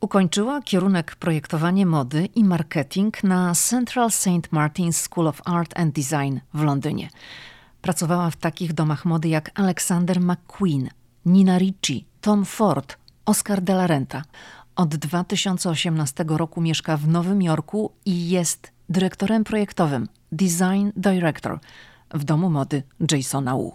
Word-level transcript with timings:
Ukończyła 0.00 0.62
kierunek 0.62 1.16
projektowanie 1.16 1.86
mody 1.86 2.26
i 2.34 2.44
marketing 2.44 3.24
na 3.24 3.54
Central 3.54 4.10
St. 4.10 4.50
Martin's 4.52 4.92
School 4.92 5.26
of 5.26 5.42
Art 5.44 5.78
and 5.78 5.94
Design 5.94 6.38
w 6.54 6.62
Londynie. 6.62 7.08
Pracowała 7.82 8.30
w 8.30 8.36
takich 8.36 8.72
domach 8.72 9.04
mody 9.04 9.28
jak 9.28 9.50
Alexander 9.54 10.20
McQueen, 10.20 10.88
Nina 11.26 11.58
Ricci, 11.58 12.06
Tom 12.20 12.44
Ford, 12.44 12.96
Oscar 13.26 13.60
de 13.60 13.72
la 13.72 13.86
Renta. 13.86 14.22
Od 14.76 14.96
2018 14.96 16.24
roku 16.28 16.60
mieszka 16.60 16.96
w 16.96 17.08
Nowym 17.08 17.42
Jorku 17.42 17.92
i 18.04 18.28
jest 18.28 18.72
dyrektorem 18.88 19.44
projektowym, 19.44 20.08
design 20.32 20.90
director 20.96 21.58
w 22.14 22.24
domu 22.24 22.50
mody 22.50 22.82
Jasona 23.12 23.54
Wu. 23.54 23.72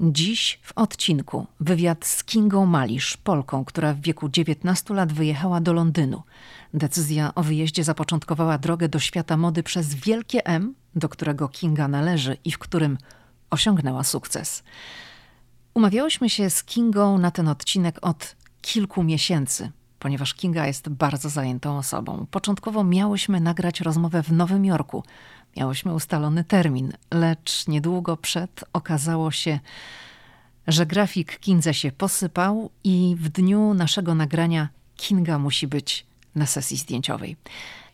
Dziś 0.00 0.58
w 0.62 0.72
odcinku 0.72 1.46
wywiad 1.60 2.06
z 2.06 2.24
Kingą 2.24 2.66
Malisz, 2.66 3.16
Polką, 3.16 3.64
która 3.64 3.94
w 3.94 4.00
wieku 4.00 4.28
19 4.28 4.94
lat 4.94 5.12
wyjechała 5.12 5.60
do 5.60 5.72
Londynu. 5.72 6.22
Decyzja 6.74 7.34
o 7.34 7.42
wyjeździe 7.42 7.84
zapoczątkowała 7.84 8.58
drogę 8.58 8.88
do 8.88 8.98
świata 8.98 9.36
mody 9.36 9.62
przez 9.62 9.94
wielkie 9.94 10.46
M, 10.46 10.74
do 10.96 11.08
którego 11.08 11.48
Kinga 11.48 11.88
należy 11.88 12.36
i 12.44 12.52
w 12.52 12.58
którym 12.58 12.98
osiągnęła 13.50 14.04
sukces. 14.04 14.62
Umawiałyśmy 15.74 16.30
się 16.30 16.50
z 16.50 16.64
Kingą 16.64 17.18
na 17.18 17.30
ten 17.30 17.48
odcinek 17.48 17.98
od 18.02 18.36
kilku 18.62 19.02
miesięcy, 19.02 19.70
ponieważ 19.98 20.34
Kinga 20.34 20.66
jest 20.66 20.88
bardzo 20.88 21.28
zajętą 21.28 21.78
osobą. 21.78 22.26
Początkowo 22.30 22.84
miałyśmy 22.84 23.40
nagrać 23.40 23.80
rozmowę 23.80 24.22
w 24.22 24.32
Nowym 24.32 24.64
Jorku. 24.64 25.02
Miałyśmy 25.56 25.94
ustalony 25.94 26.44
termin, 26.44 26.92
lecz 27.10 27.68
niedługo 27.68 28.16
przed 28.16 28.64
okazało 28.72 29.30
się, 29.30 29.60
że 30.66 30.86
grafik 30.86 31.38
Kindze 31.38 31.74
się 31.74 31.92
posypał 31.92 32.70
i 32.84 33.16
w 33.18 33.28
dniu 33.28 33.74
naszego 33.74 34.14
nagrania 34.14 34.68
Kinga 34.96 35.38
musi 35.38 35.66
być 35.66 36.06
na 36.34 36.46
sesji 36.46 36.76
zdjęciowej. 36.76 37.36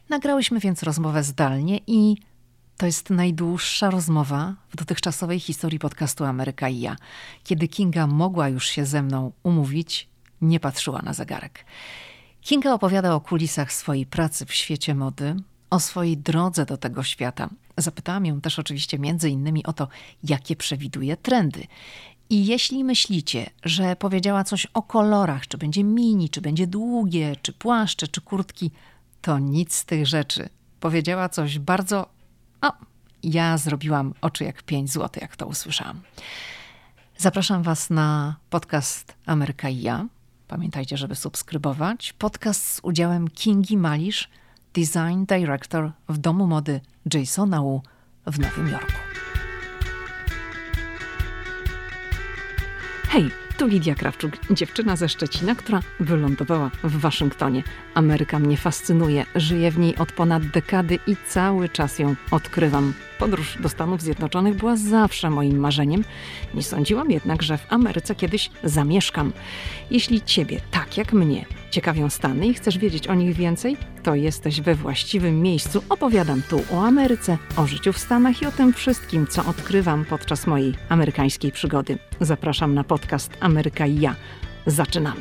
Nagrałyśmy 0.08 0.60
więc 0.60 0.82
rozmowę 0.82 1.22
zdalnie 1.22 1.80
i 1.86 2.16
to 2.76 2.86
jest 2.86 3.10
najdłuższa 3.10 3.90
rozmowa 3.90 4.54
w 4.70 4.76
dotychczasowej 4.76 5.40
historii 5.40 5.78
podcastu 5.78 6.24
Ameryka 6.24 6.68
i 6.68 6.80
ja. 6.80 6.96
Kiedy 7.44 7.68
Kinga 7.68 8.06
mogła 8.06 8.48
już 8.48 8.66
się 8.66 8.86
ze 8.86 9.02
mną 9.02 9.32
umówić, 9.42 10.08
nie 10.40 10.60
patrzyła 10.60 11.02
na 11.02 11.14
zegarek. 11.14 11.64
Kinga 12.40 12.74
opowiada 12.74 13.14
o 13.14 13.20
kulisach 13.20 13.72
swojej 13.72 14.06
pracy 14.06 14.46
w 14.46 14.54
świecie 14.54 14.94
mody, 14.94 15.36
o 15.70 15.80
swojej 15.80 16.18
drodze 16.18 16.66
do 16.66 16.76
tego 16.76 17.02
świata. 17.02 17.48
Zapytałam 17.76 18.26
ją 18.26 18.40
też 18.40 18.58
oczywiście 18.58 18.98
między 18.98 19.30
innymi 19.30 19.66
o 19.66 19.72
to, 19.72 19.88
jakie 20.24 20.56
przewiduje 20.56 21.16
trendy. 21.16 21.66
I 22.30 22.46
jeśli 22.46 22.84
myślicie, 22.84 23.50
że 23.64 23.96
powiedziała 23.96 24.44
coś 24.44 24.66
o 24.66 24.82
kolorach, 24.82 25.48
czy 25.48 25.58
będzie 25.58 25.84
mini, 25.84 26.28
czy 26.28 26.40
będzie 26.40 26.66
długie, 26.66 27.36
czy 27.42 27.52
płaszcze, 27.52 28.08
czy 28.08 28.20
kurtki, 28.20 28.70
to 29.22 29.38
nic 29.38 29.74
z 29.74 29.84
tych 29.84 30.06
rzeczy. 30.06 30.48
Powiedziała 30.80 31.28
coś 31.28 31.58
bardzo. 31.58 32.08
O, 32.62 32.72
ja 33.22 33.58
zrobiłam 33.58 34.14
oczy 34.20 34.44
jak 34.44 34.62
5 34.62 34.92
zł, 34.92 35.22
jak 35.22 35.36
to 35.36 35.46
usłyszałam. 35.46 36.00
Zapraszam 37.16 37.62
Was 37.62 37.90
na 37.90 38.36
podcast 38.50 39.14
Ameryka 39.26 39.68
i 39.68 39.80
ja. 39.80 40.06
Pamiętajcie, 40.48 40.96
żeby 40.96 41.14
subskrybować. 41.14 42.12
Podcast 42.12 42.66
z 42.66 42.80
udziałem 42.82 43.28
Kingi 43.28 43.76
Malisz, 43.76 44.28
design 44.74 45.26
director 45.26 45.92
w 46.08 46.18
domu 46.18 46.46
mody 46.46 46.80
Jasona 47.14 47.60
Wu 47.60 47.82
w 48.26 48.38
Nowym 48.38 48.68
Jorku. 48.68 48.92
Hej, 53.08 53.30
tu 53.60 53.66
Lidia 53.66 53.94
Krawczuk, 53.94 54.32
dziewczyna 54.50 54.96
ze 54.96 55.08
Szczecina, 55.08 55.54
która 55.54 55.80
wylądowała 56.00 56.70
w 56.84 57.00
Waszyngtonie. 57.00 57.62
Ameryka 57.94 58.38
mnie 58.38 58.56
fascynuje, 58.56 59.26
żyję 59.34 59.70
w 59.70 59.78
niej 59.78 59.96
od 59.96 60.12
ponad 60.12 60.46
dekady 60.46 60.98
i 61.06 61.16
cały 61.28 61.68
czas 61.68 61.98
ją 61.98 62.14
odkrywam. 62.30 62.92
Podróż 63.18 63.58
do 63.60 63.68
Stanów 63.68 64.02
Zjednoczonych 64.02 64.54
była 64.54 64.76
zawsze 64.76 65.30
moim 65.30 65.58
marzeniem. 65.58 66.04
Nie 66.54 66.62
sądziłam 66.62 67.10
jednak, 67.10 67.42
że 67.42 67.58
w 67.58 67.72
Ameryce 67.72 68.14
kiedyś 68.14 68.50
zamieszkam. 68.64 69.32
Jeśli 69.90 70.22
Ciebie, 70.22 70.60
tak 70.70 70.96
jak 70.96 71.12
mnie, 71.12 71.44
ciekawią 71.70 72.10
Stany 72.10 72.46
i 72.46 72.54
chcesz 72.54 72.78
wiedzieć 72.78 73.06
o 73.06 73.14
nich 73.14 73.36
więcej, 73.36 73.76
to 74.02 74.14
jesteś 74.14 74.60
we 74.60 74.74
właściwym 74.74 75.42
miejscu. 75.42 75.82
Opowiadam 75.88 76.42
tu 76.42 76.62
o 76.72 76.86
Ameryce, 76.86 77.38
o 77.56 77.66
życiu 77.66 77.92
w 77.92 77.98
Stanach 77.98 78.42
i 78.42 78.46
o 78.46 78.52
tym 78.52 78.72
wszystkim, 78.72 79.26
co 79.26 79.44
odkrywam 79.44 80.04
podczas 80.04 80.46
mojej 80.46 80.74
amerykańskiej 80.88 81.52
przygody. 81.52 81.98
Zapraszam 82.20 82.74
na 82.74 82.84
podcast 82.84 83.32
i 83.88 84.00
ja. 84.00 84.16
Zaczynamy. 84.66 85.20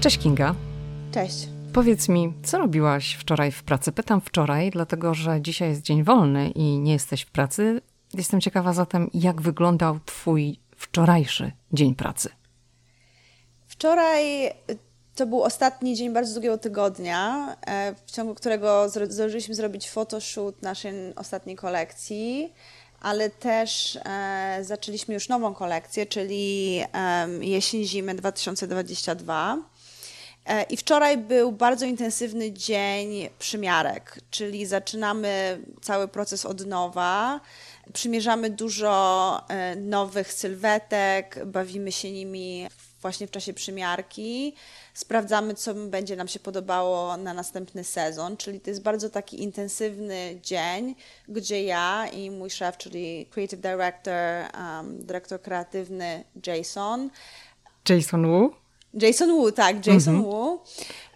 Cześć 0.00 0.18
Kinga. 0.18 0.54
Cześć. 1.12 1.48
Powiedz 1.72 2.08
mi, 2.08 2.32
co 2.42 2.58
robiłaś 2.58 3.14
wczoraj 3.14 3.52
w 3.52 3.62
pracy? 3.62 3.92
Pytam 3.92 4.20
wczoraj, 4.20 4.70
dlatego 4.70 5.14
że 5.14 5.42
dzisiaj 5.42 5.68
jest 5.68 5.82
dzień 5.82 6.04
wolny 6.04 6.50
i 6.50 6.78
nie 6.78 6.92
jesteś 6.92 7.22
w 7.22 7.30
pracy. 7.30 7.80
Jestem 8.14 8.40
ciekawa 8.40 8.72
zatem, 8.72 9.10
jak 9.14 9.42
wyglądał 9.42 9.98
Twój 10.04 10.56
wczorajszy 10.76 11.52
dzień 11.72 11.94
pracy. 11.94 12.28
Wczoraj 13.66 14.50
to 15.14 15.26
był 15.26 15.42
ostatni 15.42 15.96
dzień 15.96 16.12
bardzo 16.12 16.32
długiego 16.32 16.58
tygodnia, 16.58 17.56
e, 17.66 17.94
w 18.06 18.10
ciągu 18.10 18.34
którego 18.34 18.88
zdążyliśmy 18.88 19.54
zrobić 19.54 19.90
photoshoot 19.90 20.62
naszej 20.62 21.14
ostatniej 21.16 21.56
kolekcji, 21.56 22.52
ale 23.00 23.30
też 23.30 23.98
e, 24.04 24.58
zaczęliśmy 24.62 25.14
już 25.14 25.28
nową 25.28 25.54
kolekcję, 25.54 26.06
czyli 26.06 26.80
jesień-zimę 27.40 28.14
2022. 28.14 29.58
E, 30.46 30.62
I 30.62 30.76
wczoraj 30.76 31.18
był 31.18 31.52
bardzo 31.52 31.86
intensywny 31.86 32.52
dzień 32.52 33.28
przymiarek, 33.38 34.20
czyli 34.30 34.66
zaczynamy 34.66 35.60
cały 35.82 36.08
proces 36.08 36.46
od 36.46 36.66
nowa. 36.66 37.40
Przymierzamy 37.92 38.50
dużo 38.50 39.40
nowych 39.76 40.32
sylwetek, 40.32 41.38
bawimy 41.46 41.92
się 41.92 42.12
nimi 42.12 42.68
właśnie 43.04 43.26
w 43.26 43.30
czasie 43.30 43.54
przymiarki. 43.54 44.54
Sprawdzamy, 44.94 45.54
co 45.54 45.74
będzie 45.74 46.16
nam 46.16 46.28
się 46.28 46.40
podobało 46.40 47.16
na 47.16 47.34
następny 47.34 47.84
sezon, 47.84 48.36
czyli 48.36 48.60
to 48.60 48.70
jest 48.70 48.82
bardzo 48.82 49.10
taki 49.10 49.42
intensywny 49.42 50.38
dzień, 50.42 50.94
gdzie 51.28 51.64
ja 51.64 52.06
i 52.06 52.30
mój 52.30 52.50
szef, 52.50 52.76
czyli 52.76 53.26
creative 53.30 53.60
director, 53.60 54.14
um, 54.58 55.06
dyrektor 55.06 55.42
kreatywny 55.42 56.24
Jason. 56.46 57.10
Jason 57.88 58.26
Wu? 58.26 58.50
Jason 58.94 59.28
Wu, 59.28 59.52
tak, 59.52 59.86
Jason 59.86 60.14
mhm. 60.14 60.22
Wu. 60.22 60.60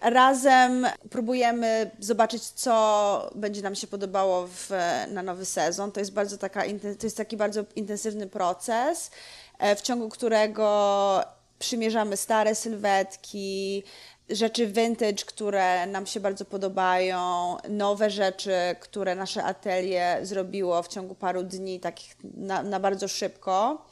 Razem 0.01 0.87
próbujemy 1.11 1.91
zobaczyć, 1.99 2.43
co 2.43 3.31
będzie 3.35 3.63
nam 3.63 3.75
się 3.75 3.87
podobało 3.87 4.47
w, 4.47 4.71
na 5.09 5.23
nowy 5.23 5.45
sezon. 5.45 5.93
To 5.93 6.01
jest 6.01 6.13
bardzo 6.13 6.39
taka, 6.39 6.63
to 6.99 7.07
jest 7.07 7.17
taki 7.17 7.37
bardzo 7.37 7.65
intensywny 7.77 8.27
proces, 8.27 9.11
e, 9.59 9.77
w 9.77 9.81
ciągu 9.81 10.09
którego 10.09 11.38
przymierzamy 11.59 12.17
stare 12.17 12.55
sylwetki, 12.55 13.83
rzeczy 14.31 14.67
vintage, 14.67 15.25
które 15.27 15.87
nam 15.87 16.07
się 16.07 16.21
bardzo 16.21 16.45
podobają, 16.45 17.57
nowe 17.69 18.11
rzeczy, 18.11 18.53
które 18.81 19.15
nasze 19.15 19.45
atelier 19.45 20.27
zrobiło 20.27 20.83
w 20.83 20.89
ciągu 20.89 21.15
paru 21.15 21.43
dni, 21.43 21.81
takich 21.81 22.17
na, 22.35 22.63
na 22.63 22.81
bardzo 22.81 23.09
szybko. 23.09 23.87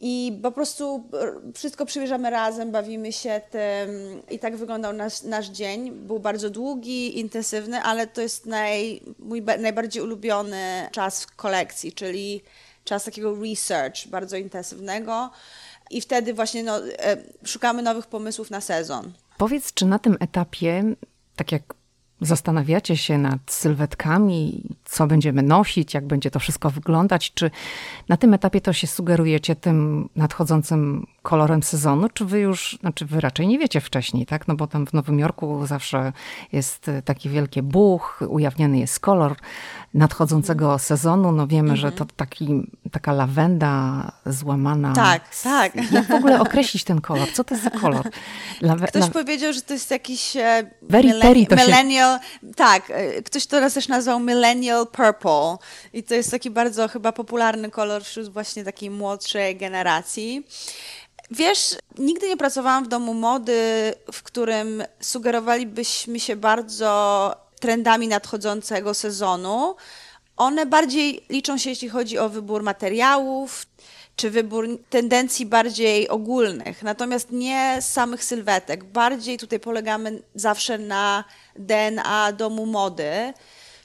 I 0.00 0.38
po 0.42 0.52
prostu 0.52 1.10
wszystko 1.54 1.86
przybierzemy 1.86 2.30
razem, 2.30 2.72
bawimy 2.72 3.12
się 3.12 3.40
tym 3.50 4.22
i 4.30 4.38
tak 4.38 4.56
wyglądał 4.56 4.92
nasz, 4.92 5.22
nasz 5.22 5.46
dzień. 5.46 5.90
Był 5.90 6.18
bardzo 6.18 6.50
długi, 6.50 7.18
intensywny, 7.18 7.80
ale 7.80 8.06
to 8.06 8.20
jest 8.20 8.46
naj, 8.46 9.02
mój 9.18 9.42
najbardziej 9.42 10.02
ulubiony 10.02 10.88
czas 10.92 11.24
w 11.24 11.36
kolekcji, 11.36 11.92
czyli 11.92 12.42
czas 12.84 13.04
takiego 13.04 13.36
research 13.42 14.06
bardzo 14.06 14.36
intensywnego 14.36 15.30
i 15.90 16.00
wtedy 16.00 16.34
właśnie 16.34 16.62
no, 16.62 16.78
e, 16.88 17.16
szukamy 17.44 17.82
nowych 17.82 18.06
pomysłów 18.06 18.50
na 18.50 18.60
sezon. 18.60 19.12
Powiedz, 19.38 19.74
czy 19.74 19.86
na 19.86 19.98
tym 19.98 20.16
etapie, 20.20 20.84
tak 21.36 21.52
jak 21.52 21.62
zastanawiacie 22.20 22.96
się 22.96 23.18
nad 23.18 23.40
sylwetkami, 23.46 24.62
co 24.84 25.06
będziemy 25.06 25.42
nosić, 25.42 25.94
jak 25.94 26.06
będzie 26.06 26.30
to 26.30 26.38
wszystko 26.38 26.70
wyglądać, 26.70 27.32
czy 27.34 27.50
na 28.08 28.16
tym 28.16 28.34
etapie 28.34 28.60
to 28.60 28.72
się 28.72 28.86
sugerujecie 28.86 29.56
tym 29.56 30.08
nadchodzącym 30.16 31.06
kolorem 31.22 31.62
sezonu, 31.62 32.08
czy 32.08 32.24
wy 32.24 32.40
już, 32.40 32.78
znaczy 32.80 33.06
wy 33.06 33.20
raczej 33.20 33.48
nie 33.48 33.58
wiecie 33.58 33.80
wcześniej, 33.80 34.26
tak? 34.26 34.48
No 34.48 34.54
bo 34.54 34.66
tam 34.66 34.86
w 34.86 34.92
Nowym 34.92 35.18
Jorku 35.18 35.66
zawsze 35.66 36.12
jest 36.52 36.90
taki 37.04 37.28
wielki 37.28 37.62
buch, 37.62 38.20
ujawniony 38.28 38.78
jest 38.78 39.00
kolor 39.00 39.36
nadchodzącego 39.94 40.78
sezonu. 40.78 41.32
No 41.32 41.46
wiemy, 41.46 41.70
mhm. 41.70 41.76
że 41.76 41.92
to 41.92 42.04
taki, 42.16 42.62
taka 42.92 43.12
lawenda 43.12 44.12
złamana. 44.26 44.92
Tak, 44.92 45.36
tak. 45.42 45.92
Jak 45.92 46.06
w 46.06 46.10
ogóle 46.10 46.40
określić 46.46 46.84
ten 46.84 47.00
kolor? 47.00 47.28
Co 47.32 47.44
to 47.44 47.54
jest 47.54 47.64
za 47.64 47.70
kolor? 47.70 48.10
Lawe, 48.60 48.86
Ktoś 48.86 49.04
la... 49.04 49.10
powiedział, 49.10 49.52
że 49.52 49.62
to 49.62 49.72
jest 49.72 49.90
jakiś 49.90 50.36
e, 50.36 50.70
very 50.82 51.08
millennial, 51.08 52.05
tak, 52.56 52.90
e, 52.90 53.22
ktoś 53.22 53.46
to 53.46 53.70
też 53.70 53.88
nazwał 53.88 54.20
millennial 54.20 54.86
purple 54.86 55.56
i 55.92 56.02
to 56.02 56.14
jest 56.14 56.30
taki 56.30 56.50
bardzo 56.50 56.88
chyba 56.88 57.12
popularny 57.12 57.70
kolor 57.70 58.04
wśród 58.04 58.28
właśnie 58.28 58.64
takiej 58.64 58.90
młodszej 58.90 59.56
generacji. 59.56 60.46
Wiesz, 61.30 61.76
nigdy 61.98 62.28
nie 62.28 62.36
pracowałam 62.36 62.84
w 62.84 62.88
domu 62.88 63.14
mody, 63.14 63.94
w 64.12 64.22
którym 64.22 64.84
sugerowalibyśmy 65.00 66.20
się 66.20 66.36
bardzo 66.36 67.34
trendami 67.60 68.08
nadchodzącego 68.08 68.94
sezonu. 68.94 69.76
One 70.36 70.66
bardziej 70.66 71.24
liczą 71.28 71.58
się, 71.58 71.70
jeśli 71.70 71.88
chodzi 71.88 72.18
o 72.18 72.28
wybór 72.28 72.62
materiałów, 72.62 73.66
czy 74.16 74.30
wybór 74.30 74.68
tendencji 74.90 75.46
bardziej 75.46 76.08
ogólnych, 76.08 76.82
natomiast 76.82 77.30
nie 77.30 77.78
samych 77.80 78.24
sylwetek. 78.24 78.84
Bardziej 78.84 79.38
tutaj 79.38 79.60
polegamy 79.60 80.22
zawsze 80.34 80.78
na 80.78 81.24
DNA 81.56 82.32
domu 82.32 82.66
mody, 82.66 83.32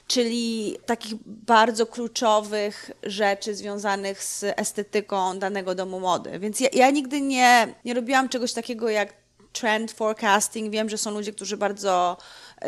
czyli 0.06 0.76
takich 0.86 1.14
bardzo 1.26 1.86
kluczowych 1.86 2.90
rzeczy 3.02 3.54
związanych 3.54 4.24
z 4.24 4.44
estetyką 4.56 5.38
danego 5.38 5.74
domu 5.74 6.00
mody. 6.00 6.38
Więc 6.38 6.60
ja, 6.60 6.68
ja 6.72 6.90
nigdy 6.90 7.20
nie, 7.20 7.74
nie 7.84 7.94
robiłam 7.94 8.28
czegoś 8.28 8.52
takiego 8.52 8.88
jak 8.88 9.14
trend 9.52 9.92
forecasting. 9.92 10.72
Wiem, 10.72 10.88
że 10.88 10.98
są 10.98 11.10
ludzie, 11.10 11.32
którzy 11.32 11.56
bardzo 11.56 12.16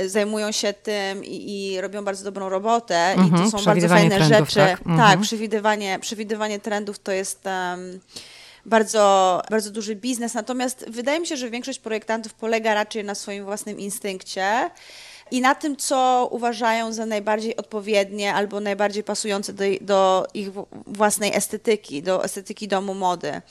zajmują 0.06 0.52
się 0.52 0.73
tym 0.73 1.25
i, 1.25 1.73
i 1.73 1.81
robią 1.81 2.05
bardzo 2.05 2.25
dobrą 2.25 2.49
robotę 2.49 3.12
i 3.14 3.17
to 3.17 3.23
mhm, 3.23 3.50
są 3.50 3.64
bardzo 3.64 3.88
fajne 3.88 4.17
trendów, 4.17 4.49
rzeczy. 4.49 4.55
Tak, 4.55 4.81
mhm. 4.87 4.99
tak 4.99 5.20
przewidywanie, 5.20 5.99
przewidywanie 6.00 6.61
trendów 6.61 6.99
to 6.99 7.12
jest 7.12 7.46
um, 7.46 8.00
bardzo, 8.67 9.43
bardzo 9.50 9.70
duży 9.70 9.96
biznes. 9.96 10.35
Natomiast 10.35 10.85
wydaje 10.88 11.20
mi 11.20 11.26
się, 11.26 11.37
że 11.37 11.50
większość 11.50 11.79
projektantów 11.79 12.35
polega 12.35 12.75
raczej 12.75 13.05
na 13.05 13.14
swoim 13.14 13.44
własnym 13.44 13.81
instynkcie 13.81 14.70
i 15.31 15.41
na 15.41 15.55
tym, 15.55 15.76
co 15.76 16.29
uważają 16.31 16.93
za 16.93 17.06
najbardziej 17.06 17.56
odpowiednie 17.56 18.35
albo 18.35 18.61
najbardziej 18.61 19.05
pasujące 19.05 19.52
do, 19.52 19.64
do 19.81 20.26
ich 20.35 20.49
własnej 20.87 21.37
estetyki, 21.37 22.02
do 22.02 22.25
estetyki 22.25 22.69
domu 22.69 22.94
mody 22.94 23.43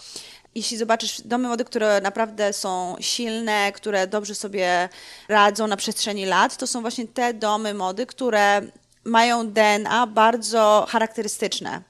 jeśli 0.55 0.77
zobaczysz 0.77 1.21
domy 1.21 1.47
mody, 1.47 1.65
które 1.65 2.01
naprawdę 2.01 2.53
są 2.53 2.95
silne, 2.99 3.71
które 3.71 4.07
dobrze 4.07 4.35
sobie 4.35 4.89
radzą 5.27 5.67
na 5.67 5.77
przestrzeni 5.77 6.25
lat, 6.25 6.57
to 6.57 6.67
są 6.67 6.81
właśnie 6.81 7.07
te 7.07 7.33
domy 7.33 7.73
mody, 7.73 8.05
które 8.05 8.61
mają 9.03 9.51
DNA 9.51 10.07
bardzo 10.07 10.85
charakterystyczne. 10.89 11.81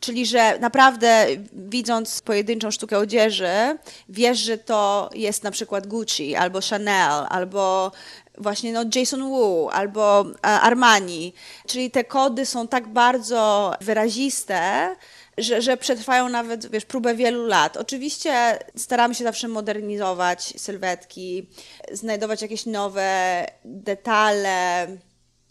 Czyli, 0.00 0.26
że 0.26 0.58
naprawdę 0.58 1.26
widząc 1.52 2.20
pojedynczą 2.20 2.70
sztukę 2.70 2.98
odzieży, 2.98 3.78
wiesz, 4.08 4.38
że 4.38 4.58
to 4.58 5.10
jest 5.14 5.42
na 5.44 5.50
przykład 5.50 5.86
Gucci 5.86 6.36
albo 6.36 6.60
Chanel, 6.70 7.26
albo 7.28 7.92
właśnie 8.38 8.72
no 8.72 8.84
Jason 8.94 9.28
Wu, 9.28 9.68
albo 9.72 10.20
e, 10.22 10.46
Armani. 10.46 11.34
Czyli 11.66 11.90
te 11.90 12.04
kody 12.04 12.46
są 12.46 12.68
tak 12.68 12.88
bardzo 12.88 13.72
wyraziste, 13.80 14.96
że, 15.38 15.62
że 15.62 15.76
przetrwają 15.76 16.28
nawet, 16.28 16.70
wiesz, 16.70 16.84
próbę 16.84 17.14
wielu 17.14 17.46
lat. 17.46 17.76
Oczywiście 17.76 18.58
staramy 18.76 19.14
się 19.14 19.24
zawsze 19.24 19.48
modernizować 19.48 20.54
sylwetki, 20.56 21.48
znajdować 21.92 22.42
jakieś 22.42 22.66
nowe 22.66 23.46
detale, 23.64 24.86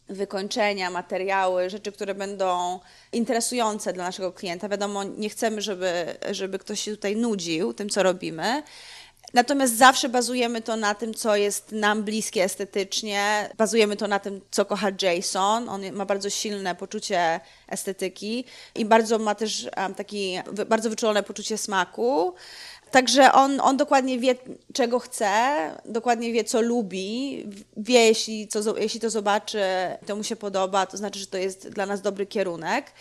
wykończenia, 0.09 0.89
materiały, 0.89 1.69
rzeczy, 1.69 1.91
które 1.91 2.15
będą 2.15 2.79
interesujące 3.11 3.93
dla 3.93 4.03
naszego 4.03 4.31
klienta. 4.31 4.69
Wiadomo, 4.69 5.03
nie 5.03 5.29
chcemy, 5.29 5.61
żeby, 5.61 6.17
żeby 6.31 6.59
ktoś 6.59 6.79
się 6.79 6.91
tutaj 6.91 7.15
nudził 7.15 7.73
tym, 7.73 7.89
co 7.89 8.03
robimy, 8.03 8.63
Natomiast 9.33 9.77
zawsze 9.77 10.09
bazujemy 10.09 10.61
to 10.61 10.75
na 10.75 10.95
tym, 10.95 11.13
co 11.13 11.35
jest 11.35 11.71
nam 11.71 12.03
bliskie 12.03 12.43
estetycznie. 12.43 13.49
Bazujemy 13.57 13.95
to 13.95 14.07
na 14.07 14.19
tym, 14.19 14.41
co 14.51 14.65
kocha 14.65 14.87
Jason. 15.01 15.69
On 15.69 15.91
ma 15.91 16.05
bardzo 16.05 16.29
silne 16.29 16.75
poczucie 16.75 17.39
estetyki 17.67 18.45
i 18.75 18.85
bardzo 18.85 19.19
ma 19.19 19.35
też 19.35 19.69
um, 19.77 19.95
taki 19.95 20.39
bardzo 20.67 20.89
wyczulone 20.89 21.23
poczucie 21.23 21.57
smaku. 21.57 22.33
Także 22.93 23.31
on, 23.31 23.61
on 23.61 23.77
dokładnie 23.77 24.19
wie, 24.19 24.35
czego 24.73 24.99
chce, 24.99 25.31
dokładnie 25.85 26.33
wie, 26.33 26.43
co 26.43 26.61
lubi, 26.61 27.43
wie, 27.77 27.99
jeśli, 27.99 28.47
co, 28.47 28.77
jeśli 28.77 28.99
to 28.99 29.09
zobaczy, 29.09 29.61
to 30.05 30.15
mu 30.15 30.23
się 30.23 30.35
podoba, 30.35 30.85
to 30.85 30.97
znaczy, 30.97 31.19
że 31.19 31.27
to 31.27 31.37
jest 31.37 31.69
dla 31.69 31.85
nas 31.85 32.01
dobry 32.01 32.25
kierunek. 32.25 32.91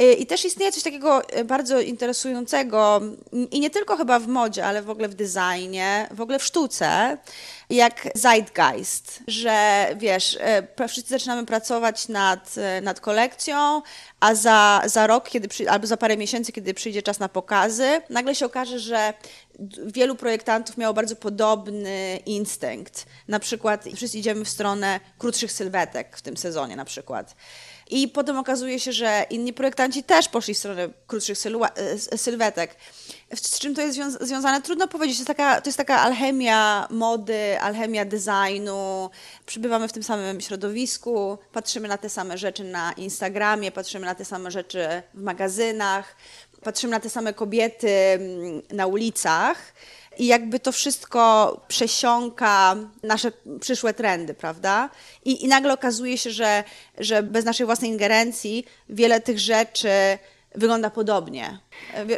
Y, 0.00 0.12
I 0.12 0.26
też 0.26 0.44
istnieje 0.44 0.72
coś 0.72 0.82
takiego 0.82 1.38
y, 1.38 1.44
bardzo 1.44 1.80
interesującego 1.80 3.00
i 3.50 3.60
nie 3.60 3.70
tylko 3.70 3.96
chyba 3.96 4.18
w 4.18 4.26
modzie, 4.26 4.66
ale 4.66 4.82
w 4.82 4.90
ogóle 4.90 5.08
w 5.08 5.14
designie, 5.14 6.08
w 6.10 6.20
ogóle 6.20 6.38
w 6.38 6.44
sztuce, 6.44 7.18
jak 7.70 8.08
zeitgeist, 8.14 9.22
że 9.26 9.86
wiesz, 9.96 10.38
y, 10.80 10.88
wszyscy 10.88 11.10
zaczynamy 11.10 11.46
pracować 11.46 12.08
nad, 12.08 12.54
nad 12.82 13.00
kolekcją, 13.00 13.82
a 14.20 14.34
za, 14.34 14.82
za 14.86 15.06
rok, 15.06 15.28
kiedy 15.28 15.48
przy, 15.48 15.70
albo 15.70 15.86
za 15.86 15.96
parę 15.96 16.16
miesięcy, 16.16 16.52
kiedy 16.52 16.74
przyjdzie 16.74 17.02
czas 17.02 17.18
na 17.18 17.28
pokazy, 17.28 18.00
nagle 18.10 18.34
się 18.34 18.46
okaże, 18.46 18.78
że 18.78 19.14
wielu 19.86 20.14
projektantów 20.14 20.76
miało 20.76 20.94
bardzo 20.94 21.16
podobny 21.16 22.18
instynkt. 22.26 23.06
Na 23.28 23.38
przykład 23.38 23.84
wszyscy 23.96 24.18
idziemy 24.18 24.44
w 24.44 24.48
stronę 24.48 25.00
krótszych 25.18 25.52
sylwetek 25.52 26.16
w 26.16 26.22
tym 26.22 26.36
sezonie 26.36 26.76
na 26.76 26.84
przykład. 26.84 27.34
I 27.90 28.08
potem 28.08 28.38
okazuje 28.38 28.80
się, 28.80 28.92
że 28.92 29.26
inni 29.30 29.52
projektanci 29.52 30.02
też 30.02 30.28
poszli 30.28 30.54
w 30.54 30.58
stronę 30.58 30.88
krótszych 31.06 31.38
e, 31.76 32.18
sylwetek. 32.18 32.76
Z 33.34 33.58
czym 33.58 33.74
to 33.74 33.82
jest 33.82 33.94
zwią 33.94 34.10
związane? 34.10 34.62
Trudno 34.62 34.88
powiedzieć. 34.88 35.16
To 35.16 35.20
jest, 35.20 35.26
taka, 35.26 35.60
to 35.60 35.68
jest 35.68 35.78
taka 35.78 36.00
alchemia 36.00 36.88
mody, 36.90 37.60
alchemia 37.60 38.04
designu. 38.04 39.10
Przybywamy 39.46 39.88
w 39.88 39.92
tym 39.92 40.02
samym 40.02 40.40
środowisku, 40.40 41.38
patrzymy 41.52 41.88
na 41.88 41.98
te 41.98 42.10
same 42.10 42.38
rzeczy 42.38 42.64
na 42.64 42.92
Instagramie, 42.92 43.72
patrzymy 43.72 44.06
na 44.06 44.14
te 44.14 44.24
same 44.24 44.50
rzeczy 44.50 45.02
w 45.14 45.22
magazynach, 45.22 46.16
patrzymy 46.62 46.90
na 46.90 47.00
te 47.00 47.10
same 47.10 47.32
kobiety 47.32 47.90
mm, 47.90 48.62
na 48.70 48.86
ulicach 48.86 49.58
i 50.18 50.26
jakby 50.26 50.60
to 50.60 50.72
wszystko 50.72 51.60
przesiąka 51.68 52.76
nasze 53.02 53.32
przyszłe 53.60 53.94
trendy, 53.94 54.34
prawda? 54.34 54.90
I, 55.24 55.44
i 55.44 55.48
nagle 55.48 55.72
okazuje 55.72 56.18
się, 56.18 56.30
że, 56.30 56.64
że 56.98 57.22
bez 57.22 57.44
naszej 57.44 57.66
własnej 57.66 57.90
ingerencji 57.90 58.64
wiele 58.88 59.20
tych 59.20 59.38
rzeczy 59.38 59.88
wygląda 60.54 60.90
podobnie. 60.90 61.58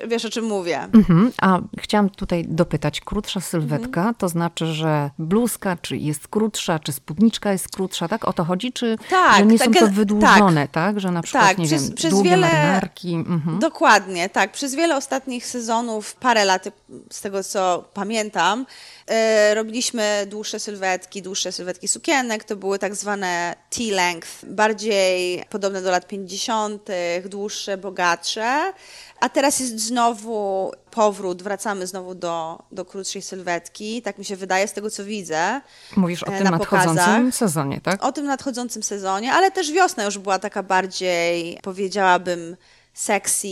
Wiesz, 0.08 0.24
o 0.24 0.30
czym 0.30 0.44
mówię. 0.44 0.80
Mhm. 0.94 1.32
A 1.42 1.58
chciałam 1.78 2.10
tutaj 2.10 2.44
dopytać, 2.48 3.00
krótsza 3.00 3.40
sylwetka, 3.40 4.00
mhm. 4.00 4.14
to 4.14 4.28
znaczy, 4.28 4.66
że 4.66 5.10
bluzka, 5.18 5.76
czy 5.82 5.96
jest 5.96 6.28
krótsza, 6.28 6.78
czy 6.78 6.92
spódniczka 6.92 7.52
jest 7.52 7.68
krótsza, 7.68 8.08
tak? 8.08 8.28
O 8.28 8.32
to 8.32 8.44
chodzi? 8.44 8.72
Czy 8.72 8.96
tak, 9.10 9.36
że 9.36 9.46
nie 9.46 9.58
tak, 9.58 9.74
są 9.74 9.80
to 9.80 9.88
wydłużone, 9.88 10.68
tak? 10.68 10.70
tak? 10.70 11.00
Że 11.00 11.10
na 11.10 11.22
przykład, 11.22 11.44
tak, 11.44 11.58
nie 11.58 11.66
przez, 11.66 11.86
wiem, 11.86 11.94
przez 11.94 12.10
długie 12.10 12.30
wiele, 12.30 12.46
marynarki. 12.46 13.14
Mhm. 13.14 13.58
Dokładnie, 13.58 14.28
tak. 14.28 14.52
Przez 14.52 14.74
wiele 14.74 14.96
ostatnich 14.96 15.46
sezonów, 15.46 16.14
parę 16.14 16.44
lat, 16.44 16.68
z 17.10 17.20
tego 17.20 17.44
co 17.44 17.84
pamiętam, 17.94 18.66
yy, 19.08 19.14
robiliśmy 19.54 20.26
dłuższe 20.30 20.60
sylwetki, 20.60 21.22
dłuższe 21.22 21.52
sylwetki 21.52 21.88
sukienek, 21.88 22.44
to 22.44 22.56
były 22.56 22.78
tak 22.78 22.94
zwane 22.94 23.56
T-length, 23.70 24.44
bardziej 24.44 25.44
podobne 25.50 25.82
do 25.82 25.90
lat 25.90 26.06
50., 26.06 26.88
dłuższe, 27.24 27.78
bogatsze. 27.78 28.72
A 29.20 29.28
teraz 29.28 29.60
jest 29.60 29.80
znowu 29.80 30.72
powrót, 30.90 31.42
wracamy 31.42 31.86
znowu 31.86 32.14
do, 32.14 32.62
do 32.72 32.84
krótszej 32.84 33.22
sylwetki, 33.22 34.02
tak 34.02 34.18
mi 34.18 34.24
się 34.24 34.36
wydaje 34.36 34.68
z 34.68 34.72
tego, 34.72 34.90
co 34.90 35.04
widzę. 35.04 35.60
Mówisz 35.96 36.22
o 36.22 36.26
e, 36.26 36.38
tym 36.38 36.50
nadchodzącym 36.50 37.32
sezonie, 37.32 37.80
tak? 37.80 38.04
O 38.04 38.12
tym 38.12 38.26
nadchodzącym 38.26 38.82
sezonie, 38.82 39.32
ale 39.32 39.50
też 39.50 39.72
wiosna 39.72 40.04
już 40.04 40.18
była 40.18 40.38
taka 40.38 40.62
bardziej, 40.62 41.58
powiedziałabym, 41.62 42.56
sexy, 42.94 43.48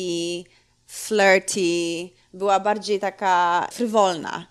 flirty, 0.87 2.11
była 2.35 2.61
bardziej 2.61 3.01
taka 3.01 3.67
frywolna, 3.73 4.47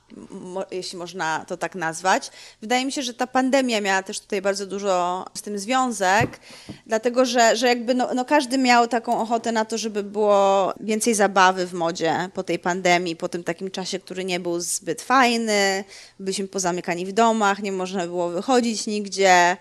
jeśli 0.72 0.98
można 0.98 1.46
to 1.48 1.58
tak 1.58 1.76
nazwać. 1.76 2.32
Wydaje 2.62 2.86
mi 2.86 2.92
się, 2.92 3.02
że 3.02 3.14
ta 3.14 3.28
pandemia 3.28 3.82
miała 3.82 4.04
też 4.04 4.20
tutaj 4.20 4.42
bardzo 4.42 4.66
dużo 4.66 5.26
z 5.34 5.42
tym 5.42 5.60
związek, 5.60 6.40
dlatego 6.86 7.26
że, 7.26 7.56
że 7.56 7.68
jakby 7.68 7.94
no, 7.94 8.14
no 8.14 8.26
każdy 8.26 8.58
miał 8.58 8.88
taką 8.88 9.22
ochotę 9.22 9.52
na 9.52 9.66
to, 9.66 9.78
żeby 9.78 10.04
było 10.04 10.74
więcej 10.80 11.14
zabawy 11.14 11.68
w 11.68 11.74
modzie 11.74 12.30
po 12.34 12.44
tej 12.44 12.60
pandemii, 12.60 13.16
po 13.16 13.30
tym 13.30 13.44
takim 13.44 13.72
czasie, 13.72 14.00
który 14.00 14.26
nie 14.26 14.40
był 14.40 14.60
zbyt 14.60 15.02
fajny, 15.02 15.84
byliśmy 16.20 16.48
pozamykani 16.48 17.06
w 17.06 17.12
domach, 17.12 17.60
nie 17.60 17.72
można 17.72 18.08
było 18.08 18.30
wychodzić 18.30 18.88
nigdzie. 18.88 19.58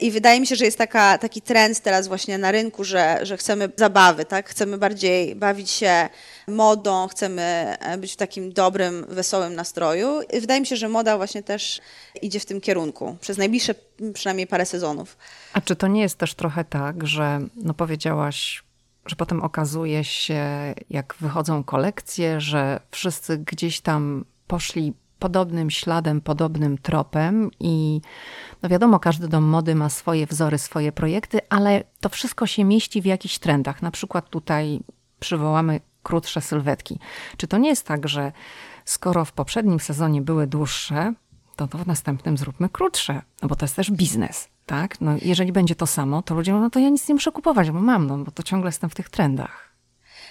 I 0.00 0.10
wydaje 0.10 0.40
mi 0.40 0.46
się, 0.46 0.56
że 0.56 0.64
jest 0.64 0.78
taka, 0.78 1.18
taki 1.18 1.42
trend 1.42 1.80
teraz 1.80 2.08
właśnie 2.08 2.38
na 2.38 2.52
rynku, 2.52 2.84
że, 2.84 3.18
że 3.22 3.36
chcemy 3.36 3.68
zabawy, 3.76 4.24
tak? 4.24 4.48
Chcemy 4.48 4.78
bardziej 4.78 5.36
bawić 5.36 5.70
się 5.70 6.08
modą, 6.48 7.08
chcemy 7.08 7.42
e, 7.80 7.98
być 7.98 8.12
w 8.12 8.16
takim 8.16 8.52
dobrym, 8.52 9.06
wesołym 9.08 9.54
nastroju. 9.54 10.22
I 10.32 10.40
wydaje 10.40 10.60
mi 10.60 10.66
się, 10.66 10.76
że 10.76 10.88
moda 10.88 11.16
właśnie 11.16 11.42
też 11.42 11.80
idzie 12.22 12.40
w 12.40 12.46
tym 12.46 12.60
kierunku 12.60 13.16
przez 13.20 13.38
najbliższe 13.38 13.74
przynajmniej 14.14 14.46
parę 14.46 14.66
sezonów. 14.66 15.16
A 15.52 15.60
czy 15.60 15.76
to 15.76 15.86
nie 15.86 16.00
jest 16.00 16.18
też 16.18 16.34
trochę 16.34 16.64
tak, 16.64 17.06
że 17.06 17.40
no 17.56 17.74
powiedziałaś, 17.74 18.64
że 19.06 19.16
potem 19.16 19.42
okazuje 19.42 20.04
się, 20.04 20.44
jak 20.90 21.14
wychodzą 21.20 21.64
kolekcje, 21.64 22.40
że 22.40 22.80
wszyscy 22.90 23.38
gdzieś 23.38 23.80
tam 23.80 24.24
poszli 24.46 24.92
podobnym 25.24 25.70
śladem, 25.70 26.20
podobnym 26.20 26.78
tropem 26.78 27.50
i 27.60 28.00
no 28.62 28.68
wiadomo, 28.68 28.98
każdy 28.98 29.28
dom 29.28 29.44
mody 29.44 29.74
ma 29.74 29.88
swoje 29.88 30.26
wzory, 30.26 30.58
swoje 30.58 30.92
projekty, 30.92 31.40
ale 31.48 31.84
to 32.00 32.08
wszystko 32.08 32.46
się 32.46 32.64
mieści 32.64 33.02
w 33.02 33.04
jakichś 33.04 33.38
trendach. 33.38 33.82
Na 33.82 33.90
przykład 33.90 34.30
tutaj 34.30 34.80
przywołamy 35.20 35.80
krótsze 36.02 36.40
sylwetki. 36.40 36.98
Czy 37.36 37.46
to 37.46 37.58
nie 37.58 37.68
jest 37.68 37.86
tak, 37.86 38.08
że 38.08 38.32
skoro 38.84 39.24
w 39.24 39.32
poprzednim 39.32 39.80
sezonie 39.80 40.22
były 40.22 40.46
dłuższe, 40.46 41.14
to, 41.56 41.68
to 41.68 41.78
w 41.78 41.86
następnym 41.86 42.36
zróbmy 42.36 42.68
krótsze, 42.68 43.22
no 43.42 43.48
bo 43.48 43.56
to 43.56 43.64
jest 43.64 43.76
też 43.76 43.90
biznes, 43.90 44.48
tak? 44.66 45.00
No 45.00 45.12
jeżeli 45.22 45.52
będzie 45.52 45.74
to 45.74 45.86
samo, 45.86 46.22
to 46.22 46.34
ludzie 46.34 46.52
mówią, 46.52 46.64
no 46.64 46.70
to 46.70 46.78
ja 46.78 46.88
nic 46.88 47.08
nie 47.08 47.14
muszę 47.14 47.32
kupować, 47.32 47.70
bo 47.70 47.80
mam, 47.80 48.06
no 48.06 48.18
bo 48.18 48.30
to 48.30 48.42
ciągle 48.42 48.68
jestem 48.68 48.90
w 48.90 48.94
tych 48.94 49.10
trendach. 49.10 49.74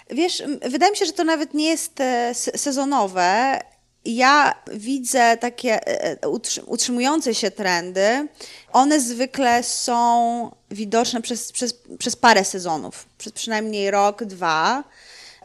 Wiesz, 0.10 0.44
wydaje 0.72 0.92
mi 0.92 0.98
się, 0.98 1.06
że 1.06 1.14
to 1.14 1.24
nawet 1.24 1.54
nie 1.54 1.70
jest 1.70 2.00
e, 2.02 2.34
sezonowe. 2.34 3.60
Ja 4.06 4.56
widzę 4.74 5.38
takie 5.38 5.88
e, 5.88 6.24
e, 6.24 6.30
utrzymujące 6.66 7.36
się 7.36 7.52
trendy. 7.52 8.28
One 8.74 9.00
zwykle 9.00 9.64
są 9.64 10.52
widoczne 10.72 11.22
przez, 11.22 11.52
przez, 11.52 11.74
przez 12.00 12.16
parę 12.16 12.44
sezonów, 12.46 13.06
przez 13.18 13.34
przynajmniej 13.34 13.92
rok, 13.92 14.24
dwa 14.24 14.84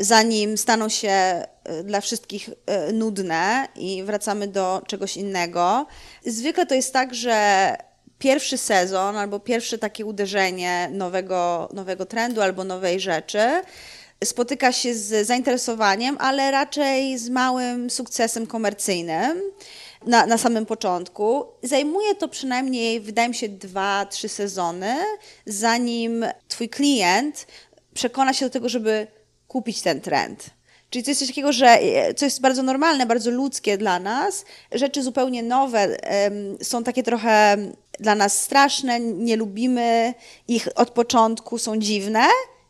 zanim 0.01 0.59
staną 0.59 0.89
się 0.89 1.09
e, 1.09 1.47
dla 1.85 2.01
wszystkich 2.01 2.51
nudne 2.93 3.69
i 3.77 4.03
wracamy 4.03 4.49
do 4.49 4.83
czegoś 4.87 5.17
innego. 5.17 5.87
Zwykle 6.27 6.67
to 6.67 6.75
jest 6.75 6.93
tak, 6.93 7.15
że 7.15 7.77
pierwszy 8.19 8.59
sezon 8.59 9.17
albo 9.17 9.41
pierwsze 9.41 9.79
takie 9.79 10.07
uderzenie 10.07 10.89
nowego, 10.93 11.69
nowego 11.73 12.07
trendu 12.07 12.43
albo 12.43 12.65
nowej 12.65 13.01
rzeczy 13.01 13.63
spotyka 14.25 14.73
się 14.73 14.95
z 14.95 15.27
zainteresowaniem, 15.27 16.17
ale 16.21 16.51
raczej 16.51 17.19
z 17.19 17.29
małym 17.29 17.91
sukcesem 17.91 18.47
komercyjnym. 18.47 19.43
Na, 20.07 20.27
na 20.27 20.39
samym 20.39 20.67
początku. 20.67 21.45
Zajmuje 21.63 22.15
to 22.15 22.29
przynajmniej, 22.29 23.01
wydaje 23.01 23.29
mi 23.29 23.35
się, 23.35 23.49
dwa, 23.49 24.07
trzy 24.07 24.29
sezony, 24.29 24.97
zanim 25.47 26.25
Twój 26.49 26.69
klient 26.69 27.47
przekona 27.95 28.33
się 28.33 28.47
do 28.47 28.51
tego, 28.51 28.69
żeby 28.69 29.07
kupić 29.49 29.83
ten 29.83 30.01
trend. 30.01 30.51
Czyli 30.91 31.05
to 31.05 31.11
jest 31.11 31.21
coś 31.21 31.29
takiego, 31.29 31.53
że 31.53 31.67
e, 31.67 32.15
co 32.15 32.25
jest 32.25 32.41
bardzo 32.41 32.63
normalne, 32.63 33.07
bardzo 33.07 33.31
ludzkie 33.31 33.79
dla 33.79 33.99
nas. 33.99 34.45
Rzeczy 34.73 35.03
zupełnie 35.03 35.43
nowe 35.43 35.97
są 36.63 36.85
takie 36.85 37.03
trochę 37.03 37.57
dla 38.01 38.15
nas 38.15 38.41
straszne, 38.43 39.01
nie 39.01 39.37
lubimy 39.37 40.15
ich 40.49 40.69
od 40.75 40.91
początku, 40.91 41.59
są 41.59 41.79
dziwne 41.79 42.21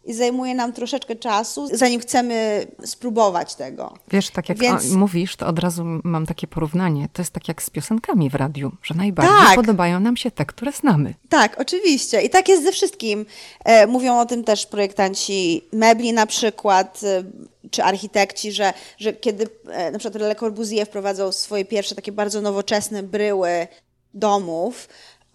i 0.09 0.15
zajmuje 0.15 0.55
nam 0.55 0.73
troszeczkę 0.73 1.17
czasu, 1.17 1.69
zanim 1.73 2.01
chcemy 2.01 2.67
spróbować 2.85 3.55
tego. 3.55 3.95
Wiesz, 4.11 4.31
tak 4.31 4.49
jak 4.49 4.59
Więc... 4.59 4.91
mówisz, 4.91 5.37
to 5.37 5.47
od 5.47 5.59
razu 5.59 5.85
mam 6.05 6.27
takie 6.27 6.47
porównanie. 6.47 7.09
To 7.13 7.23
jest 7.23 7.33
tak 7.33 7.49
jak 7.49 7.63
z 7.63 7.71
piosenkami 7.71 8.31
w 8.31 8.35
radiu, 8.35 8.73
że 8.83 8.95
najbardziej 8.95 9.47
tak. 9.47 9.57
podobają 9.57 10.01
nam 10.01 10.17
się 10.17 10.31
te, 10.31 10.47
które 10.47 10.73
znamy. 10.73 11.15
Tak, 11.29 11.61
oczywiście. 11.61 12.23
I 12.23 12.31
tak 12.31 12.49
jest 12.49 12.63
ze 12.63 12.73
wszystkim. 12.73 13.27
E, 13.65 13.87
mówią 13.87 14.19
o 14.19 14.27
tym 14.27 14.45
też 14.45 14.67
projektanci 14.67 15.65
mebli 15.73 16.13
na 16.13 16.27
przykład, 16.27 17.01
e, 17.05 17.25
czy 17.71 17.83
architekci, 17.83 18.53
że, 18.53 18.73
że 18.99 19.13
kiedy 19.13 19.47
e, 19.71 19.91
na 19.91 19.99
przykład 19.99 20.23
Le 20.23 20.35
Corbusier 20.35 20.87
wprowadzał 20.87 21.33
swoje 21.33 21.65
pierwsze 21.65 21.95
takie 21.95 22.13
bardzo 22.13 22.41
nowoczesne 22.41 23.03
bryły 23.03 23.69
domów, 24.15 24.89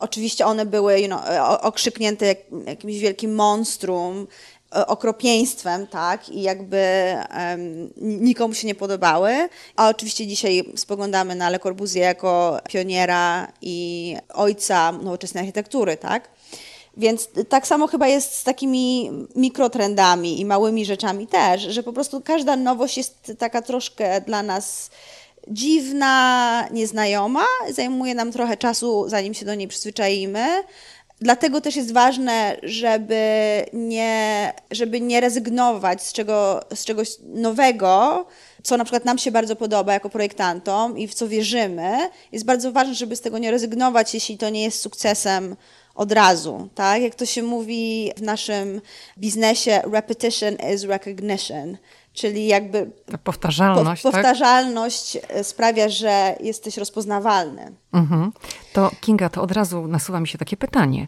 Oczywiście 0.04 0.46
one 0.46 0.66
były 0.66 1.00
you 1.00 1.08
know, 1.08 1.22
okrzyknięte 1.62 2.36
jakimś 2.66 3.00
wielkim 3.00 3.36
monstrum, 3.36 4.28
okropieństwem, 4.74 5.88
tak, 5.88 6.30
i 6.30 6.42
jakby 6.42 6.84
um, 7.38 7.94
nikomu 7.98 8.54
się 8.54 8.68
nie 8.68 8.76
podobały. 8.76 9.50
A 9.76 9.90
oczywiście 9.90 10.28
dzisiaj 10.28 10.64
spoglądamy 10.76 11.36
na 11.36 11.50
Le 11.50 11.60
Corbusier 11.60 12.04
jako 12.04 12.60
pioniera 12.70 13.48
i 13.62 14.16
ojca 14.34 14.92
nowoczesnej 14.92 15.42
architektury, 15.42 15.98
tak. 15.98 16.30
Więc 16.98 17.30
tak 17.50 17.68
samo 17.68 17.88
chyba 17.88 18.08
jest 18.08 18.36
z 18.36 18.44
takimi 18.44 19.12
mikrotrendami 19.36 20.40
i 20.40 20.46
małymi 20.46 20.86
rzeczami 20.86 21.28
też, 21.28 21.62
że 21.62 21.84
po 21.84 21.94
prostu 21.94 22.22
każda 22.22 22.56
nowość 22.56 22.98
jest 22.98 23.32
taka 23.40 23.62
troszkę 23.62 24.22
dla 24.22 24.44
nas 24.44 24.90
dziwna, 25.48 26.68
nieznajoma, 26.72 27.46
zajmuje 27.72 28.16
nam 28.16 28.32
trochę 28.32 28.58
czasu, 28.58 29.06
zanim 29.08 29.34
się 29.34 29.46
do 29.46 29.56
niej 29.56 29.68
przyzwyczaimy, 29.68 30.64
Dlatego 31.24 31.62
też 31.62 31.76
jest 31.76 31.94
ważne, 31.94 32.58
żeby 32.64 33.26
nie, 33.74 34.54
żeby 34.72 35.02
nie 35.02 35.22
rezygnować 35.22 36.04
z, 36.04 36.14
czego, 36.14 36.62
z 36.76 36.86
czegoś 36.86 37.10
nowego, 37.24 38.26
co 38.64 38.78
na 38.78 38.84
przykład 38.84 39.06
nam 39.06 39.18
się 39.18 39.32
bardzo 39.32 39.56
podoba 39.56 39.94
jako 39.94 40.10
projektantom 40.10 40.98
i 40.98 41.08
w 41.08 41.14
co 41.14 41.28
wierzymy. 41.28 42.10
Jest 42.32 42.46
bardzo 42.46 42.72
ważne, 42.72 42.96
żeby 42.96 43.16
z 43.16 43.22
tego 43.22 43.38
nie 43.38 43.52
rezygnować, 43.52 44.14
jeśli 44.14 44.38
to 44.38 44.50
nie 44.50 44.64
jest 44.64 44.82
sukcesem 44.82 45.56
od 45.96 46.12
razu. 46.12 46.70
Tak? 46.76 47.02
Jak 47.02 47.16
to 47.16 47.26
się 47.26 47.44
mówi 47.44 48.12
w 48.18 48.22
naszym 48.22 48.82
biznesie, 49.18 49.82
repetition 49.92 50.58
is 50.74 50.84
recognition. 50.84 51.78
Czyli 52.14 52.48
jakby 52.48 52.92
Ta 53.12 53.18
powtarzalność, 53.18 54.04
po, 54.04 54.12
powtarzalność 54.12 55.18
tak? 55.22 55.46
sprawia, 55.46 55.90
że 55.90 56.36
jesteś 56.40 56.78
rozpoznawalny. 56.78 57.72
Mhm. 57.94 58.32
To 58.74 58.92
Kinga, 59.02 59.30
to 59.30 59.42
od 59.42 59.52
razu 59.52 59.88
nasuwa 59.88 60.20
mi 60.20 60.28
się 60.28 60.38
takie 60.38 60.58
pytanie. 60.58 61.08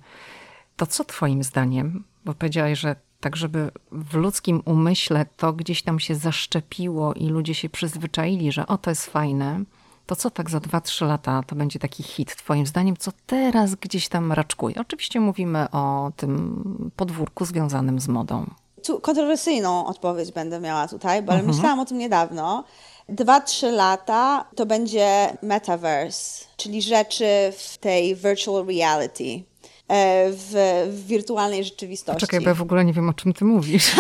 To 0.78 0.86
co 0.86 1.04
twoim 1.04 1.44
zdaniem, 1.44 2.04
bo 2.26 2.34
powiedziałaś, 2.34 2.80
że 2.80 2.96
tak 3.20 3.36
żeby 3.36 3.72
w 3.92 4.14
ludzkim 4.14 4.62
umyśle 4.66 5.26
to 5.38 5.54
gdzieś 5.54 5.84
tam 5.84 6.00
się 6.00 6.16
zaszczepiło 6.16 7.14
i 7.14 7.28
ludzie 7.28 7.54
się 7.56 7.70
przyzwyczaili, 7.70 8.52
że 8.52 8.68
o 8.68 8.78
to 8.78 8.90
jest 8.92 9.06
fajne, 9.06 9.64
to 10.06 10.16
co 10.16 10.30
tak 10.32 10.50
za 10.50 10.58
2-3 10.58 11.08
lata 11.08 11.44
to 11.48 11.56
będzie 11.56 11.80
taki 11.80 12.04
hit 12.04 12.36
twoim 12.36 12.66
zdaniem, 12.66 12.98
co 12.98 13.12
teraz 13.26 13.76
gdzieś 13.76 14.08
tam 14.08 14.32
raczkuje? 14.32 14.76
Oczywiście 14.76 15.20
mówimy 15.20 15.72
o 15.72 16.12
tym 16.16 16.92
podwórku 16.96 17.46
związanym 17.46 18.00
z 18.00 18.08
modą 18.08 18.50
tu 18.86 19.00
kontrowersyjną 19.00 19.86
odpowiedź 19.86 20.32
będę 20.32 20.60
miała 20.60 20.88
tutaj, 20.88 21.22
bo 21.22 21.34
mhm. 21.34 21.56
myślałam 21.56 21.80
o 21.80 21.86
tym 21.86 21.98
niedawno. 21.98 22.64
Dwa, 23.10 23.42
trzy 23.42 23.72
lata 23.72 24.46
to 24.56 24.66
będzie 24.66 25.38
metaverse, 25.42 26.46
czyli 26.58 26.82
rzeczy 26.82 27.26
w 27.58 27.78
tej 27.78 28.16
virtual 28.16 28.66
reality. 28.66 29.44
E, 29.88 30.32
w, 30.32 30.54
w 30.90 31.08
wirtualnej 31.08 31.64
rzeczywistości. 31.64 32.20
Poczekaj, 32.20 32.42
bo 32.42 32.50
ja 32.50 32.54
w 32.54 32.62
ogóle 32.62 32.86
nie 32.86 32.94
wiem, 32.94 33.10
o 33.10 33.14
czym 33.14 33.34
ty 33.34 33.46
mówisz. 33.46 33.92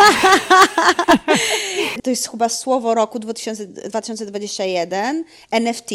to 2.04 2.10
jest 2.10 2.30
chyba 2.30 2.50
słowo 2.50 2.96
roku 2.96 3.20
2000, 3.20 3.68
2021, 3.68 5.25
NFT. 5.51 5.89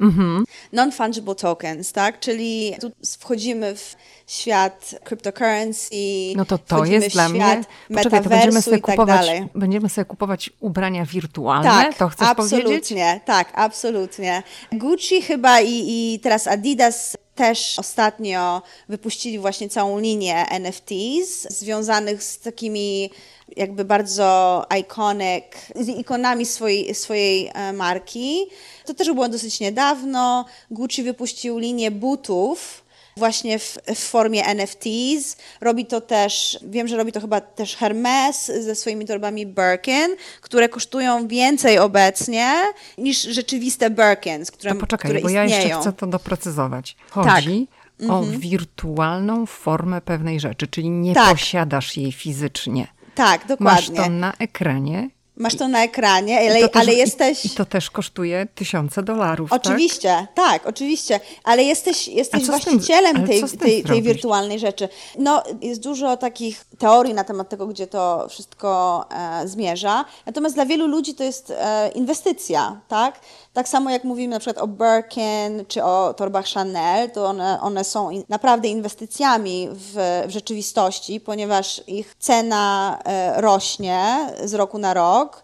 Mhm. 0.00 0.44
Non-fungible 0.72 1.34
tokens, 1.34 1.92
tak? 1.92 2.20
Czyli 2.20 2.74
tu 2.80 2.90
wchodzimy 3.18 3.76
w 3.76 3.96
świat 4.26 4.94
cryptocurrency, 5.04 5.94
no 6.36 6.44
to 6.44 6.58
to 6.58 6.84
jest 6.84 7.08
dla 7.08 7.28
mnie. 7.28 7.64
Poczekaj, 7.94 8.22
to 8.22 8.28
będziemy 8.28 8.62
sobie, 8.62 8.76
tak 8.76 8.90
kupować, 8.90 9.26
dalej. 9.26 9.48
będziemy 9.54 9.88
sobie 9.88 10.04
kupować 10.04 10.50
ubrania 10.60 11.04
wirtualne. 11.04 11.68
Tak, 11.68 11.94
to 11.94 12.08
chcesz 12.08 12.28
absolutnie, 12.28 12.62
powiedzieć? 12.62 13.22
tak, 13.24 13.52
absolutnie. 13.54 14.42
Gucci 14.72 15.22
chyba 15.22 15.60
i, 15.60 15.84
i 15.88 16.20
teraz 16.20 16.46
Adidas 16.46 17.16
też 17.38 17.78
ostatnio 17.78 18.62
wypuścili 18.88 19.38
właśnie 19.38 19.68
całą 19.68 19.98
linię 19.98 20.46
NFTs 20.60 21.58
związanych 21.58 22.22
z 22.22 22.38
takimi 22.38 23.10
jakby 23.56 23.84
bardzo 23.84 24.66
iconic, 24.80 25.44
z 25.76 25.88
ikonami 25.88 26.46
swojej, 26.46 26.94
swojej 26.94 27.50
e, 27.54 27.72
marki. 27.72 28.46
To 28.86 28.94
też 28.94 29.08
było 29.08 29.28
dosyć 29.28 29.60
niedawno. 29.60 30.44
Gucci 30.70 31.02
wypuścił 31.02 31.58
linię 31.58 31.90
butów, 31.90 32.84
właśnie 33.18 33.58
w, 33.58 33.78
w, 33.94 33.98
formie 33.98 34.44
NFTs. 34.44 35.36
Robi 35.60 35.86
to 35.86 36.00
też, 36.00 36.58
wiem, 36.62 36.88
że 36.88 36.96
robi 36.96 37.12
to 37.12 37.20
chyba 37.20 37.40
też 37.40 37.76
Hermes 37.76 38.46
ze 38.46 38.74
swoimi 38.74 39.06
torbami 39.06 39.46
Birkin, 39.46 40.16
które 40.40 40.68
kosztują 40.68 41.28
więcej 41.28 41.78
obecnie 41.78 42.54
niż 42.98 43.22
rzeczywiste 43.22 43.90
Birkins, 43.90 44.50
które, 44.50 44.74
to 44.74 44.80
poczekaj, 44.80 45.10
które 45.10 45.20
bo 45.20 45.28
istnieją. 45.28 45.48
ja 45.48 45.56
jeszcze 45.56 45.80
chcę 45.80 45.92
to 45.92 46.06
doprecyzować. 46.06 46.96
Chodzi 47.10 47.68
tak. 47.98 48.10
o 48.10 48.18
mhm. 48.18 48.40
wirtualną 48.40 49.46
formę 49.46 50.00
pewnej 50.00 50.40
rzeczy, 50.40 50.66
czyli 50.66 50.90
nie 50.90 51.14
tak. 51.14 51.30
posiadasz 51.30 51.96
jej 51.96 52.12
fizycznie. 52.12 52.86
Tak, 53.14 53.46
dokładnie. 53.46 53.64
Masz 53.64 53.90
to 53.90 54.10
na 54.10 54.32
ekranie 54.38 55.10
Masz 55.38 55.54
to 55.54 55.68
na 55.68 55.84
ekranie, 55.84 56.38
ale, 56.38 56.68
też, 56.68 56.82
ale 56.82 56.94
jesteś. 56.94 57.44
I, 57.44 57.50
to 57.50 57.64
też 57.64 57.90
kosztuje 57.90 58.46
tysiące 58.54 59.02
dolarów. 59.02 59.50
Tak? 59.50 59.66
Oczywiście, 59.66 60.26
tak, 60.34 60.62
tak 60.62 60.66
oczywiście, 60.66 61.20
ale 61.44 61.64
jesteś, 61.64 62.08
jesteś 62.08 62.46
właścicielem 62.46 63.16
tym, 63.16 63.26
tej, 63.26 63.58
tej, 63.58 63.84
tej 63.84 64.02
wirtualnej 64.02 64.58
rzeczy. 64.58 64.88
No, 65.18 65.42
jest 65.62 65.82
dużo 65.82 66.16
takich 66.16 66.64
teorii 66.78 67.14
na 67.14 67.24
temat 67.24 67.48
tego, 67.48 67.66
gdzie 67.66 67.86
to 67.86 68.26
wszystko 68.28 69.04
e, 69.10 69.48
zmierza. 69.48 70.04
Natomiast 70.26 70.54
dla 70.54 70.66
wielu 70.66 70.86
ludzi 70.86 71.14
to 71.14 71.24
jest 71.24 71.50
e, 71.50 71.90
inwestycja, 71.94 72.80
tak? 72.88 73.20
Tak 73.52 73.68
samo 73.68 73.90
jak 73.90 74.04
mówimy 74.04 74.34
na 74.34 74.40
przykład 74.40 74.64
o 74.64 74.68
Birkin 74.68 75.64
czy 75.68 75.84
o 75.84 76.14
torbach 76.14 76.46
Chanel, 76.46 77.10
to 77.10 77.26
one, 77.26 77.60
one 77.60 77.84
są 77.84 78.10
naprawdę 78.28 78.68
inwestycjami 78.68 79.68
w, 79.72 79.94
w 80.26 80.30
rzeczywistości, 80.30 81.20
ponieważ 81.20 81.82
ich 81.86 82.14
cena 82.18 82.98
e, 83.04 83.40
rośnie 83.40 84.26
z 84.44 84.54
roku 84.54 84.78
na 84.78 84.94
rok 84.94 85.42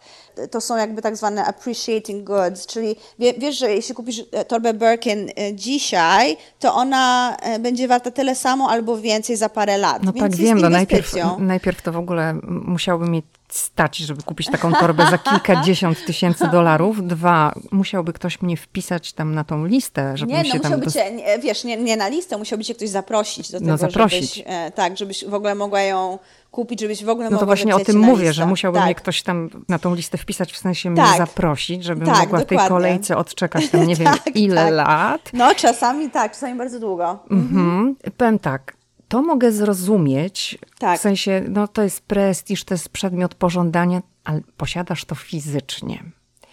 to 0.51 0.61
są 0.61 0.77
jakby 0.77 1.03
tak 1.03 1.17
zwane 1.17 1.47
appreciating 1.47 2.25
goods, 2.25 2.67
czyli 2.67 2.97
wie, 3.19 3.33
wiesz, 3.39 3.59
że 3.59 3.71
jeśli 3.71 3.95
kupisz 3.95 4.23
e, 4.33 4.45
torbę 4.45 4.75
Birkin 4.75 5.29
e, 5.29 5.55
dzisiaj, 5.55 6.37
to 6.59 6.75
ona 6.75 7.37
e, 7.37 7.59
będzie 7.59 7.89
warta 7.89 8.11
tyle 8.11 8.35
samo 8.35 8.71
albo 8.71 8.99
więcej 8.99 9.37
za 9.37 9.49
parę 9.49 9.79
lat. 9.79 10.03
No 10.03 10.13
Więc 10.13 10.37
tak, 10.37 10.41
wiem, 10.41 10.59
no 10.59 10.71
najpierw, 10.71 11.15
najpierw 11.39 11.83
to 11.83 11.93
w 11.93 11.97
ogóle 11.97 12.35
musiałby 12.45 13.09
mieć 13.11 13.25
stać, 13.57 13.97
żeby 13.97 14.23
kupić 14.23 14.47
taką 14.51 14.73
torbę 14.73 15.07
za 15.11 15.19
kilkadziesiąt 15.19 16.07
tysięcy 16.07 16.49
dolarów. 16.49 17.07
Dwa, 17.07 17.55
musiałby 17.73 18.13
ktoś 18.13 18.43
mnie 18.43 18.57
wpisać 18.57 19.13
tam 19.13 19.35
na 19.35 19.45
tą 19.45 19.65
listę, 19.67 20.17
żeby 20.17 20.33
Nie, 20.33 20.39
no 20.39 20.45
się 20.45 20.51
tam... 20.51 20.61
musiałby 20.61 20.85
dos- 20.85 20.95
cię, 20.95 21.13
nie, 21.13 21.39
wiesz, 21.39 21.65
nie, 21.65 21.77
nie 21.77 21.97
na 21.97 22.09
listę, 22.09 22.39
musiałby 22.39 22.65
cię 22.65 22.75
ktoś 22.75 22.89
zaprosić 22.89 23.51
do 23.51 23.59
tego, 23.59 23.71
No, 23.71 23.77
zaprosić. 23.77 24.35
żebyś, 24.35 24.43
e, 24.47 24.71
tak, 24.73 24.99
żebyś 24.99 25.25
w 25.25 25.35
ogóle 25.35 25.55
mogła 25.55 25.81
ją 25.81 26.19
kupić, 26.51 26.81
żebyś 26.81 27.05
w 27.05 27.09
ogóle 27.09 27.25
No 27.25 27.31
mogła 27.31 27.41
to 27.41 27.47
właśnie 27.47 27.77
o 27.77 27.81
tym 27.81 27.99
mówię, 27.99 28.13
listę. 28.23 28.33
że 28.35 28.47
musiałby 28.47 28.79
tak. 28.79 28.85
mnie 28.87 28.95
ktoś 28.95 29.23
tam 29.23 29.51
na 29.69 29.79
tą 29.79 29.95
listę 29.95 30.19
wpisać, 30.19 30.53
w 30.53 30.57
sensie 30.59 30.91
mnie 30.91 31.03
Tak. 31.03 31.19
zaprosić, 31.19 31.85
żebym 31.85 32.07
Tak, 32.07 32.19
mogła 32.19 32.39
w 32.39 32.45
tej 32.47 32.59
kolejce 32.59 33.17
odczekać 33.17 33.69
tam 33.69 33.87
nie 33.87 33.97
wiem 34.05 34.13
Tak, 34.25 34.37
ile 34.37 34.65
tak. 34.65 34.73
lat. 34.75 35.31
No 35.33 35.55
czasami 35.55 36.11
tak, 36.11 36.33
czasami 36.33 36.59
bardzo 36.59 36.81
długo. 36.81 37.19
Mhm. 37.31 37.97
Powiem 38.17 38.39
tak, 38.39 38.75
to 39.15 39.23
mogę 39.23 39.53
zrozumieć, 39.53 40.59
Tak. 40.79 40.99
w 40.99 41.03
sensie, 41.03 41.45
no 41.49 41.69
to 41.69 41.83
jest 41.83 42.01
prestiż, 42.01 42.65
to 42.65 42.75
jest 42.75 42.89
przedmiot 42.89 43.35
pożądania, 43.35 44.03
ale 44.25 44.41
posiadasz 44.57 45.05
to 45.05 45.15
fizycznie. 45.15 46.03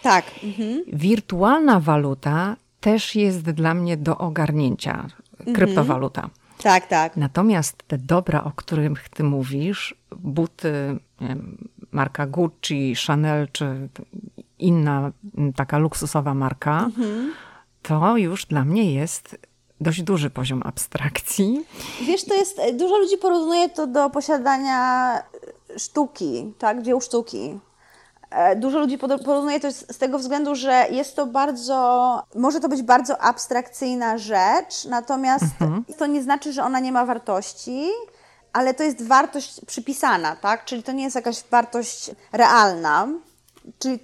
Tak. 0.02 0.24
Mhm. 0.44 0.82
Wirtualna 0.92 1.80
waluta 1.80 2.56
też 2.80 3.14
jest 3.16 3.40
dla 3.50 3.74
mnie 3.74 3.96
do 3.96 4.18
ogarnięcia, 4.18 5.06
Mhm. 5.38 5.56
kryptowaluta. 5.56 6.30
Tak, 6.62 6.86
tak. 6.86 7.16
Natomiast 7.16 7.82
te 7.88 7.98
dobra, 7.98 8.44
o 8.44 8.52
których 8.56 9.08
ty 9.08 9.24
mówisz, 9.24 9.94
buty, 10.16 10.72
wiem, 11.20 11.68
marka 11.92 12.26
Gucci, 12.26 12.94
Chanel 13.06 13.48
czy 13.52 13.88
inna 14.58 15.12
taka 15.56 15.78
luksusowa 15.78 16.34
marka, 16.34 16.88
to 17.82 18.16
już 18.16 18.46
dla 18.46 18.64
mnie 18.64 18.92
jest 18.94 19.38
dość 19.82 20.02
duży 20.02 20.30
poziom 20.30 20.62
abstrakcji. 20.64 21.66
Wiesz, 22.02 22.24
to 22.24 22.34
jest, 22.34 22.60
dużo 22.72 22.98
ludzi 22.98 23.18
porównuje 23.18 23.68
to 23.68 23.86
do 23.86 24.10
posiadania 24.10 25.22
sztuki, 25.76 26.52
tak, 26.58 26.82
dzieł 26.82 27.00
sztuki. 27.00 27.60
E, 28.30 28.56
Dużo 28.56 28.78
ludzi 28.78 28.98
porównuje 28.98 29.60
to 29.60 29.72
z 29.72 29.98
tego 29.98 30.18
względu, 30.18 30.54
że 30.54 30.86
jest 30.90 31.16
to 31.16 31.26
bardzo, 31.26 32.22
może 32.34 32.60
to 32.60 32.68
być 32.68 32.82
bardzo 32.82 33.18
abstrakcyjna 33.22 34.18
rzecz, 34.18 34.84
natomiast 34.88 35.44
to 35.98 36.06
nie 36.06 36.22
znaczy, 36.22 36.52
że 36.52 36.64
ona 36.64 36.80
nie 36.80 36.92
ma 36.92 37.06
wartości, 37.06 37.88
ale 38.52 38.74
to 38.74 38.82
jest 38.82 39.06
wartość 39.06 39.60
przypisana, 39.66 40.36
tak? 40.36 40.64
Czyli 40.64 40.82
to 40.82 40.92
nie 40.92 41.04
jest 41.04 41.16
jakaś 41.16 41.44
wartość 41.50 42.10
realna. 42.32 43.08
Czyli 43.78 43.98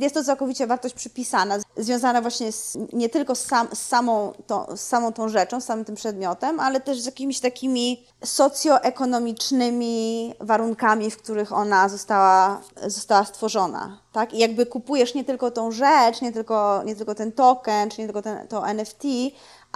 jest 0.00 0.14
to 0.14 0.24
całkowicie 0.24 0.66
wartość 0.66 0.94
przypisana, 0.94 1.58
związana 1.76 2.22
właśnie 2.22 2.52
z, 2.52 2.78
nie 2.92 3.08
tylko 3.08 3.34
z, 3.34 3.44
sam, 3.44 3.68
z, 3.74 3.82
samą 3.82 4.32
tą, 4.46 4.76
z 4.76 4.80
samą 4.80 5.12
tą 5.12 5.28
rzeczą, 5.28 5.60
z 5.60 5.64
samym 5.64 5.84
tym 5.84 5.94
przedmiotem, 5.94 6.60
ale 6.60 6.80
też 6.80 7.00
z 7.00 7.06
jakimiś 7.06 7.40
takimi 7.40 8.06
socjoekonomicznymi 8.24 10.34
warunkami, 10.40 11.10
w 11.10 11.16
których 11.16 11.52
ona 11.52 11.88
została, 11.88 12.60
została 12.86 13.24
stworzona. 13.24 13.98
Tak? 14.12 14.34
I 14.34 14.38
jakby 14.38 14.66
kupujesz 14.66 15.14
nie 15.14 15.24
tylko 15.24 15.50
tą 15.50 15.70
rzecz, 15.70 16.22
nie 16.22 16.32
tylko, 16.32 16.82
nie 16.84 16.96
tylko 16.96 17.14
ten 17.14 17.32
token, 17.32 17.90
czy 17.90 18.00
nie 18.00 18.06
tylko 18.06 18.22
ten, 18.22 18.48
to 18.48 18.68
NFT, 18.68 19.02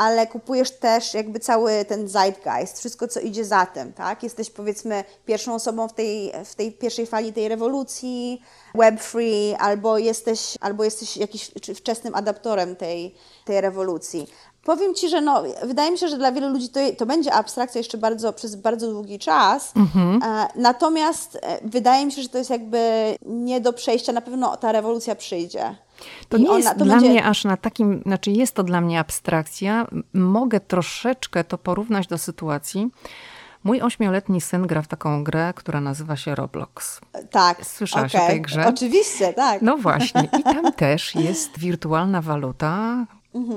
ale 0.00 0.26
kupujesz 0.26 0.70
też 0.70 1.14
jakby 1.14 1.40
cały 1.40 1.84
ten 1.84 2.08
zeitgeist, 2.08 2.78
wszystko 2.78 3.08
co 3.08 3.20
idzie 3.20 3.44
za 3.44 3.66
tym, 3.66 3.92
tak? 3.92 4.22
Jesteś 4.22 4.50
powiedzmy 4.50 5.04
pierwszą 5.26 5.54
osobą 5.54 5.88
w 5.88 5.92
tej, 5.92 6.32
w 6.44 6.54
tej 6.54 6.72
pierwszej 6.72 7.06
fali 7.06 7.32
tej 7.32 7.48
rewolucji 7.48 8.42
Web3, 8.74 9.20
albo 9.58 9.98
jesteś, 9.98 10.56
albo 10.60 10.84
jesteś 10.84 11.16
jakiś 11.16 11.50
wczesnym 11.76 12.14
adaptorem 12.14 12.76
tej, 12.76 13.14
tej 13.44 13.60
rewolucji. 13.60 14.26
Powiem 14.64 14.94
Ci, 14.94 15.08
że 15.08 15.20
no, 15.20 15.42
wydaje 15.62 15.90
mi 15.90 15.98
się, 15.98 16.08
że 16.08 16.18
dla 16.18 16.32
wielu 16.32 16.48
ludzi 16.48 16.68
to, 16.68 16.80
to 16.98 17.06
będzie 17.06 17.32
abstrakcja 17.32 17.78
jeszcze 17.78 17.98
bardzo, 17.98 18.32
przez 18.32 18.56
bardzo 18.56 18.90
długi 18.90 19.18
czas, 19.18 19.72
e, 19.76 20.46
natomiast 20.56 21.38
e, 21.42 21.58
wydaje 21.64 22.06
mi 22.06 22.12
się, 22.12 22.22
że 22.22 22.28
to 22.28 22.38
jest 22.38 22.50
jakby 22.50 22.78
nie 23.26 23.60
do 23.60 23.72
przejścia, 23.72 24.12
na 24.12 24.20
pewno 24.20 24.56
ta 24.56 24.72
rewolucja 24.72 25.14
przyjdzie. 25.14 25.76
To 26.28 26.36
I 26.36 26.40
nie 26.42 26.48
ona- 26.48 26.58
jest 26.58 26.78
to 26.78 26.84
dla 26.84 26.94
będzie- 26.94 27.10
mnie 27.10 27.24
aż 27.24 27.44
na 27.44 27.56
takim, 27.56 28.02
znaczy 28.06 28.30
jest 28.30 28.54
to 28.54 28.62
dla 28.62 28.80
mnie 28.80 29.00
abstrakcja. 29.00 29.86
Mogę 30.14 30.60
troszeczkę 30.60 31.44
to 31.44 31.58
porównać 31.58 32.06
do 32.06 32.18
sytuacji. 32.18 32.88
Mój 33.64 33.82
ośmioletni 33.82 34.40
syn 34.40 34.66
gra 34.66 34.82
w 34.82 34.88
taką 34.88 35.24
grę, 35.24 35.52
która 35.56 35.80
nazywa 35.80 36.16
się 36.16 36.34
Roblox. 36.34 37.00
Tak. 37.30 37.66
Słyszałaś 37.66 38.14
o 38.14 38.18
okej. 38.18 38.30
tej 38.30 38.42
grze? 38.42 38.66
Oczywiście, 38.66 39.32
tak. 39.32 39.62
No 39.62 39.76
właśnie, 39.76 40.28
i 40.38 40.42
tam 40.42 40.72
też 40.72 41.14
jest 41.14 41.58
wirtualna 41.58 42.22
waluta. 42.22 43.06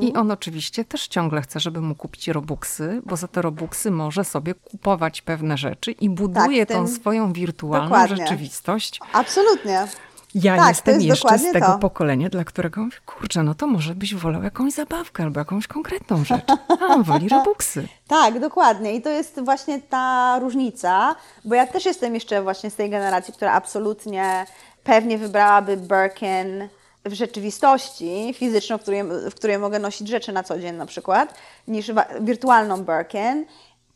I 0.02 0.14
on 0.14 0.32
oczywiście 0.32 0.86
też 0.86 1.08
ciągle 1.08 1.42
chce, 1.42 1.60
żeby 1.60 1.82
mu 1.82 1.96
kupić 1.96 2.28
robuxy, 2.28 3.02
bo 3.06 3.16
za 3.16 3.28
te 3.28 3.42
robuxy 3.42 3.92
może 3.92 4.24
sobie 4.24 4.54
kupować 4.54 5.22
pewne 5.22 5.58
rzeczy 5.58 5.92
i 5.92 6.10
buduje 6.10 6.66
Tak, 6.66 6.78
tą 6.78 6.88
swoją 6.88 7.34
wirtualną 7.34 7.86
Dokładnie. 7.90 8.18
rzeczywistość. 8.18 9.00
Absolutnie. 9.14 9.88
Ja 10.36 10.58
Tak, 10.58 10.70
jestem 10.70 10.94
jest 10.94 11.06
jeszcze 11.06 11.40
z 11.40 11.52
tego 11.52 11.66
to. 11.66 11.80
pokolenia, 11.80 12.30
dla 12.30 12.44
którego 12.44 12.82
mówię, 12.82 12.98
kurczę, 13.06 13.44
no 13.44 13.56
to 13.56 13.68
może 13.68 13.96
byś 13.96 14.16
wolał 14.16 14.44
jakąś 14.44 14.74
zabawkę 14.74 15.24
albo 15.24 15.40
jakąś 15.40 15.68
konkretną 15.68 16.24
rzecz. 16.30 16.46
A 16.90 16.98
woli 16.98 17.30
robuxy. 17.30 17.88
Tak, 18.08 18.40
dokładnie. 18.40 18.94
I 18.94 19.02
to 19.02 19.10
jest 19.10 19.42
właśnie 19.46 19.82
ta 19.82 20.40
różnica, 20.40 21.16
bo 21.46 21.56
ja 21.56 21.68
też 21.68 21.86
jestem 21.86 22.14
jeszcze 22.14 22.42
właśnie 22.42 22.70
z 22.70 22.76
tej 22.76 22.90
generacji, 22.90 23.34
która 23.34 23.52
absolutnie 23.54 24.46
pewnie 24.84 25.18
wybrałaby 25.18 25.78
Birkin 25.78 26.70
w 27.06 27.14
rzeczywistości 27.14 28.34
fizyczną, 28.38 28.78
w 28.78 28.82
której, 28.82 29.04
w 29.04 29.36
której 29.36 29.58
mogę 29.58 29.80
nosić 29.80 30.08
rzeczy 30.08 30.32
na 30.32 30.44
co 30.44 30.60
dzień 30.60 30.76
na 30.76 30.86
przykład, 30.86 31.34
niż 31.68 31.92
wirtualną 32.22 32.78
Birkin. 32.78 33.46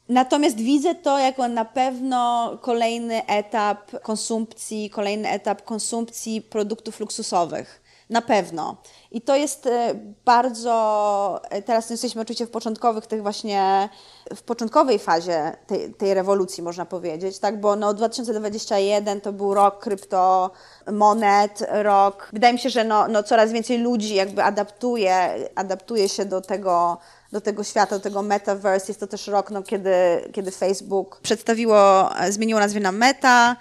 Natomiast 0.10 0.58
widzę 0.58 0.96
to 0.96 1.20
jako 1.20 1.48
na 1.48 1.66
pewno 1.66 2.52
kolejny 2.62 3.26
etap 3.26 4.02
konsumpcji, 4.02 4.90
kolejny 4.90 5.30
etap 5.30 5.62
konsumpcji 5.62 6.42
produktów 6.42 7.00
luksusowych. 7.00 7.82
Na 8.10 8.22
pewno. 8.22 8.76
I 9.12 9.22
to 9.22 9.36
jest 9.36 9.66
e, 9.68 9.96
bardzo. 10.26 11.42
e, 11.50 11.62
Teraz 11.62 11.90
jesteśmy 11.90 12.22
oczywiście 12.22 12.46
w 12.46 12.52
początkowych 12.52 13.08
tych 13.08 13.22
właśnie, 13.22 13.90
w 14.36 14.42
początkowej 14.42 15.00
fazie 15.00 15.58
tej, 15.68 15.94
tej 15.94 16.14
rewolucji, 16.14 16.64
można 16.64 16.86
powiedzieć, 16.86 17.40
tak? 17.40 17.60
Bo 17.62 17.76
no 17.76 17.94
2021 17.94 19.22
to 19.22 19.34
był 19.34 19.54
rok 19.54 19.80
kryptomonet, 19.80 21.64
rok. 21.72 22.30
Wydaje 22.34 22.54
mi 22.54 22.60
się, 22.60 22.70
że 22.70 22.84
no, 22.84 23.08
no 23.08 23.24
coraz 23.24 23.52
więcej 23.52 23.78
ludzi 23.78 24.16
jakby 24.16 24.44
adaptuje, 24.44 25.50
adaptuje 25.56 26.10
się 26.10 26.26
do 26.26 26.42
tego, 26.42 26.98
do 27.32 27.42
tego 27.42 27.64
świata, 27.64 27.96
do 27.96 28.02
tego 28.04 28.22
metaverse. 28.22 28.88
Jest 28.88 29.00
to 29.00 29.08
też 29.08 29.28
rok, 29.28 29.52
no, 29.52 29.64
kiedy, 29.64 29.92
kiedy 30.34 30.52
Facebook 30.52 31.20
przedstawiło, 31.22 32.12
e, 32.20 32.32
zmieniło 32.32 32.60
nazwę 32.60 32.80
na 32.80 32.92
Meta. 32.92 33.56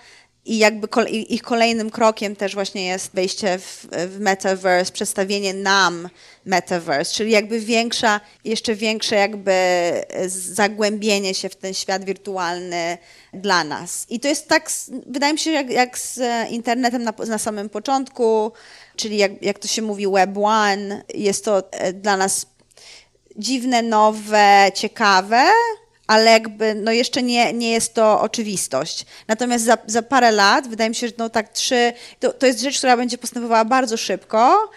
I 0.49 0.59
jakby 0.59 1.11
ich 1.11 1.43
kolejnym 1.43 1.91
krokiem 1.91 2.37
też 2.37 2.55
właśnie 2.55 2.87
jest 2.87 3.15
wejście 3.15 3.59
w, 3.59 3.87
w 3.91 4.21
metaverse, 4.21 4.93
przedstawienie 4.93 5.55
nam 5.55 6.09
metaverse, 6.45 7.15
czyli 7.15 7.31
jakby 7.31 7.61
większa, 7.61 8.21
jeszcze 8.45 8.75
większe 8.75 9.17
jakby 9.17 9.53
e, 9.53 10.29
zagłębienie 10.29 11.35
się 11.35 11.49
w 11.49 11.57
ten 11.57 11.75
świat 11.75 12.05
wirtualny 12.05 12.99
dla 13.33 13.65
nas. 13.65 14.07
I 14.09 14.21
to 14.21 14.29
jest 14.29 14.49
tak, 14.49 14.71
wydaje 15.07 15.33
mi 15.33 15.39
się, 15.39 15.51
jak, 15.51 15.71
jak 15.71 15.99
z 15.99 16.19
e, 16.19 16.49
internetem 16.49 17.03
na, 17.03 17.13
na 17.27 17.39
samym 17.39 17.69
początku, 17.69 18.53
czyli 18.97 19.17
jak, 19.17 19.43
jak 19.43 19.59
to 19.59 19.69
się 19.69 19.83
mówi 19.83 20.09
Web 20.09 20.39
One, 20.39 21.03
jest 21.15 21.45
to 21.45 21.63
dla 21.95 22.17
nas 22.17 22.47
dziwne, 23.39 23.83
nowe, 23.83 24.71
ciekawe, 24.75 25.43
ale 26.07 26.31
jakby 26.31 26.75
no 26.75 26.93
jeszcze 26.93 27.23
nie, 27.23 27.53
nie 27.53 27.71
jest 27.71 27.95
to 27.95 28.21
oczywistość. 28.21 29.07
Natomiast 29.29 29.65
za, 29.65 29.79
za 29.87 30.03
parę 30.03 30.31
lat, 30.31 30.69
wydaje 30.69 30.91
mi 30.91 30.97
się, 30.97 31.07
że 31.09 31.13
no 31.19 31.31
tak 31.31 31.53
trzy, 31.53 31.93
to, 32.21 32.33
to 32.33 32.47
jest 32.47 32.61
rzecz, 32.61 32.79
która 32.79 32.97
będzie 32.97 33.19
postępowała 33.19 33.65
bardzo 33.65 33.97
szybko. 33.97 34.71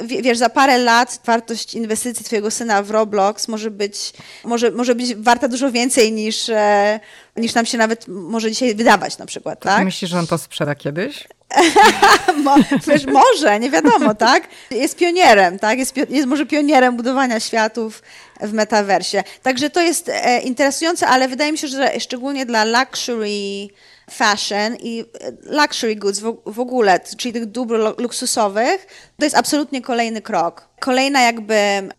Wie- 0.00 0.22
Wiesz, 0.22 0.38
za 0.38 0.48
parę 0.48 0.78
lat 0.78 1.20
wartość 1.24 1.74
inwestycji 1.74 2.24
twojego 2.24 2.50
syna 2.50 2.82
w 2.82 2.90
Roblox 2.90 3.48
może 3.48 3.70
być, 3.70 4.12
może, 4.44 4.70
może 4.70 4.94
być 4.94 5.14
warta 5.14 5.48
dużo 5.48 5.72
więcej 5.72 6.12
niż, 6.12 6.48
e, 6.48 7.00
niż 7.36 7.54
nam 7.54 7.66
się 7.66 7.78
nawet 7.78 8.08
może 8.08 8.50
dzisiaj 8.50 8.74
wydawać 8.74 9.18
na 9.18 9.26
przykład, 9.26 9.60
tak? 9.60 9.84
Myślisz, 9.84 10.10
że 10.10 10.18
on 10.18 10.26
to 10.26 10.38
sprzeda 10.38 10.74
kiedyś? 10.74 11.28
Wiesz, 12.86 13.06
może, 13.06 13.60
nie 13.60 13.70
wiadomo, 13.70 14.14
tak? 14.14 14.48
Jest 14.70 14.96
pionierem, 14.96 15.58
tak? 15.58 15.78
Jest, 15.78 15.96
jest 15.96 16.26
może 16.28 16.46
pionierem 16.46 16.96
budowania 16.96 17.40
światów 17.40 18.02
w 18.40 18.52
metaversie. 18.52 19.24
Także 19.42 19.70
to 19.70 19.80
jest 19.80 20.08
e, 20.08 20.40
interesujące, 20.40 21.06
ale 21.06 21.28
wydaje 21.28 21.52
mi 21.52 21.58
się, 21.58 21.68
że 21.68 22.00
szczególnie 22.00 22.46
dla 22.46 22.64
luxury 22.64 23.68
fashion 24.10 24.76
i 24.80 25.04
e, 25.20 25.32
luxury 25.42 25.96
goods 25.96 26.20
w, 26.20 26.36
w 26.46 26.60
ogóle, 26.60 27.00
czyli 27.18 27.32
tych 27.32 27.46
dóbr 27.46 27.74
lu- 27.78 27.94
luksusowych, 27.98 28.86
to 29.18 29.24
jest 29.24 29.36
absolutnie 29.36 29.82
kolejny 29.82 30.22
krok. 30.22 30.68
Kolejna 30.80 31.20
jakby 31.20 31.56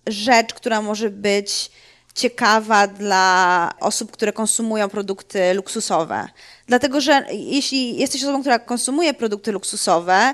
rzecz, 0.08 0.54
która 0.54 0.82
może 0.82 1.10
być 1.10 1.72
ciekawa 2.16 2.88
dla 2.88 3.70
osób, 3.80 4.12
które 4.12 4.34
konsumują 4.34 4.90
produkty 4.90 5.54
luksusowe. 5.54 6.28
Dlatego, 6.68 7.02
że 7.02 7.26
jeśli 7.32 7.98
jesteś 7.98 8.24
osobą, 8.24 8.42
która 8.42 8.60
konsumuje 8.60 9.14
produkty 9.14 9.52
luksusowe, 9.52 10.34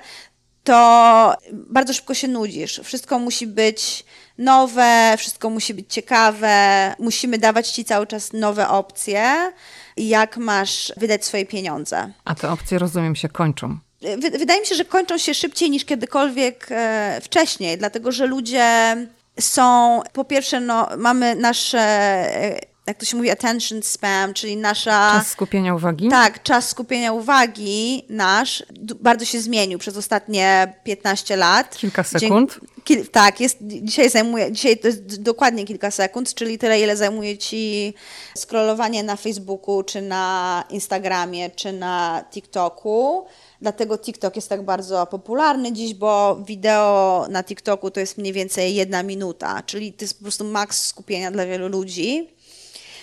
to 0.64 1.36
bardzo 1.52 1.94
szybko 1.94 2.14
się 2.14 2.28
nudzisz. 2.28 2.82
Wszystko 2.84 3.20
musi 3.20 3.48
być 3.48 4.06
nowe, 4.38 5.16
wszystko 5.18 5.50
musi 5.50 5.74
być 5.74 5.94
ciekawe, 5.94 6.96
musimy 7.00 7.38
dawać 7.38 7.70
ci 7.70 7.86
cały 7.86 8.08
czas 8.08 8.34
nowe 8.34 8.68
opcje, 8.70 9.52
jak 9.98 10.38
masz 10.38 10.94
wydać 10.98 11.26
swoje 11.26 11.46
pieniądze. 11.46 12.12
A 12.26 12.36
te 12.36 12.52
opcje, 12.52 12.80
rozumiem, 12.80 13.16
się 13.16 13.30
kończą. 13.30 13.78
Wydaje 14.40 14.60
mi 14.62 14.68
się, 14.68 14.76
że 14.76 14.86
kończą 14.86 15.18
się 15.18 15.34
szybciej 15.34 15.70
niż 15.70 15.86
kiedykolwiek 15.86 16.68
e, 16.72 17.20
wcześniej, 17.24 17.78
dlatego 17.78 18.12
że 18.12 18.26
ludzie 18.26 18.98
są, 19.40 20.02
po 20.14 20.26
pierwsze, 20.26 20.60
no, 20.60 20.90
mamy 20.98 21.36
nasze 21.36 21.80
e, 21.80 22.60
jak 22.88 22.98
to 22.98 23.06
się 23.06 23.18
mówi, 23.18 23.30
attention 23.30 23.84
spam, 23.84 24.34
czyli 24.34 24.58
nasza... 24.58 25.12
Czas 25.12 25.28
skupienia 25.28 25.76
uwagi? 25.76 26.10
Tak, 26.10 26.44
czas 26.44 26.70
skupienia 26.70 27.14
uwagi 27.14 28.06
nasz 28.10 28.64
bardzo 29.00 29.26
się 29.26 29.42
zmienił 29.42 29.80
przez 29.80 29.98
ostatnie 29.98 30.74
15 30.84 31.36
lat. 31.36 31.78
Kilka 31.78 32.04
sekund? 32.04 32.60
Kil, 32.84 33.08
tak, 33.08 33.42
jest, 33.42 33.58
dzisiaj 33.62 34.10
zajmuje, 34.10 34.52
dzisiaj 34.52 34.78
to 34.78 34.88
jest 34.88 35.22
dokładnie 35.22 35.66
kilka 35.66 35.92
sekund, 35.92 36.34
czyli 36.34 36.58
tyle, 36.58 36.80
ile 36.80 36.98
zajmuje 36.98 37.38
ci 37.38 37.94
scrollowanie 38.38 39.04
na 39.04 39.16
Facebooku, 39.16 39.84
czy 39.84 40.02
na 40.02 40.64
Instagramie, 40.70 41.50
czy 41.50 41.74
na 41.74 42.24
TikToku. 42.32 43.26
Dlatego 43.62 43.98
TikTok 43.98 44.36
jest 44.36 44.50
tak 44.50 44.66
bardzo 44.66 45.06
popularny 45.06 45.74
dziś, 45.74 45.94
bo 45.94 46.36
wideo 46.46 47.26
na 47.30 47.44
TikToku 47.44 47.92
to 47.92 48.00
jest 48.00 48.18
mniej 48.18 48.34
więcej 48.34 48.76
jedna 48.76 49.04
minuta, 49.04 49.64
czyli 49.66 49.94
to 49.94 50.04
jest 50.04 50.18
po 50.18 50.24
prostu 50.24 50.44
maks 50.44 50.88
skupienia 50.88 51.32
dla 51.32 51.46
wielu 51.46 51.68
ludzi. 51.68 52.37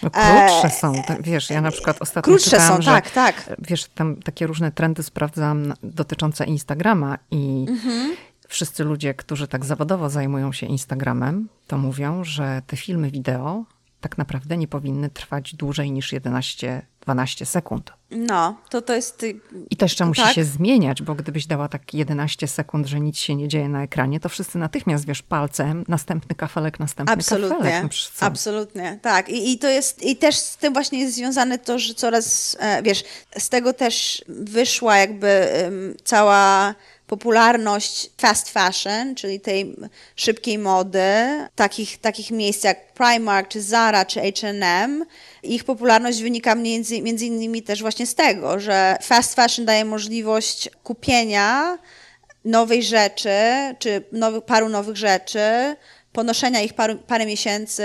No, 0.05 0.11
krótsze 0.11 0.71
są, 0.71 1.03
wiesz, 1.21 1.51
ja 1.51 1.61
na 1.61 1.71
przykład 1.71 2.03
ostatnio 2.03 2.33
Krótsze 2.33 2.51
czytałam, 2.51 2.77
są, 2.77 2.83
że, 2.83 2.91
tak, 2.91 3.11
tak. 3.11 3.57
Wiesz, 3.59 3.85
tam 3.85 4.17
takie 4.17 4.47
różne 4.47 4.73
trendy 4.73 5.03
sprawdzam 5.03 5.75
dotyczące 5.83 6.45
Instagrama 6.45 7.19
i 7.31 7.67
mhm. 7.69 8.17
wszyscy 8.49 8.85
ludzie, 8.85 9.15
którzy 9.15 9.49
tak 9.49 9.65
zawodowo 9.65 10.11
zajmują 10.11 10.53
się 10.53 10.67
Instagramem, 10.67 11.49
to 11.67 11.79
mówią, 11.79 12.25
że 12.25 12.63
te 12.67 12.77
filmy 12.77 13.11
wideo 13.11 13.65
tak 14.01 14.19
naprawdę 14.19 14.57
nie 14.57 14.69
powinny 14.69 15.11
trwać 15.11 15.55
dłużej 15.55 15.93
niż 15.93 16.13
11 16.13 16.87
12 17.05 17.47
sekund. 17.47 17.93
No, 18.11 18.57
to 18.71 18.83
to 18.83 18.95
jest. 18.95 19.27
I 19.71 19.77
to 19.77 19.85
jeszcze 19.85 20.07
musi 20.07 20.23
tak? 20.23 20.35
się 20.35 20.45
zmieniać, 20.45 21.03
bo 21.03 21.15
gdybyś 21.15 21.47
dała 21.47 21.69
tak 21.69 21.95
11 21.95 22.49
sekund, 22.49 22.87
że 22.87 23.01
nic 23.01 23.19
się 23.19 23.35
nie 23.35 23.49
dzieje 23.49 23.69
na 23.69 23.83
ekranie, 23.83 24.21
to 24.21 24.29
wszyscy 24.29 24.59
natychmiast 24.59 25.07
wiesz 25.07 25.23
palcem, 25.23 25.85
następny 25.89 26.35
kafelek, 26.35 26.81
następny 26.81 27.15
absolutnie, 27.15 27.57
kafelek. 27.57 27.83
No 28.21 28.27
absolutnie, 28.27 28.99
tak. 29.03 29.29
I, 29.29 29.53
I 29.53 29.59
to 29.59 29.69
jest, 29.69 30.03
i 30.03 30.17
też 30.17 30.37
z 30.37 30.57
tym 30.57 30.73
właśnie 30.73 31.01
jest 31.01 31.15
związane 31.15 31.59
to, 31.59 31.79
że 31.79 31.95
coraz, 31.95 32.57
e, 32.61 32.83
wiesz, 32.83 33.05
z 33.39 33.49
tego 33.49 33.73
też 33.73 34.25
wyszła 34.29 34.97
jakby 34.97 35.49
um, 35.65 35.95
cała 36.05 36.75
popularność 37.07 38.11
fast 38.19 38.51
fashion, 38.51 39.15
czyli 39.15 39.41
tej 39.41 39.77
szybkiej 40.17 40.59
mody, 40.59 41.01
takich, 41.55 41.99
takich 41.99 42.31
miejsc 42.31 42.65
jak 42.65 42.93
Primark, 42.93 43.49
czy 43.49 43.63
Zara, 43.63 44.05
czy 44.05 44.21
H&M, 44.21 45.05
ich 45.45 45.65
popularność 45.65 46.23
wynika 46.23 46.55
między, 46.55 47.03
między 47.03 47.27
innymi 47.27 47.63
też 47.63 47.83
właśnie 47.83 48.07
z 48.07 48.15
tego, 48.15 48.61
że 48.61 48.97
fast 49.03 49.35
fashion 49.35 49.65
daje 49.65 49.85
możliwość 49.85 50.71
kupienia 50.85 51.79
nowej 52.45 52.83
rzeczy, 52.83 53.31
czy 53.79 54.03
nowych, 54.13 54.45
paru 54.45 54.69
nowych 54.69 54.97
rzeczy, 54.97 55.77
ponoszenia 56.13 56.61
ich 56.61 56.75
paru, 56.75 56.97
parę 57.07 57.27
miesięcy, 57.27 57.85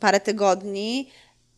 parę 0.00 0.20
tygodni, 0.20 1.10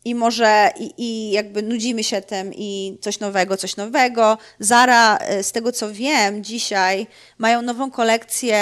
i 0.04 0.14
może 0.14 0.70
i, 0.78 0.94
i 0.98 1.30
jakby 1.30 1.62
nudzimy 1.62 2.04
się 2.04 2.20
tym 2.20 2.54
i 2.54 2.98
coś 3.00 3.20
nowego, 3.20 3.56
coś 3.56 3.76
nowego. 3.76 4.38
Zara, 4.58 5.16
e, 5.16 5.42
z 5.42 5.52
tego 5.52 5.72
co 5.72 5.92
wiem, 5.92 6.44
dzisiaj 6.44 7.06
mają 7.38 7.62
nową 7.62 7.90
kolekcję 7.90 8.58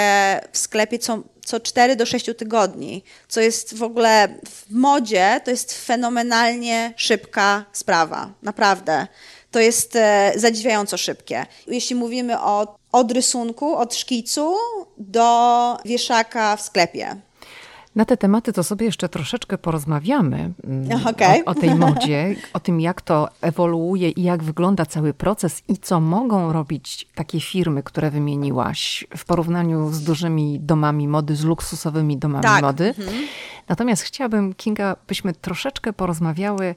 w 0.51 0.57
sklepie 0.57 0.99
co, 0.99 1.23
co 1.45 1.59
4 1.59 1.95
do 1.95 2.05
6 2.05 2.25
tygodni, 2.37 3.03
co 3.27 3.41
jest 3.41 3.77
w 3.77 3.83
ogóle 3.83 4.27
w 4.49 4.71
modzie, 4.71 5.41
to 5.43 5.51
jest 5.51 5.85
fenomenalnie 5.85 6.93
szybka 6.95 7.65
sprawa, 7.73 8.31
naprawdę. 8.41 9.07
To 9.51 9.59
jest 9.59 9.95
e, 9.95 10.33
zadziwiająco 10.35 10.97
szybkie. 10.97 11.45
Jeśli 11.67 11.95
mówimy 11.95 12.41
o, 12.41 12.75
od 12.91 13.11
rysunku, 13.11 13.75
od 13.75 13.95
szkicu 13.95 14.55
do 14.97 15.77
wieszaka 15.85 16.55
w 16.55 16.61
sklepie. 16.61 17.15
Na 17.95 18.05
te 18.05 18.17
tematy 18.17 18.53
to 18.53 18.63
sobie 18.63 18.85
jeszcze 18.85 19.09
troszeczkę 19.09 19.57
porozmawiamy 19.57 20.53
mm, 20.63 21.07
okay. 21.07 21.43
o, 21.45 21.51
o, 21.51 21.55
tej 21.55 21.75
modzie, 21.75 22.35
o 22.53 22.59
tym, 22.59 22.81
jak 22.81 23.01
to 23.01 23.29
ewoluuje 23.41 24.09
i 24.09 24.23
jak 24.23 24.43
wygląda 24.43 24.85
cały 24.85 25.13
proces 25.13 25.63
i 25.67 25.77
co 25.77 25.99
mogą 25.99 26.53
robić 26.53 27.07
takie 27.15 27.39
firmy, 27.39 27.83
które 27.83 28.11
wymieniłaś 28.11 29.07
w 29.17 29.25
porównaniu 29.25 29.91
z 29.91 30.03
dużymi 30.03 30.59
domami 30.59 31.07
mody, 31.07 31.35
z 31.35 31.43
luksusowymi 31.43 32.17
domami 32.17 32.43
tak. 32.43 32.61
mody. 32.61 32.87
Mhm. 32.87 33.27
Natomiast 33.67 34.03
chciałabym, 34.03 34.53
Kinga, 34.53 34.95
byśmy 35.07 35.33
troszeczkę 35.33 35.93
porozmawiały 35.93 36.75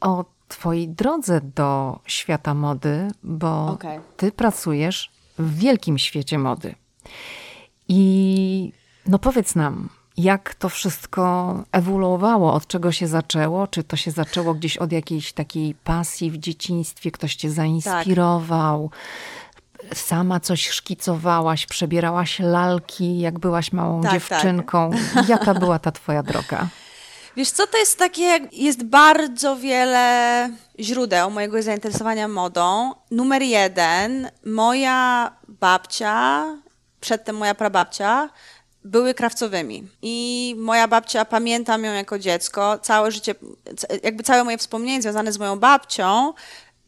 o 0.00 0.24
Twojej 0.48 0.88
drodze 0.88 1.40
do 1.40 1.98
świata 2.06 2.54
mody, 2.54 3.08
bo 3.22 3.66
okay. 3.66 4.00
Ty 4.16 4.32
pracujesz 4.32 5.10
w 5.38 5.58
wielkim 5.58 5.98
świecie 5.98 6.38
mody. 6.38 6.74
I 7.88 8.72
no 9.06 9.18
powiedz 9.18 9.54
nam, 9.54 9.88
jak 10.16 10.54
to 10.54 10.68
wszystko 10.68 11.54
ewoluowało, 11.72 12.52
od 12.52 12.66
czego 12.66 12.92
się 12.92 13.06
zaczęło? 13.06 13.66
Czy 13.66 13.84
to 13.84 13.96
się 13.96 14.10
zaczęło 14.10 14.54
gdzieś 14.54 14.76
od 14.76 14.92
jakiejś 14.92 15.32
takiej 15.32 15.74
pasji 15.74 16.30
w 16.30 16.38
dzieciństwie, 16.38 17.10
ktoś 17.10 17.34
cię 17.34 17.50
zainspirował? 17.50 18.90
Tak. 18.90 19.98
Sama 19.98 20.40
coś 20.40 20.68
szkicowałaś, 20.68 21.66
przebierałaś 21.66 22.38
lalki, 22.38 23.18
jak 23.18 23.38
byłaś 23.38 23.72
małą 23.72 24.02
tak, 24.02 24.12
tak. 24.12 24.20
dziewczynką. 24.20 24.90
Tak. 25.14 25.28
Jaka 25.28 25.54
była 25.54 25.78
ta 25.78 25.92
twoja 25.92 26.22
droga? 26.22 26.68
Wiesz 27.36 27.50
co, 27.50 27.66
to 27.66 27.78
jest 27.78 27.98
takie, 27.98 28.40
jest 28.52 28.84
bardzo 28.84 29.56
wiele 29.56 30.50
źródeł 30.80 31.30
mojego 31.30 31.62
zainteresowania 31.62 32.28
modą. 32.28 32.92
Numer 33.10 33.42
jeden, 33.42 34.30
moja 34.46 35.32
babcia, 35.48 36.44
przedtem 37.00 37.36
moja 37.36 37.54
prababcia, 37.54 38.28
były 38.84 39.14
krawcowymi. 39.14 39.88
I 40.02 40.54
moja 40.58 40.88
babcia, 40.88 41.24
pamiętam 41.24 41.84
ją 41.84 41.92
jako 41.92 42.18
dziecko, 42.18 42.78
całe 42.78 43.12
życie, 43.12 43.34
jakby 44.02 44.22
całe 44.22 44.44
moje 44.44 44.58
wspomnienia 44.58 45.02
związane 45.02 45.32
z 45.32 45.38
moją 45.38 45.58
babcią, 45.58 46.32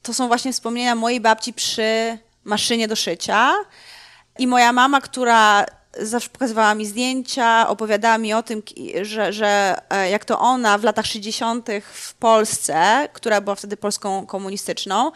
to 0.03 0.15
są 0.15 0.29
właśnie 0.29 0.53
wspomnienia 0.53 0.95
mojej 0.95 1.21
babci 1.21 1.53
przy 1.53 2.19
maszynie 2.45 2.89
do 2.89 2.97
szycia. 2.97 3.53
I 4.39 4.47
moja 4.47 4.73
mama, 4.73 5.01
która 5.01 5.67
zawsze 6.01 6.31
pokazywała 6.31 6.75
mi 6.75 6.87
zdjęcia, 6.87 7.69
opowiadała 7.69 8.19
mi 8.19 8.35
o 8.35 8.43
tym, 8.43 8.63
że, 9.03 9.33
że 9.33 9.77
e, 9.91 10.11
jak 10.11 10.25
to 10.25 10.39
ona 10.39 10.79
w 10.79 10.85
latach 10.85 11.07
60. 11.07 11.69
w 11.93 12.15
Polsce, 12.15 13.09
która 13.13 13.41
była 13.41 13.55
wtedy 13.55 13.77
Polską 13.77 14.27
komunistyczną, 14.27 15.13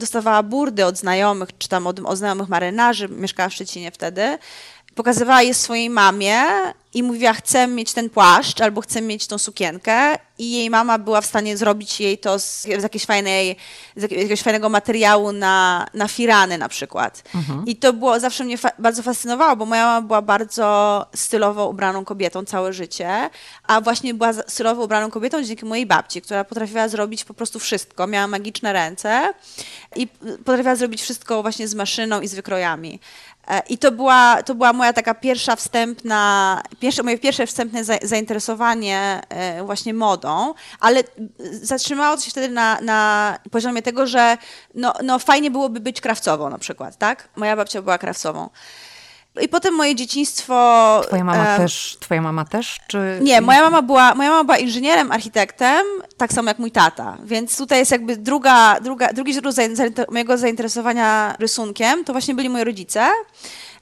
dostawała 0.00 0.42
burdy 0.42 0.84
od 0.86 0.98
znajomych, 0.98 1.48
czy 1.58 1.68
tam 1.68 1.86
od, 1.86 2.00
od 2.00 2.18
znajomych 2.18 2.48
marynarzy, 2.48 3.08
mieszkała 3.08 3.48
w 3.48 3.54
Szczecinie 3.54 3.90
wtedy, 3.90 4.38
pokazywała 5.00 5.42
je 5.42 5.54
swojej 5.54 5.90
mamie 5.90 6.44
i 6.94 7.02
mówiła, 7.02 7.32
chcę 7.32 7.66
mieć 7.66 7.92
ten 7.92 8.10
płaszcz 8.10 8.60
albo 8.60 8.80
chcę 8.80 9.02
mieć 9.02 9.26
tą 9.26 9.38
sukienkę 9.38 10.18
i 10.38 10.52
jej 10.52 10.70
mama 10.70 10.98
była 10.98 11.20
w 11.20 11.26
stanie 11.26 11.56
zrobić 11.56 12.00
jej 12.00 12.18
to 12.18 12.38
z, 12.38 12.62
z, 12.62 12.82
jakiejś, 12.82 13.04
fajnej, 13.04 13.56
z 13.96 14.02
jakiegoś 14.02 14.42
fajnego 14.42 14.68
materiału 14.68 15.32
na, 15.32 15.86
na 15.94 16.08
firany 16.08 16.58
na 16.58 16.68
przykład. 16.68 17.22
Mhm. 17.34 17.66
I 17.66 17.76
to 17.76 17.92
było, 17.92 18.20
zawsze 18.20 18.44
mnie 18.44 18.58
fa 18.58 18.70
bardzo 18.78 19.02
fascynowało, 19.02 19.56
bo 19.56 19.66
moja 19.66 19.84
mama 19.84 20.06
była 20.06 20.22
bardzo 20.22 21.06
stylowo 21.14 21.68
ubraną 21.68 22.04
kobietą 22.04 22.44
całe 22.44 22.72
życie, 22.72 23.30
a 23.66 23.80
właśnie 23.80 24.14
była 24.14 24.32
stylowo 24.32 24.84
ubraną 24.84 25.10
kobietą 25.10 25.42
dzięki 25.42 25.64
mojej 25.64 25.86
babci, 25.86 26.22
która 26.22 26.44
potrafiła 26.44 26.88
zrobić 26.88 27.24
po 27.24 27.34
prostu 27.34 27.58
wszystko. 27.58 28.06
Miała 28.06 28.26
magiczne 28.26 28.72
ręce 28.72 29.34
i 29.96 30.08
potrafiła 30.44 30.76
zrobić 30.76 31.02
wszystko 31.02 31.42
właśnie 31.42 31.68
z 31.68 31.74
maszyną 31.74 32.20
i 32.20 32.28
z 32.28 32.34
wykrojami. 32.34 33.00
E, 33.50 33.62
I 33.68 33.78
to 33.78 33.92
była, 33.92 34.42
to 34.42 34.54
była 34.54 34.72
moja 34.72 34.92
taka 34.92 35.14
pierwsza 35.14 35.56
wstępna, 35.56 36.62
pierwsze, 36.80 37.02
moje 37.02 37.18
pierwsze 37.18 37.46
wstępne 37.46 37.84
zainteresowanie 38.02 39.20
e, 39.28 39.64
właśnie 39.64 39.94
modą, 39.94 40.54
ale 40.80 41.02
zatrzymało 41.62 42.16
się 42.16 42.30
wtedy 42.30 42.48
na, 42.48 42.80
na 42.80 43.38
poziomie 43.50 43.82
tego, 43.82 44.06
że 44.06 44.38
no, 44.74 44.92
no 45.02 45.18
fajnie 45.18 45.50
byłoby 45.50 45.80
być 45.80 46.00
krawcową 46.00 46.50
na 46.50 46.58
przykład, 46.58 46.98
tak? 46.98 47.28
Moja 47.36 47.56
babcia 47.56 47.82
była 47.82 47.98
krawcową. 47.98 48.48
I 49.42 49.48
potem 49.48 49.74
moje 49.74 49.94
dzieciństwo. 49.94 50.54
Twoja 51.06 51.24
mama, 51.24 51.54
e, 51.54 51.56
też, 51.56 51.96
twoja 52.00 52.22
mama 52.22 52.44
też? 52.44 52.80
Czy... 52.88 53.18
Nie, 53.22 53.40
moja 53.40 53.62
mama, 53.62 53.82
była, 53.82 54.14
moja 54.14 54.30
mama 54.30 54.44
była 54.44 54.58
inżynierem, 54.58 55.12
architektem, 55.12 55.86
tak 56.16 56.32
samo 56.32 56.48
jak 56.50 56.58
mój 56.58 56.70
tata. 56.70 57.18
Więc 57.24 57.56
tutaj 57.56 57.78
jest 57.78 57.92
jakby 57.92 58.16
druga, 58.16 58.80
druga, 58.80 59.12
drugi 59.12 59.32
źródło 59.32 59.52
mojego 60.10 60.38
zainteresowania 60.38 61.36
rysunkiem, 61.38 62.04
to 62.04 62.12
właśnie 62.12 62.34
byli 62.34 62.48
moi 62.48 62.64
rodzice. 62.64 63.10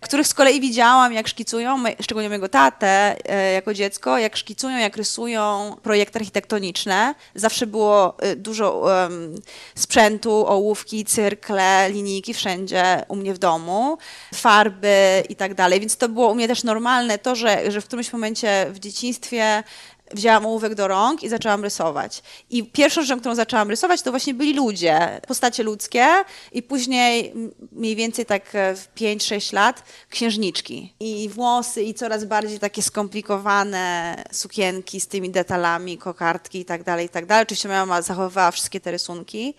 Których 0.00 0.26
z 0.26 0.34
kolei 0.34 0.60
widziałam, 0.60 1.12
jak 1.12 1.28
szkicują, 1.28 1.84
szczególnie 2.00 2.28
mojego 2.28 2.48
tatę 2.48 3.16
e, 3.28 3.52
jako 3.52 3.74
dziecko, 3.74 4.18
jak 4.18 4.36
szkicują, 4.36 4.78
jak 4.78 4.96
rysują 4.96 5.76
projekty 5.82 6.18
architektoniczne. 6.18 7.14
Zawsze 7.34 7.66
było 7.66 8.16
e, 8.18 8.36
dużo 8.36 8.78
um, 8.78 9.34
sprzętu, 9.74 10.46
ołówki, 10.46 11.04
cyrkle, 11.04 11.90
linijki 11.90 12.34
wszędzie 12.34 13.04
u 13.08 13.16
mnie 13.16 13.34
w 13.34 13.38
domu, 13.38 13.98
farby 14.34 15.22
i 15.28 15.36
tak 15.36 15.54
dalej, 15.54 15.80
więc 15.80 15.96
to 15.96 16.08
było 16.08 16.28
u 16.28 16.34
mnie 16.34 16.48
też 16.48 16.64
normalne 16.64 17.18
to, 17.18 17.34
że, 17.34 17.70
że 17.70 17.80
w 17.80 17.84
którymś 17.84 18.12
momencie 18.12 18.66
w 18.70 18.78
dzieciństwie 18.78 19.62
wzięłam 20.12 20.46
ołówek 20.46 20.74
do 20.74 20.88
rąk 20.88 21.22
i 21.22 21.28
zaczęłam 21.28 21.64
rysować. 21.64 22.22
I 22.50 22.64
pierwszą 22.64 23.02
rzeczą, 23.02 23.20
którą 23.20 23.34
zaczęłam 23.34 23.70
rysować, 23.70 24.02
to 24.02 24.10
właśnie 24.10 24.34
byli 24.34 24.54
ludzie, 24.54 25.20
postacie 25.28 25.62
ludzkie 25.62 26.06
i 26.52 26.62
później 26.62 27.34
mniej 27.72 27.96
więcej 27.96 28.26
tak 28.26 28.52
w 28.52 28.88
5-6 28.96 29.54
lat 29.54 29.82
księżniczki. 30.10 30.94
I 31.00 31.28
włosy 31.28 31.82
i 31.82 31.94
coraz 31.94 32.24
bardziej 32.24 32.58
takie 32.58 32.82
skomplikowane 32.82 34.16
sukienki 34.32 35.00
z 35.00 35.06
tymi 35.06 35.30
detalami, 35.30 35.98
kokardki 35.98 36.58
i 36.58 36.64
tak 36.64 36.82
dalej, 36.82 37.06
i 37.06 37.08
tak 37.08 37.26
dalej. 37.26 37.42
Oczywiście 37.42 37.68
mama 37.68 38.02
zachowywała 38.02 38.50
wszystkie 38.50 38.80
te 38.80 38.90
rysunki 38.90 39.54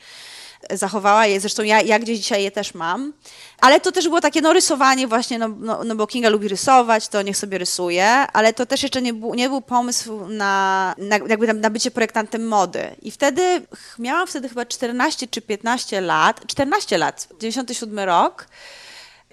zachowała 0.70 1.26
je, 1.26 1.40
zresztą 1.40 1.64
ja, 1.64 1.82
ja 1.82 2.00
gdzieś 2.00 2.20
dzisiaj 2.20 2.44
je 2.44 2.52
też 2.52 2.74
mam. 2.74 3.14
Ale 3.62 3.80
to 3.80 3.92
też 3.92 4.06
było 4.06 4.22
takie 4.22 4.42
no, 4.42 4.54
rysowanie 4.54 5.08
właśnie, 5.08 5.40
no, 5.40 5.48
no, 5.48 5.84
no 5.84 5.96
bo 5.96 6.08
Kinga 6.08 6.30
lubi 6.30 6.48
rysować, 6.48 7.08
to 7.08 7.22
niech 7.22 7.38
sobie 7.38 7.58
rysuje, 7.58 8.08
ale 8.08 8.54
to 8.54 8.66
też 8.66 8.84
jeszcze 8.84 9.02
nie 9.02 9.14
był, 9.14 9.36
nie 9.36 9.50
był 9.50 9.62
pomysł 9.62 10.28
na, 10.28 10.96
na, 10.98 11.16
jakby 11.28 11.54
na 11.54 11.70
bycie 11.70 11.92
projektantem 11.92 12.48
mody. 12.48 12.96
I 13.02 13.12
wtedy, 13.12 13.62
miałam 14.00 14.28
wtedy 14.28 14.50
chyba 14.50 14.66
14 14.66 15.28
czy 15.28 15.42
15 15.42 16.02
lat, 16.02 16.48
14 16.48 16.98
lat, 16.98 17.28
97 17.40 18.00
rok, 18.00 18.48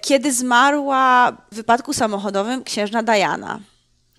kiedy 0.01 0.33
zmarła 0.33 1.33
w 1.53 1.55
wypadku 1.55 1.93
samochodowym 1.93 2.65
księżna 2.65 3.03
Diana. 3.03 3.61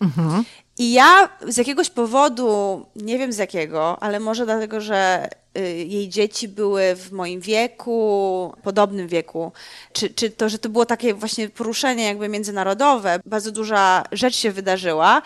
Mhm. 0.01 0.43
I 0.77 0.91
ja 0.91 1.29
z 1.47 1.57
jakiegoś 1.57 1.89
powodu, 1.89 2.85
nie 2.95 3.17
wiem 3.17 3.33
z 3.33 3.37
jakiego, 3.37 4.03
ale 4.03 4.19
może 4.19 4.45
dlatego, 4.45 4.81
że 4.81 5.29
y, 5.57 5.61
jej 5.85 6.09
dzieci 6.09 6.47
były 6.47 6.95
w 6.95 7.11
moim 7.11 7.41
wieku, 7.41 8.53
podobnym 8.63 9.07
wieku, 9.07 9.51
czy, 9.93 10.09
czy 10.09 10.29
to, 10.29 10.49
że 10.49 10.59
to 10.59 10.69
było 10.69 10.85
takie 10.85 11.13
właśnie 11.13 11.49
poruszenie 11.49 12.03
jakby 12.03 12.29
międzynarodowe, 12.29 13.19
bardzo 13.25 13.51
duża 13.51 14.03
rzecz 14.11 14.35
się 14.35 14.51
wydarzyła. 14.51 15.21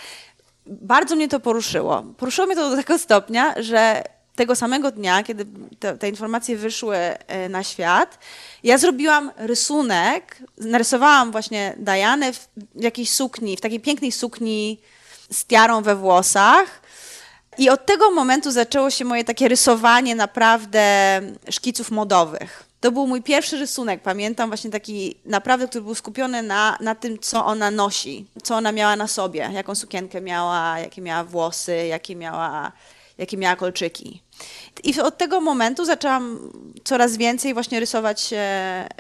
Bardzo 0.66 1.16
mnie 1.16 1.28
to 1.28 1.40
poruszyło. 1.40 2.04
Poruszyło 2.18 2.48
mnie 2.48 2.56
to 2.56 2.70
do 2.70 2.76
tego 2.76 2.98
stopnia, 2.98 3.56
że 3.62 4.04
tego 4.36 4.56
samego 4.56 4.92
dnia, 4.92 5.24
kiedy 5.24 5.46
te, 5.80 5.98
te, 5.98 6.10
informacje 6.10 6.58
wyszły 6.58 6.98
y, 6.98 7.50
na 7.50 7.64
świat, 7.64 8.20
ja 8.64 8.78
zrobiłam 8.78 9.32
rysunek, 9.38 10.38
narysowałam 10.58 11.32
właśnie 11.32 11.76
Dianę 11.78 12.34
w 12.34 12.48
jakiejś 12.76 13.12
sukni, 13.12 13.58
w 13.58 13.62
takiej 13.62 13.80
pięknej 13.80 14.12
sukni 14.12 14.80
z 15.34 15.46
tiarą 15.46 15.82
we 15.82 15.96
włosach. 15.96 16.82
I 17.58 17.70
od 17.70 17.86
tego 17.86 18.12
momentu 18.12 18.52
zaczęło 18.52 18.90
się 18.90 19.06
moje 19.06 19.24
takie 19.24 19.48
rysowanie 19.48 20.16
naprawdę 20.16 21.22
szkiców 21.50 21.92
modowych. 21.92 22.64
To 22.82 22.92
był 22.92 23.08
mój 23.08 23.22
pierwszy 23.22 23.58
rysunek, 23.58 24.02
pamiętam 24.02 24.50
właśnie 24.50 24.72
taki 24.72 25.16
naprawdę, 25.26 25.68
który 25.68 25.84
był 25.84 25.96
skupiony 25.96 26.44
na, 26.44 26.78
na 26.80 26.96
tym, 26.96 27.20
co 27.20 27.46
ona 27.46 27.72
nosi, 27.72 28.26
co 28.44 28.56
ona 28.56 28.72
miała 28.72 28.96
na 28.96 29.08
sobie, 29.08 29.50
jaką 29.54 29.76
sukienkę 29.76 30.22
miała, 30.22 30.80
jakie 30.80 31.02
miała 31.02 31.24
włosy, 31.24 31.76
jakie 31.76 32.16
miała, 32.16 32.72
jakie 33.18 33.38
miała 33.38 33.56
kolczyki. 33.56 34.22
I 34.84 35.02
od 35.02 35.18
tego 35.18 35.42
momentu 35.42 35.86
zaczęłam 35.86 36.52
coraz 36.84 37.18
więcej 37.18 37.54
właśnie 37.54 37.80
rysować 37.80 38.34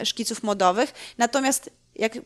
szkiców 0.04 0.44
modowych. 0.44 0.94
Natomiast 1.17 1.70
jak 1.95 2.17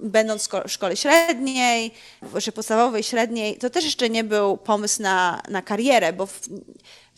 będąc 0.00 0.48
w 0.66 0.70
szkole 0.70 0.96
średniej, 0.96 1.94
czy 2.42 2.52
podstawowej, 2.52 3.02
średniej, 3.02 3.56
to 3.56 3.70
też 3.70 3.84
jeszcze 3.84 4.10
nie 4.10 4.24
był 4.24 4.56
pomysł 4.56 5.02
na, 5.02 5.42
na 5.48 5.62
karierę, 5.62 6.12
bo 6.12 6.26
w, 6.26 6.40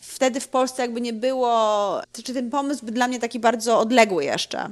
wtedy 0.03 0.41
w 0.41 0.49
Polsce 0.49 0.83
jakby 0.83 1.01
nie 1.01 1.13
było, 1.13 2.01
czy 2.25 2.35
ten 2.35 2.51
pomysł 2.51 2.85
był 2.85 2.95
dla 2.95 3.09
mnie 3.09 3.19
taki 3.19 3.41
bardzo 3.41 3.79
odległy 3.79 4.25
jeszcze, 4.25 4.71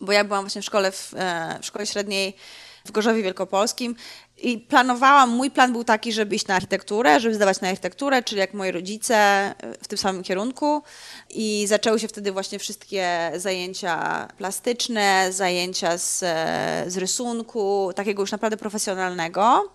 bo 0.00 0.12
ja 0.12 0.24
byłam 0.24 0.44
właśnie 0.44 0.62
w 0.62 0.64
szkole, 0.64 0.92
w, 0.92 1.14
e, 1.16 1.58
w 1.62 1.66
szkole 1.66 1.86
średniej 1.86 2.36
w 2.84 2.92
Gorzowie 2.92 3.22
Wielkopolskim 3.22 3.96
i 4.42 4.58
planowałam, 4.58 5.30
mój 5.30 5.50
plan 5.50 5.72
był 5.72 5.84
taki, 5.84 6.12
żeby 6.12 6.36
iść 6.36 6.46
na 6.46 6.54
architekturę, 6.54 7.20
żeby 7.20 7.34
zdawać 7.34 7.60
na 7.60 7.68
architekturę, 7.68 8.22
czyli 8.22 8.40
jak 8.40 8.54
moi 8.54 8.70
rodzice 8.70 9.54
w 9.82 9.88
tym 9.88 9.98
samym 9.98 10.22
kierunku. 10.22 10.82
I 11.30 11.64
zaczęły 11.68 12.00
się 12.00 12.08
wtedy 12.08 12.32
właśnie 12.32 12.58
wszystkie 12.58 13.32
zajęcia 13.36 14.28
plastyczne, 14.38 15.32
zajęcia 15.32 15.98
z, 15.98 16.18
z 16.86 16.96
rysunku, 16.96 17.92
takiego 17.96 18.22
już 18.22 18.32
naprawdę 18.32 18.56
profesjonalnego. 18.56 19.72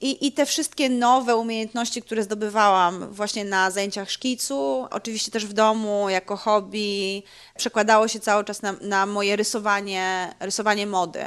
I, 0.00 0.26
I 0.26 0.32
te 0.32 0.46
wszystkie 0.46 0.88
nowe 0.88 1.36
umiejętności, 1.36 2.02
które 2.02 2.22
zdobywałam 2.22 3.12
właśnie 3.12 3.44
na 3.44 3.70
zajęciach 3.70 4.10
szkicu, 4.10 4.86
oczywiście 4.90 5.30
też 5.30 5.46
w 5.46 5.52
domu, 5.52 6.08
jako 6.08 6.36
hobby, 6.36 7.22
przekładało 7.56 8.08
się 8.08 8.20
cały 8.20 8.44
czas 8.44 8.62
na, 8.62 8.72
na 8.80 9.06
moje 9.06 9.36
rysowanie, 9.36 10.34
rysowanie 10.40 10.86
mody. 10.86 11.24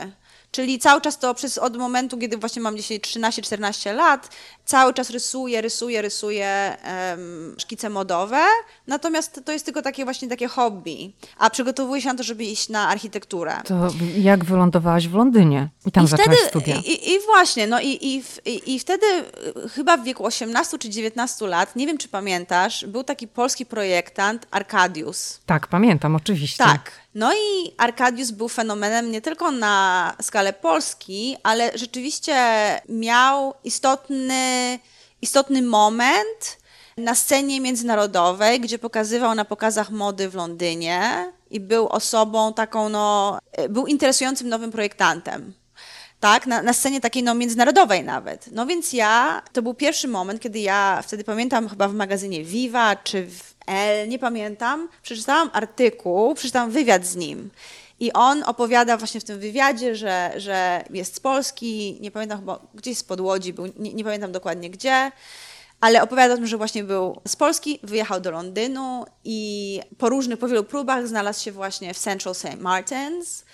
Czyli 0.56 0.80
cały 0.80 1.02
czas 1.02 1.20
to 1.20 1.34
przez 1.34 1.58
od 1.58 1.78
momentu, 1.78 2.18
kiedy 2.18 2.38
właśnie 2.38 2.62
mam 2.62 2.78
dzisiaj 2.78 3.00
13-14 3.00 3.96
lat, 3.96 4.30
cały 4.66 4.94
czas 4.94 5.10
rysuję, 5.10 5.62
rysuję, 5.62 6.02
rysuję 6.02 6.78
um, 7.12 7.56
szkice 7.60 7.90
modowe, 7.90 8.42
natomiast 8.88 9.42
to 9.46 9.52
jest 9.52 9.66
tylko 9.66 9.82
takie 9.82 10.04
właśnie 10.04 10.28
takie 10.28 10.48
hobby, 10.48 11.14
a 11.38 11.50
przygotowuję 11.50 12.02
się 12.02 12.10
na 12.10 12.16
to, 12.16 12.24
żeby 12.24 12.44
iść 12.44 12.70
na 12.70 12.88
architekturę. 12.88 13.62
To 13.66 13.90
jak 14.18 14.46
wylądowałaś 14.46 15.08
w 15.08 15.14
Londynie 15.14 15.70
i 15.86 15.92
tam 15.92 16.06
I 16.06 16.08
zaczęłaś 16.08 16.38
wtedy, 16.38 16.50
studia? 16.50 16.76
I, 16.76 17.12
I, 17.12 17.20
właśnie, 17.26 17.68
no 17.68 17.82
i, 17.82 17.88
i, 17.88 18.24
i, 18.46 18.76
i 18.76 18.80
wtedy 18.80 19.06
y, 19.66 19.70
chyba 19.70 19.98
w 19.98 20.04
wieku 20.04 20.26
18 20.26 20.78
czy 20.78 20.90
19 20.90 21.48
lat, 21.48 21.76
nie 21.76 21.88
wiem 21.88 21.98
czy 21.98 22.08
pamiętasz, 22.08 22.86
był 22.86 23.04
taki 23.04 23.28
polski 23.28 23.66
projektant 23.66 24.48
Arkadius. 24.52 25.40
Tak, 25.46 25.68
pamiętam, 25.68 26.16
oczywiście. 26.16 26.64
Tak. 26.64 27.05
No 27.16 27.34
i 27.34 27.72
Arkadiusz 27.78 28.32
był 28.32 28.50
fenomenem 28.50 29.12
nie 29.12 29.22
tylko 29.22 29.52
na 29.52 30.16
skalę 30.22 30.54
Polski, 30.54 31.38
ale 31.44 31.72
rzeczywiście 31.78 32.36
miał 32.90 33.54
istotny, 33.64 34.80
istotny 35.22 35.62
moment 35.62 36.58
na 36.98 37.16
scenie 37.16 37.62
międzynarodowej, 37.62 38.60
gdzie 38.60 38.80
pokazywał 38.80 39.36
na 39.36 39.46
pokazach 39.46 39.90
mody 39.90 40.30
w 40.30 40.36
Londynie 40.36 41.32
i 41.50 41.60
był 41.60 41.88
osobą 41.88 42.54
taką, 42.54 42.90
no, 42.90 43.40
był 43.70 43.88
interesującym 43.88 44.50
nowym 44.50 44.72
projektantem. 44.72 45.54
Tak, 46.20 46.48
na, 46.48 46.62
na 46.62 46.74
scenie 46.74 47.02
takiej 47.02 47.24
no, 47.24 47.36
międzynarodowej 47.36 48.04
nawet. 48.04 48.52
No 48.52 48.66
więc 48.66 48.94
ja, 48.94 49.42
to 49.54 49.62
był 49.62 49.74
pierwszy 49.74 50.08
moment, 50.08 50.42
kiedy 50.42 50.60
ja 50.60 51.02
wtedy 51.08 51.24
pamiętam 51.24 51.70
chyba 51.70 51.88
w 51.88 51.94
magazynie 51.94 52.44
Viva 52.44 52.96
czy 52.96 53.28
w 53.28 53.55
L, 53.68 54.10
nie 54.10 54.20
pamiętam, 54.20 54.88
przeczytałam 55.02 55.50
artykuł, 55.54 56.36
przeczytałam 56.36 56.72
wywiad 56.72 57.06
z 57.06 57.16
nim. 57.16 57.50
I 58.00 58.14
on 58.14 58.44
opowiada 58.44 58.98
właśnie 58.98 59.22
w 59.22 59.24
tym 59.24 59.40
wywiadzie, 59.40 59.96
że, 59.96 60.34
że 60.38 60.84
jest 60.90 61.16
z 61.16 61.20
Polski, 61.20 61.98
nie 62.02 62.12
pamiętam 62.12 62.40
chyba, 62.40 62.60
gdzieś 62.74 62.98
spod 62.98 63.22
Łodzi 63.22 63.54
był, 63.54 63.66
nie, 63.78 63.94
nie 63.94 64.04
pamiętam 64.04 64.32
dokładnie 64.32 64.70
gdzie, 64.70 65.12
ale 65.82 66.04
opowiada 66.04 66.34
o 66.34 66.38
tym, 66.38 66.48
że 66.48 66.58
właśnie 66.58 66.84
był 66.84 67.22
z 67.28 67.36
Polski, 67.36 67.80
wyjechał 67.84 68.22
do 68.22 68.32
Londynu 68.32 69.06
i 69.24 69.80
po 69.98 70.10
różnych, 70.10 70.40
po 70.40 70.48
wielu 70.48 70.64
próbach 70.64 71.08
znalazł 71.08 71.44
się 71.44 71.52
właśnie 71.52 71.94
w 71.94 72.00
Central 72.00 72.36
St. 72.36 72.60
Martins, 72.60 73.46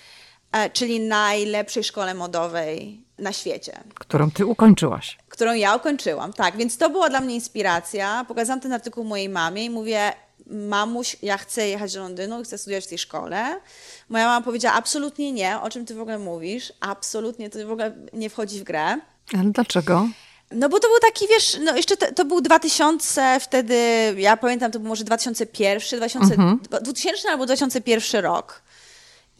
e, 0.52 0.70
czyli 0.70 1.00
najlepszej 1.00 1.84
szkole 1.84 2.14
modowej 2.14 3.04
na 3.18 3.32
świecie. 3.32 3.80
Którą 3.94 4.30
ty 4.30 4.46
ukończyłaś. 4.46 5.18
Którą 5.32 5.54
ja 5.54 5.76
ukończyłam, 5.76 6.32
tak. 6.32 6.56
Więc 6.56 6.76
to 6.76 6.90
była 6.90 7.10
dla 7.10 7.20
mnie 7.20 7.34
inspiracja. 7.34 8.24
Pokazałam 8.28 8.60
ten 8.60 8.72
artykuł 8.72 9.04
mojej 9.04 9.28
mamie 9.28 9.64
i 9.64 9.70
mówię, 9.70 10.12
mamuś, 10.46 11.16
ja 11.22 11.38
chcę 11.38 11.68
jechać 11.68 11.94
do 11.94 12.00
Londynu 12.00 12.40
i 12.40 12.44
chcę 12.44 12.58
studiować 12.58 12.84
w 12.84 12.88
tej 12.88 12.98
szkole. 12.98 13.60
Moja 14.08 14.26
mama 14.26 14.44
powiedziała, 14.44 14.74
absolutnie 14.74 15.32
nie, 15.32 15.60
o 15.60 15.70
czym 15.70 15.86
ty 15.86 15.94
w 15.94 16.00
ogóle 16.00 16.18
mówisz, 16.18 16.72
absolutnie 16.80 17.50
to 17.50 17.66
w 17.66 17.70
ogóle 17.70 17.92
nie 18.12 18.30
wchodzi 18.30 18.60
w 18.60 18.62
grę. 18.62 18.98
Ale 19.38 19.50
dlaczego? 19.50 20.08
No 20.50 20.68
bo 20.68 20.80
to 20.80 20.88
był 20.88 20.98
taki, 20.98 21.28
wiesz, 21.28 21.58
no 21.64 21.76
jeszcze 21.76 21.96
to, 21.96 22.14
to 22.14 22.24
był 22.24 22.40
2000 22.40 23.40
wtedy, 23.40 23.76
ja 24.16 24.36
pamiętam, 24.36 24.72
to 24.72 24.78
był 24.78 24.88
może 24.88 25.04
2001, 25.04 25.98
2000, 25.98 26.34
mhm. 26.34 26.60
2000 26.82 27.28
albo 27.28 27.46
2001 27.46 28.24
rok. 28.24 28.62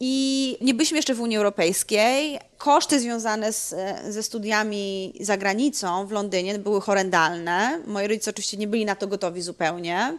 I 0.05 0.57
nie 0.61 0.75
byliśmy 0.75 0.99
jeszcze 0.99 1.15
w 1.15 1.21
Unii 1.21 1.37
Europejskiej. 1.37 2.39
Koszty 2.59 3.01
związane 3.01 3.53
z, 3.53 3.75
ze 4.09 4.23
studiami 4.23 5.15
za 5.21 5.37
granicą 5.37 6.07
w 6.07 6.13
Londynie 6.13 6.59
były 6.59 6.81
horrendalne. 6.81 7.81
Moi 7.87 8.07
rodzice 8.07 8.31
oczywiście 8.31 8.57
nie 8.57 8.67
byli 8.67 8.85
na 8.85 8.95
to 8.95 9.07
gotowi 9.07 9.43
zupełnie. 9.43 10.19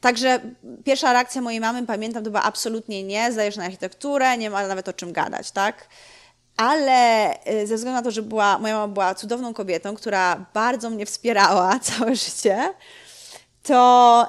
Także 0.00 0.40
pierwsza 0.84 1.12
reakcja 1.12 1.40
mojej 1.40 1.60
mamy, 1.60 1.86
pamiętam, 1.86 2.24
to 2.24 2.30
była 2.30 2.42
absolutnie 2.42 3.02
nie, 3.02 3.32
zdajesz 3.32 3.56
na 3.56 3.64
architekturę, 3.64 4.38
nie 4.38 4.50
ma 4.50 4.68
nawet 4.68 4.88
o 4.88 4.92
czym 4.92 5.12
gadać, 5.12 5.50
tak? 5.50 5.88
Ale 6.56 7.30
y, 7.48 7.66
ze 7.66 7.76
względu 7.76 7.96
na 7.96 8.02
to, 8.02 8.10
że 8.10 8.22
była, 8.22 8.58
moja 8.58 8.74
mama 8.74 8.92
była 8.92 9.14
cudowną 9.14 9.54
kobietą, 9.54 9.94
która 9.94 10.46
bardzo 10.54 10.90
mnie 10.90 11.06
wspierała 11.06 11.78
całe 11.98 12.16
życie, 12.16 12.74
to 13.62 14.26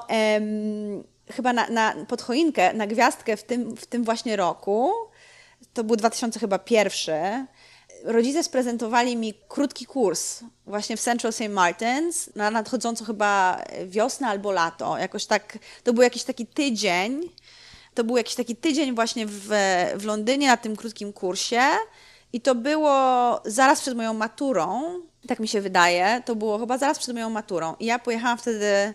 chyba 1.32 1.52
na, 1.52 1.68
na, 1.68 1.94
pod 2.08 2.22
choinkę, 2.22 2.74
na 2.74 2.86
gwiazdkę 2.86 3.36
w 3.36 3.42
tym, 3.42 3.76
w 3.76 3.86
tym 3.86 4.04
właśnie 4.04 4.36
roku 4.36 4.92
to 5.74 5.84
był 5.84 5.96
2000 5.96 6.40
chyba 6.40 6.58
pierwszy, 6.58 7.46
rodzice 8.04 8.42
sprezentowali 8.42 9.16
mi 9.16 9.34
krótki 9.48 9.86
kurs 9.86 10.40
właśnie 10.66 10.96
w 10.96 11.00
Central 11.00 11.32
St. 11.32 11.48
Martins 11.48 12.30
na 12.36 12.50
nadchodzącą 12.50 13.04
chyba 13.04 13.62
wiosnę 13.86 14.28
albo 14.28 14.52
lato. 14.52 14.98
Jakoś 14.98 15.26
tak, 15.26 15.58
to 15.84 15.92
był 15.92 16.02
jakiś 16.02 16.24
taki 16.24 16.46
tydzień, 16.46 17.20
to 17.94 18.04
był 18.04 18.16
jakiś 18.16 18.34
taki 18.34 18.56
tydzień 18.56 18.94
właśnie 18.94 19.26
w, 19.26 19.48
w 19.96 20.04
Londynie 20.04 20.46
na 20.46 20.56
tym 20.56 20.76
krótkim 20.76 21.12
kursie 21.12 21.62
i 22.32 22.40
to 22.40 22.54
było 22.54 23.40
zaraz 23.44 23.80
przed 23.80 23.96
moją 23.96 24.14
maturą, 24.14 25.00
tak 25.28 25.40
mi 25.40 25.48
się 25.48 25.60
wydaje, 25.60 26.22
to 26.24 26.36
było 26.36 26.58
chyba 26.58 26.78
zaraz 26.78 26.98
przed 26.98 27.14
moją 27.14 27.30
maturą 27.30 27.74
i 27.80 27.86
ja 27.86 27.98
pojechałam 27.98 28.38
wtedy, 28.38 28.94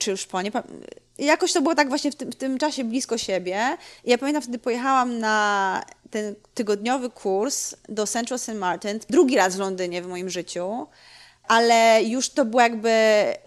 czy 0.00 0.10
już 0.10 0.26
po, 0.26 0.42
nie 0.42 0.50
jakoś 1.18 1.52
to 1.52 1.62
było 1.62 1.74
tak 1.74 1.88
właśnie 1.88 2.10
w 2.10 2.16
tym, 2.16 2.32
w 2.32 2.36
tym 2.36 2.58
czasie 2.58 2.84
blisko 2.84 3.18
siebie. 3.18 3.76
Ja 4.04 4.18
pamiętam, 4.18 4.42
wtedy 4.42 4.58
pojechałam 4.58 5.18
na 5.18 5.84
ten 6.10 6.34
tygodniowy 6.54 7.10
kurs 7.10 7.74
do 7.88 8.06
Central 8.06 8.38
St. 8.38 8.54
Martin, 8.54 9.00
drugi 9.10 9.36
raz 9.36 9.56
w 9.56 9.58
Londynie 9.58 10.02
w 10.02 10.06
moim 10.06 10.30
życiu, 10.30 10.86
ale 11.48 12.02
już 12.02 12.30
to 12.30 12.44
było 12.44 12.62
jakby 12.62 12.92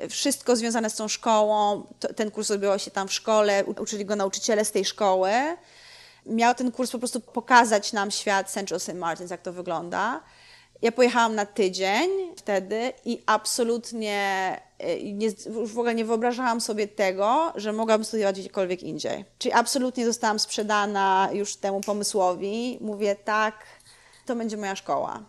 wszystko 0.10 0.56
związane 0.56 0.90
z 0.90 0.96
tą 0.96 1.08
szkołą. 1.08 1.88
Ten 2.16 2.32
kurs 2.32 2.52
odbywał 2.52 2.80
się 2.80 2.92
tam 2.92 3.08
w 3.08 3.14
szkole, 3.14 3.66
uczyli 3.66 4.06
go 4.06 4.16
nauczyciele 4.16 4.66
z 4.66 4.72
tej 4.72 4.86
szkoły. 4.86 5.32
Miał 6.26 6.56
ten 6.56 6.72
kurs 6.72 6.92
po 6.92 7.00
prostu 7.00 7.20
pokazać 7.20 7.94
nam 7.94 8.12
świat 8.12 8.52
Central 8.52 8.80
St. 8.80 8.94
Martins, 8.94 9.32
jak 9.32 9.42
to 9.42 9.54
wygląda. 9.54 10.22
Ja 10.82 10.92
pojechałam 10.92 11.36
na 11.36 11.46
tydzień 11.46 12.10
wtedy 12.38 12.94
i 13.06 13.24
absolutnie 13.26 14.60
nie, 15.14 15.28
już 15.28 15.72
w 15.72 15.80
ogóle 15.80 15.96
nie 15.96 16.06
wyobrażałam 16.06 16.62
sobie 16.62 16.88
tego, 16.88 17.54
że 17.56 17.74
mogłabym 17.74 18.06
studiować 18.06 18.40
gdziekolwiek 18.40 18.84
indziej. 18.84 19.26
Czyli 19.38 19.54
absolutnie 19.54 20.06
zostałam 20.06 20.40
sprzedana 20.40 21.30
już 21.34 21.56
temu 21.56 21.82
pomysłowi. 21.82 22.78
Mówię, 22.82 23.16
tak, 23.16 23.66
to 24.26 24.36
będzie 24.36 24.58
moja 24.58 24.76
szkoła. 24.76 25.24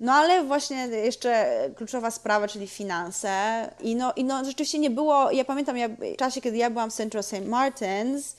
No 0.00 0.12
ale 0.12 0.44
właśnie 0.44 0.76
jeszcze 0.86 1.46
kluczowa 1.76 2.10
sprawa, 2.10 2.48
czyli 2.48 2.66
finanse. 2.68 3.70
I 3.80 3.96
no, 3.96 4.12
i 4.16 4.24
no 4.24 4.44
rzeczywiście 4.44 4.78
nie 4.78 4.90
było, 4.90 5.30
ja 5.30 5.44
pamiętam 5.44 5.76
ja, 5.76 5.88
w 5.88 6.16
czasie, 6.16 6.40
kiedy 6.40 6.56
ja 6.56 6.70
byłam 6.70 6.90
w 6.90 6.94
Central 6.94 7.22
St. 7.22 7.46
Martins, 7.46 8.36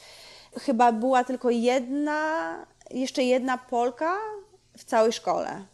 chyba 0.59 0.91
była 0.91 1.23
tylko 1.23 1.49
jedna, 1.49 2.55
jeszcze 2.91 3.23
jedna 3.23 3.57
Polka 3.57 4.15
w 4.77 4.83
całej 4.83 5.13
szkole 5.13 5.65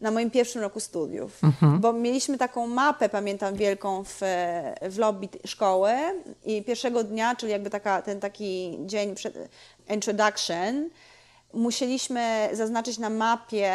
na 0.00 0.10
moim 0.10 0.30
pierwszym 0.30 0.62
roku 0.62 0.80
studiów, 0.80 1.44
mhm. 1.44 1.80
bo 1.80 1.92
mieliśmy 1.92 2.38
taką 2.38 2.66
mapę, 2.66 3.08
pamiętam, 3.08 3.54
wielką 3.54 4.04
w, 4.04 4.20
w 4.82 4.98
lobby 4.98 5.28
szkoły 5.46 5.92
i 6.44 6.62
pierwszego 6.62 7.04
dnia, 7.04 7.36
czyli 7.36 7.52
jakby 7.52 7.70
taka, 7.70 8.02
ten 8.02 8.20
taki 8.20 8.78
dzień 8.86 9.14
przed 9.14 9.48
introduction, 9.90 10.90
musieliśmy 11.54 12.48
zaznaczyć 12.52 12.98
na 12.98 13.10
mapie, 13.10 13.72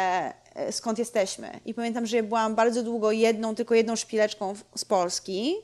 e, 0.54 0.72
skąd 0.72 0.98
jesteśmy. 0.98 1.60
I 1.66 1.74
pamiętam, 1.74 2.06
że 2.06 2.16
ja 2.16 2.22
byłam 2.22 2.54
bardzo 2.54 2.82
długo 2.82 3.12
jedną, 3.12 3.54
tylko 3.54 3.74
jedną 3.74 3.96
szpileczką 3.96 4.54
z 4.76 4.84
Polski 4.84 5.54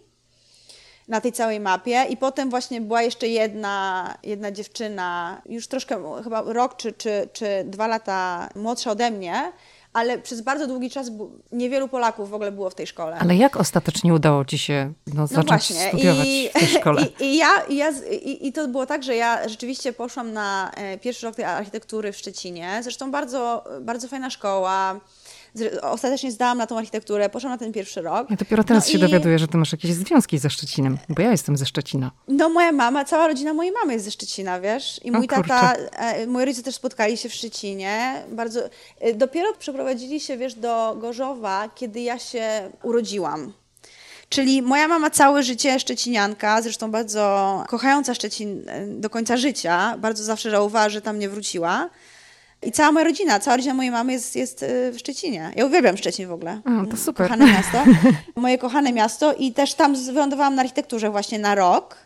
na 1.08 1.20
tej 1.20 1.32
całej 1.32 1.60
mapie 1.60 2.06
i 2.10 2.16
potem 2.16 2.50
właśnie 2.50 2.80
była 2.80 3.02
jeszcze 3.02 3.28
jedna, 3.28 4.14
jedna 4.22 4.52
dziewczyna, 4.52 5.42
już 5.46 5.68
troszkę, 5.68 6.22
chyba 6.24 6.42
rok 6.46 6.76
czy, 6.76 6.92
czy, 6.92 7.28
czy 7.32 7.64
dwa 7.64 7.86
lata 7.86 8.48
młodsza 8.54 8.90
ode 8.90 9.10
mnie, 9.10 9.52
ale 9.92 10.18
przez 10.18 10.40
bardzo 10.40 10.66
długi 10.66 10.90
czas 10.90 11.10
niewielu 11.52 11.88
Polaków 11.88 12.30
w 12.30 12.34
ogóle 12.34 12.52
było 12.52 12.70
w 12.70 12.74
tej 12.74 12.86
szkole. 12.86 13.16
Ale 13.20 13.36
jak 13.36 13.56
ostatecznie 13.56 14.14
udało 14.14 14.44
ci 14.44 14.58
się 14.58 14.92
no, 15.06 15.14
no 15.14 15.26
zacząć 15.26 15.70
no 15.70 15.76
właśnie. 15.76 15.88
studiować 15.88 16.26
I, 16.26 16.48
w 16.48 16.52
tej 16.52 16.68
szkole? 16.68 17.02
I, 17.20 17.24
i 17.24 17.36
ja, 17.36 17.48
i, 17.68 17.76
ja 17.76 17.90
i, 18.10 18.46
i, 18.48 18.52
to 18.52 18.68
było 18.68 18.86
tak, 18.86 19.02
że 19.02 19.16
ja 19.16 19.48
rzeczywiście 19.48 19.92
poszłam 19.92 20.32
na 20.32 20.70
e, 20.70 20.98
pierwszy 20.98 21.26
rok 21.26 21.36
tej 21.36 21.44
architektury 21.44 22.12
w 22.12 22.16
Szczecinie. 22.16 22.80
Zresztą 22.82 23.10
bardzo, 23.10 23.64
bardzo 23.80 24.08
fajna 24.08 24.30
szkoła 24.30 25.00
ostatecznie 25.82 26.32
zdałam 26.32 26.58
na 26.58 26.66
tą 26.66 26.78
architekturę, 26.78 27.28
poszłam 27.28 27.52
na 27.52 27.58
ten 27.58 27.72
pierwszy 27.72 28.02
rok. 28.02 28.30
Ja 28.30 28.36
dopiero 28.36 28.64
teraz 28.64 28.86
no 28.86 28.92
się 28.92 28.98
i... 28.98 29.00
dowiaduję, 29.00 29.38
że 29.38 29.48
ty 29.48 29.58
masz 29.58 29.72
jakieś 29.72 29.94
związki 29.94 30.38
ze 30.38 30.50
Szczecinem, 30.50 30.98
bo 31.08 31.22
ja 31.22 31.30
jestem 31.30 31.56
ze 31.56 31.66
Szczecina. 31.66 32.10
No 32.28 32.48
moja 32.48 32.72
mama, 32.72 33.04
cała 33.04 33.26
rodzina 33.26 33.54
mojej 33.54 33.72
mamy 33.72 33.92
jest 33.92 34.04
ze 34.04 34.10
Szczecina, 34.10 34.60
wiesz? 34.60 35.00
I 35.04 35.12
mój 35.12 35.26
o, 35.26 35.28
tata, 35.28 35.74
e, 35.92 36.26
moi 36.26 36.44
rodzice 36.44 36.62
też 36.62 36.74
spotkali 36.74 37.16
się 37.16 37.28
w 37.28 37.34
Szczecinie. 37.34 38.22
Bardzo, 38.32 38.60
e, 39.00 39.14
dopiero 39.14 39.52
przeprowadzili 39.58 40.20
się, 40.20 40.36
wiesz, 40.36 40.54
do 40.54 40.96
Gorzowa, 41.00 41.70
kiedy 41.74 42.00
ja 42.00 42.18
się 42.18 42.70
urodziłam. 42.82 43.52
Czyli 44.28 44.62
moja 44.62 44.88
mama 44.88 45.10
całe 45.10 45.42
życie 45.42 45.80
szczecinianka, 45.80 46.62
zresztą 46.62 46.90
bardzo 46.90 47.64
kochająca 47.68 48.14
Szczecin 48.14 48.68
e, 48.68 48.86
do 48.86 49.10
końca 49.10 49.36
życia, 49.36 49.94
bardzo 49.98 50.24
zawsze 50.24 50.50
żałowała, 50.50 50.88
że 50.88 51.00
tam 51.00 51.18
nie 51.18 51.28
wróciła. 51.28 51.90
I 52.62 52.72
cała 52.72 52.92
moja 52.92 53.04
rodzina, 53.04 53.40
cała 53.40 53.56
rodzina 53.56 53.74
mojej 53.74 53.90
mamy 53.90 54.12
jest, 54.12 54.36
jest 54.36 54.62
y, 54.62 54.92
w 54.92 54.98
Szczecinie. 54.98 55.52
Ja 55.56 55.66
uwielbiam 55.66 55.96
Szczecin 55.96 56.28
w 56.28 56.32
ogóle. 56.32 56.60
A, 56.64 56.86
to 56.90 56.96
super. 56.96 57.28
Kochane 57.28 57.46
miasto. 57.46 57.84
Moje 58.36 58.58
kochane 58.58 58.92
miasto 58.92 59.34
i 59.34 59.52
też 59.52 59.74
tam 59.74 59.94
wylądowałam 59.94 60.54
na 60.54 60.62
architekturze 60.62 61.10
właśnie 61.10 61.38
na 61.38 61.54
rok. 61.54 61.96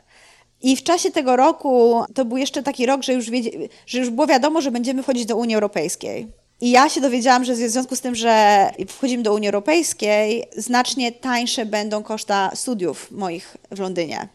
I 0.63 0.77
w 0.77 0.83
czasie 0.83 1.11
tego 1.11 1.37
roku, 1.37 2.05
to 2.15 2.25
był 2.25 2.37
jeszcze 2.37 2.63
taki 2.63 2.87
rok, 2.87 3.03
że 3.03 3.13
już, 3.13 3.31
wiedzie, 3.31 3.51
że 3.87 3.99
już 3.99 4.11
było 4.11 4.27
wiadomo, 4.27 4.61
że 4.61 4.71
będziemy 4.71 5.03
wchodzić 5.03 5.27
do 5.27 5.37
Unii 5.37 5.55
Europejskiej. 5.55 6.29
I 6.61 6.71
ja 6.71 6.89
się 6.89 7.01
dowiedziałam, 7.01 7.45
że 7.45 7.55
w 7.55 7.57
związku 7.57 7.97
z 7.97 8.01
tym, 8.01 8.15
że 8.15 8.71
wchodzimy 8.89 9.23
do 9.23 9.35
Unii 9.35 9.49
Europejskiej, 9.49 10.45
znacznie 10.57 11.13
tańsze 11.13 11.67
będą 11.67 12.03
koszta 12.03 12.51
studiów 12.55 13.11
moich 13.11 13.57
w 13.71 13.81
Londynie. 13.81 14.29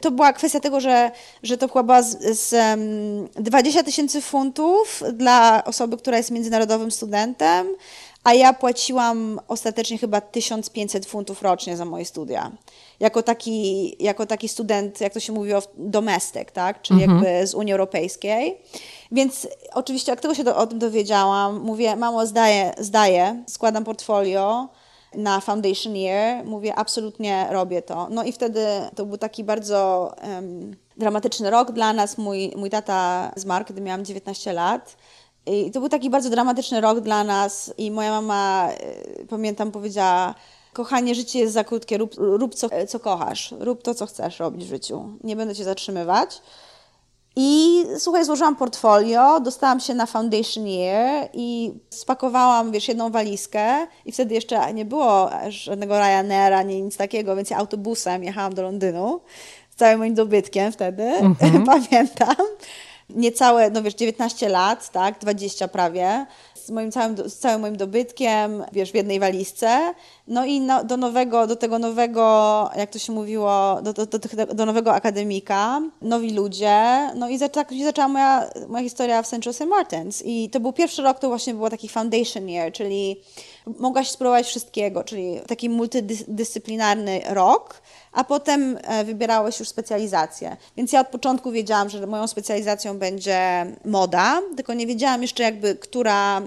To 0.00 0.10
była 0.10 0.32
kwestia 0.32 0.60
tego, 0.60 0.80
że, 0.80 1.10
że 1.42 1.56
to 1.56 1.68
chyba 1.68 2.02
z, 2.02 2.38
z 2.38 2.52
um, 2.52 3.44
20 3.44 3.82
tysięcy 3.82 4.20
funtów 4.20 5.02
dla 5.12 5.62
osoby, 5.64 5.96
która 5.96 6.16
jest 6.16 6.30
międzynarodowym 6.30 6.90
studentem, 6.90 7.66
a 8.24 8.34
ja 8.34 8.52
płaciłam 8.52 9.40
ostatecznie 9.48 9.98
chyba 9.98 10.20
1500 10.20 11.06
funtów 11.06 11.42
rocznie 11.42 11.76
za 11.76 11.84
moje 11.84 12.04
studia. 12.04 12.52
Jako 13.00 13.22
taki, 13.22 13.96
jako 14.04 14.26
taki 14.26 14.48
student, 14.48 15.00
jak 15.00 15.12
to 15.12 15.20
się 15.20 15.32
mówiło, 15.32 15.62
domestic, 15.76 16.52
tak? 16.52 16.82
czyli 16.82 17.02
mhm. 17.02 17.24
jakby 17.24 17.46
z 17.46 17.54
Unii 17.54 17.72
Europejskiej. 17.72 18.58
Więc 19.12 19.48
oczywiście, 19.74 20.12
jak 20.12 20.20
tego 20.20 20.34
się 20.34 20.44
do, 20.44 20.56
o 20.56 20.66
tym 20.66 20.78
dowiedziałam, 20.78 21.60
mówię, 21.60 21.96
mamo, 21.96 22.26
zdaję, 22.26 22.74
zdaję 22.78 23.44
składam 23.46 23.84
portfolio, 23.84 24.68
na 25.16 25.40
Foundation 25.40 25.96
Year, 25.96 26.44
mówię, 26.44 26.74
absolutnie 26.74 27.46
robię 27.50 27.82
to. 27.82 28.08
No 28.10 28.24
i 28.24 28.32
wtedy 28.32 28.66
to 28.94 29.06
był 29.06 29.18
taki 29.18 29.44
bardzo 29.44 30.10
um, 30.22 30.76
dramatyczny 30.96 31.50
rok 31.50 31.72
dla 31.72 31.92
nas. 31.92 32.18
Mój, 32.18 32.52
mój 32.56 32.70
tata 32.70 33.32
zmarł, 33.36 33.64
kiedy 33.64 33.80
miałam 33.80 34.04
19 34.04 34.52
lat. 34.52 34.96
I 35.46 35.70
to 35.70 35.80
był 35.80 35.88
taki 35.88 36.10
bardzo 36.10 36.30
dramatyczny 36.30 36.80
rok 36.80 37.00
dla 37.00 37.24
nas 37.24 37.74
i 37.78 37.90
moja 37.90 38.10
mama, 38.10 38.68
y, 39.20 39.26
pamiętam, 39.26 39.72
powiedziała, 39.72 40.34
kochanie, 40.72 41.14
życie 41.14 41.38
jest 41.38 41.52
za 41.52 41.64
krótkie, 41.64 41.98
rób, 41.98 42.14
rób 42.16 42.54
co, 42.54 42.68
co 42.88 43.00
kochasz, 43.00 43.54
rób 43.60 43.82
to, 43.82 43.94
co 43.94 44.06
chcesz 44.06 44.38
robić 44.38 44.64
w 44.64 44.68
życiu. 44.68 45.08
Nie 45.24 45.36
będę 45.36 45.54
cię 45.54 45.64
zatrzymywać. 45.64 46.42
I 47.36 47.84
słuchaj, 47.98 48.24
złożyłam 48.24 48.56
portfolio, 48.56 49.40
dostałam 49.40 49.80
się 49.80 49.94
na 49.94 50.06
Foundation 50.06 50.66
Year 50.66 51.28
i 51.32 51.72
spakowałam, 51.90 52.72
wiesz, 52.72 52.88
jedną 52.88 53.10
walizkę 53.10 53.86
i 54.04 54.12
wtedy 54.12 54.34
jeszcze 54.34 54.74
nie 54.74 54.84
było 54.84 55.30
żadnego 55.48 55.98
Ryanaira, 55.98 56.62
nie 56.62 56.82
nic 56.82 56.96
takiego, 56.96 57.36
więc 57.36 57.50
ja 57.50 57.56
autobusem 57.56 58.24
jechałam 58.24 58.54
do 58.54 58.62
Londynu 58.62 59.20
z 59.70 59.76
całym 59.76 59.98
moim 59.98 60.14
dobytkiem 60.14 60.72
wtedy, 60.72 61.02
mm 61.02 61.34
-hmm. 61.34 61.66
pamiętam. 61.90 62.46
Niecałe, 63.10 63.70
no 63.70 63.82
wiesz, 63.82 63.94
19 63.94 64.48
lat, 64.48 64.90
tak, 64.90 65.18
20 65.18 65.68
prawie 65.68 66.26
z 66.64 66.70
moim 66.70 66.92
całym, 66.92 67.16
z 67.28 67.38
całym 67.38 67.60
moim 67.60 67.76
dobytkiem, 67.76 68.64
wiesz, 68.72 68.92
w 68.92 68.94
jednej 68.94 69.20
walizce. 69.20 69.94
No 70.28 70.44
i 70.44 70.60
no, 70.60 70.84
do 70.84 70.96
nowego, 70.96 71.46
do 71.46 71.56
tego 71.56 71.78
nowego, 71.78 72.70
jak 72.76 72.90
to 72.90 72.98
się 72.98 73.12
mówiło, 73.12 73.78
do, 73.82 73.92
do, 73.92 74.06
do, 74.06 74.18
do 74.54 74.66
nowego 74.66 74.92
akademika, 74.94 75.80
nowi 76.02 76.30
ludzie. 76.30 77.10
No 77.16 77.28
i 77.28 77.38
tak 77.38 77.72
się 77.72 77.84
zaczęła 77.84 78.08
moja, 78.08 78.50
moja 78.68 78.84
historia 78.84 79.22
w 79.22 79.26
Central 79.26 79.54
St. 79.54 79.66
Martins. 79.66 80.22
I 80.24 80.50
to 80.50 80.60
był 80.60 80.72
pierwszy 80.72 81.02
rok, 81.02 81.18
to 81.18 81.28
właśnie 81.28 81.54
było 81.54 81.70
taki 81.70 81.88
foundation 81.88 82.48
year, 82.48 82.72
czyli 82.72 83.20
mogłaś 83.66 84.10
spróbować 84.10 84.46
wszystkiego, 84.46 85.04
czyli 85.04 85.40
taki 85.46 85.68
multidyscyplinarny 85.68 87.20
rok, 87.28 87.82
a 88.12 88.24
potem 88.24 88.78
e, 88.82 89.04
wybierałeś 89.04 89.60
już 89.60 89.68
specjalizację. 89.68 90.56
Więc 90.76 90.92
ja 90.92 91.00
od 91.00 91.08
początku 91.08 91.50
wiedziałam, 91.50 91.90
że 91.90 92.06
moją 92.06 92.26
specjalizacją 92.26 92.98
będzie 92.98 93.66
moda, 93.84 94.40
tylko 94.56 94.74
nie 94.74 94.86
wiedziałam 94.86 95.22
jeszcze 95.22 95.42
jakby, 95.42 95.74
która 95.74 96.42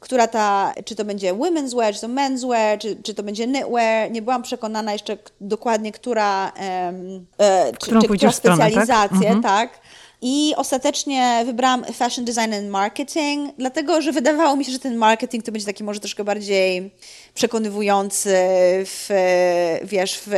która 0.00 0.26
ta, 0.26 0.74
czy 0.84 0.96
to 0.96 1.04
będzie 1.04 1.34
women's 1.34 1.76
wear, 1.76 1.94
czy 1.94 2.00
to 2.00 2.08
men's 2.08 2.48
wear, 2.48 2.78
czy, 2.78 2.96
czy 3.02 3.14
to 3.14 3.22
będzie 3.22 3.44
knitwear. 3.44 4.10
Nie 4.10 4.22
byłam 4.22 4.42
przekonana 4.42 4.92
jeszcze 4.92 5.18
dokładnie, 5.40 5.92
która, 5.92 6.52
um, 6.86 7.26
e, 7.38 7.72
czy, 7.72 8.00
czy, 8.00 8.08
która 8.08 8.32
specjalizacja, 8.32 9.08
tak? 9.08 9.12
Mhm. 9.12 9.42
tak? 9.42 9.70
I 10.22 10.54
ostatecznie 10.56 11.42
wybrałam 11.46 11.84
fashion 11.84 12.24
design 12.24 12.54
and 12.54 12.68
marketing, 12.68 13.54
dlatego 13.58 14.02
że 14.02 14.12
wydawało 14.12 14.56
mi 14.56 14.64
się, 14.64 14.72
że 14.72 14.78
ten 14.78 14.96
marketing 14.96 15.44
to 15.44 15.52
będzie 15.52 15.66
taki 15.66 15.84
może 15.84 16.00
troszkę 16.00 16.24
bardziej 16.24 16.90
przekonywujący 17.34 18.34
w, 18.84 19.08
wiesz, 19.84 20.20
w 20.26 20.32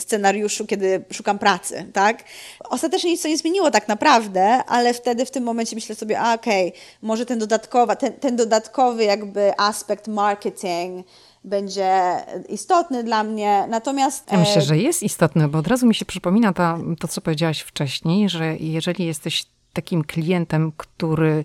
scenariuszu, 0.00 0.66
kiedy 0.66 1.04
szukam 1.12 1.38
pracy, 1.38 1.86
tak? 1.92 2.24
Ostatecznie 2.70 3.10
nic 3.10 3.22
to 3.22 3.28
nie 3.28 3.38
zmieniło 3.38 3.70
tak 3.70 3.88
naprawdę, 3.88 4.64
ale 4.64 4.94
wtedy 4.94 5.26
w 5.26 5.30
tym 5.30 5.44
momencie 5.44 5.76
myślę 5.76 5.94
sobie, 5.94 6.20
a 6.20 6.34
okej, 6.34 6.68
okay, 6.68 6.80
może 7.02 7.26
ten, 7.26 7.38
dodatkowa, 7.38 7.96
ten, 7.96 8.12
ten 8.12 8.36
dodatkowy 8.36 9.04
jakby 9.04 9.52
aspekt 9.58 10.08
marketing 10.08 11.06
będzie 11.48 12.16
istotny 12.48 13.04
dla 13.04 13.24
mnie. 13.24 13.66
Natomiast. 13.68 14.32
Ja 14.32 14.38
myślę, 14.38 14.56
e, 14.56 14.60
że 14.62 14.78
jest 14.78 15.02
istotny, 15.02 15.48
bo 15.48 15.58
od 15.58 15.66
razu 15.66 15.86
mi 15.86 15.94
się 15.94 16.04
przypomina 16.04 16.52
ta, 16.52 16.78
to, 16.98 17.08
co 17.08 17.20
powiedziałaś 17.20 17.60
wcześniej, 17.60 18.28
że 18.28 18.56
jeżeli 18.56 19.06
jesteś 19.06 19.46
takim 19.72 20.04
klientem, 20.04 20.72
który 20.76 21.44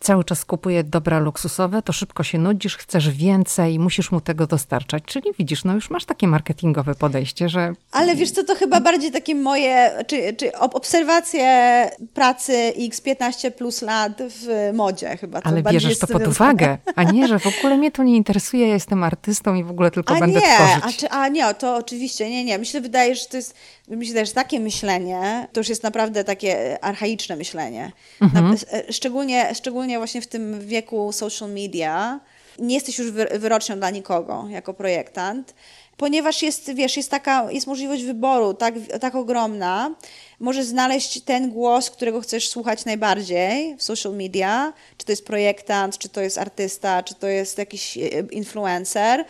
cały 0.00 0.24
czas 0.24 0.44
kupuje 0.44 0.84
dobra 0.84 1.18
luksusowe, 1.18 1.82
to 1.82 1.92
szybko 1.92 2.22
się 2.22 2.38
nudzisz, 2.38 2.76
chcesz 2.76 3.10
więcej, 3.10 3.78
musisz 3.78 4.12
mu 4.12 4.20
tego 4.20 4.46
dostarczać. 4.46 5.02
Czyli 5.06 5.30
widzisz, 5.38 5.64
no 5.64 5.74
już 5.74 5.90
masz 5.90 6.04
takie 6.04 6.26
marketingowe 6.28 6.94
podejście, 6.94 7.48
że... 7.48 7.72
Ale 7.92 8.16
wiesz 8.16 8.30
co, 8.30 8.44
to 8.44 8.54
chyba 8.54 8.80
bardziej 8.80 9.10
takie 9.12 9.34
moje, 9.34 10.04
czy, 10.06 10.34
czy 10.36 10.58
obserwacje 10.58 11.44
pracy 12.14 12.72
x 12.76 13.00
15 13.00 13.50
plus 13.50 13.82
lat 13.82 14.12
w 14.28 14.70
modzie 14.74 15.16
chyba. 15.16 15.40
To 15.40 15.46
Ale 15.46 15.62
bierzesz 15.62 15.98
to 15.98 16.06
pod 16.06 16.26
uwagę, 16.26 16.78
a 16.96 17.04
nie, 17.04 17.28
że 17.28 17.38
w 17.38 17.46
ogóle 17.46 17.76
mnie 17.76 17.90
to 17.90 18.02
nie 18.02 18.16
interesuje, 18.16 18.68
ja 18.68 18.74
jestem 18.74 19.04
artystą 19.04 19.54
i 19.54 19.64
w 19.64 19.70
ogóle 19.70 19.90
tylko 19.90 20.14
a 20.14 20.20
będę 20.20 20.40
nie, 20.40 20.46
tworzyć. 20.46 20.84
A, 20.84 20.92
czy, 21.00 21.10
a 21.10 21.28
nie, 21.28 21.54
to 21.54 21.76
oczywiście, 21.76 22.30
nie, 22.30 22.44
nie. 22.44 22.58
Myślę, 22.58 22.80
wydaje, 22.80 23.14
że 23.14 23.26
to 23.26 23.36
jest 23.36 23.54
mi 23.96 24.06
się 24.06 24.14
też 24.14 24.32
takie 24.32 24.60
myślenie, 24.60 25.48
to 25.52 25.60
już 25.60 25.68
jest 25.68 25.82
naprawdę 25.82 26.24
takie 26.24 26.84
archaiczne 26.84 27.36
myślenie. 27.36 27.92
Mhm. 28.20 28.56
E, 28.72 28.92
szczególnie, 28.92 29.54
szczególnie 29.54 29.98
właśnie 29.98 30.22
w 30.22 30.26
tym 30.26 30.66
wieku 30.66 31.12
social 31.12 31.50
media. 31.50 32.20
Nie 32.58 32.74
jesteś 32.74 32.98
już 32.98 33.10
wyrocznią 33.10 33.76
dla 33.76 33.90
nikogo 33.90 34.46
jako 34.50 34.74
projektant, 34.74 35.54
ponieważ 35.96 36.42
jest, 36.42 36.74
wiesz, 36.74 36.96
jest 36.96 37.10
taka, 37.10 37.52
jest 37.52 37.66
możliwość 37.66 38.02
wyboru 38.04 38.54
tak, 38.54 38.74
tak 39.00 39.14
ogromna. 39.14 39.94
Możesz 40.40 40.64
znaleźć 40.64 41.20
ten 41.20 41.50
głos, 41.50 41.90
którego 41.90 42.20
chcesz 42.20 42.48
słuchać 42.48 42.84
najbardziej 42.84 43.76
w 43.76 43.82
social 43.82 44.12
media, 44.16 44.72
czy 44.96 45.06
to 45.06 45.12
jest 45.12 45.26
projektant, 45.26 45.98
czy 45.98 46.08
to 46.08 46.20
jest 46.20 46.38
artysta, 46.38 47.02
czy 47.02 47.14
to 47.14 47.26
jest 47.26 47.58
jakiś 47.58 47.98
e, 47.98 48.00
influencer 48.30 49.24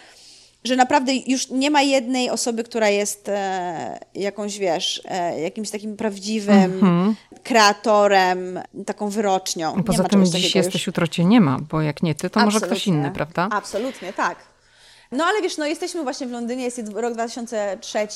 że 0.64 0.76
naprawdę 0.76 1.12
już 1.26 1.50
nie 1.50 1.70
ma 1.70 1.82
jednej 1.82 2.30
osoby, 2.30 2.64
która 2.64 2.88
jest 2.88 3.28
e, 3.28 3.98
jakąś, 4.14 4.58
wiesz, 4.58 5.02
e, 5.04 5.40
jakimś 5.40 5.70
takim 5.70 5.96
prawdziwym 5.96 6.80
mm-hmm. 6.80 7.14
kreatorem, 7.42 8.60
taką 8.86 9.08
wyrocznią. 9.08 9.82
Poza 9.82 10.04
tym 10.04 10.26
dziś 10.26 10.54
jesteś, 10.54 10.86
jutro 10.86 11.08
cię 11.08 11.24
nie 11.24 11.40
ma, 11.40 11.58
bo 11.70 11.82
jak 11.82 12.02
nie 12.02 12.14
ty, 12.14 12.30
to 12.30 12.40
Absolutnie. 12.40 12.60
może 12.60 12.66
ktoś 12.66 12.86
inny, 12.86 13.10
prawda? 13.10 13.48
Absolutnie, 13.50 14.12
tak. 14.12 14.36
No 15.12 15.24
ale 15.24 15.42
wiesz, 15.42 15.56
no 15.56 15.66
jesteśmy 15.66 16.02
właśnie 16.02 16.26
w 16.26 16.30
Londynie, 16.30 16.64
jest 16.64 16.80
rok 16.94 17.14
2003. 17.14 18.08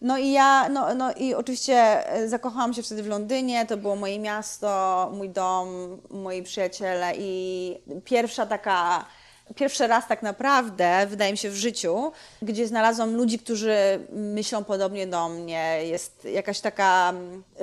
No 0.00 0.18
i 0.18 0.32
ja, 0.32 0.68
no, 0.68 0.94
no 0.94 1.12
i 1.12 1.34
oczywiście 1.34 2.08
e, 2.12 2.28
zakochałam 2.28 2.74
się 2.74 2.82
wtedy 2.82 3.02
w 3.02 3.06
Londynie, 3.06 3.66
to 3.66 3.76
było 3.76 3.96
moje 3.96 4.18
miasto, 4.18 5.10
mój 5.16 5.30
dom, 5.30 5.68
moi 6.10 6.42
przyjaciele 6.42 7.12
i 7.18 7.74
pierwsza 8.04 8.46
taka 8.46 9.04
pierwszy 9.54 9.86
raz 9.86 10.08
tak 10.08 10.22
naprawdę, 10.22 11.06
wydaje 11.06 11.32
mi 11.32 11.38
się, 11.38 11.50
w 11.50 11.54
życiu, 11.54 12.12
gdzie 12.42 12.66
znalazłam 12.66 13.16
ludzi, 13.16 13.38
którzy 13.38 13.76
myślą 14.12 14.64
podobnie 14.64 15.06
do 15.06 15.28
mnie. 15.28 15.78
Jest 15.82 16.24
jakaś 16.24 16.60
taka, 16.60 17.12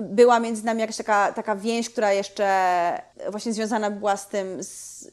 była 0.02 0.40
między 0.40 0.66
nami 0.66 0.82
jakaś 0.82 0.98
taka, 0.98 1.34
taka 1.34 1.56
więź, 1.56 1.90
która 1.90 2.14
jeszcze 2.14 3.02
właśnie 3.30 3.54
związana 3.54 3.92
była 3.92 4.18
z 4.18 4.28
tym, 4.28 4.60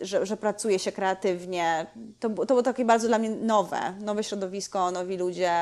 że, 0.00 0.26
że 0.26 0.36
pracuje 0.36 0.78
się 0.78 0.92
kreatywnie. 0.92 1.86
To, 2.20 2.28
to 2.28 2.46
było 2.46 2.62
takie 2.62 2.84
bardzo 2.84 3.08
dla 3.08 3.18
mnie 3.18 3.30
nowe, 3.30 3.94
nowe 4.00 4.24
środowisko, 4.24 4.90
nowi 4.90 5.16
ludzie, 5.16 5.52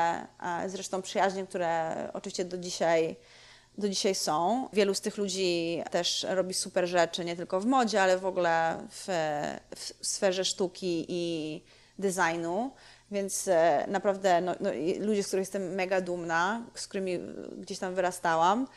zresztą 0.67 1.01
przyjaźnie, 1.01 1.47
które 1.47 1.95
oczywiście 2.13 2.45
do 2.45 2.57
dzisiaj 2.57 3.15
do 3.77 3.89
dzisiaj 3.89 4.15
są. 4.15 4.69
Wielu 4.73 4.93
z 4.93 5.01
tych 5.01 5.17
ludzi 5.17 5.83
też 5.91 6.25
robi 6.29 6.53
super 6.53 6.87
rzeczy, 6.87 7.25
nie 7.25 7.35
tylko 7.35 7.59
w 7.59 7.65
modzie, 7.65 8.01
ale 8.01 8.17
w 8.17 8.25
ogóle 8.25 8.77
w, 8.89 9.07
w 9.75 10.07
sferze 10.07 10.45
sztuki 10.45 11.05
i 11.09 11.63
designu. 11.99 12.71
Więc 13.11 13.47
e, 13.47 13.85
naprawdę 13.87 14.41
no, 14.41 14.55
no, 14.59 14.69
ludzie, 14.99 15.23
z 15.23 15.27
których 15.27 15.41
jestem 15.41 15.75
mega 15.75 16.01
dumna, 16.01 16.61
z 16.75 16.87
którymi 16.87 17.19
gdzieś 17.57 17.79
tam 17.79 17.95
wyrastałam. 17.95 18.67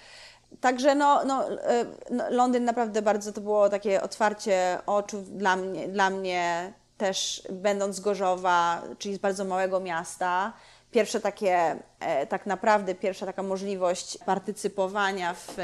Także 0.60 0.94
no, 0.94 1.24
no, 1.24 1.62
e, 1.62 1.84
no, 2.10 2.30
Londyn 2.30 2.64
naprawdę 2.64 3.02
bardzo 3.02 3.32
to 3.32 3.40
było 3.40 3.68
takie 3.68 4.02
otwarcie 4.02 4.78
oczu 4.86 5.22
dla 5.22 5.56
mnie, 5.56 5.88
dla 5.88 6.10
mnie 6.10 6.72
też 6.98 7.42
będąc 7.50 7.96
z 7.96 8.00
Gorzowa, 8.00 8.82
czyli 8.98 9.14
z 9.14 9.18
bardzo 9.18 9.44
małego 9.44 9.80
miasta 9.80 10.52
pierwsze 10.90 11.20
takie, 11.20 11.76
e, 12.00 12.26
tak 12.26 12.46
naprawdę 12.46 12.94
pierwsza 12.94 13.26
taka 13.26 13.42
możliwość 13.42 14.18
partycypowania 14.26 15.34
w 15.34 15.56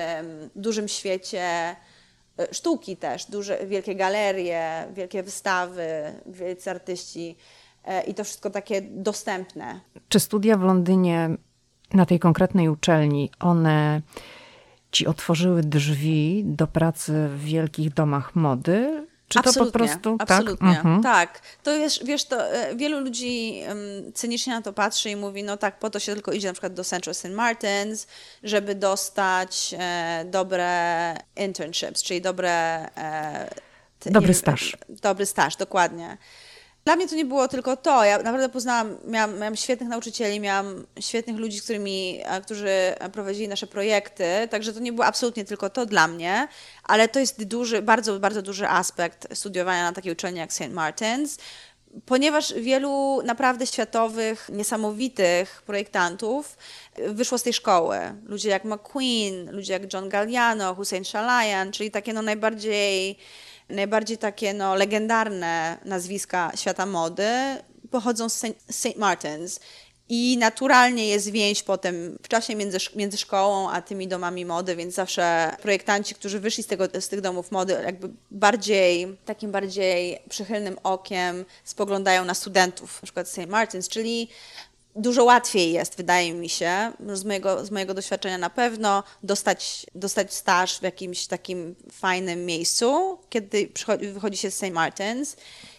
dużym 0.57 0.89
świecie 0.89 1.43
e, 2.39 2.55
sztuki 2.55 2.97
też, 2.97 3.31
duże, 3.31 3.67
wielkie 3.67 3.95
galerie, 3.95 4.87
wielkie 4.93 5.23
wystawy, 5.23 5.89
wielcy 6.27 6.71
artyści 6.71 7.37
e, 7.85 8.03
i 8.03 8.15
to 8.15 8.25
wszystko 8.25 8.51
takie 8.51 8.83
dostępne. 8.83 9.81
Czy 10.09 10.21
studia 10.21 10.57
w 10.57 10.63
Londynie 10.63 11.31
na 11.93 12.07
tej 12.07 12.19
konkretnej 12.19 12.69
uczelni, 12.69 13.31
one 13.41 14.03
ci 14.93 15.07
otworzyły 15.07 15.63
drzwi 15.63 16.43
do 16.47 16.67
pracy 16.67 17.29
w 17.29 17.45
wielkich 17.45 17.95
domach 17.95 18.35
mody? 18.37 19.07
Czy 19.29 19.39
absolutnie, 19.39 19.73
to 19.73 19.79
po 19.79 19.85
prostu 19.85 20.19
tak? 20.19 20.31
absolutnie, 20.31 20.69
tak? 20.69 20.79
Mhm. 20.79 21.03
tak. 21.03 21.41
To 21.63 21.79
wiesz, 21.79 22.01
wiesz, 22.05 22.25
to 22.25 22.53
e, 22.53 22.77
wielu 22.77 23.01
ludzi 23.01 23.63
um, 23.69 23.79
cynicznie 24.15 24.53
na 24.53 24.63
to 24.63 24.73
patrzy 24.73 25.11
i 25.11 25.17
mówi, 25.17 25.43
no 25.43 25.57
tak, 25.57 25.79
po 25.79 25.91
to 25.91 25.99
się 25.99 26.15
tylko 26.15 26.33
idzie 26.33 26.49
na 26.49 26.53
przykład 26.53 26.75
do 26.75 26.85
Central 26.85 27.15
St. 27.15 27.31
Martins, 27.31 28.07
żeby 28.43 28.75
dostać 28.75 29.75
e, 29.79 30.25
dobre 30.31 31.15
internships, 31.37 32.03
czyli 32.03 32.21
dobre... 32.21 32.53
E, 32.97 33.51
dobry 34.07 34.35
staż. 34.35 34.77
Dobry 34.89 35.27
staż, 35.27 35.57
dokładnie. 35.57 36.17
Dla 36.87 36.97
mnie 36.97 37.09
to 37.09 37.15
nie 37.15 37.25
było 37.25 37.49
tylko 37.49 37.77
to. 37.77 38.05
Ja 38.05 38.19
naprawdę 38.19 38.49
poznałam, 38.49 38.97
miałam, 39.07 39.39
miałam 39.39 39.57
świetnych 39.57 39.89
nauczycieli, 39.89 40.41
miałam 40.41 40.87
świetnych 41.01 41.37
ludzi, 41.37 41.59
z 41.59 41.63
którymi, 41.63 42.21
którzy 42.45 42.71
prowadzili 43.13 43.49
nasze 43.49 43.67
projekty, 43.67 44.25
także 44.51 44.73
to 44.73 44.81
nie 44.81 44.93
było 44.93 45.07
absolutnie 45.07 45.45
tylko 45.45 45.71
to 45.71 45.87
dla 45.87 46.09
mnie, 46.09 46.49
ale 46.89 47.09
to 47.09 47.21
jest 47.21 47.45
duży, 47.45 47.83
bardzo, 47.83 48.21
bardzo 48.21 48.43
duży 48.43 48.69
aspekt 48.69 49.37
studiowania 49.39 49.83
na 49.83 49.93
takiej 49.93 50.13
uczelni 50.13 50.39
jak 50.39 50.53
St. 50.53 50.61
Martin's, 50.61 51.39
ponieważ 52.07 52.55
wielu 52.55 53.23
naprawdę 53.25 53.67
światowych, 53.67 54.51
niesamowitych 54.53 55.63
projektantów 55.63 56.57
wyszło 57.09 57.39
z 57.39 57.43
tej 57.43 57.53
szkoły. 57.53 57.99
Ludzie 58.25 58.49
jak 58.49 58.65
McQueen, 58.65 59.51
ludzie 59.51 59.73
jak 59.73 59.93
John 59.93 60.09
Galliano, 60.09 60.75
Hussein 60.75 61.05
Shalayan, 61.05 61.73
czyli 61.73 61.91
takie 61.91 62.13
no 62.13 62.23
najbardziej 62.23 63.19
najbardziej 63.69 64.19
takie 64.19 64.55
no, 64.55 64.75
legendarne 64.75 65.79
nazwiska 65.85 66.53
świata 66.57 66.87
mody 66.87 67.29
pochodzą 67.91 68.29
z 68.29 68.45
St. 68.71 68.97
Martins. 68.97 69.61
I 70.09 70.39
naturalnie 70.39 71.09
jest 71.09 71.31
więź 71.31 71.63
potem 71.63 72.19
w 72.23 72.29
czasie 72.29 72.55
między, 72.55 72.79
między 72.97 73.19
szkołą 73.19 73.71
a 73.71 73.83
tymi 73.83 74.09
domami 74.09 74.45
mody, 74.45 74.77
więc 74.77 74.95
zawsze 74.95 75.57
projektanci, 75.63 76.15
którzy 76.15 76.41
wyszli 76.41 76.63
z, 76.63 76.67
tego, 76.67 76.85
z 77.01 77.09
tych 77.09 77.21
domów 77.21 77.51
mody, 77.51 77.73
jakby 77.73 78.09
bardziej, 78.31 79.17
takim 79.25 79.53
bardziej 79.53 80.19
przychylnym 80.29 80.79
okiem 80.83 81.45
spoglądają 81.65 82.25
na 82.25 82.35
studentów, 82.35 83.03
na 83.03 83.07
przykład 83.07 83.29
St. 83.29 83.47
Martins, 83.47 83.89
czyli 83.89 84.29
dużo 84.97 85.25
łatwiej 85.25 85.73
jest, 85.73 85.97
wydaje 85.97 86.35
mi 86.35 86.49
się, 86.49 86.93
z 87.13 87.25
mojego, 87.25 87.65
z 87.65 87.71
mojego 87.71 87.95
doświadczenia 87.95 88.39
na 88.39 88.51
pewno, 88.51 89.03
dostać, 89.23 89.87
dostać 89.95 90.35
staż 90.35 90.79
w 90.79 90.83
jakimś 90.83 91.27
takim 91.27 91.75
fajnym 91.93 92.47
miejscu, 92.47 93.19
kiedy 93.31 93.69
wychodzi 94.13 94.39
się 94.39 94.51
z 94.51 94.55
St. 94.55 94.71
Martins. 94.73 95.37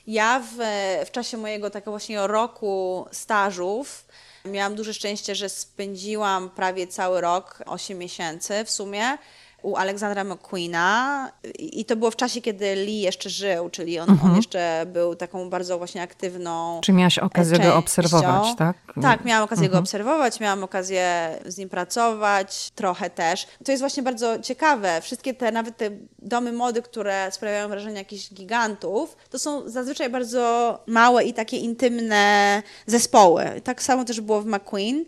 Ja 0.07 0.39
w, 0.39 0.57
w 1.05 1.11
czasie 1.11 1.37
mojego 1.37 1.69
takiego 1.69 1.91
właśnie 1.91 2.27
roku 2.27 3.05
stażów 3.11 4.05
miałam 4.45 4.75
duże 4.75 4.93
szczęście, 4.93 5.35
że 5.35 5.49
spędziłam 5.49 6.49
prawie 6.49 6.87
cały 6.87 7.21
rok, 7.21 7.63
8 7.65 7.97
miesięcy 7.97 8.63
w 8.65 8.71
sumie, 8.71 9.17
u 9.61 9.75
Aleksandra 9.75 10.23
McQueena 10.23 11.31
i 11.59 11.85
to 11.85 11.95
było 11.95 12.11
w 12.11 12.15
czasie, 12.15 12.41
kiedy 12.41 12.75
Lee 12.75 13.01
jeszcze 13.01 13.29
żył, 13.29 13.69
czyli 13.69 13.99
on, 13.99 14.09
mhm. 14.09 14.31
on 14.31 14.37
jeszcze 14.37 14.85
był 14.93 15.15
taką 15.15 15.49
bardzo 15.49 15.77
właśnie 15.77 16.01
aktywną 16.01 16.81
Czy 16.83 16.93
miałaś 16.93 17.19
okazję 17.19 17.57
częścią. 17.57 17.71
go 17.71 17.77
obserwować, 17.77 18.47
tak? 18.57 18.77
Tak, 19.01 19.25
miałam 19.25 19.43
okazję 19.43 19.65
mhm. 19.65 19.71
go 19.71 19.79
obserwować, 19.83 20.39
miałam 20.39 20.63
okazję 20.63 21.29
z 21.45 21.57
nim 21.57 21.69
pracować, 21.69 22.71
trochę 22.75 23.09
też. 23.09 23.47
To 23.65 23.71
jest 23.71 23.81
właśnie 23.83 24.03
bardzo 24.03 24.39
ciekawe. 24.39 25.01
Wszystkie 25.01 25.33
te, 25.33 25.51
nawet 25.51 25.77
te 25.77 25.89
domy 26.19 26.51
mody, 26.51 26.81
które 26.81 27.31
sprawiają 27.31 27.67
wrażenie 27.67 27.97
jakichś 27.97 28.33
gigantów, 28.33 29.17
to 29.29 29.39
są 29.39 29.69
zazwyczaj 29.69 30.09
bardzo 30.09 30.79
małe 30.87 31.23
i 31.23 31.33
takie 31.33 31.57
intymne 31.57 32.63
zespoły. 32.85 33.61
Tak 33.63 33.83
samo 33.83 34.05
też 34.05 34.21
było 34.21 34.41
w 34.41 34.45
McQueen. 34.45 35.05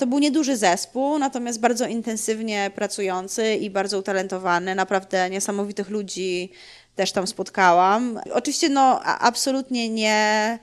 To 0.00 0.06
był 0.06 0.18
nieduży 0.18 0.56
zespół, 0.56 1.18
natomiast 1.18 1.60
bardzo 1.60 1.86
intensywnie 1.86 2.70
pracujący 2.74 3.54
i 3.54 3.70
bardzo 3.70 3.98
utalentowany. 3.98 4.74
Naprawdę 4.74 5.30
niesamowitych 5.30 5.90
ludzi 5.90 6.50
też 6.96 7.12
tam 7.12 7.26
spotkałam. 7.26 8.20
Oczywiście 8.32 8.68
no 8.68 9.00
absolutnie 9.02 9.88
nie 9.88 10.58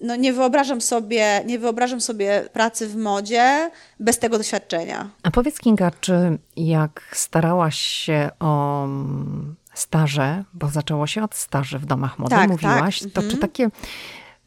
no 0.00 0.16
nie 0.16 0.32
wyobrażam 0.32 0.80
sobie, 0.80 1.42
nie 1.46 1.58
wyobrażam 1.58 2.00
sobie 2.00 2.44
pracy 2.52 2.88
w 2.88 2.96
modzie 2.96 3.70
bez 4.00 4.18
tego 4.18 4.38
doświadczenia. 4.38 5.10
A 5.22 5.30
powiedz 5.30 5.58
Kinga, 5.58 5.90
czy 6.00 6.38
jak 6.56 7.02
starałaś 7.12 7.78
się 7.78 8.30
o 8.40 8.84
mm, 8.84 9.54
staże, 9.74 10.44
bo 10.54 10.68
zaczęło 10.68 11.06
się 11.06 11.22
od 11.22 11.34
staży 11.34 11.78
w 11.78 11.86
domach 11.86 12.18
mody, 12.18 12.36
tak, 12.36 12.50
mówiłaś, 12.50 13.00
tak. 13.00 13.12
to 13.12 13.20
mhm. 13.20 13.30
czy 13.30 13.36
takie 13.36 13.70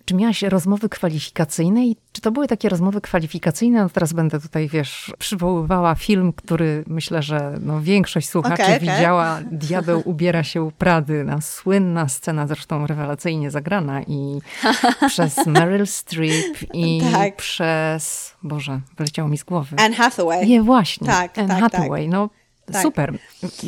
czy 0.05 0.15
miałaś 0.15 0.41
rozmowy 0.41 0.89
kwalifikacyjne 0.89 1.85
i 1.85 1.95
czy 2.11 2.21
to 2.21 2.31
były 2.31 2.47
takie 2.47 2.69
rozmowy 2.69 3.01
kwalifikacyjne? 3.01 3.81
No 3.81 3.89
teraz 3.89 4.13
będę 4.13 4.39
tutaj, 4.39 4.67
wiesz, 4.67 5.13
przywoływała 5.19 5.95
film, 5.95 6.33
który 6.33 6.83
myślę, 6.87 7.21
że 7.21 7.57
no 7.61 7.81
większość 7.81 8.29
słuchaczy 8.29 8.63
okay, 8.63 8.75
okay. 8.75 8.79
widziała. 8.79 9.39
Diabeł 9.51 10.01
ubiera 10.05 10.43
się 10.43 10.63
u 10.63 10.71
Prady. 10.71 11.23
Na 11.23 11.41
słynna 11.41 12.07
scena, 12.07 12.47
zresztą 12.47 12.87
rewelacyjnie 12.87 13.51
zagrana 13.51 14.01
i 14.01 14.39
przez 15.07 15.45
Meryl 15.47 15.87
Streep 15.87 16.57
i 16.73 17.01
tak. 17.13 17.35
przez, 17.35 18.33
Boże, 18.43 18.79
wyleciało 18.97 19.29
mi 19.29 19.37
z 19.37 19.43
głowy. 19.43 19.75
Anne 19.79 19.95
Hathaway. 19.95 20.47
Nie, 20.47 20.63
właśnie. 20.63 21.07
Tak, 21.07 21.37
Anne 21.37 21.47
tak, 21.47 21.59
Hathaway. 21.59 22.03
Tak. 22.03 22.11
No 22.11 22.29
tak. 22.71 22.81
super. 22.81 23.13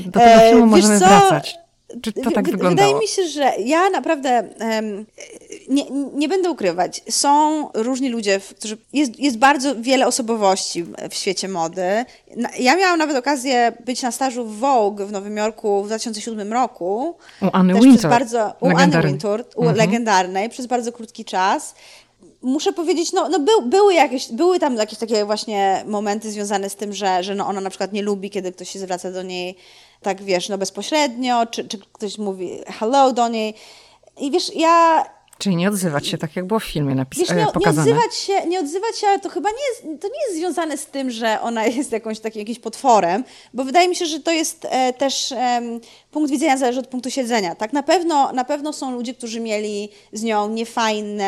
Do 0.06 0.20
tego 0.20 0.40
filmu 0.50 0.64
e, 0.64 0.66
możemy 0.66 1.00
co? 1.00 1.08
wracać. 1.08 1.65
Czy 2.02 2.14
to 2.14 2.32
tak 2.32 2.46
wyglądało? 2.46 2.70
Wydaje 2.70 2.94
mi 2.96 3.08
się, 3.08 3.28
że 3.28 3.54
ja 3.60 3.90
naprawdę 3.90 4.50
um, 4.60 5.06
nie, 5.70 5.84
nie 6.14 6.30
będę 6.30 6.50
ukrywać. 6.50 7.02
Są 7.10 7.70
różni 7.74 8.10
ludzie, 8.10 8.40
którzy. 8.58 8.78
Jest, 8.94 9.20
jest 9.20 9.38
bardzo 9.38 9.76
wiele 9.76 10.08
osobowości 10.08 10.86
w 11.10 11.16
świecie 11.16 11.48
mody. 11.48 12.06
Ja 12.60 12.76
miałam 12.76 13.00
nawet 13.00 13.18
okazję 13.18 13.72
być 13.86 14.02
na 14.02 14.12
stażu 14.12 14.46
w 14.46 14.60
Vogue 14.60 15.06
w 15.06 15.12
Nowym 15.12 15.38
Jorku 15.38 15.84
w 15.84 15.88
2007 15.88 16.54
roku. 16.54 17.18
U 17.42 17.50
Anny 17.54 17.74
Wintour. 17.74 18.10
Bardzo, 18.10 18.54
u 18.60 18.68
Anny 18.68 19.02
Wintour, 19.02 19.46
u 19.56 19.62
mhm. 19.62 19.78
legendarnej, 19.78 20.50
przez 20.50 20.66
bardzo 20.66 20.92
krótki 20.92 21.26
czas 21.26 21.76
muszę 22.46 22.74
powiedzieć, 22.74 23.14
no, 23.14 23.30
no 23.30 23.40
był, 23.40 23.62
były, 23.62 23.94
jakieś, 23.94 24.32
były 24.32 24.60
tam 24.60 24.76
jakieś 24.76 25.00
takie 25.00 25.26
właśnie 25.26 25.84
momenty 25.88 26.32
związane 26.32 26.70
z 26.70 26.76
tym, 26.76 26.94
że, 26.94 27.24
że 27.24 27.36
no 27.36 27.48
ona 27.48 27.62
na 27.62 27.70
przykład 27.70 27.94
nie 27.94 28.02
lubi, 28.02 28.30
kiedy 28.30 28.52
ktoś 28.52 28.70
się 28.70 28.80
zwraca 28.80 29.12
do 29.12 29.24
niej 29.24 29.58
tak, 30.06 30.24
wiesz, 30.24 30.50
no 30.50 30.58
bezpośrednio, 30.58 31.46
czy, 31.46 31.68
czy 31.68 31.78
ktoś 31.94 32.18
mówi 32.18 32.60
hello 32.68 33.14
do 33.14 33.28
niej. 33.28 33.54
I 34.18 34.32
wiesz, 34.32 34.56
ja 34.56 35.06
Czyli 35.38 35.56
nie 35.56 35.70
odzywać 35.70 36.08
się 36.08 36.18
tak, 36.18 36.36
jak 36.36 36.46
było 36.46 36.60
w 36.60 36.64
filmie 36.64 36.96
napisane, 36.96 37.46
nie, 37.46 37.52
pokazane. 37.52 37.92
Nie 37.92 37.98
odzywać, 37.98 38.16
się, 38.16 38.48
nie 38.48 38.60
odzywać 38.60 38.98
się, 38.98 39.08
ale 39.08 39.20
to 39.20 39.30
chyba 39.30 39.50
nie 39.50 39.68
jest, 39.70 40.02
to 40.02 40.08
nie 40.08 40.20
jest 40.28 40.38
związane 40.38 40.78
z 40.78 40.86
tym, 40.86 41.12
że 41.12 41.42
ona 41.42 41.66
jest 41.78 41.92
jakąś 41.92 42.20
takim, 42.20 42.40
jakimś 42.40 42.60
potworem, 42.60 43.24
bo 43.54 43.64
wydaje 43.64 43.88
mi 43.88 43.96
się, 43.96 44.06
że 44.06 44.20
to 44.20 44.32
jest 44.32 44.68
e, 44.70 44.94
też 44.94 45.32
e, 45.32 45.62
punkt 46.16 46.32
widzenia 46.32 46.58
zależy 46.58 46.80
od 46.80 46.88
punktu 46.88 47.12
siedzenia. 47.12 47.56
Tak, 47.56 47.74
na 47.74 47.84
pewno, 47.84 48.32
na 48.32 48.46
pewno 48.46 48.74
są 48.74 48.92
ludzie, 48.92 49.14
którzy 49.14 49.40
mieli 49.40 49.90
z 50.14 50.24
nią 50.24 50.50
niefajne 50.50 51.26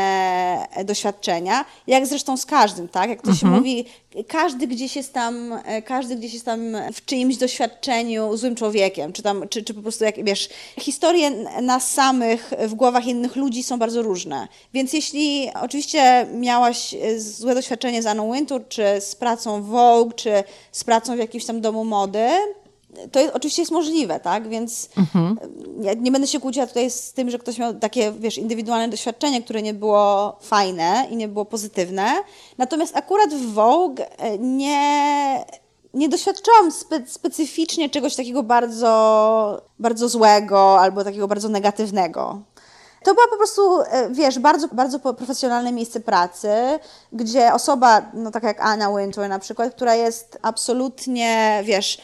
e, 0.72 0.86
doświadczenia, 0.86 1.66
jak 1.88 2.06
zresztą 2.06 2.38
z 2.38 2.46
każdym, 2.46 2.88
tak? 2.88 3.10
Jak 3.10 3.22
to 3.22 3.30
mhm. 3.30 3.38
się 3.38 3.58
mówi, 3.58 3.86
każdy 4.28 4.68
gdzieś 4.68 4.96
jest 4.96 5.14
tam, 5.14 5.60
e, 5.66 5.82
każdy 5.82 6.16
gdzieś 6.16 6.34
jest 6.34 6.46
tam 6.46 6.60
w 6.94 7.06
czyimś 7.06 7.38
doświadczeniu 7.38 8.38
złym 8.38 8.56
człowiekiem, 8.56 9.14
czy 9.14 9.22
tam, 9.22 9.50
czy, 9.50 9.64
czy 9.64 9.74
po 9.74 9.82
prostu 9.82 10.04
jak, 10.04 10.24
wiesz, 10.24 10.50
historie 10.80 11.32
nas 11.62 11.92
samych 11.92 12.54
w 12.68 12.74
głowach 12.74 13.06
innych 13.06 13.36
ludzi 13.36 13.64
są 13.64 13.80
bardzo 13.80 14.02
różne. 14.02 14.48
Więc 14.74 14.94
jeśli 14.94 15.50
oczywiście 15.62 16.28
miałaś 16.34 16.94
e, 16.94 17.20
złe 17.20 17.56
doświadczenie 17.56 18.02
z 18.02 18.06
Anną 18.06 18.34
Wintour, 18.34 18.68
czy 18.70 18.84
z 19.00 19.16
pracą 19.16 19.64
Vogue, 19.64 20.12
czy 20.16 20.44
z 20.72 20.84
pracą 20.84 21.16
w 21.16 21.20
jakimś 21.20 21.46
tam 21.46 21.62
domu 21.62 21.86
mody, 21.86 22.30
to 23.12 23.20
jest, 23.20 23.36
oczywiście 23.36 23.62
jest 23.62 23.72
możliwe, 23.72 24.20
tak? 24.20 24.50
Więc 24.50 24.90
mhm. 24.98 25.38
ja 25.82 25.94
nie 25.94 26.12
będę 26.12 26.28
się 26.28 26.40
kłóciła 26.40 26.68
tutaj 26.68 26.92
z 26.92 27.14
tym, 27.14 27.30
że 27.30 27.40
ktoś 27.40 27.58
miał 27.58 27.74
takie, 27.74 28.12
wiesz, 28.12 28.38
indywidualne 28.38 28.90
doświadczenie, 28.90 29.44
które 29.44 29.62
nie 29.62 29.74
było 29.74 30.38
fajne 30.42 31.08
i 31.12 31.16
nie 31.16 31.28
było 31.28 31.46
pozytywne. 31.46 32.12
Natomiast 32.58 32.96
akurat 32.96 33.34
w 33.34 33.54
Vogue 33.54 34.04
e, 34.18 34.38
nie, 34.38 35.46
nie 35.94 36.10
doświadczałam 36.10 36.72
spe, 36.72 37.02
specyficznie 37.08 37.90
czegoś 37.90 38.16
takiego 38.16 38.44
bardzo, 38.44 39.62
bardzo 39.80 40.10
złego 40.10 40.80
albo 40.80 41.04
takiego 41.04 41.28
bardzo 41.28 41.50
negatywnego. 41.50 42.42
To 43.04 43.14
była 43.14 43.28
po 43.28 43.38
prostu, 43.38 43.82
e, 43.82 44.10
wiesz, 44.12 44.40
bardzo, 44.40 44.68
bardzo 44.68 45.00
profesjonalne 45.00 45.72
miejsce 45.72 46.00
pracy, 46.00 46.50
gdzie 47.14 47.54
osoba, 47.54 48.02
no 48.14 48.32
tak 48.32 48.44
jak 48.44 48.62
Anna 48.62 48.98
Wintour 48.98 49.30
na 49.30 49.40
przykład, 49.40 49.76
która 49.76 49.96
jest 49.96 50.40
absolutnie, 50.42 51.62
wiesz, 51.66 52.02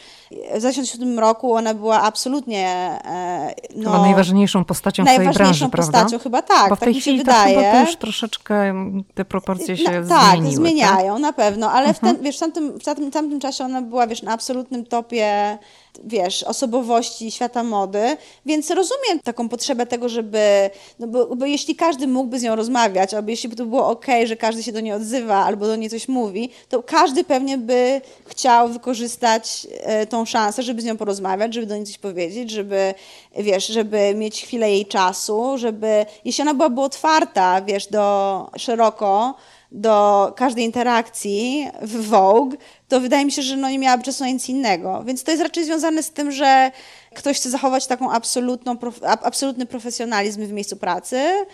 w 0.54 0.58
2007 0.58 1.18
roku 1.18 1.54
ona 1.54 1.74
była 1.74 2.02
absolutnie 2.02 2.68
e, 3.04 3.54
no, 3.76 3.90
chyba 3.90 4.02
najważniejszą 4.02 4.64
postacią 4.64 5.04
w 5.04 5.08
swojej 5.08 5.32
branży, 5.32 5.38
Najważniejszą 5.38 5.70
postacią 5.70 6.18
chyba 6.18 6.42
tak, 6.42 6.68
Bo 6.68 6.76
w 6.76 6.78
tak 6.78 6.86
tej 6.86 7.00
chwili 7.00 7.18
się 7.18 7.24
wydaje. 7.24 7.54
chyba 7.54 7.80
już 7.80 7.96
troszeczkę 7.96 8.74
te 9.14 9.24
proporcje 9.24 9.76
się 9.76 10.00
no, 10.00 10.08
tak, 10.08 10.30
zmieniły. 10.32 10.56
zmieniają, 10.56 11.12
tak? 11.12 11.22
na 11.22 11.32
pewno, 11.32 11.70
ale 11.70 11.88
mhm. 11.88 11.94
w, 11.94 11.98
ten, 12.00 12.24
wiesz, 12.24 12.36
w, 12.36 12.40
tamtym, 12.40 12.80
w 12.80 12.84
tamtym, 12.84 13.10
tamtym 13.10 13.40
czasie 13.40 13.64
ona 13.64 13.82
była, 13.82 14.06
wiesz, 14.06 14.22
na 14.22 14.32
absolutnym 14.32 14.86
topie 14.86 15.58
wiesz, 16.04 16.42
osobowości 16.42 17.30
świata 17.30 17.62
mody, 17.62 18.16
więc 18.46 18.70
rozumiem 18.70 19.20
taką 19.24 19.48
potrzebę 19.48 19.86
tego, 19.86 20.08
żeby, 20.08 20.70
no 20.98 21.06
bo, 21.06 21.36
bo 21.36 21.46
jeśli 21.46 21.76
każdy 21.76 22.06
mógłby 22.06 22.38
z 22.38 22.42
nią 22.42 22.56
rozmawiać, 22.56 23.14
albo 23.14 23.30
jeśli 23.30 23.48
by 23.48 23.56
to 23.56 23.66
było 23.66 23.88
ok, 23.88 24.06
że 24.24 24.36
każdy 24.36 24.62
się 24.62 24.72
do 24.72 24.80
niej 24.80 24.92
odzywa, 24.92 25.36
albo 25.44 25.66
do 25.66 25.76
niej 25.76 25.90
coś 25.90 26.08
mówi, 26.08 26.50
to 26.68 26.82
każdy 26.82 27.24
pewnie 27.24 27.58
by 27.58 28.00
chciał 28.26 28.68
wykorzystać 28.68 29.66
e, 29.80 30.06
tą 30.06 30.24
szansę, 30.24 30.62
żeby 30.62 30.82
z 30.82 30.84
nią 30.84 30.96
porozmawiać, 30.96 31.54
żeby 31.54 31.66
do 31.66 31.76
niej 31.76 31.86
coś 31.86 31.98
powiedzieć, 31.98 32.50
żeby, 32.50 32.94
wiesz, 33.36 33.66
żeby 33.66 34.14
mieć 34.14 34.42
chwilę 34.42 34.70
jej 34.70 34.86
czasu, 34.86 35.58
żeby, 35.58 36.06
jeśli 36.24 36.42
ona 36.42 36.54
byłaby 36.54 36.80
otwarta, 36.80 37.62
wiesz, 37.62 37.86
do 37.86 38.50
szeroko, 38.56 39.34
do 39.74 40.32
każdej 40.36 40.64
interakcji 40.64 41.68
w 41.82 42.08
Vogue, 42.08 42.56
to 42.88 43.00
wydaje 43.00 43.24
mi 43.24 43.32
się, 43.32 43.42
że 43.42 43.56
no 43.56 43.70
nie 43.70 43.78
miałaby 43.78 44.04
czasu 44.04 44.24
na 44.24 44.30
nic 44.30 44.48
innego. 44.48 45.04
Więc 45.04 45.24
to 45.24 45.30
jest 45.30 45.42
raczej 45.42 45.64
związane 45.64 46.02
z 46.02 46.10
tym, 46.10 46.32
że 46.32 46.70
ktoś 47.14 47.36
chce 47.36 47.50
zachować 47.50 47.86
taką 47.86 48.10
absolutną, 48.12 48.76
absolutny 49.22 49.66
profesjonalizm 49.66 50.46
w 50.46 50.52
miejscu 50.52 50.76
pracy 50.76 51.46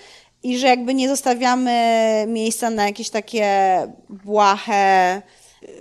i 0.43 0.59
że 0.59 0.67
jakby 0.67 0.95
nie 0.95 1.09
zostawiamy 1.09 1.75
miejsca 2.29 2.71
na 2.71 2.87
jakieś 2.87 3.11
takie 3.11 3.49
błahe 4.09 5.23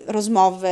rozmowy, 0.07 0.69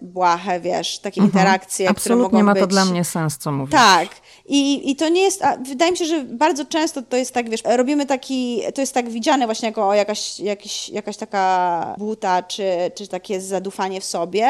błahe, 0.00 0.60
wiesz, 0.60 0.98
takie 0.98 1.20
mhm. 1.20 1.30
interakcje, 1.32 1.88
Absolutnie 1.88 2.28
które 2.28 2.42
mogą 2.42 2.46
ma 2.46 2.54
to 2.54 2.60
być... 2.60 2.70
dla 2.70 2.84
mnie 2.84 3.04
sens, 3.04 3.38
co 3.38 3.52
mówisz. 3.52 3.72
Tak. 3.72 4.08
I, 4.46 4.90
I 4.90 4.96
to 4.96 5.08
nie 5.08 5.20
jest, 5.20 5.42
wydaje 5.68 5.90
mi 5.90 5.98
się, 5.98 6.04
że 6.04 6.24
bardzo 6.24 6.64
często 6.64 7.02
to 7.02 7.16
jest 7.16 7.34
tak, 7.34 7.50
wiesz, 7.50 7.62
robimy 7.64 8.06
taki, 8.06 8.62
to 8.74 8.80
jest 8.80 8.94
tak 8.94 9.08
widziane 9.08 9.46
właśnie 9.46 9.68
jako 9.68 9.94
jakaś, 9.94 10.40
jakiś, 10.40 10.88
jakaś 10.88 11.16
taka 11.16 11.94
buta, 11.98 12.42
czy, 12.42 12.64
czy 12.94 13.08
takie 13.08 13.40
zadufanie 13.40 14.00
w 14.00 14.04
sobie, 14.04 14.48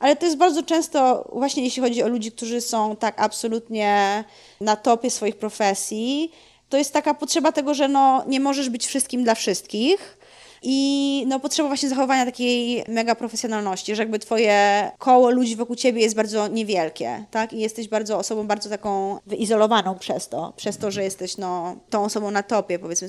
ale 0.00 0.16
to 0.16 0.26
jest 0.26 0.38
bardzo 0.38 0.62
często 0.62 1.30
właśnie 1.32 1.64
jeśli 1.64 1.82
chodzi 1.82 2.02
o 2.02 2.08
ludzi, 2.08 2.32
którzy 2.32 2.60
są 2.60 2.96
tak 2.96 3.20
absolutnie 3.20 4.24
na 4.60 4.76
topie 4.76 5.10
swoich 5.10 5.36
profesji, 5.36 6.32
to 6.68 6.76
jest 6.76 6.92
taka 6.92 7.14
potrzeba 7.14 7.52
tego, 7.52 7.74
że 7.74 7.88
no, 7.88 8.24
nie 8.26 8.40
możesz 8.40 8.70
być 8.70 8.86
wszystkim 8.86 9.24
dla 9.24 9.34
wszystkich, 9.34 10.17
i 10.62 11.24
no, 11.28 11.40
potrzeba 11.40 11.68
właśnie 11.68 11.88
zachowania 11.88 12.24
takiej 12.24 12.84
mega 12.88 13.14
profesjonalności, 13.14 13.96
że 13.96 14.02
jakby 14.02 14.18
twoje 14.18 14.90
koło 14.98 15.30
ludzi 15.30 15.56
wokół 15.56 15.76
ciebie 15.76 16.02
jest 16.02 16.16
bardzo 16.16 16.48
niewielkie, 16.48 17.24
tak? 17.30 17.52
I 17.52 17.60
jesteś 17.60 17.88
bardzo 17.88 18.18
osobą 18.18 18.46
bardzo 18.46 18.70
taką 18.70 19.18
wyizolowaną 19.26 19.98
przez 19.98 20.28
to, 20.28 20.52
przez 20.56 20.78
to, 20.78 20.90
że 20.90 21.04
jesteś 21.04 21.36
no, 21.36 21.76
tą 21.90 22.04
osobą 22.04 22.30
na 22.30 22.42
topie, 22.42 22.78
powiedzmy, 22.78 23.08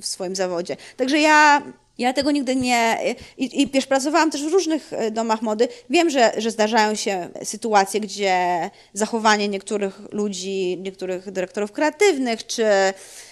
w, 0.00 0.06
swoim, 0.06 0.36
zawodzie. 0.36 0.76
Także 0.96 1.18
ja 1.18 1.62
ja 1.98 2.12
tego 2.12 2.30
nigdy 2.30 2.56
nie. 2.56 2.98
I, 3.38 3.62
i 3.62 3.70
wiesz, 3.70 3.86
pracowałam 3.86 4.30
też 4.30 4.44
w 4.44 4.52
różnych 4.52 4.92
e, 4.92 5.10
domach 5.10 5.42
mody. 5.42 5.68
Wiem, 5.90 6.10
że, 6.10 6.32
że 6.36 6.50
zdarzają 6.50 6.94
się 6.94 7.28
sytuacje, 7.44 8.00
gdzie 8.00 8.70
zachowanie 8.92 9.48
niektórych 9.48 10.00
ludzi, 10.12 10.78
niektórych 10.82 11.30
dyrektorów 11.30 11.72
kreatywnych, 11.72 12.46
czy, 12.46 12.64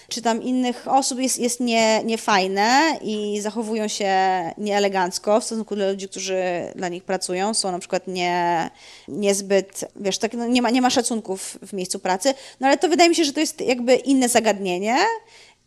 czy 0.09 0.21
tam 0.21 0.43
innych 0.43 0.87
osób 0.87 1.19
jest, 1.19 1.39
jest 1.39 1.59
nie, 1.59 2.03
niefajne 2.03 2.99
i 3.01 3.41
zachowują 3.41 3.87
się 3.87 4.11
nieelegancko 4.57 5.39
w 5.39 5.43
stosunku 5.43 5.75
do 5.75 5.89
ludzi, 5.91 6.09
którzy 6.09 6.43
dla 6.75 6.87
nich 6.89 7.03
pracują. 7.03 7.53
Są 7.53 7.71
na 7.71 7.79
przykład 7.79 8.07
nie, 8.07 8.69
niezbyt, 9.07 9.85
wiesz, 9.95 10.17
tak, 10.17 10.33
no 10.33 10.47
nie, 10.47 10.61
ma, 10.61 10.69
nie 10.69 10.81
ma 10.81 10.89
szacunków 10.89 11.57
w 11.61 11.73
miejscu 11.73 11.99
pracy. 11.99 12.33
No 12.59 12.67
ale 12.67 12.77
to 12.77 12.89
wydaje 12.89 13.09
mi 13.09 13.15
się, 13.15 13.23
że 13.23 13.33
to 13.33 13.39
jest 13.39 13.61
jakby 13.61 13.95
inne 13.95 14.29
zagadnienie 14.29 14.97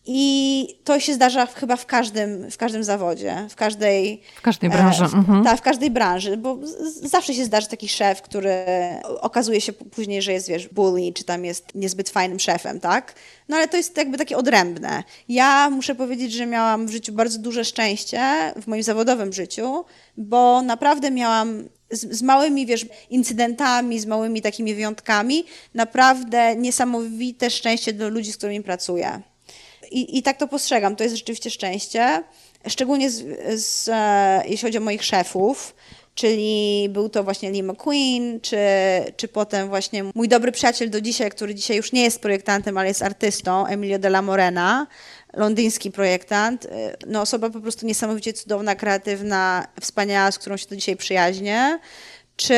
I 0.06 0.80
to 0.84 1.00
się 1.00 1.14
zdarza 1.14 1.46
chyba 1.46 1.76
w 1.76 1.86
każdym, 1.86 2.50
w 2.50 2.56
każdym 2.56 2.84
zawodzie, 2.84 3.46
w 3.50 3.54
każdej, 3.54 4.22
w 4.36 4.40
każdej 4.40 4.70
branży. 4.70 5.04
E, 5.04 5.08
w, 5.08 5.14
mhm. 5.14 5.44
Tak, 5.44 5.58
w 5.58 5.62
każdej 5.62 5.90
branży, 5.90 6.36
bo 6.36 6.58
z, 6.62 7.10
zawsze 7.10 7.34
się 7.34 7.44
zdarzy 7.44 7.68
taki 7.68 7.88
szef, 7.88 8.22
który 8.22 8.54
okazuje 9.20 9.60
się 9.60 9.72
później, 9.72 10.22
że 10.22 10.32
jest, 10.32 10.48
wiesz, 10.48 10.68
bully, 10.68 11.12
czy 11.12 11.24
tam 11.24 11.44
jest 11.44 11.74
niezbyt 11.74 12.10
fajnym 12.10 12.40
szefem, 12.40 12.80
tak? 12.80 13.14
No 13.48 13.56
ale 13.56 13.68
to 13.68 13.76
jest 13.76 13.96
jakby 13.96 14.18
takie 14.18 14.36
odrębne. 14.36 15.04
Ja 15.28 15.70
muszę 15.70 15.94
powiedzieć, 15.94 16.32
że 16.32 16.46
miałam 16.46 16.86
w 16.86 16.90
życiu 16.90 17.12
bardzo 17.12 17.38
duże 17.38 17.64
szczęście, 17.64 18.20
w 18.62 18.66
moim 18.66 18.82
zawodowym 18.82 19.32
życiu, 19.32 19.84
bo 20.16 20.62
naprawdę 20.62 21.10
miałam 21.10 21.68
z, 21.90 22.16
z, 22.16 22.22
małymi, 22.22 22.66
wiesz, 22.66 22.86
incydentami, 23.10 24.00
z 24.00 24.06
małymi 24.06 24.42
takimi 24.42 24.74
wyjątkami, 24.74 25.44
naprawdę 25.74 26.56
niesamowite 26.56 27.50
szczęście 27.50 27.92
do 27.92 28.08
ludzi, 28.08 28.32
z 28.32 28.36
którymi 28.36 28.62
pracuję. 28.62 29.22
I, 29.90 30.18
I 30.18 30.22
tak 30.22 30.38
to 30.38 30.48
postrzegam. 30.48 30.96
To 30.96 31.04
jest 31.04 31.16
rzeczywiście 31.16 31.50
szczęście. 31.50 32.22
Szczególnie 32.68 33.10
z, 33.10 33.24
z, 33.62 33.88
e, 33.92 34.42
jeśli 34.44 34.68
chodzi 34.68 34.78
o 34.78 34.80
moich 34.80 35.04
szefów, 35.04 35.74
czyli 36.14 36.88
był 36.88 37.08
to 37.08 37.24
właśnie 37.24 37.50
Lee 37.50 37.62
McQueen, 37.62 38.40
czy, 38.40 38.56
czy 39.16 39.28
potem 39.28 39.68
właśnie 39.68 40.04
mój 40.14 40.28
dobry 40.28 40.52
przyjaciel 40.52 40.90
do 40.90 41.00
dzisiaj, 41.00 41.30
który 41.30 41.54
dzisiaj 41.54 41.76
już 41.76 41.92
nie 41.92 42.02
jest 42.02 42.20
projektantem, 42.20 42.78
ale 42.78 42.88
jest 42.88 43.02
artystą, 43.02 43.66
Emilio 43.66 43.98
de 43.98 44.08
la 44.08 44.22
Morena, 44.22 44.86
londyński 45.32 45.90
projektant. 45.90 46.66
E, 46.66 46.96
no 47.06 47.20
osoba 47.20 47.50
po 47.50 47.60
prostu 47.60 47.86
niesamowicie 47.86 48.32
cudowna, 48.32 48.74
kreatywna, 48.74 49.66
wspaniała, 49.80 50.32
z 50.32 50.38
którą 50.38 50.56
się 50.56 50.66
do 50.66 50.76
dzisiaj 50.76 50.96
przyjaźnię 50.96 51.78
czy 52.40 52.54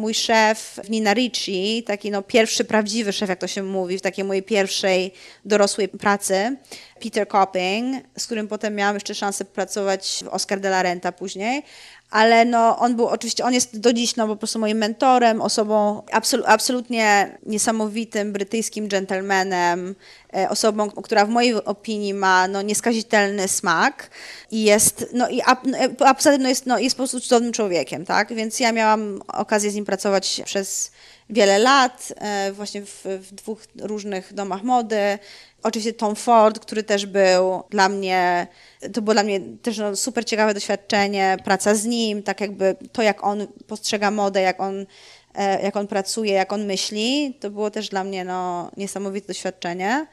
mój 0.00 0.14
szef 0.14 0.80
Nina 0.88 1.14
Ricci, 1.14 1.82
taki 1.86 2.10
no 2.10 2.22
pierwszy 2.22 2.64
prawdziwy 2.64 3.12
szef, 3.12 3.28
jak 3.28 3.38
to 3.38 3.46
się 3.46 3.62
mówi, 3.62 3.98
w 3.98 4.02
takiej 4.02 4.24
mojej 4.24 4.42
pierwszej 4.42 5.12
dorosłej 5.44 5.88
pracy, 5.88 6.56
Peter 7.02 7.28
Copping, 7.28 8.04
z 8.18 8.26
którym 8.26 8.48
potem 8.48 8.74
miałam 8.74 8.96
jeszcze 8.96 9.14
szansę 9.14 9.44
pracować 9.44 10.22
w 10.24 10.28
Oscar 10.28 10.60
de 10.60 10.68
la 10.68 10.82
Renta 10.82 11.12
później, 11.12 11.62
ale 12.10 12.44
no, 12.44 12.78
on 12.78 12.96
był 12.96 13.06
oczywiście, 13.06 13.44
on 13.44 13.54
jest 13.54 13.80
do 13.80 13.92
dziś 13.92 14.16
no, 14.16 14.26
po 14.26 14.36
prostu 14.36 14.58
moim 14.58 14.78
mentorem, 14.78 15.42
osobą 15.42 16.02
absol 16.12 16.46
absolutnie 16.46 17.38
niesamowitym 17.46 18.32
brytyjskim 18.32 18.88
gentlemanem, 18.88 19.94
e, 20.36 20.48
osobą, 20.48 20.90
która 20.90 21.24
w 21.24 21.28
mojej 21.28 21.54
opinii 21.54 22.14
ma 22.14 22.48
no, 22.48 22.62
nieskazitelny 22.62 23.48
smak 23.48 24.10
i 24.50 24.62
jest, 24.62 25.06
no 25.12 25.28
i 25.28 25.40
a, 25.40 25.56
a 26.04 26.14
tym 26.14 26.42
no, 26.42 26.48
jest, 26.48 26.66
no, 26.66 26.78
jest 26.78 26.96
po 26.96 27.00
prostu 27.00 27.20
cudownym 27.20 27.52
człowiekiem, 27.52 28.04
tak? 28.04 28.34
Więc 28.34 28.60
ja 28.60 28.72
miałam 28.72 29.22
okazję 29.28 29.70
z 29.70 29.74
nim 29.74 29.84
pracować 29.84 30.42
przez 30.44 30.90
wiele 31.30 31.58
lat, 31.58 32.12
e, 32.16 32.52
właśnie 32.52 32.82
w, 32.82 33.04
w 33.04 33.34
dwóch 33.34 33.58
różnych 33.80 34.34
domach 34.34 34.62
mody. 34.62 35.18
Oczywiście 35.62 35.92
Tom 35.92 36.16
Ford, 36.16 36.58
który 36.58 36.82
też 36.82 37.06
był 37.06 37.62
dla 37.70 37.88
mnie, 37.88 38.46
to 38.92 39.02
było 39.02 39.14
dla 39.14 39.22
mnie 39.22 39.40
też 39.62 39.78
no, 39.78 39.96
super 39.96 40.24
ciekawe 40.24 40.54
doświadczenie, 40.54 41.36
praca 41.44 41.74
z 41.74 41.84
nim, 41.84 42.22
tak 42.22 42.40
jakby 42.40 42.76
to, 42.92 43.02
jak 43.02 43.24
on 43.24 43.46
postrzega 43.66 44.10
modę, 44.10 44.42
jak 44.42 44.60
on, 44.60 44.86
e, 45.34 45.62
jak 45.62 45.76
on 45.76 45.86
pracuje, 45.86 46.32
jak 46.32 46.52
on 46.52 46.66
myśli, 46.66 47.36
to 47.40 47.50
było 47.50 47.70
też 47.70 47.88
dla 47.88 48.04
mnie 48.04 48.24
no, 48.24 48.70
niesamowite 48.76 49.26
doświadczenie. 49.26 50.06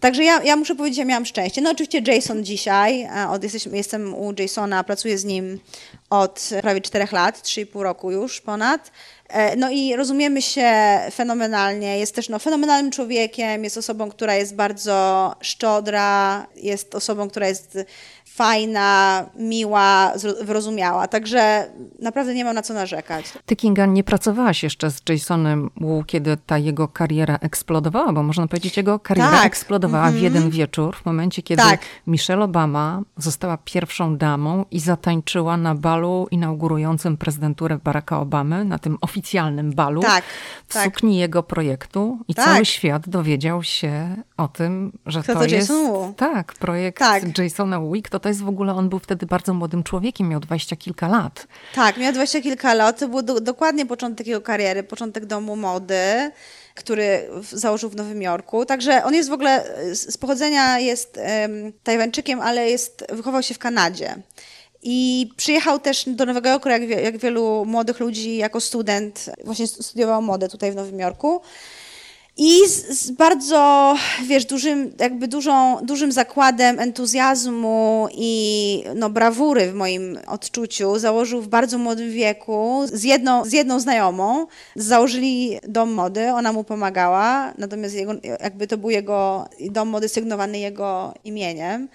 Także 0.00 0.24
ja, 0.24 0.42
ja 0.42 0.56
muszę 0.56 0.74
powiedzieć, 0.74 0.96
że 0.96 1.04
miałam 1.04 1.26
szczęście. 1.26 1.60
No 1.60 1.70
oczywiście 1.70 2.02
Jason 2.06 2.44
dzisiaj, 2.44 3.08
od, 3.30 3.42
jesteśmy, 3.42 3.76
jestem 3.76 4.14
u 4.14 4.34
Jasona, 4.38 4.84
pracuję 4.84 5.18
z 5.18 5.24
nim 5.24 5.60
od 6.10 6.50
prawie 6.60 6.80
czterech 6.80 7.12
lat, 7.12 7.42
3,5 7.42 7.82
roku 7.82 8.10
już 8.10 8.40
ponad. 8.40 8.90
E, 9.28 9.56
no 9.56 9.70
i 9.70 9.96
rozumiemy 9.96 10.42
się 10.42 10.72
fenomenalnie. 11.12 11.98
Jest 11.98 12.14
też 12.14 12.28
no, 12.28 12.38
fenomenalnym 12.38 12.92
człowiekiem, 12.92 13.64
jest 13.64 13.76
osobą, 13.76 14.10
która 14.10 14.34
jest 14.34 14.54
bardzo 14.54 15.34
szczodra, 15.40 16.46
jest 16.56 16.94
osobą, 16.94 17.30
która 17.30 17.48
jest 17.48 17.78
fajna, 18.36 19.24
miła, 19.36 20.12
wyrozumiała. 20.42 21.08
Także 21.08 21.70
naprawdę 22.02 22.34
nie 22.34 22.44
ma 22.44 22.52
na 22.52 22.62
co 22.62 22.74
narzekać. 22.74 23.32
Ty, 23.46 23.56
Kinga, 23.56 23.86
nie 23.86 24.04
pracowałaś 24.04 24.62
jeszcze 24.62 24.90
z 24.90 25.02
Jasonem 25.08 25.70
Wu, 25.80 26.04
kiedy 26.06 26.36
ta 26.46 26.58
jego 26.58 26.88
kariera 26.88 27.38
eksplodowała, 27.40 28.12
bo 28.12 28.22
można 28.22 28.46
powiedzieć, 28.46 28.76
jego 28.76 28.98
kariera 28.98 29.30
tak. 29.30 29.46
eksplodowała 29.46 30.04
mm 30.04 30.14
-hmm. 30.14 30.18
w 30.18 30.22
jeden 30.22 30.50
wieczór, 30.50 30.96
w 30.96 31.06
momencie, 31.06 31.42
kiedy 31.42 31.62
tak. 31.62 31.80
Michelle 32.06 32.44
Obama 32.44 33.02
została 33.16 33.58
pierwszą 33.64 34.16
damą 34.16 34.64
i 34.70 34.80
zatańczyła 34.80 35.56
na 35.56 35.74
balu 35.74 36.26
inaugurującym 36.30 37.16
prezydenturę 37.16 37.78
Baracka 37.84 38.20
Obamy, 38.20 38.64
na 38.64 38.78
tym 38.78 38.98
oficjalnym 39.00 39.72
balu, 39.72 40.02
tak. 40.02 40.24
w 40.68 40.74
tak. 40.74 40.84
sukni 40.84 41.18
jego 41.18 41.42
projektu. 41.42 42.18
I 42.28 42.34
cały 42.34 42.56
tak. 42.56 42.66
świat 42.66 43.08
dowiedział 43.08 43.62
się 43.62 44.16
o 44.36 44.48
tym, 44.48 44.92
że 45.06 45.22
Kto 45.22 45.32
to, 45.32 45.38
to 45.38 45.44
jest... 45.44 45.70
Jason 45.70 46.14
Tak, 46.14 46.54
projekt 46.54 46.98
tak. 46.98 47.38
Jasona 47.38 47.80
Wu. 47.80 47.92
Kto 48.04 48.20
to 48.20 48.28
jest 48.28 48.42
w 48.42 48.48
ogóle, 48.48 48.74
on 48.74 48.88
był 48.88 48.98
wtedy 48.98 49.26
bardzo 49.26 49.54
młodym 49.54 49.82
człowiekiem, 49.82 50.28
miał 50.28 50.40
dwadzieścia 50.40 50.76
kilka 50.76 51.08
lat. 51.08 51.46
Tak, 51.74 51.96
miał 51.96 52.12
dwadzieścia 52.12 52.40
kilka 52.40 52.74
lat, 52.74 52.98
to 52.98 53.08
był 53.08 53.22
do, 53.22 53.40
dokładnie 53.40 53.86
początek 53.86 54.26
jego 54.26 54.40
kariery, 54.40 54.82
początek 54.82 55.26
domu 55.26 55.56
mody, 55.56 56.30
który 56.74 57.28
założył 57.52 57.90
w 57.90 57.96
Nowym 57.96 58.22
Jorku. 58.22 58.66
Także 58.66 59.04
on 59.04 59.14
jest 59.14 59.28
w 59.28 59.32
ogóle, 59.32 59.64
z 59.94 60.16
pochodzenia 60.16 60.78
jest 60.78 61.16
um, 61.16 61.72
Tajwańczykiem, 61.82 62.40
ale 62.40 62.70
jest, 62.70 63.06
wychował 63.12 63.42
się 63.42 63.54
w 63.54 63.58
Kanadzie. 63.58 64.16
I 64.82 65.30
przyjechał 65.36 65.78
też 65.78 66.04
do 66.06 66.26
Nowego 66.26 66.48
Jorku, 66.48 66.68
jak, 66.68 66.82
jak 66.82 67.18
wielu 67.18 67.64
młodych 67.64 68.00
ludzi, 68.00 68.36
jako 68.36 68.60
student, 68.60 69.30
właśnie 69.44 69.66
studiował 69.66 70.22
modę 70.22 70.48
tutaj 70.48 70.72
w 70.72 70.74
Nowym 70.74 71.00
Jorku. 71.00 71.40
I 72.38 72.68
z, 72.68 73.00
z, 73.00 73.10
bardzo, 73.10 73.94
wiesz, 74.26 74.44
dużym, 74.44 74.92
jakby 75.00 75.28
dużą, 75.28 75.78
dużym 75.82 76.12
zakładem 76.12 76.80
entuzjazmu 76.80 78.08
i 78.12 78.84
no, 78.94 79.10
brawury 79.10 79.70
w 79.70 79.74
moim 79.74 80.18
odczuciu 80.26 80.98
założył 80.98 81.42
w 81.42 81.48
bardzo 81.48 81.78
młodym 81.78 82.10
wieku 82.10 82.82
z 82.92 83.02
jedną, 83.02 83.44
z 83.44 83.52
jedną 83.52 83.80
znajomą. 83.80 84.46
Założyli 84.76 85.58
dom 85.68 85.92
mody, 85.92 86.32
ona 86.32 86.52
mu 86.52 86.64
pomagała, 86.64 87.52
natomiast 87.58 87.94
jego, 87.94 88.12
jakby 88.40 88.66
to 88.66 88.78
był 88.78 88.90
jego 88.90 89.48
dom 89.70 89.88
mody 89.88 90.08
sygnowany 90.08 90.58
jego 90.58 91.14
imieniem. 91.24 91.88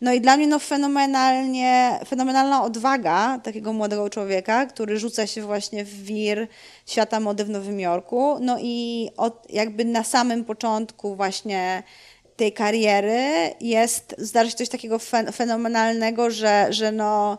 No 0.00 0.12
i 0.12 0.20
dla 0.20 0.36
mnie 0.36 0.46
no 0.46 0.58
fenomenalnie, 0.58 2.00
fenomenalna 2.06 2.64
odwaga 2.64 3.38
takiego 3.42 3.72
młodego 3.72 4.10
człowieka, 4.10 4.66
który 4.66 4.98
rzuca 4.98 5.26
się 5.26 5.42
właśnie 5.42 5.84
w 5.84 6.02
wir 6.02 6.46
świata 6.86 7.20
mody 7.20 7.44
w 7.44 7.50
Nowym 7.50 7.80
Jorku. 7.80 8.38
No 8.40 8.58
i 8.60 9.08
od, 9.16 9.46
jakby 9.50 9.84
na 9.84 10.04
samym 10.04 10.44
początku 10.44 11.16
właśnie 11.16 11.82
tej 12.36 12.52
kariery 12.52 13.54
jest, 13.60 14.14
zdarzy 14.18 14.50
się 14.50 14.56
coś 14.56 14.68
takiego 14.68 14.98
fenomenalnego, 15.32 16.30
że, 16.30 16.66
że 16.70 16.92
no 16.92 17.38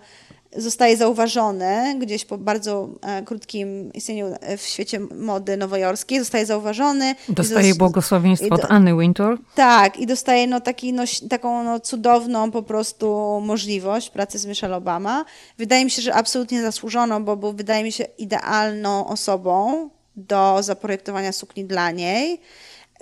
zostaje 0.55 0.97
zauważony 0.97 1.95
gdzieś 1.99 2.25
po 2.25 2.37
bardzo 2.37 2.89
e, 3.01 3.23
krótkim 3.23 3.93
istnieniu 3.93 4.35
e, 4.41 4.57
w 4.57 4.61
świecie 4.61 4.99
mody 4.99 5.57
nowojorskiej, 5.57 6.19
zostaje 6.19 6.45
zauważony. 6.45 7.15
Dostaje 7.29 7.75
błogosławieństwo 7.75 8.49
do, 8.49 8.55
od 8.55 8.71
Anny 8.71 8.97
Wintour. 8.97 9.37
Tak, 9.55 9.97
i 9.97 10.05
dostaje 10.05 10.47
no, 10.47 10.61
taki, 10.61 10.93
no, 10.93 11.03
taką 11.29 11.63
no, 11.63 11.79
cudowną 11.79 12.51
po 12.51 12.63
prostu 12.63 13.39
możliwość 13.45 14.09
pracy 14.09 14.39
z 14.39 14.45
Michelle 14.45 14.75
Obama. 14.75 15.25
Wydaje 15.57 15.85
mi 15.85 15.91
się, 15.91 16.01
że 16.01 16.13
absolutnie 16.13 16.61
zasłużono, 16.61 17.21
bo 17.21 17.37
był, 17.37 17.53
wydaje 17.53 17.83
mi 17.83 17.91
się, 17.91 18.05
idealną 18.17 19.07
osobą 19.07 19.89
do 20.15 20.57
zaprojektowania 20.61 21.31
sukni 21.31 21.65
dla 21.65 21.91
niej 21.91 22.41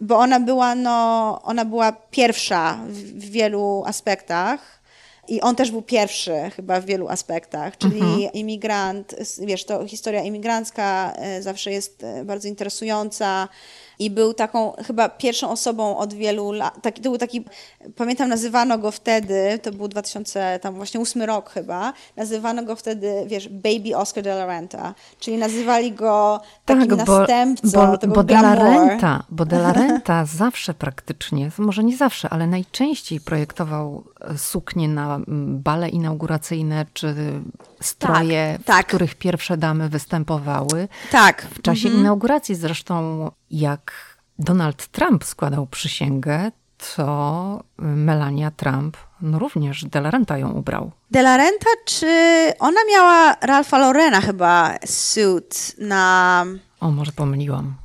bo 0.01 0.17
ona 0.17 0.39
była, 0.39 0.75
no, 0.75 1.39
ona 1.43 1.65
była 1.65 1.91
pierwsza 1.91 2.79
w, 2.87 2.97
w 2.97 3.29
wielu 3.29 3.83
aspektach 3.85 4.76
i 5.27 5.41
on 5.41 5.55
też 5.55 5.71
był 5.71 5.81
pierwszy 5.81 6.33
chyba 6.55 6.81
w 6.81 6.85
wielu 6.85 7.07
aspektach, 7.07 7.77
czyli 7.77 7.99
mhm. 7.99 8.33
imigrant, 8.33 9.15
wiesz, 9.39 9.65
to 9.65 9.87
historia 9.87 10.23
imigrancka 10.23 11.13
e, 11.15 11.41
zawsze 11.41 11.71
jest 11.71 12.03
e, 12.03 12.25
bardzo 12.25 12.47
interesująca 12.47 13.47
i 13.99 14.09
był 14.09 14.33
taką 14.33 14.73
chyba 14.87 15.09
pierwszą 15.09 15.49
osobą 15.49 15.97
od 15.97 16.13
wielu 16.13 16.51
lat. 16.51 16.81
Taki, 16.81 17.01
to 17.01 17.09
był 17.09 17.17
taki, 17.17 17.45
pamiętam, 17.95 18.29
nazywano 18.29 18.77
go 18.77 18.91
wtedy, 18.91 19.59
to 19.61 19.71
był 19.71 19.87
2000, 19.87 20.59
tam 20.61 20.75
właśnie 20.75 20.99
ósmy 20.99 21.25
rok 21.25 21.49
chyba, 21.49 21.93
nazywano 22.15 22.63
go 22.63 22.75
wtedy, 22.75 23.23
wiesz, 23.27 23.49
Baby 23.49 23.97
Oscar 23.97 24.23
de 24.23 24.31
la 24.31 24.45
Renta, 24.45 24.93
czyli 25.19 25.37
nazywali 25.37 25.91
go 25.91 26.41
takim 26.65 26.97
tak, 26.97 27.07
następcą 27.07 27.87
bo, 27.87 27.97
tego 27.97 28.13
bo 28.13 28.23
de 28.23 28.35
la 28.35 28.55
Renta, 28.55 29.23
bo 29.29 29.45
de 29.45 29.55
la 29.55 29.73
Renta 29.79 30.25
zawsze 30.25 30.73
praktycznie, 30.73 31.51
może 31.57 31.83
nie 31.83 31.97
zawsze, 31.97 32.29
ale 32.29 32.47
najczęściej 32.47 33.21
projektował 33.21 34.03
e, 34.21 34.37
suknie 34.37 34.87
na 34.87 35.19
bale 35.47 35.89
inauguracyjne, 35.89 36.85
czy 36.93 37.15
stroje, 37.81 38.53
tak, 38.57 38.65
tak. 38.65 38.85
w 38.85 38.87
których 38.87 39.15
pierwsze 39.15 39.57
damy 39.57 39.89
występowały. 39.89 40.87
Tak. 41.11 41.41
W 41.41 41.61
czasie 41.61 41.87
mhm. 41.87 42.03
inauguracji 42.03 42.55
zresztą, 42.55 43.31
jak 43.51 43.91
Donald 44.39 44.87
Trump 44.87 45.23
składał 45.23 45.67
przysięgę, 45.67 46.51
to 46.95 47.63
Melania 47.77 48.51
Trump 48.51 48.97
no 49.21 49.39
również 49.39 49.85
De 49.85 49.99
La 49.99 50.11
Renta 50.11 50.37
ją 50.37 50.51
ubrał. 50.51 50.91
De 51.11 51.19
La 51.19 51.37
Renta, 51.37 51.69
czy 51.85 52.07
ona 52.59 52.79
miała 52.91 53.35
Ralpha 53.41 53.77
Lorena 53.77 54.21
chyba 54.21 54.75
suit 54.85 55.75
na... 55.77 56.45
O, 56.79 56.91
może 56.91 57.11
pomyliłam. 57.11 57.75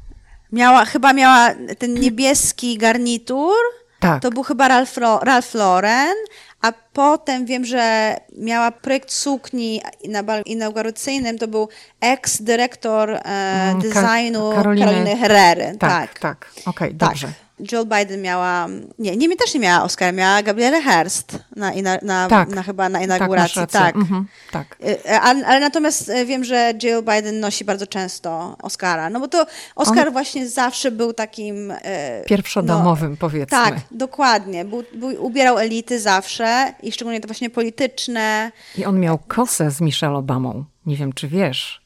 Miała, 0.53 0.85
chyba 0.85 1.13
miała 1.13 1.51
ten 1.79 1.95
niebieski 1.95 2.79
garnitur 2.79 3.55
Tak. 4.01 4.23
To 4.23 4.31
był 4.31 4.43
chyba 4.43 4.69
Ralph, 4.69 4.97
Ralph 5.23 5.55
Lauren, 5.55 6.15
a 6.63 6.73
potem 6.93 7.47
wiem, 7.47 7.65
że 7.65 8.17
miała 8.39 8.71
projekt 8.71 9.13
sukni 9.13 9.81
na 10.09 10.23
bal 10.23 10.43
inauguracyjnym, 10.47 11.39
to 11.39 11.49
był 11.49 11.69
ex-dyrektor 12.01 13.11
e, 13.11 13.21
mm, 13.25 13.81
designu 13.81 14.53
Karoliny, 14.55 14.87
Karoliny 14.87 15.17
Herrery. 15.17 15.77
Tak, 15.79 16.19
tak, 16.19 16.19
tak. 16.19 16.51
okej, 16.67 16.89
okay, 16.89 16.99
tak. 16.99 17.17
Jill 17.63 17.87
Biden 17.87 18.23
miała, 18.23 18.69
nie, 18.99 19.17
nie 19.17 19.37
też 19.37 19.55
nie 19.55 19.61
miała 19.61 19.85
Oscara, 19.85 20.13
miała 20.13 20.43
Gabrielę 20.43 20.83
Hearst 20.83 21.39
na, 21.57 21.71
na, 21.83 21.99
na, 22.03 22.29
tak, 22.29 22.49
na 22.49 22.63
chyba 22.63 22.89
na 22.89 22.99
tak, 22.99 23.07
inauguracji. 23.07 23.61
Tak, 23.61 23.71
tak. 23.71 23.97
Mhm, 23.97 24.27
tak. 24.51 24.77
Y, 24.85 25.21
ale, 25.21 25.47
ale, 25.47 25.61
natomiast 25.61 26.09
y, 26.09 26.27
wiem, 26.27 26.45
że 26.45 26.75
Jill 26.83 27.03
Biden 27.03 27.41
nosi 27.41 27.65
bardzo 27.65 27.87
często 27.87 28.57
Oscara, 28.63 29.11
no 29.11 29.21
bo 29.21 29.29
to 29.29 29.47
Oscar 29.77 30.07
On... 30.07 30.13
właśnie 30.13 30.49
zawsze 30.49 30.91
był 30.91 31.13
takim... 31.13 31.71
E, 31.71 32.25
Pierwszodomowym 32.25 33.11
no, 33.11 33.17
powiedzmy. 33.21 33.59
Tak, 33.59 33.75
dokładnie. 33.91 34.65
Był, 34.65 34.85
był, 34.95 35.25
ubierał 35.25 35.59
elity 35.59 36.01
zawsze 36.01 36.75
i 36.83 36.93
szczególnie 36.93 37.21
to 37.21 37.29
właśnie 37.29 37.51
polityczne. 37.51 38.53
I 38.79 38.85
on 38.85 39.01
miał 39.01 39.19
kosę 39.19 39.71
z 39.71 39.81
Michelle 39.81 40.17
Obamą. 40.17 40.65
Nie 40.87 40.97
wiem, 40.97 41.13
czy 41.13 41.29
wiesz. 41.29 41.82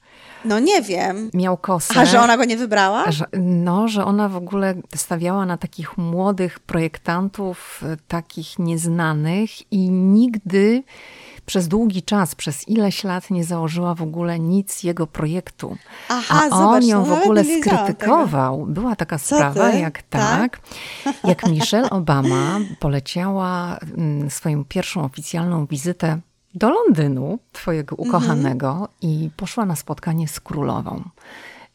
No 0.47 0.59
nie 0.59 0.83
wiem. 0.83 1.31
Miał 1.35 1.57
kosę. 1.57 2.01
A 2.01 2.05
że 2.05 2.21
ona 2.21 2.37
go 2.37 2.45
nie 2.45 2.57
wybrała? 2.57 3.11
Że, 3.11 3.25
no, 3.43 3.89
że 3.89 4.05
ona 4.05 4.29
w 4.29 4.37
ogóle 4.37 4.75
stawiała 4.95 5.47
na 5.47 5.57
takich 5.57 5.99
młodych 5.99 6.61
projektantów, 6.61 7.83
e, 7.93 7.97
takich 8.09 8.59
nieznanych 8.59 9.73
i 9.73 9.91
nigdy 9.91 10.83
przez 11.47 11.69
długi 11.69 12.03
czas, 12.03 12.35
przez 12.35 12.69
ileś 12.69 13.05
lat 13.05 13.31
nie 13.31 13.45
założyła 13.45 13.95
w 13.95 14.03
ogóle 14.03 14.39
nic 14.39 14.83
jego 14.83 15.07
projektu. 15.07 15.77
Aha, 16.09 16.49
A 16.51 16.59
on 16.59 16.85
ją 16.85 17.05
w 17.05 17.13
ogóle 17.13 17.45
skrytykował. 17.45 18.59
Tego. 18.59 18.73
Była 18.73 18.97
taka 18.97 19.19
sprawa, 19.19 19.71
jak 19.71 20.03
tak, 20.03 20.59
tak 21.05 21.15
jak 21.25 21.47
Michelle 21.53 21.91
Obama 21.91 22.61
poleciała 22.81 23.79
mm, 23.97 24.31
swoją 24.31 24.65
pierwszą 24.65 25.05
oficjalną 25.05 25.67
wizytę 25.67 26.21
do 26.57 26.71
Londynu, 26.71 27.39
twojego 27.53 27.97
mhm. 27.97 28.09
ukochanego, 28.09 28.71
mhm. 28.71 28.89
i 29.03 29.31
poszła 29.37 29.67
na 29.67 29.77
spotkanie 29.77 30.29
z 30.29 30.41
królową. 30.41 31.03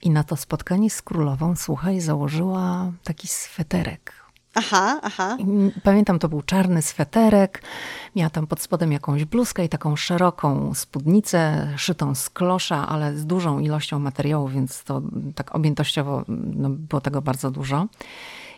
I 0.01 0.09
na 0.09 0.23
to 0.23 0.35
spotkanie 0.35 0.89
z 0.89 1.01
królową, 1.01 1.55
słuchaj, 1.55 2.01
założyła 2.01 2.91
taki 3.03 3.27
sweterek. 3.27 4.13
Aha, 4.53 4.99
aha. 5.03 5.37
Pamiętam, 5.83 6.19
to 6.19 6.29
był 6.29 6.41
czarny 6.41 6.81
sweterek. 6.81 7.63
Miała 8.15 8.29
tam 8.29 8.47
pod 8.47 8.61
spodem 8.61 8.91
jakąś 8.91 9.25
bluzkę 9.25 9.65
i 9.65 9.69
taką 9.69 9.95
szeroką 9.95 10.73
spódnicę, 10.73 11.67
szytą 11.77 12.15
z 12.15 12.29
klosza, 12.29 12.87
ale 12.87 13.17
z 13.17 13.25
dużą 13.25 13.59
ilością 13.59 13.99
materiału, 13.99 14.47
więc 14.47 14.83
to 14.83 15.01
tak 15.35 15.55
objętościowo 15.55 16.23
no, 16.27 16.69
było 16.69 17.01
tego 17.01 17.21
bardzo 17.21 17.51
dużo. 17.51 17.87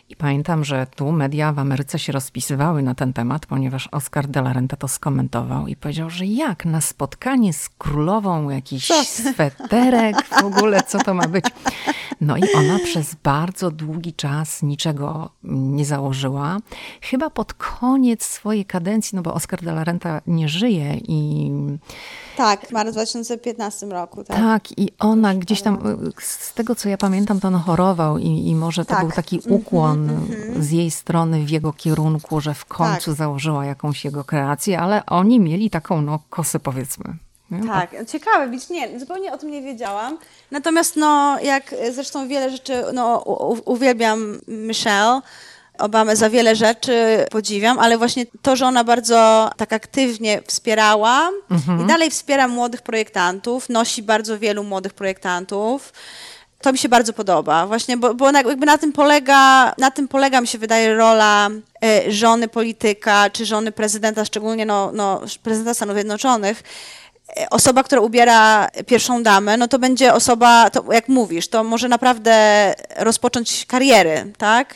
I 0.08 0.16
pamiętam, 0.16 0.64
że 0.64 0.86
tu 0.96 1.12
media 1.12 1.52
w 1.52 1.58
Ameryce 1.58 1.98
się 1.98 2.12
rozpisywały 2.12 2.82
na 2.82 2.94
ten 2.94 3.12
temat, 3.12 3.46
ponieważ 3.46 3.88
Oscar 3.92 4.26
de 4.26 4.40
la 4.40 4.52
Renta 4.52 4.76
to 4.76 4.88
skomentował 4.88 5.66
i 5.66 5.76
powiedział, 5.76 6.10
że 6.10 6.26
jak 6.26 6.64
na 6.64 6.80
spotkanie 6.80 7.52
z 7.52 7.68
królową 7.68 8.50
jakiś 8.50 8.86
co? 8.86 9.04
sweterek, 9.04 10.16
w 10.40 10.44
ogóle 10.44 10.82
co 10.82 10.98
to 10.98 11.14
ma 11.14 11.28
być. 11.28 11.44
No 12.20 12.36
i 12.36 12.42
ona 12.54 12.78
przez 12.78 13.14
bardzo 13.14 13.70
długi 13.70 14.12
czas 14.12 14.62
niczego 14.62 15.30
nie 15.44 15.84
założyła. 15.84 16.58
Chyba 17.00 17.30
pod 17.30 17.54
koniec 17.54 18.24
swojej 18.24 18.64
kadencji, 18.64 19.16
no 19.16 19.22
bo 19.22 19.34
Oscar 19.34 19.62
de 19.62 19.70
la 19.70 19.84
Renta 19.84 20.20
nie 20.26 20.48
żyje 20.48 21.00
i 21.08 21.50
tak, 22.36 22.66
w 22.66 22.92
2015 22.92 23.86
roku. 23.86 24.24
Tak, 24.24 24.36
tak 24.36 24.78
i 24.78 24.92
ona 24.98 25.34
gdzieś 25.34 25.62
tam, 25.62 25.78
z 26.18 26.54
tego 26.54 26.74
co 26.74 26.88
ja 26.88 26.96
pamiętam, 26.96 27.40
to 27.40 27.48
on 27.48 27.54
chorował 27.54 28.18
i, 28.18 28.48
i 28.48 28.54
może 28.54 28.84
to 28.84 28.94
tak. 28.94 29.00
był 29.00 29.10
taki 29.10 29.36
mhm, 29.36 29.54
ukłon 29.54 30.10
mm 30.10 30.26
-hmm. 30.26 30.62
z 30.62 30.70
jej 30.70 30.90
strony 30.90 31.44
w 31.44 31.50
jego 31.50 31.72
kierunku, 31.72 32.40
że 32.40 32.54
w 32.54 32.64
końcu 32.64 33.10
tak. 33.10 33.18
założyła 33.18 33.64
jakąś 33.64 34.04
jego 34.04 34.24
kreację, 34.24 34.80
ale 34.80 35.06
oni 35.06 35.40
mieli 35.40 35.70
taką 35.70 36.02
no, 36.02 36.18
kosę 36.30 36.60
powiedzmy. 36.60 37.16
Nie? 37.60 37.68
Tak, 37.68 37.90
ciekawe, 38.08 38.46
być 38.48 38.68
nie, 38.68 39.00
zupełnie 39.00 39.32
o 39.32 39.38
tym 39.38 39.50
nie 39.50 39.62
wiedziałam. 39.62 40.18
Natomiast 40.50 40.96
no, 40.96 41.40
jak 41.42 41.74
zresztą 41.92 42.28
wiele 42.28 42.50
rzeczy, 42.50 42.84
no, 42.92 43.18
uwielbiam 43.64 44.40
Michelle, 44.48 45.20
Obamę 45.78 46.16
za 46.16 46.30
wiele 46.30 46.56
rzeczy 46.56 47.26
podziwiam, 47.30 47.78
ale 47.78 47.98
właśnie 47.98 48.26
to, 48.42 48.56
że 48.56 48.66
ona 48.66 48.84
bardzo 48.84 49.50
tak 49.56 49.72
aktywnie 49.72 50.42
wspierała 50.46 51.30
mhm. 51.50 51.80
i 51.80 51.86
dalej 51.86 52.10
wspiera 52.10 52.48
młodych 52.48 52.82
projektantów, 52.82 53.68
nosi 53.68 54.02
bardzo 54.02 54.38
wielu 54.38 54.64
młodych 54.64 54.94
projektantów. 54.94 55.92
To 56.60 56.72
mi 56.72 56.78
się 56.78 56.88
bardzo 56.88 57.12
podoba, 57.12 57.66
właśnie, 57.66 57.96
bo, 57.96 58.14
bo 58.14 58.30
jakby 58.30 58.66
na 58.66 58.78
tym 58.78 58.92
polega, 58.92 59.74
na 59.78 59.90
tym 59.90 60.08
polega 60.08 60.40
mi 60.40 60.46
się 60.46 60.58
wydaje 60.58 60.94
rola 60.94 61.48
e, 61.84 62.12
żony 62.12 62.48
polityka, 62.48 63.30
czy 63.30 63.46
żony 63.46 63.72
prezydenta, 63.72 64.24
szczególnie 64.24 64.66
no, 64.66 64.90
no, 64.92 65.20
prezydenta 65.42 65.74
Stanów 65.74 65.94
Zjednoczonych, 65.94 66.62
osoba, 67.50 67.82
która 67.82 68.00
ubiera 68.00 68.68
pierwszą 68.86 69.22
damę, 69.22 69.56
no 69.56 69.68
to 69.68 69.78
będzie 69.78 70.14
osoba, 70.14 70.70
to 70.70 70.92
jak 70.92 71.08
mówisz, 71.08 71.48
to 71.48 71.64
może 71.64 71.88
naprawdę 71.88 72.34
rozpocząć 72.96 73.66
kariery, 73.66 74.32
tak? 74.38 74.74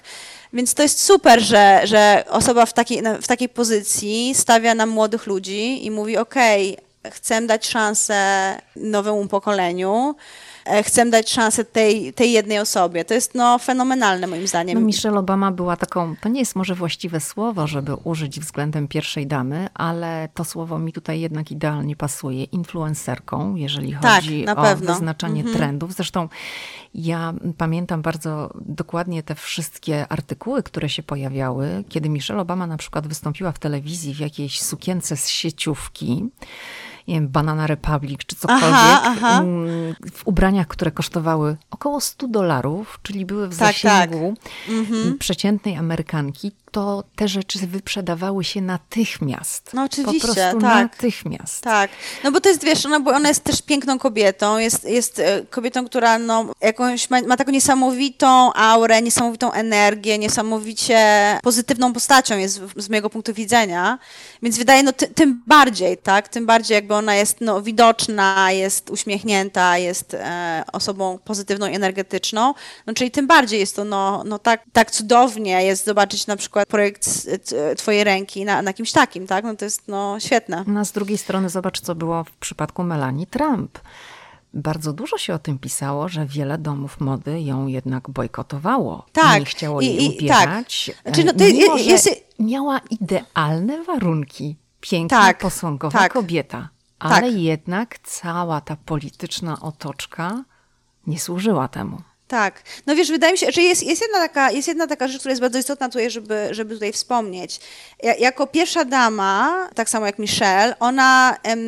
Więc 0.52 0.74
to 0.74 0.82
jest 0.82 1.04
super, 1.04 1.40
że, 1.40 1.80
że 1.84 2.24
osoba 2.28 2.66
w 2.66 2.72
takiej, 2.72 3.02
w 3.22 3.26
takiej 3.26 3.48
pozycji 3.48 4.34
stawia 4.34 4.74
na 4.74 4.86
młodych 4.86 5.26
ludzi 5.26 5.86
i 5.86 5.90
mówi: 5.90 6.16
OK, 6.16 6.34
chcę 7.10 7.42
dać 7.42 7.66
szansę 7.66 8.54
nowemu 8.76 9.26
pokoleniu. 9.26 10.14
E, 10.68 10.82
chcę 10.82 11.10
dać 11.10 11.30
szansę 11.30 11.64
tej, 11.64 12.12
tej 12.12 12.32
jednej 12.32 12.58
osobie. 12.58 13.04
To 13.04 13.14
jest 13.14 13.34
no, 13.34 13.58
fenomenalne 13.58 14.26
moim 14.26 14.46
zdaniem. 14.46 14.80
No, 14.80 14.86
Michelle 14.86 15.18
Obama 15.18 15.52
była 15.52 15.76
taką, 15.76 16.16
to 16.20 16.28
nie 16.28 16.40
jest 16.40 16.56
może 16.56 16.74
właściwe 16.74 17.20
słowo, 17.20 17.66
żeby 17.66 17.94
użyć 17.94 18.40
względem 18.40 18.88
pierwszej 18.88 19.26
damy, 19.26 19.68
ale 19.74 20.28
to 20.34 20.44
słowo 20.44 20.78
mi 20.78 20.92
tutaj 20.92 21.20
jednak 21.20 21.50
idealnie 21.50 21.96
pasuje. 21.96 22.44
Influencerką, 22.44 23.54
jeżeli 23.54 23.92
tak, 23.92 24.14
chodzi 24.14 24.44
tak, 24.44 24.58
o 24.58 24.62
pewno. 24.62 24.92
wyznaczanie 24.92 25.40
mhm. 25.40 25.56
trendów. 25.56 25.94
Zresztą 25.94 26.28
ja 26.94 27.34
pamiętam 27.58 28.02
bardzo 28.02 28.50
dokładnie 28.60 29.22
te 29.22 29.34
wszystkie 29.34 30.08
artykuły, 30.08 30.62
które 30.62 30.88
się 30.88 31.02
pojawiały, 31.02 31.84
kiedy 31.88 32.08
Michelle 32.08 32.40
Obama 32.40 32.66
na 32.66 32.76
przykład 32.76 33.06
wystąpiła 33.06 33.52
w 33.52 33.58
telewizji 33.58 34.14
w 34.14 34.20
jakiejś 34.20 34.62
sukience 34.62 35.16
z 35.16 35.28
sieciówki 35.28 36.28
nie 37.08 37.14
wiem, 37.14 37.28
Banana 37.28 37.66
Republic 37.66 38.20
czy 38.26 38.36
cokolwiek, 38.36 38.68
aha, 38.70 39.00
aha. 39.04 39.40
Mm, 39.40 39.94
w 40.12 40.26
ubraniach, 40.26 40.66
które 40.66 40.90
kosztowały 40.90 41.56
około 41.70 42.00
100 42.00 42.28
dolarów, 42.28 43.00
czyli 43.02 43.26
były 43.26 43.48
w 43.48 43.58
tak, 43.58 43.74
zasięgu 43.74 44.34
tak. 44.42 45.18
Przeciętnej 45.18 45.76
Amerykanki, 45.76 46.52
to 46.72 47.04
te 47.16 47.28
rzeczy 47.28 47.58
wyprzedawały 47.58 48.44
się 48.44 48.60
natychmiast. 48.60 49.70
No 49.74 49.82
oczywiście, 49.84 50.28
Po 50.28 50.34
prostu 50.34 50.60
tak. 50.60 50.82
natychmiast. 50.82 51.60
Tak, 51.60 51.90
no 52.24 52.32
bo 52.32 52.40
to 52.40 52.48
jest, 52.48 52.64
wiesz, 52.64 52.86
ona, 52.86 53.00
bo 53.00 53.10
ona 53.10 53.28
jest 53.28 53.44
też 53.44 53.62
piękną 53.62 53.98
kobietą, 53.98 54.58
jest, 54.58 54.84
jest 54.84 55.18
e, 55.18 55.42
kobietą, 55.50 55.86
która 55.86 56.18
no, 56.18 56.46
jakąś 56.60 57.10
ma, 57.10 57.20
ma 57.20 57.36
taką 57.36 57.52
niesamowitą 57.52 58.52
aurę, 58.52 59.02
niesamowitą 59.02 59.52
energię, 59.52 60.18
niesamowicie 60.18 60.98
pozytywną 61.42 61.92
postacią 61.92 62.38
jest 62.38 62.60
z 62.76 62.88
mojego 62.88 63.10
punktu 63.10 63.34
widzenia, 63.34 63.98
więc 64.42 64.58
wydaje, 64.58 64.82
no 64.82 64.92
ty, 64.92 65.06
tym 65.08 65.42
bardziej, 65.46 65.98
tak, 65.98 66.28
tym 66.28 66.46
bardziej 66.46 66.74
jakby 66.74 66.94
ona 66.94 67.14
jest 67.14 67.40
no, 67.40 67.62
widoczna, 67.62 68.52
jest 68.52 68.90
uśmiechnięta, 68.90 69.78
jest 69.78 70.14
e, 70.14 70.62
osobą 70.72 71.18
pozytywną 71.24 71.66
energetyczną, 71.66 72.54
no 72.86 72.94
czyli 72.94 73.10
tym 73.10 73.26
bardziej 73.26 73.60
jest 73.60 73.76
to 73.76 73.84
no, 73.84 74.22
no 74.24 74.38
tak, 74.38 74.62
tak 74.72 74.90
cudownie 74.90 75.64
jest 75.64 75.84
zobaczyć 75.84 76.26
na 76.26 76.36
przykład 76.36 76.57
przykład 76.58 76.68
projekt 76.68 77.28
twojej 77.76 78.04
ręki 78.04 78.44
na, 78.44 78.62
na 78.62 78.72
kimś 78.72 78.92
takim, 78.92 79.26
tak? 79.26 79.44
No 79.44 79.56
to 79.56 79.64
jest 79.64 79.88
no, 79.88 80.20
świetne. 80.20 80.64
No, 80.66 80.80
a 80.80 80.84
z 80.84 80.92
drugiej 80.92 81.18
strony 81.18 81.48
zobacz, 81.48 81.80
co 81.80 81.94
było 81.94 82.24
w 82.24 82.30
przypadku 82.30 82.84
Melanie 82.84 83.26
Trump. 83.26 83.78
Bardzo 84.54 84.92
dużo 84.92 85.18
się 85.18 85.34
o 85.34 85.38
tym 85.38 85.58
pisało, 85.58 86.08
że 86.08 86.26
wiele 86.26 86.58
domów 86.58 87.00
mody 87.00 87.40
ją 87.40 87.66
jednak 87.66 88.10
bojkotowało. 88.10 89.06
Tak. 89.12 89.40
Nie 89.40 89.46
chciało 89.46 89.80
jej 89.80 90.04
I, 90.04 90.16
ubierać. 90.16 90.90
Tak. 90.94 91.02
Znaczy, 91.02 91.24
no, 91.24 91.32
to 91.32 91.44
mimo, 91.44 91.76
jest... 91.76 92.10
Miała 92.38 92.80
idealne 92.90 93.84
warunki. 93.84 94.56
Piękna, 94.80 95.18
tak. 95.18 95.38
posągowa 95.38 95.98
tak. 95.98 96.12
kobieta. 96.12 96.68
Ale 96.98 97.30
tak. 97.30 97.40
jednak 97.40 97.98
cała 97.98 98.60
ta 98.60 98.76
polityczna 98.76 99.60
otoczka 99.60 100.44
nie 101.06 101.18
służyła 101.18 101.68
temu. 101.68 102.00
Tak. 102.28 102.62
No 102.86 102.96
wiesz, 102.96 103.10
wydaje 103.10 103.32
mi 103.32 103.38
się, 103.38 103.52
że 103.52 103.62
jest, 103.62 103.82
jest, 103.82 104.02
jedna 104.02 104.18
taka, 104.18 104.50
jest 104.50 104.68
jedna 104.68 104.86
taka 104.86 105.08
rzecz, 105.08 105.18
która 105.18 105.32
jest 105.32 105.40
bardzo 105.40 105.58
istotna 105.58 105.88
tutaj, 105.88 106.10
żeby, 106.10 106.48
żeby 106.50 106.74
tutaj 106.74 106.92
wspomnieć. 106.92 107.60
Ja, 108.02 108.14
jako 108.14 108.46
pierwsza 108.46 108.84
dama, 108.84 109.68
tak 109.74 109.90
samo 109.90 110.06
jak 110.06 110.18
Michelle, 110.18 110.78
ona 110.80 111.36
em, 111.42 111.60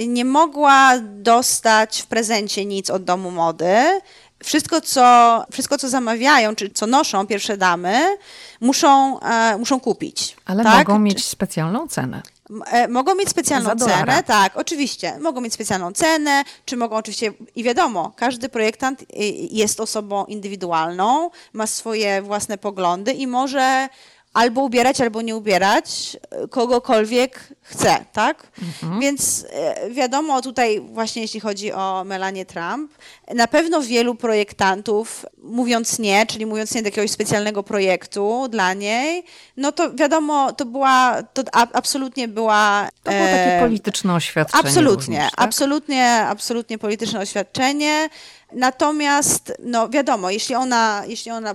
nie 0.00 0.24
mogła 0.24 0.98
dostać 1.00 2.02
w 2.02 2.06
prezencie 2.06 2.64
nic 2.64 2.90
od 2.90 3.04
domu 3.04 3.30
mody. 3.30 4.00
Wszystko 4.44 4.80
co, 4.80 5.44
wszystko, 5.52 5.78
co 5.78 5.88
zamawiają, 5.88 6.54
czy 6.54 6.70
co 6.70 6.86
noszą 6.86 7.26
pierwsze 7.26 7.56
damy, 7.56 8.16
muszą, 8.60 9.20
e, 9.20 9.58
muszą 9.58 9.80
kupić. 9.80 10.36
Ale 10.44 10.64
tak? 10.64 10.88
mogą 10.88 10.98
mieć 10.98 11.26
specjalną 11.26 11.88
cenę. 11.88 12.22
E, 12.66 12.88
mogą 12.88 13.14
mieć 13.14 13.28
specjalną 13.28 13.76
cenę, 13.76 14.22
tak, 14.22 14.56
oczywiście. 14.56 15.18
Mogą 15.20 15.40
mieć 15.40 15.54
specjalną 15.54 15.92
cenę, 15.92 16.44
czy 16.64 16.76
mogą 16.76 16.96
oczywiście, 16.96 17.32
i 17.56 17.62
wiadomo, 17.62 18.12
każdy 18.16 18.48
projektant 18.48 19.02
y, 19.02 19.06
jest 19.50 19.80
osobą 19.80 20.24
indywidualną, 20.24 21.30
ma 21.52 21.66
swoje 21.66 22.22
własne 22.22 22.58
poglądy 22.58 23.12
i 23.12 23.26
może 23.26 23.88
albo 24.32 24.60
ubierać, 24.60 25.00
albo 25.00 25.22
nie 25.22 25.36
ubierać 25.36 26.16
kogokolwiek 26.50 27.48
chce, 27.62 28.04
tak? 28.12 28.46
Mhm. 28.62 29.00
Więc 29.00 29.46
e, 29.50 29.90
wiadomo, 29.90 30.42
tutaj 30.42 30.80
właśnie 30.80 31.22
jeśli 31.22 31.40
chodzi 31.40 31.72
o 31.72 32.04
Melanie 32.04 32.46
Trump, 32.46 32.92
na 33.34 33.46
pewno 33.46 33.82
wielu 33.82 34.14
projektantów, 34.14 35.26
mówiąc 35.42 35.98
nie, 35.98 36.26
czyli 36.26 36.46
mówiąc 36.46 36.74
nie 36.74 36.82
do 36.82 36.88
jakiegoś 36.88 37.10
specjalnego 37.10 37.62
projektu 37.62 38.48
dla 38.48 38.74
niej, 38.74 39.24
no 39.56 39.72
to 39.72 39.94
wiadomo, 39.94 40.52
to 40.52 40.64
była, 40.64 41.22
to 41.22 41.42
absolutnie 41.52 42.28
była... 42.28 42.88
To 43.02 43.10
było 43.10 43.24
takie 43.24 43.56
e, 43.56 43.60
polityczne 43.60 44.14
oświadczenie. 44.14 44.64
Absolutnie, 44.64 45.16
również, 45.16 45.30
tak? 45.30 45.44
absolutnie, 45.44 46.26
absolutnie 46.26 46.78
polityczne 46.78 47.20
oświadczenie. 47.20 48.08
Natomiast, 48.54 49.52
no 49.58 49.88
wiadomo, 49.88 50.30
jeśli 50.30 50.54
ona, 50.54 51.02
jeśli 51.06 51.30
ona 51.30 51.54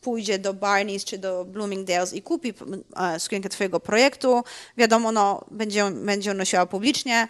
pójdzie 0.00 0.38
do 0.38 0.54
Barney's 0.54 1.04
czy 1.04 1.18
do 1.18 1.44
Bloomingdale's 1.44 2.14
i 2.14 2.22
kupi 2.22 2.54
e, 2.96 3.20
sukienkę 3.20 3.48
twojego 3.48 3.80
projektu, 3.80 4.44
wiadomo, 4.76 5.12
no, 5.12 5.44
będzie, 5.50 5.90
będzie 5.90 6.30
ją 6.30 6.36
nosiła 6.36 6.66
publicznie, 6.66 7.28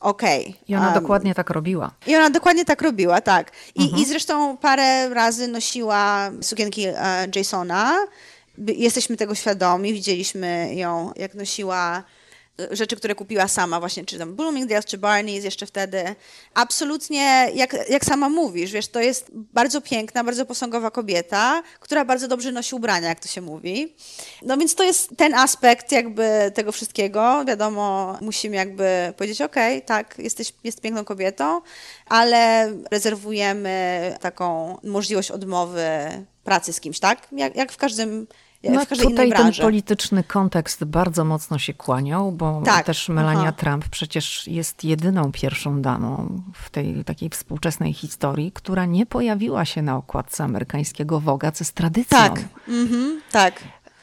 okej. 0.00 0.40
Okay. 0.40 0.54
I 0.68 0.74
ona 0.74 0.86
um, 0.86 0.94
dokładnie 0.94 1.34
tak 1.34 1.50
robiła. 1.50 1.90
I 2.06 2.16
ona 2.16 2.30
dokładnie 2.30 2.64
tak 2.64 2.82
robiła, 2.82 3.20
tak. 3.20 3.52
I, 3.74 3.82
mhm. 3.82 4.02
i 4.02 4.06
zresztą 4.06 4.56
parę 4.56 5.08
razy 5.08 5.48
nosiła 5.48 6.30
sukienki 6.42 6.88
uh, 6.88 7.36
Jasona. 7.36 7.96
Jesteśmy 8.58 9.16
tego 9.16 9.34
świadomi, 9.34 9.92
widzieliśmy 9.92 10.74
ją, 10.74 11.12
jak 11.16 11.34
nosiła 11.34 12.02
rzeczy, 12.70 12.96
które 12.96 13.14
kupiła 13.14 13.48
sama 13.48 13.80
właśnie, 13.80 14.04
czy 14.04 14.18
tam 14.18 14.36
Bloomingdale's, 14.36 14.84
czy 14.84 14.98
Barney's 14.98 15.44
jeszcze 15.44 15.66
wtedy. 15.66 16.14
Absolutnie, 16.54 17.50
jak, 17.54 17.76
jak 17.88 18.04
sama 18.04 18.28
mówisz, 18.28 18.72
wiesz, 18.72 18.88
to 18.88 19.00
jest 19.00 19.30
bardzo 19.32 19.80
piękna, 19.80 20.24
bardzo 20.24 20.46
posągowa 20.46 20.90
kobieta, 20.90 21.62
która 21.80 22.04
bardzo 22.04 22.28
dobrze 22.28 22.52
nosi 22.52 22.74
ubrania, 22.74 23.08
jak 23.08 23.20
to 23.20 23.28
się 23.28 23.40
mówi. 23.40 23.94
No 24.42 24.56
więc 24.56 24.74
to 24.74 24.84
jest 24.84 25.10
ten 25.16 25.34
aspekt 25.34 25.92
jakby 25.92 26.52
tego 26.54 26.72
wszystkiego. 26.72 27.44
Wiadomo, 27.44 28.18
musimy 28.20 28.56
jakby 28.56 29.12
powiedzieć, 29.16 29.42
okej, 29.42 29.76
okay, 29.76 29.86
tak, 29.86 30.14
jesteś 30.18 30.52
jest 30.64 30.80
piękną 30.80 31.04
kobietą, 31.04 31.60
ale 32.06 32.72
rezerwujemy 32.90 34.16
taką 34.20 34.78
możliwość 34.84 35.30
odmowy 35.30 35.86
pracy 36.44 36.72
z 36.72 36.80
kimś, 36.80 37.00
tak? 37.00 37.28
Jak, 37.32 37.56
jak 37.56 37.72
w 37.72 37.76
każdym 37.76 38.26
no, 38.70 38.84
w 38.84 38.88
każdej 38.88 39.08
tutaj 39.08 39.32
ten 39.32 39.52
polityczny 39.52 40.24
kontekst 40.24 40.84
bardzo 40.84 41.24
mocno 41.24 41.58
się 41.58 41.74
kłaniał, 41.74 42.32
bo 42.32 42.62
tak. 42.64 42.86
też 42.86 43.08
Melania 43.08 43.40
Aha. 43.40 43.52
Trump 43.52 43.88
przecież 43.88 44.48
jest 44.48 44.84
jedyną 44.84 45.32
pierwszą 45.32 45.82
damą 45.82 46.42
w 46.54 46.70
tej 46.70 47.04
takiej 47.04 47.30
współczesnej 47.30 47.92
historii, 47.92 48.52
która 48.52 48.84
nie 48.84 49.06
pojawiła 49.06 49.64
się 49.64 49.82
na 49.82 49.96
okładce 49.96 50.44
amerykańskiego 50.44 51.20
Woga, 51.20 51.52
co 51.52 51.64
jest 51.64 51.74
tradycją. 51.74 52.18
Tak, 52.18 52.44
mhm, 52.68 53.20
tak. 53.32 53.62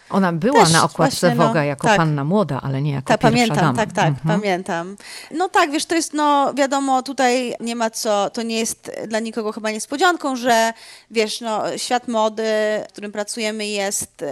Ona 0.10 0.34
była 0.34 0.64
Też 0.64 0.74
na 0.74 0.84
okładce 0.84 1.28
właśnie, 1.28 1.46
Woga 1.46 1.60
no, 1.60 1.66
jako 1.66 1.88
tak. 1.88 1.98
panna 1.98 2.24
młoda, 2.24 2.60
ale 2.64 2.82
nie 2.82 2.92
jako 2.92 3.08
ta, 3.08 3.18
pierwsza 3.18 3.30
pamiętam, 3.32 3.58
dama. 3.58 3.78
Tak, 3.78 3.92
tak, 3.94 4.08
mhm. 4.08 4.40
pamiętam. 4.40 4.96
No 5.32 5.50
tak, 5.50 5.72
wiesz, 5.72 5.86
to 5.86 5.96
jest, 5.96 6.14
no 6.14 6.54
wiadomo, 6.54 7.04
tutaj 7.04 7.56
nie 7.60 7.76
ma 7.76 7.90
co, 7.90 8.30
to 8.30 8.42
nie 8.42 8.60
jest 8.60 8.92
dla 9.08 9.20
nikogo 9.20 9.52
chyba 9.52 9.72
niespodzianką, 9.72 10.36
że 10.36 10.74
wiesz, 11.12 11.42
no 11.42 11.78
świat 11.78 12.08
mody, 12.08 12.44
w 12.90 12.92
którym 12.92 13.12
pracujemy 13.12 13.68
jest 13.68 14.26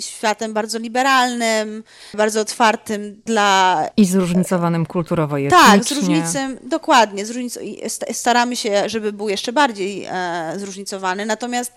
światem 0.00 0.54
bardzo 0.54 0.78
liberalnym, 0.78 1.84
bardzo 2.14 2.40
otwartym 2.40 3.22
dla... 3.24 3.82
I 3.96 4.04
zróżnicowanym 4.04 4.86
kulturowo 4.86 5.38
i 5.38 5.48
Tak, 5.48 5.84
zróżnicem, 5.84 6.58
dokładnie, 6.62 7.26
zróżnic... 7.26 7.58
staramy 8.12 8.56
się, 8.56 8.88
żeby 8.88 9.12
był 9.12 9.28
jeszcze 9.28 9.52
bardziej 9.52 10.04
e, 10.10 10.52
zróżnicowany, 10.56 11.26
natomiast 11.26 11.72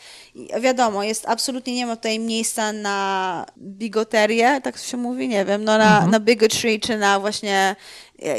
wiadomo, 0.61 1.03
jest 1.03 1.25
absolutnie 1.27 1.75
nie 1.75 1.85
ma 1.85 1.95
tutaj 1.95 2.19
miejsca 2.19 2.71
na 2.71 3.40
bigoterię, 3.57 4.61
tak 4.63 4.77
się 4.77 4.97
mówi, 4.97 5.27
nie 5.27 5.45
wiem, 5.45 5.63
no 5.63 5.77
na, 5.77 5.93
mhm. 5.93 6.11
na 6.11 6.19
bigotry, 6.19 6.79
czy 6.79 6.97
na 6.97 7.19
właśnie 7.19 7.75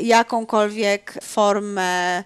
jakąkolwiek 0.03 1.18
formę 1.22 2.24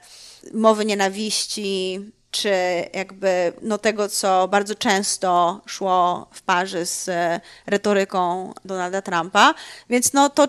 mowy 0.54 0.84
nienawiści, 0.84 2.00
czy 2.30 2.50
jakby 2.94 3.52
no 3.62 3.78
tego, 3.78 4.08
co 4.08 4.48
bardzo 4.48 4.74
często 4.74 5.60
szło 5.66 6.28
w 6.32 6.42
parze 6.42 6.86
z 6.86 7.10
retoryką 7.66 8.52
Donalda 8.64 9.02
Trumpa. 9.02 9.54
Więc 9.90 10.12
no 10.12 10.30
to 10.30 10.48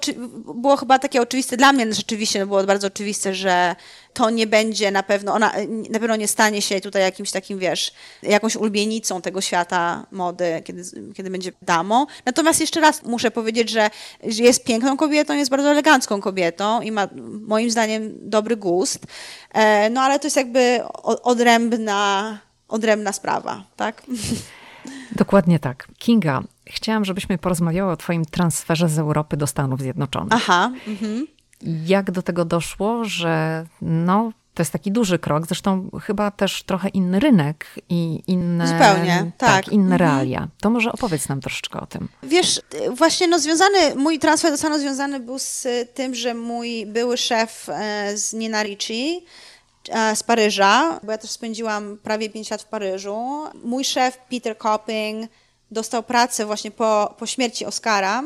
było 0.56 0.78
chyba 0.78 1.00
takie 1.00 1.22
oczywiste 1.22 1.58
dla 1.58 1.74
mnie, 1.74 1.94
rzeczywiście 1.94 2.46
było 2.46 2.64
bardzo 2.64 2.88
oczywiste, 2.88 3.34
że 3.36 3.76
to 4.18 4.30
nie 4.30 4.48
będzie 4.48 4.92
na 4.92 5.04
pewno, 5.04 5.34
ona 5.34 5.54
na 5.90 6.00
pewno 6.00 6.16
nie 6.16 6.28
stanie 6.28 6.62
się 6.62 6.82
tutaj 6.82 7.02
jakimś 7.02 7.32
takim, 7.32 7.60
wiesz, 7.60 7.94
jakąś 8.24 8.56
ulubienicą 8.56 9.22
tego 9.22 9.42
świata 9.42 10.06
mody, 10.12 10.62
kiedy, 10.66 10.84
kiedy 11.16 11.30
będzie 11.30 11.52
damą. 11.62 12.06
Natomiast 12.26 12.62
jeszcze 12.62 12.82
raz 12.82 13.04
muszę 13.04 13.32
powiedzieć, 13.32 13.70
że 13.70 13.90
jest 14.24 14.64
piękną 14.64 14.98
kobietą, 14.98 15.34
jest 15.34 15.52
bardzo 15.52 15.72
elegancką 15.72 16.22
kobietą 16.22 16.82
i 16.82 16.92
ma 16.92 17.08
moim 17.48 17.72
zdaniem 17.72 18.14
dobry 18.22 18.56
gust. 18.56 19.06
E, 19.54 19.90
no 19.90 20.02
ale 20.02 20.20
to 20.20 20.28
jest 20.28 20.38
jakby 20.38 20.80
odrębna, 21.04 22.40
odrębna 22.68 23.14
sprawa, 23.14 23.64
tak? 23.76 24.04
Dokładnie 25.12 25.60
tak. 25.60 25.88
Kinga, 25.98 26.44
chciałam, 26.66 27.06
żebyśmy 27.06 27.38
porozmawiały 27.38 27.92
o 27.92 27.98
Twoim 27.98 28.26
transferze 28.26 28.90
z 28.90 29.00
Europy 29.00 29.38
do 29.38 29.48
Stanów 29.48 29.82
Zjednoczonych. 29.82 30.34
Aha. 30.34 30.72
Mhm. 30.88 31.28
Jak 31.62 32.12
do 32.12 32.22
tego 32.22 32.46
doszło, 32.46 33.06
że 33.06 33.66
no, 33.82 34.32
to 34.58 34.62
jest 34.62 34.72
taki 34.72 34.92
duży 34.92 35.20
krok, 35.20 35.48
zresztą 35.48 35.90
chyba 36.04 36.32
też 36.32 36.64
trochę 36.64 36.90
inny 36.90 37.20
rynek 37.20 37.66
i 37.90 38.24
inne, 38.28 38.68
Zupełnie, 38.68 39.32
tak. 39.38 39.50
tak 39.50 39.74
inne 39.74 39.96
mhm. 39.96 40.00
realia. 40.00 40.48
To 40.62 40.70
może 40.70 40.92
opowiedz 40.92 41.30
nam 41.30 41.42
troszeczkę 41.42 41.80
o 41.80 41.86
tym. 41.86 42.10
Wiesz, 42.24 42.62
właśnie 42.92 43.28
no 43.28 43.40
związany, 43.40 43.96
mój 43.96 44.20
transfer 44.20 44.52
do 44.52 44.58
Stanów 44.58 44.80
związany 44.80 45.20
był 45.20 45.40
z 45.40 45.68
tym, 45.94 46.16
że 46.16 46.34
mój 46.34 46.86
były 46.86 47.18
szef 47.18 47.70
e, 47.70 48.18
z 48.18 48.34
Nina 48.34 48.64
Ricci, 48.64 49.26
e, 49.90 50.16
z 50.16 50.24
Paryża, 50.24 51.00
bo 51.04 51.12
ja 51.12 51.18
też 51.18 51.32
spędziłam 51.32 51.98
prawie 52.04 52.30
5 52.30 52.52
lat 52.52 52.62
w 52.62 52.66
Paryżu. 52.66 53.44
Mój 53.64 53.86
szef 53.86 54.18
Peter 54.30 54.58
Copping 54.58 55.32
dostał 55.72 56.04
pracę 56.04 56.46
właśnie 56.46 56.72
po, 56.72 57.16
po 57.18 57.26
śmierci 57.26 57.66
Oscara 57.66 58.24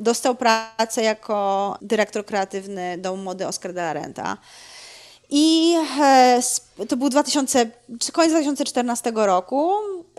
Dostał 0.00 0.34
pracę 0.34 1.02
jako 1.02 1.78
dyrektor 1.82 2.24
kreatywny 2.24 2.98
Domu 2.98 3.22
Mody 3.22 3.46
Oscar 3.46 3.72
de 3.72 3.80
la 3.80 3.92
Renta. 3.92 4.36
I 5.30 5.74
e, 6.00 6.86
to 6.88 6.96
był 6.96 7.08
2000, 7.08 7.70
koniec 8.12 8.32
2014 8.32 9.12
roku 9.14 9.72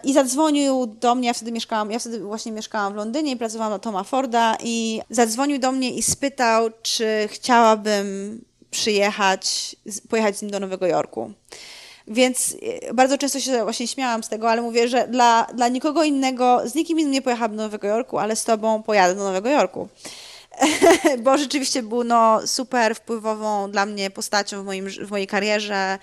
i 0.04 0.14
zadzwonił 0.14 0.86
do 0.86 1.16
mnie, 1.16 1.28
ja 1.28 1.34
wtedy 1.34 1.52
mieszkałam, 1.52 1.92
ja 1.92 2.00
wtedy 2.00 2.20
właśnie 2.20 2.52
mieszkałam 2.52 2.94
w 2.94 2.96
Londynie 2.96 3.32
i 3.32 3.38
pracowałam 3.38 3.74
na 3.74 3.80
Toma 3.80 4.04
Forda 4.04 4.58
i 4.64 5.02
zadzwonił 5.10 5.60
do 5.60 5.72
mnie 5.72 5.92
i 5.92 6.04
spytał, 6.04 6.70
czy 6.82 7.28
chciałabym 7.32 8.42
przyjechać, 8.72 9.76
pojechać 10.10 10.38
z 10.38 10.42
nim 10.42 10.52
do 10.52 10.60
Nowego 10.60 10.88
Jorku. 10.88 11.32
Więc 12.08 12.56
e, 12.88 12.94
bardzo 12.94 13.18
często 13.18 13.40
się 13.40 13.64
właśnie 13.64 13.88
śmiałam 13.88 14.24
z 14.24 14.30
tego, 14.30 14.50
ale 14.50 14.62
mówię, 14.62 14.88
że 14.88 15.08
dla, 15.08 15.48
dla 15.54 15.68
nikogo 15.68 16.04
innego, 16.04 16.62
z 16.66 16.76
nikim 16.76 17.00
innym 17.00 17.12
nie 17.12 17.22
pojechałam 17.22 17.56
do 17.56 17.64
Nowego 17.64 17.88
Jorku, 17.88 18.18
ale 18.18 18.36
z 18.36 18.44
tobą 18.44 18.84
pojadę 18.84 19.16
do 19.16 19.24
Nowego 19.24 19.50
Jorku. 19.50 19.88
Bo 21.24 21.38
rzeczywiście 21.38 21.84
był 21.84 22.04
no, 22.04 22.48
super 22.48 22.96
wpływową 22.96 23.72
dla 23.72 23.86
mnie 23.86 24.10
postacią 24.10 24.62
w, 24.62 24.66
moim, 24.66 24.90
w 24.90 25.12
mojej 25.12 25.28
karierze. 25.28 26.00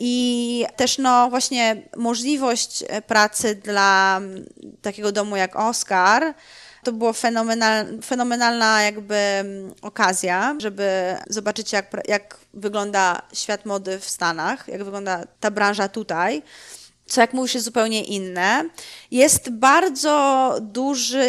I 0.00 0.66
też 0.76 0.98
no 0.98 1.30
właśnie 1.30 1.82
możliwość 1.96 2.84
e, 2.88 3.02
pracy 3.02 3.54
dla 3.54 4.20
takiego 4.82 5.12
domu 5.12 5.36
jak 5.36 5.56
Oscar, 5.56 6.34
to 6.84 6.92
była 6.92 7.12
fenomenal, 7.12 7.86
fenomenalna 8.04 8.82
jakby 8.82 9.14
mm, 9.14 9.74
okazja, 9.82 10.56
żeby 10.58 11.16
zobaczyć, 11.28 11.72
jak, 11.72 11.96
jak 12.08 12.38
wygląda 12.54 13.22
świat 13.32 13.66
mody 13.66 13.98
w 13.98 14.08
Stanach, 14.08 14.68
jak 14.68 14.84
wygląda 14.84 15.24
ta 15.40 15.50
branża 15.50 15.88
tutaj 15.88 16.42
co 17.06 17.20
jak 17.20 17.32
mówisz 17.32 17.54
jest 17.54 17.64
zupełnie 17.64 18.04
inne. 18.04 18.64
Jest 19.10 19.50
bardzo 19.50 20.56
duży 20.60 21.28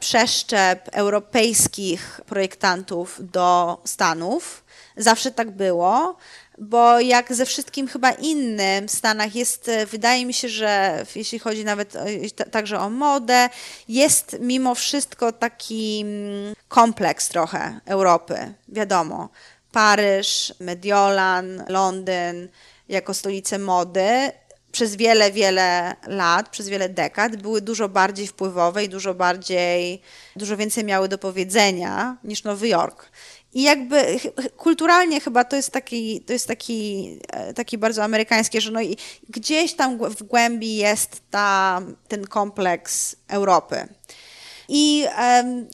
przeszczep 0.00 0.88
europejskich 0.92 2.20
projektantów 2.26 3.20
do 3.32 3.78
Stanów. 3.84 4.64
Zawsze 4.96 5.30
tak 5.30 5.50
było 5.50 6.16
bo 6.60 7.00
jak 7.00 7.34
ze 7.34 7.46
wszystkim 7.46 7.88
chyba 7.88 8.10
innym 8.10 8.88
w 8.88 8.90
Stanach 8.90 9.34
jest, 9.34 9.68
e, 9.68 9.86
wydaje 9.86 10.26
mi 10.26 10.34
się, 10.34 10.48
że 10.48 11.04
jeśli 11.14 11.38
chodzi 11.38 11.64
nawet 11.64 11.96
także 12.50 12.80
o 12.80 12.90
modę, 12.90 13.48
jest 13.88 14.36
mimo 14.40 14.74
wszystko 14.74 15.32
taki 15.32 16.00
mm, 16.00 16.54
kompleks 16.68 17.28
trochę 17.28 17.80
Europy, 17.86 18.54
wiadomo. 18.68 19.28
Paryż, 19.72 20.54
Mediolan, 20.60 21.64
Londyn 21.68 22.48
jako 22.88 23.14
stolice 23.14 23.58
mody 23.58 24.32
przez 24.72 24.96
wiele, 24.96 25.32
wiele 25.32 25.96
lat, 26.06 26.48
przez 26.48 26.68
wiele 26.68 26.88
dekad 26.88 27.36
były 27.36 27.60
dużo 27.60 27.88
bardziej 27.88 28.26
wpływowe 28.26 28.84
i 28.84 28.88
dużo 28.88 29.14
bardziej, 29.14 30.02
dużo 30.36 30.56
więcej 30.56 30.84
miały 30.84 31.08
do 31.08 31.18
powiedzenia 31.18 32.16
niż 32.24 32.44
Nowy 32.44 32.68
Jork. 32.68 33.10
I 33.54 33.62
jakby 33.62 34.20
kulturalnie 34.56 35.20
chyba 35.20 35.44
to 35.44 35.56
jest 35.56 35.70
taki, 35.70 36.20
to 36.20 36.32
jest 36.32 36.48
taki, 36.48 37.18
e, 37.32 37.54
taki 37.54 37.78
bardzo 37.78 38.04
amerykańskie, 38.04 38.60
że 38.60 38.70
no 38.70 38.82
i 38.82 38.96
gdzieś 39.28 39.74
tam 39.74 39.98
w 39.98 40.22
głębi 40.22 40.76
jest 40.76 41.22
ta, 41.30 41.80
ten 42.08 42.26
kompleks 42.26 43.16
Europy. 43.28 43.88
I 44.68 45.06
um, 45.18 45.66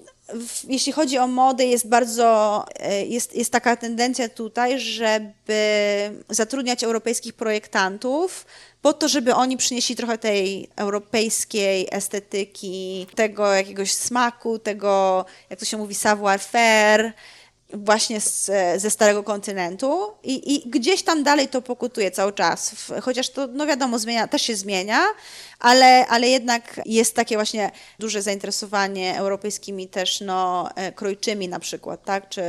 jeśli 0.69 0.93
chodzi 0.93 1.19
o 1.19 1.27
modę, 1.27 1.65
jest 1.65 1.89
bardzo, 1.89 2.65
e, 2.81 3.07
jest, 3.07 3.37
jest 3.37 3.53
taka 3.53 3.77
tendencja 3.77 4.29
tutaj, 4.29 4.81
żeby 4.81 5.55
zatrudniać 6.31 6.85
europejskich 6.85 7.35
projektantów 7.35 8.47
po 8.83 8.93
to, 8.93 9.09
żeby 9.09 9.35
oni 9.35 9.57
przynieśli 9.57 9.97
trochę 9.97 10.19
tej 10.19 10.69
europejskiej 10.77 11.89
estetyki, 11.91 13.07
tego 13.15 13.53
jakiegoś 13.53 13.93
smaku, 13.93 14.59
tego, 14.59 15.25
jak 15.51 15.59
to 15.59 15.65
się 15.65 15.77
mówi, 15.77 15.95
savoir-faire, 15.95 17.13
właśnie 17.85 18.21
z, 18.21 18.51
ze 18.77 18.91
starego 18.91 19.23
kontynentu 19.23 20.13
I, 20.23 20.55
i 20.55 20.71
gdzieś 20.71 21.03
tam 21.03 21.23
dalej 21.23 21.49
to 21.49 21.63
pokutuje 21.63 22.11
cały 22.11 22.33
czas, 22.33 22.75
chociaż 23.03 23.31
to, 23.31 23.47
no 23.47 23.67
wiadomo, 23.67 23.99
zmienia, 23.99 24.29
też 24.29 24.43
się 24.43 24.57
zmienia, 24.57 25.03
ale, 25.59 26.07
ale 26.07 26.29
jednak 26.29 26.81
jest 26.87 27.15
takie 27.15 27.37
właśnie 27.37 27.71
duże 27.99 28.23
zainteresowanie 28.23 29.19
europejskimi 29.19 29.89
też 29.89 30.21
no, 30.21 30.69
e, 30.75 30.93
krojczymi 30.93 31.49
na 31.49 31.61
przykład, 31.61 32.05
tak, 32.05 32.29
czy 32.29 32.43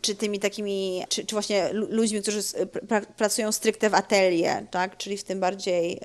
czy 0.00 0.14
tymi 0.14 0.38
takimi, 0.38 1.04
czy, 1.08 1.24
czy 1.24 1.34
właśnie 1.34 1.68
ludźmi, 1.72 2.22
którzy 2.22 2.40
pra, 2.88 3.00
pracują 3.00 3.52
stricte 3.52 3.90
w 3.90 3.94
atelier, 3.94 4.66
tak? 4.70 4.96
czyli 4.96 5.16
w 5.16 5.24
tym 5.24 5.40
bardziej 5.40 6.00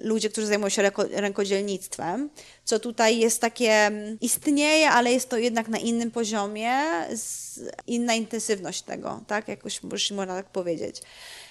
ludzie, 0.00 0.30
którzy 0.30 0.46
zajmują 0.46 0.68
się 0.68 0.90
rękodzielnictwem, 1.10 2.30
co 2.64 2.78
tutaj 2.78 3.18
jest 3.18 3.40
takie, 3.40 3.90
istnieje, 4.20 4.90
ale 4.90 5.12
jest 5.12 5.28
to 5.28 5.36
jednak 5.36 5.68
na 5.68 5.78
innym 5.78 6.10
poziomie, 6.10 6.76
inna 7.86 8.14
intensywność 8.14 8.82
tego, 8.82 9.20
tak? 9.26 9.48
jakoś 9.48 9.82
można 9.82 10.34
tak 10.34 10.46
powiedzieć. 10.46 11.02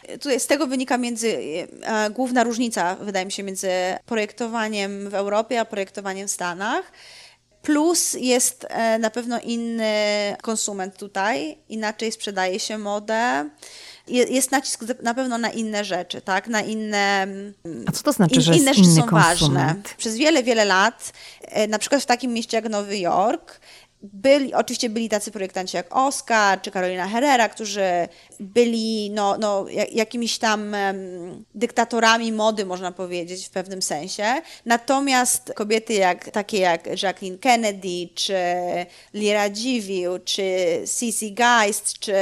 Tutaj 0.08 0.40
z 0.40 0.48
tego 0.48 0.68
wynika 0.68 0.98
między, 0.98 1.38
e, 1.82 2.10
główna 2.10 2.44
różnica, 2.44 2.96
wydaje 2.96 3.26
mi 3.26 3.32
się, 3.32 3.44
między 3.44 3.70
projektowaniem 4.06 5.10
w 5.10 5.14
Europie 5.14 5.60
a 5.60 5.66
projektowaniem 5.66 6.28
w 6.28 6.32
Stanach. 6.32 6.92
Plus 7.62 8.14
jest 8.14 8.66
e, 8.70 9.00
na 9.00 9.10
pewno 9.10 9.40
inny 9.40 9.94
konsument 10.42 10.98
tutaj, 10.98 11.58
inaczej 11.70 12.12
sprzedaje 12.12 12.60
się 12.60 12.78
modę. 12.78 13.50
Jest 14.08 14.52
nacisk 14.52 14.84
na 15.04 15.14
pewno 15.14 15.38
na 15.38 15.50
inne 15.50 15.86
rzeczy, 15.86 16.22
tak? 16.22 16.48
Na 16.48 16.62
inne. 16.62 17.28
A 17.88 17.92
co 17.92 18.04
to 18.04 18.12
znaczy, 18.12 18.36
in, 18.36 18.42
że 18.42 18.56
inne 18.56 18.74
rzeczy 18.74 18.90
są 18.90 19.04
konsument? 19.04 19.84
ważne. 19.84 19.96
Przez 19.98 20.18
wiele, 20.18 20.44
wiele 20.44 20.66
lat, 20.66 21.14
e, 21.42 21.68
na 21.68 21.80
przykład 21.80 22.02
w 22.02 22.06
takim 22.06 22.34
mieście 22.34 22.58
jak 22.58 22.70
Nowy 22.70 22.98
Jork, 22.98 23.60
byli, 24.02 24.54
oczywiście 24.54 24.90
byli 24.90 25.10
tacy 25.10 25.32
projektanci 25.32 25.78
jak 25.78 25.96
Oscar 25.96 26.62
czy 26.62 26.72
Carolina 26.72 27.08
Herrera, 27.08 27.50
którzy 27.50 28.08
byli 28.40 29.12
no, 29.12 29.38
no, 29.38 29.66
jakimiś 29.92 30.38
tam 30.38 30.76
dyktatorami 31.56 32.32
mody, 32.32 32.66
można 32.66 32.92
powiedzieć, 32.92 33.48
w 33.48 33.50
pewnym 33.50 33.82
sensie. 33.82 34.42
Natomiast 34.66 35.52
kobiety 35.56 35.94
jak, 35.94 36.30
takie 36.30 36.60
jak 36.60 37.04
Jacqueline 37.04 37.38
Kennedy, 37.38 38.10
czy 38.16 38.36
Lira 39.14 39.50
Dziwił, 39.50 40.20
czy 40.20 40.44
Cissy 41.00 41.32
Geist, 41.32 42.00
czy 42.00 42.14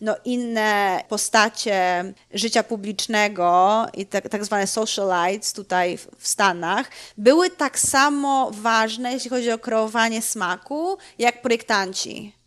no, 0.00 0.16
inne 0.24 1.04
postacie 1.08 2.04
życia 2.34 2.62
publicznego 2.62 3.86
i 3.94 4.06
tak, 4.06 4.28
tak 4.28 4.44
zwane 4.44 4.66
socialites 4.66 5.52
tutaj 5.52 5.98
w, 5.98 6.08
w 6.18 6.28
Stanach, 6.28 6.90
były 7.18 7.50
tak 7.50 7.78
samo 7.78 8.50
ważne, 8.50 9.12
jeśli 9.12 9.30
chodzi 9.30 9.52
o 9.52 9.58
kreowanie 9.58 10.22
smaku, 10.22 10.98
jak 11.18 11.42
projektanci. 11.42 12.39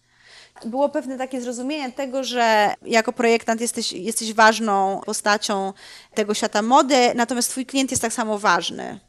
Było 0.65 0.89
pewne 0.89 1.17
takie 1.17 1.41
zrozumienie 1.41 1.91
tego, 1.91 2.23
że 2.23 2.73
jako 2.85 3.13
projektant 3.13 3.61
jesteś, 3.61 3.93
jesteś 3.93 4.33
ważną 4.33 5.01
postacią 5.05 5.73
tego 6.13 6.33
świata 6.33 6.61
mody, 6.61 7.11
natomiast 7.15 7.49
twój 7.49 7.65
klient 7.65 7.91
jest 7.91 8.01
tak 8.01 8.13
samo 8.13 8.39
ważny 8.39 8.99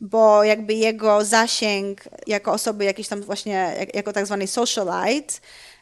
bo 0.00 0.44
jakby 0.44 0.74
jego 0.74 1.24
zasięg 1.24 2.04
jako 2.26 2.52
osoby 2.52 2.84
jakiejś 2.84 3.08
tam 3.08 3.22
właśnie, 3.22 3.86
jako 3.94 4.12
tak 4.12 4.26
zwany 4.26 4.46
socialite, 4.46 5.34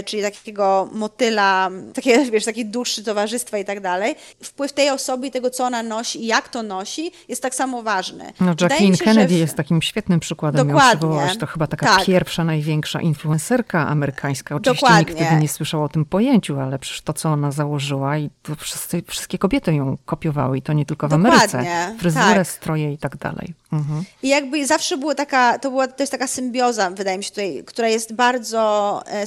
czyli 0.04 0.22
takiego 0.22 0.88
motyla, 0.92 1.70
takie, 1.94 2.30
wiesz, 2.30 2.44
takiej 2.44 2.66
duszy 2.66 3.04
towarzystwa 3.04 3.58
i 3.58 3.64
tak 3.64 3.80
dalej, 3.80 4.14
wpływ 4.42 4.72
tej 4.72 4.90
osoby 4.90 5.26
i 5.26 5.30
tego, 5.30 5.50
co 5.50 5.64
ona 5.64 5.82
nosi 5.82 6.22
i 6.22 6.26
jak 6.26 6.48
to 6.48 6.62
nosi, 6.62 7.12
jest 7.28 7.42
tak 7.42 7.54
samo 7.54 7.82
ważny. 7.82 8.32
No 8.40 8.54
Jacqueline 8.60 8.96
się, 8.96 9.04
Kennedy 9.04 9.34
w... 9.34 9.38
jest 9.38 9.56
takim 9.56 9.82
świetnym 9.82 10.20
przykładem. 10.20 10.68
Dokładnie. 10.68 11.36
To 11.40 11.46
chyba 11.46 11.66
taka 11.66 11.86
tak. 11.86 12.04
pierwsza, 12.04 12.44
największa 12.44 13.00
influencerka 13.00 13.88
amerykańska. 13.88 14.54
Oczywiście 14.54 14.86
Dokładnie. 14.86 15.14
nikt 15.14 15.26
wtedy 15.26 15.42
nie 15.42 15.48
słyszał 15.48 15.84
o 15.84 15.88
tym 15.88 16.04
pojęciu, 16.04 16.60
ale 16.60 16.78
przecież 16.78 17.00
to, 17.00 17.12
co 17.12 17.28
ona 17.28 17.50
założyła 17.50 18.18
i 18.18 18.30
to 18.42 18.54
wszyscy, 18.54 19.02
wszystkie 19.06 19.38
kobiety 19.38 19.74
ją 19.74 19.96
kopiowały 20.04 20.58
i 20.58 20.62
to 20.62 20.72
nie 20.72 20.86
tylko 20.86 21.08
w 21.08 21.10
Dokładnie. 21.10 21.58
Ameryce. 21.58 21.98
Fryzurę, 21.98 22.34
tak. 22.34 22.46
stroje 22.46 22.92
i 22.92 22.98
tak 22.98 23.16
dalej. 23.16 23.54
Mhm. 23.72 24.04
I 24.22 24.28
jakby 24.28 24.66
zawsze 24.66 24.96
była 24.96 25.14
taka, 25.14 25.58
to, 25.58 25.70
była, 25.70 25.88
to 25.88 26.02
jest 26.02 26.12
taka 26.12 26.26
symbioza, 26.26 26.90
wydaje 26.90 27.18
mi 27.18 27.24
się 27.24 27.30
tutaj, 27.30 27.62
która 27.66 27.88
jest 27.88 28.14
bardzo 28.14 29.02
e, 29.06 29.26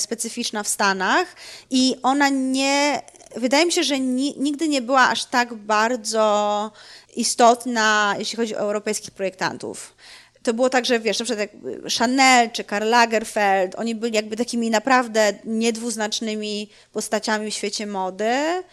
specyficzna 0.55 0.63
w 0.63 0.67
Stanach 0.67 1.35
i 1.69 1.95
ona 2.03 2.29
nie, 2.29 3.01
wydaje 3.35 3.65
mi 3.65 3.71
się, 3.71 3.83
że 3.83 3.99
ni, 3.99 4.35
nigdy 4.37 4.67
nie 4.67 4.81
była 4.81 5.09
aż 5.09 5.25
tak 5.25 5.53
bardzo 5.53 6.71
istotna, 7.15 8.15
jeśli 8.19 8.37
chodzi 8.37 8.55
o 8.55 8.59
europejskich 8.59 9.11
projektantów. 9.11 9.95
To 10.43 10.53
było 10.53 10.69
tak, 10.69 10.85
że 10.85 10.99
wiesz, 10.99 11.19
na 11.19 11.25
przykład 11.25 11.49
jak 11.49 11.51
Chanel 11.97 12.51
czy 12.51 12.63
Karl 12.63 12.89
Lagerfeld, 12.89 13.75
oni 13.75 13.95
byli 13.95 14.15
jakby 14.15 14.35
takimi 14.35 14.69
naprawdę 14.69 15.33
niedwuznacznymi 15.45 16.69
postaciami 16.93 17.51
w 17.51 17.53
świecie 17.53 17.87
mody, 17.87 18.63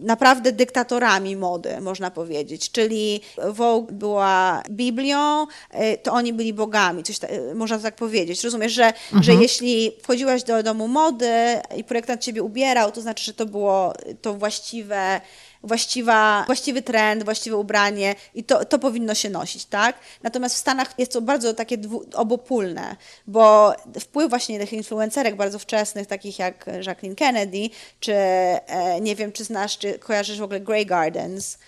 naprawdę 0.00 0.52
dyktatorami 0.52 1.36
mody, 1.36 1.80
można 1.80 2.10
powiedzieć. 2.10 2.70
Czyli 2.70 3.20
Vogue 3.48 3.92
była 3.92 4.62
Biblią, 4.70 5.46
y, 5.74 5.98
to 6.02 6.12
oni 6.12 6.32
byli 6.32 6.52
bogami, 6.52 7.02
coś 7.02 7.18
ta, 7.18 7.28
y, 7.28 7.54
można 7.54 7.78
tak 7.78 7.96
powiedzieć. 7.96 8.44
Rozumiesz, 8.44 8.72
że, 8.72 8.86
mhm. 8.86 9.22
że 9.22 9.34
jeśli 9.34 9.92
wchodziłaś 10.02 10.42
do 10.42 10.62
domu 10.62 10.88
mody 10.88 11.32
i 11.76 11.84
projektant 11.84 12.22
ciebie 12.22 12.42
ubierał, 12.42 12.92
to 12.92 13.00
znaczy, 13.00 13.24
że 13.24 13.34
to 13.34 13.46
było 13.46 13.94
to 14.22 14.34
właściwe 14.34 15.20
właściwa, 15.62 16.42
właściwy 16.46 16.82
trend, 16.82 17.24
właściwe 17.24 17.56
ubranie 17.56 18.14
i 18.34 18.44
to, 18.44 18.64
to 18.64 18.78
powinno 18.78 19.14
się 19.14 19.30
nosić, 19.30 19.64
tak? 19.64 19.96
Natomiast 20.22 20.54
w 20.54 20.58
Stanach 20.58 20.94
jest 20.98 21.12
to 21.12 21.22
bardzo 21.22 21.54
takie 21.54 21.78
dwu, 21.78 22.04
obopólne, 22.14 22.96
bo 23.26 23.74
wpływ 24.00 24.30
właśnie 24.30 24.58
tych 24.58 24.72
influencerek 24.72 25.36
bardzo 25.36 25.58
wczesnych, 25.58 26.06
takich 26.06 26.38
jak 26.38 26.66
Jacqueline 26.86 27.16
Kennedy, 27.16 27.70
czy 28.00 28.12
e, 28.12 29.00
nie 29.00 29.16
wiem, 29.16 29.32
czy 29.32 29.44
znasz, 29.44 29.78
czy 29.78 29.98
kojarzysz 29.98 30.38
w 30.38 30.42
ogóle 30.42 30.60
Grey 30.60 30.86
Gardens, 30.86 31.58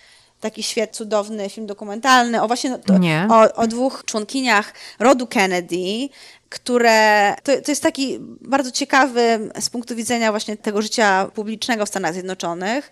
taki 0.43 0.63
świat, 0.63 0.95
cudowny 0.95 1.49
film 1.49 1.67
dokumentalny 1.67 2.41
o 2.41 2.47
właśnie 2.47 2.79
to, 2.79 2.93
o, 3.29 3.53
o, 3.55 3.67
dwóch 3.67 4.03
członkiniach 4.05 4.73
rodu 4.99 5.27
Kennedy, 5.27 6.09
które 6.49 7.35
to, 7.43 7.51
to 7.61 7.71
jest 7.71 7.83
taki 7.83 8.17
bardzo 8.41 8.71
ciekawy 8.71 9.49
z 9.59 9.69
punktu 9.69 9.95
widzenia 9.95 10.31
właśnie 10.31 10.57
tego 10.57 10.81
życia 10.81 11.31
publicznego 11.33 11.85
w 11.85 11.89
Stanach 11.89 12.13
Zjednoczonych 12.13 12.89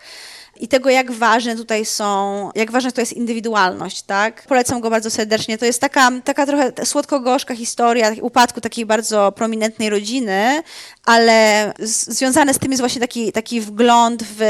i 0.60 0.68
tego, 0.68 0.90
jak 0.90 1.12
ważne 1.12 1.56
tutaj 1.56 1.84
są, 1.84 2.50
jak 2.54 2.70
ważna 2.70 2.90
to 2.90 3.00
jest 3.00 3.12
indywidualność, 3.12 4.02
tak? 4.02 4.46
Polecam 4.48 4.80
go 4.80 4.90
bardzo 4.90 5.10
serdecznie. 5.10 5.58
To 5.58 5.64
jest 5.64 5.80
taka, 5.80 6.10
taka 6.24 6.46
trochę 6.46 6.72
słodko-gorzka 6.84 7.54
historia 7.54 8.12
upadku 8.22 8.60
takiej 8.60 8.86
bardzo 8.86 9.32
prominentnej 9.32 9.90
rodziny, 9.90 10.62
ale 11.06 11.72
związane 11.80 12.54
z 12.54 12.58
tym 12.58 12.70
jest 12.70 12.80
właśnie 12.82 13.00
taki, 13.00 13.32
taki 13.32 13.60
wgląd 13.60 14.22
w, 14.22 14.40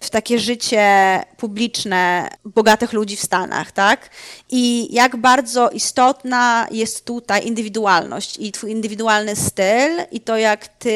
w 0.00 0.10
takie 0.10 0.38
życie 0.38 1.20
publiczne 1.36 2.28
bogatych 2.44 2.92
ludzi 2.92 3.16
w 3.16 3.22
Stanach, 3.22 3.72
tak? 3.72 4.10
I 4.50 4.94
jak 4.94 5.16
bardzo 5.16 5.70
istotna 5.70 6.66
jest 6.70 7.04
tutaj 7.04 7.46
indywidualność 7.46 8.36
i 8.38 8.52
twój 8.52 8.70
indywidualny 8.70 9.36
styl 9.36 9.90
i 10.10 10.20
to, 10.20 10.36
jak 10.36 10.68
ty 10.68 10.90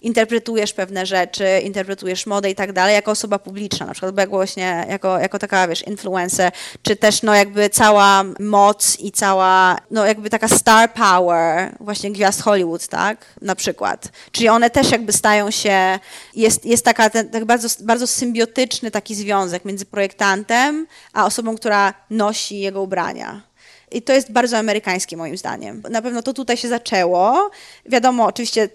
interpretujesz 0.00 0.72
pewne 0.72 1.06
rzeczy, 1.06 1.60
interpretujesz 1.64 2.26
modę 2.26 2.50
i 2.50 2.54
tak 2.54 2.72
dalej, 2.72 2.94
jako 2.94 3.10
osoba 3.10 3.38
publiczna, 3.38 3.86
na 3.86 3.92
przykład, 3.92 4.14
bo 4.14 4.26
właśnie 4.26 4.86
jako, 4.88 5.18
jako 5.18 5.38
taka, 5.38 5.68
wiesz, 5.68 5.86
influencer, 5.86 6.52
czy 6.82 6.96
też 6.96 7.22
no 7.22 7.34
jakby 7.34 7.70
cała 7.70 8.24
moc 8.40 9.00
i 9.00 9.12
cała, 9.12 9.78
no 9.90 10.06
jakby 10.06 10.30
taka 10.30 10.48
star 10.48 10.92
power 10.92 11.76
właśnie 11.80 12.12
gwiazd 12.12 12.42
Hollywood, 12.42 12.88
tak? 12.88 13.26
Na 13.42 13.54
przykład. 13.54 14.01
Czyli 14.32 14.48
one 14.48 14.70
też 14.70 14.90
jakby 14.90 15.12
stają 15.12 15.50
się, 15.50 15.98
jest, 16.36 16.64
jest 16.64 16.84
taka 16.84 17.10
ten, 17.10 17.30
tak 17.30 17.44
bardzo, 17.44 17.68
bardzo 17.80 18.06
symbiotyczny 18.06 18.90
taki 18.90 19.14
związek 19.14 19.64
między 19.64 19.86
projektantem, 19.86 20.86
a 21.12 21.26
osobą, 21.26 21.56
która 21.56 21.94
nosi 22.10 22.58
jego 22.58 22.82
ubrania. 22.82 23.52
I 23.90 24.02
to 24.02 24.12
jest 24.12 24.32
bardzo 24.32 24.58
amerykańskie 24.58 25.16
moim 25.16 25.36
zdaniem. 25.36 25.82
Na 25.90 26.02
pewno 26.02 26.22
to 26.22 26.32
tutaj 26.32 26.56
się 26.56 26.68
zaczęło. 26.68 27.50
Wiadomo, 27.86 28.24
oczywiście 28.24 28.68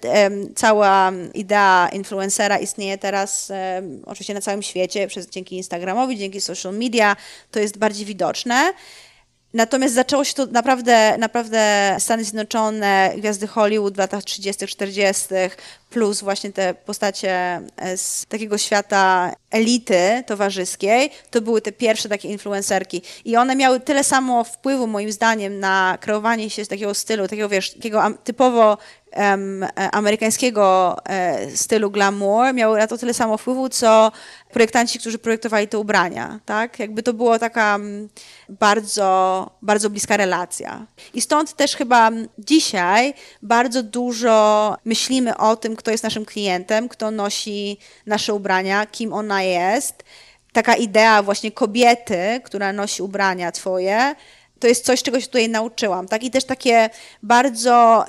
cała 0.55 1.11
idea 1.34 1.89
influencera 1.93 2.57
istnieje 2.57 2.97
teraz 2.97 3.51
oczywiście 4.05 4.34
na 4.34 4.41
całym 4.41 4.63
świecie 4.63 5.07
przez, 5.07 5.30
dzięki 5.30 5.57
Instagramowi, 5.57 6.17
dzięki 6.17 6.41
social 6.41 6.73
media. 6.73 7.15
To 7.51 7.59
jest 7.59 7.78
bardziej 7.78 8.05
widoczne. 8.05 8.73
Natomiast 9.53 9.95
zaczęło 9.95 10.23
się 10.23 10.33
to 10.33 10.45
naprawdę, 10.45 11.17
naprawdę 11.17 11.95
Stany 11.99 12.23
Zjednoczone, 12.23 13.13
gwiazdy 13.17 13.47
Hollywood 13.47 13.95
w 13.95 13.97
latach 13.97 14.23
30., 14.23 14.67
40., 14.67 15.25
plus 15.89 16.21
właśnie 16.21 16.51
te 16.51 16.73
postacie 16.73 17.61
e, 17.77 17.97
z 17.97 18.25
takiego 18.29 18.57
świata 18.57 19.33
elity 19.51 20.23
towarzyskiej, 20.27 21.11
to 21.31 21.41
były 21.41 21.61
te 21.61 21.71
pierwsze 21.71 22.09
takie 22.09 22.27
influencerki. 22.27 23.01
I 23.25 23.38
one 23.38 23.55
miały 23.55 23.79
tyle 23.79 24.03
samo 24.03 24.43
wpływu, 24.43 24.88
moim 24.88 25.11
zdaniem, 25.11 25.59
na 25.59 25.97
kreowanie 26.01 26.49
się 26.49 26.65
takiego 26.65 26.93
stylu, 26.93 27.27
takiego, 27.27 27.49
wiesz, 27.49 27.73
takiego 27.73 28.03
typowo 28.23 28.77
um, 29.15 29.65
amerykańskiego 29.91 30.97
e, 31.05 31.51
stylu 31.51 31.91
glamour 31.91 32.53
miały 32.53 32.79
na 32.79 32.88
to 32.88 32.97
tyle 32.97 33.13
samo 33.13 33.38
wpływu, 33.38 33.69
co 33.69 34.11
projektanci, 34.51 34.99
którzy 34.99 35.17
projektowali 35.17 35.67
te 35.67 35.79
ubrania, 35.79 36.39
tak? 36.45 36.79
Jakby 36.79 37.03
to 37.03 37.13
była 37.13 37.39
taka 37.39 37.79
bardzo, 38.49 39.49
bardzo 39.61 39.89
bliska 39.89 40.17
relacja. 40.17 40.85
I 41.13 41.21
stąd 41.21 41.53
też 41.53 41.75
chyba 41.75 42.11
dzisiaj 42.39 43.13
bardzo 43.41 43.83
dużo 43.83 44.77
myślimy 44.85 45.38
o 45.38 45.55
tym, 45.55 45.75
kto 45.78 45.91
jest 45.91 46.03
naszym 46.03 46.25
klientem, 46.25 46.89
kto 46.89 47.11
nosi 47.11 47.78
nasze 48.05 48.34
ubrania, 48.34 48.86
kim 48.86 49.13
ona 49.13 49.43
jest. 49.43 50.03
Taka 50.53 50.75
idea 50.75 51.23
właśnie 51.23 51.51
kobiety, 51.51 52.41
która 52.43 52.73
nosi 52.73 53.03
ubrania 53.03 53.51
twoje, 53.51 54.15
to 54.59 54.67
jest 54.67 54.86
coś, 54.86 55.03
czego 55.03 55.19
się 55.19 55.28
tutaj 55.28 55.49
nauczyłam, 55.49 56.07
tak? 56.07 56.23
I 56.23 56.32
też 56.32 56.45
takie 56.45 56.89
bardzo... 57.23 58.05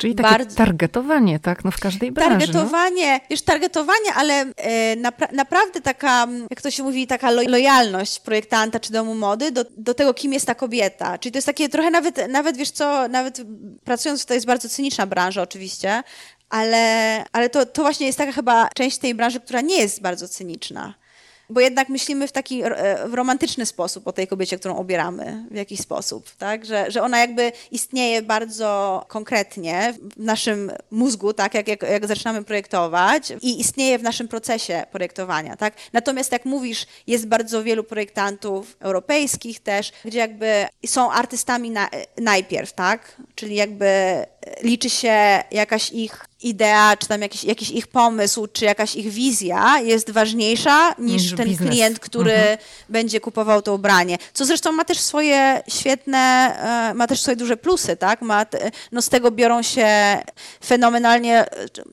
Czyli 0.00 0.14
takie 0.14 0.30
bardzo... 0.30 0.56
targetowanie, 0.56 1.38
tak? 1.38 1.64
No 1.64 1.70
w 1.70 1.80
każdej 1.80 2.12
branży. 2.12 2.46
No. 2.46 2.52
Targetowanie, 2.52 3.12
no? 3.12 3.20
wiesz, 3.30 3.42
targetowanie, 3.42 4.14
ale 4.14 4.44
e, 4.56 4.96
napra 4.96 5.28
naprawdę 5.32 5.80
taka, 5.80 6.26
jak 6.50 6.62
to 6.62 6.70
się 6.70 6.82
mówi, 6.82 7.06
taka 7.06 7.30
lo 7.30 7.42
lojalność 7.42 8.20
projektanta 8.20 8.80
czy 8.80 8.92
domu 8.92 9.14
mody 9.14 9.52
do, 9.52 9.64
do 9.76 9.94
tego, 9.94 10.14
kim 10.14 10.32
jest 10.32 10.46
ta 10.46 10.54
kobieta. 10.54 11.18
Czyli 11.18 11.32
to 11.32 11.38
jest 11.38 11.46
takie 11.46 11.68
trochę 11.68 11.90
nawet, 11.90 12.28
nawet 12.28 12.56
wiesz 12.56 12.70
co, 12.70 13.08
nawet 13.08 13.40
pracując, 13.84 14.26
to 14.26 14.34
jest 14.34 14.46
bardzo 14.46 14.68
cyniczna 14.68 15.06
branża 15.06 15.42
oczywiście, 15.42 16.02
ale, 16.50 17.24
ale 17.32 17.50
to, 17.50 17.66
to 17.66 17.82
właśnie 17.82 18.06
jest 18.06 18.18
taka 18.18 18.32
chyba 18.32 18.68
część 18.74 18.98
tej 18.98 19.14
branży, 19.14 19.40
która 19.40 19.60
nie 19.60 19.78
jest 19.78 20.02
bardzo 20.02 20.28
cyniczna 20.28 20.94
bo 21.50 21.60
jednak 21.60 21.88
myślimy 21.88 22.28
w 22.28 22.32
taki 22.32 22.62
e, 22.62 23.08
w 23.08 23.14
romantyczny 23.14 23.66
sposób 23.66 24.06
o 24.06 24.12
tej 24.12 24.26
kobiecie, 24.26 24.58
którą 24.58 24.76
obieramy 24.76 25.44
w 25.50 25.56
jakiś 25.56 25.80
sposób, 25.80 26.30
tak? 26.38 26.64
Że, 26.64 26.90
że 26.90 27.02
ona 27.02 27.18
jakby 27.18 27.52
istnieje 27.70 28.22
bardzo 28.22 29.04
konkretnie 29.08 29.94
w 30.16 30.22
naszym 30.22 30.72
mózgu, 30.90 31.32
tak? 31.32 31.54
Jak, 31.54 31.68
jak, 31.68 31.82
jak 31.82 32.06
zaczynamy 32.06 32.44
projektować 32.44 33.32
i 33.42 33.60
istnieje 33.60 33.98
w 33.98 34.02
naszym 34.02 34.28
procesie 34.28 34.84
projektowania, 34.92 35.56
tak? 35.56 35.74
Natomiast 35.92 36.32
jak 36.32 36.44
mówisz, 36.44 36.86
jest 37.06 37.26
bardzo 37.26 37.62
wielu 37.62 37.84
projektantów 37.84 38.76
europejskich 38.80 39.60
też, 39.60 39.92
gdzie 40.04 40.18
jakby 40.18 40.66
są 40.86 41.10
artystami 41.12 41.70
na, 41.70 41.88
najpierw, 42.18 42.72
tak? 42.72 43.16
Czyli 43.34 43.54
jakby 43.54 43.86
liczy 44.62 44.90
się 44.90 45.42
jakaś 45.50 45.92
ich 45.92 46.29
idea, 46.42 46.96
czy 46.96 47.08
tam 47.08 47.22
jakiś, 47.22 47.44
jakiś 47.44 47.70
ich 47.70 47.86
pomysł, 47.86 48.46
czy 48.46 48.64
jakaś 48.64 48.94
ich 48.94 49.10
wizja 49.10 49.80
jest 49.80 50.10
ważniejsza 50.10 50.94
niż, 50.98 51.22
niż 51.22 51.36
ten 51.36 51.48
biznes. 51.48 51.68
klient, 51.68 51.98
który 51.98 52.32
mhm. 52.32 52.58
będzie 52.88 53.20
kupował 53.20 53.62
to 53.62 53.74
ubranie. 53.74 54.18
Co 54.32 54.44
zresztą 54.44 54.72
ma 54.72 54.84
też 54.84 54.98
swoje 55.00 55.62
świetne, 55.68 56.18
e, 56.90 56.94
ma 56.94 57.06
też 57.06 57.20
swoje 57.20 57.36
duże 57.36 57.56
plusy, 57.56 57.96
tak? 57.96 58.22
Ma, 58.22 58.46
no 58.92 59.02
z 59.02 59.08
tego 59.08 59.30
biorą 59.30 59.62
się 59.62 59.86
fenomenalnie, 60.64 61.46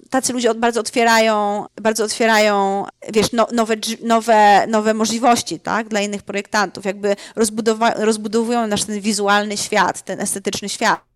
tacy 0.09 0.33
ludzie 0.33 0.53
bardzo 0.53 0.79
otwierają, 0.79 1.65
bardzo 1.81 2.03
otwierają, 2.03 2.85
wiesz, 3.13 3.31
no, 3.33 3.47
nowe, 3.51 3.75
nowe, 4.03 4.67
nowe 4.67 4.93
możliwości, 4.93 5.59
tak? 5.59 5.87
Dla 5.87 6.01
innych 6.01 6.23
projektantów. 6.23 6.85
Jakby 6.85 7.15
rozbudowują 7.95 8.67
nasz 8.67 8.83
ten 8.83 9.01
wizualny 9.01 9.57
świat, 9.57 10.01
ten 10.01 10.21
estetyczny 10.21 10.69
świat. 10.69 11.06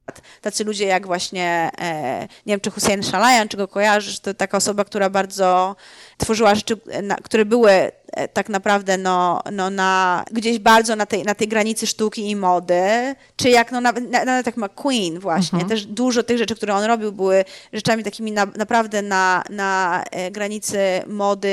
Tacy 0.42 0.64
ludzie 0.64 0.86
jak 0.86 1.06
właśnie, 1.06 1.72
e, 1.82 2.22
nie 2.22 2.54
wiem, 2.54 2.60
czy 2.60 2.72
Hussein 2.72 3.04
Shalayan, 3.04 3.48
czy 3.48 3.58
go 3.58 3.68
kojarzysz, 3.68 4.20
to 4.20 4.34
taka 4.34 4.58
osoba, 4.58 4.86
która 4.86 5.10
bardzo 5.10 5.76
tworzyła 6.18 6.56
rzeczy, 6.56 6.78
na, 7.04 7.16
które 7.16 7.46
były 7.46 7.72
e, 7.72 7.92
tak 8.28 8.50
naprawdę 8.50 8.98
no, 8.98 9.42
no 9.52 9.70
na, 9.70 10.24
gdzieś 10.32 10.60
bardzo 10.60 10.96
na 10.96 11.06
tej, 11.06 11.24
na 11.24 11.36
tej 11.36 11.48
granicy 11.48 11.88
sztuki 11.88 12.30
i 12.30 12.36
mody, 12.36 13.16
czy 13.36 13.50
jak 13.50 13.72
no, 13.72 13.82
nawet, 13.82 14.12
nawet 14.12 14.46
tak 14.46 14.58
McQueen 14.58 15.20
właśnie, 15.20 15.60
mhm. 15.60 15.70
też 15.70 15.86
dużo 15.86 16.24
tych 16.24 16.38
rzeczy, 16.38 16.56
które 16.56 16.76
on 16.76 16.84
robił, 16.84 17.12
były 17.12 17.46
rzeczami 17.74 18.04
takimi 18.04 18.32
na, 18.32 18.46
naprawdę 18.46 19.02
na, 19.02 19.44
na 19.50 20.04
e, 20.12 20.32
granicy 20.32 20.80
mody 21.08 21.52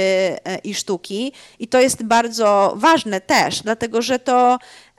i 0.64 0.74
sztuki 0.74 1.32
i 1.58 1.68
to 1.68 1.80
jest 1.80 2.02
bardzo 2.02 2.72
ważne 2.76 3.20
też, 3.20 3.62
dlatego 3.62 4.02
że 4.02 4.18
to 4.18 4.58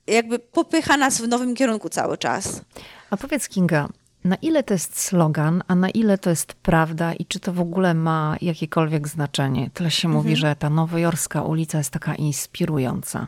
jakby 0.10 0.40
popycha 0.40 0.98
nas 0.98 1.22
w 1.22 1.28
nowym 1.28 1.56
kierunku 1.56 1.90
cały 1.90 2.18
czas. 2.18 2.62
A 3.10 3.18
powiedz 3.18 3.50
Kinga, 3.50 3.90
na 4.24 4.36
ile 4.36 4.64
to 4.64 4.74
jest 4.74 5.00
slogan, 5.00 5.64
a 5.68 5.76
na 5.76 5.90
ile 5.90 6.18
to 6.18 6.30
jest 6.30 6.54
prawda 6.54 7.14
i 7.14 7.26
czy 7.26 7.40
to 7.40 7.54
w 7.54 7.60
ogóle 7.60 7.94
ma 7.94 8.36
jakiekolwiek 8.42 9.08
znaczenie? 9.08 9.70
Tyle 9.74 9.92
się 9.92 10.08
mhm. 10.08 10.24
mówi, 10.24 10.36
że 10.36 10.56
ta 10.56 10.70
nowojorska 10.70 11.42
ulica 11.42 11.78
jest 11.78 11.92
taka 11.92 12.16
inspirująca. 12.16 13.28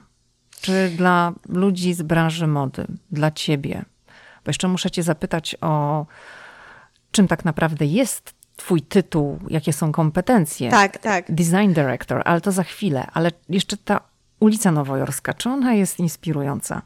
Czy 0.62 0.92
dla 0.98 1.34
ludzi 1.50 1.94
z 1.94 2.02
branży 2.02 2.48
mody, 2.48 2.86
dla 3.12 3.32
ciebie? 3.32 3.86
Bo 4.46 4.50
jeszcze 4.50 4.68
muszę 4.68 4.92
cię 4.92 5.04
zapytać 5.04 5.56
o 5.62 6.06
czym 7.12 7.28
tak 7.28 7.46
naprawdę 7.46 7.86
jest 7.86 8.34
twój 8.56 8.82
tytuł, 8.82 9.40
jakie 9.48 9.74
są 9.74 9.92
kompetencje. 9.92 10.72
Tak, 10.72 10.98
tak. 10.98 11.32
Design 11.32 11.74
Director, 11.74 12.22
ale 12.26 12.42
to 12.42 12.52
za 12.52 12.64
chwilę. 12.64 13.08
Ale 13.14 13.32
jeszcze 13.50 13.78
ta 13.78 14.02
ulica 14.40 14.72
Nowojorska, 14.72 15.34
czy 15.34 15.50
ona 15.50 15.74
jest 15.74 16.00
inspirująca? 16.00 16.82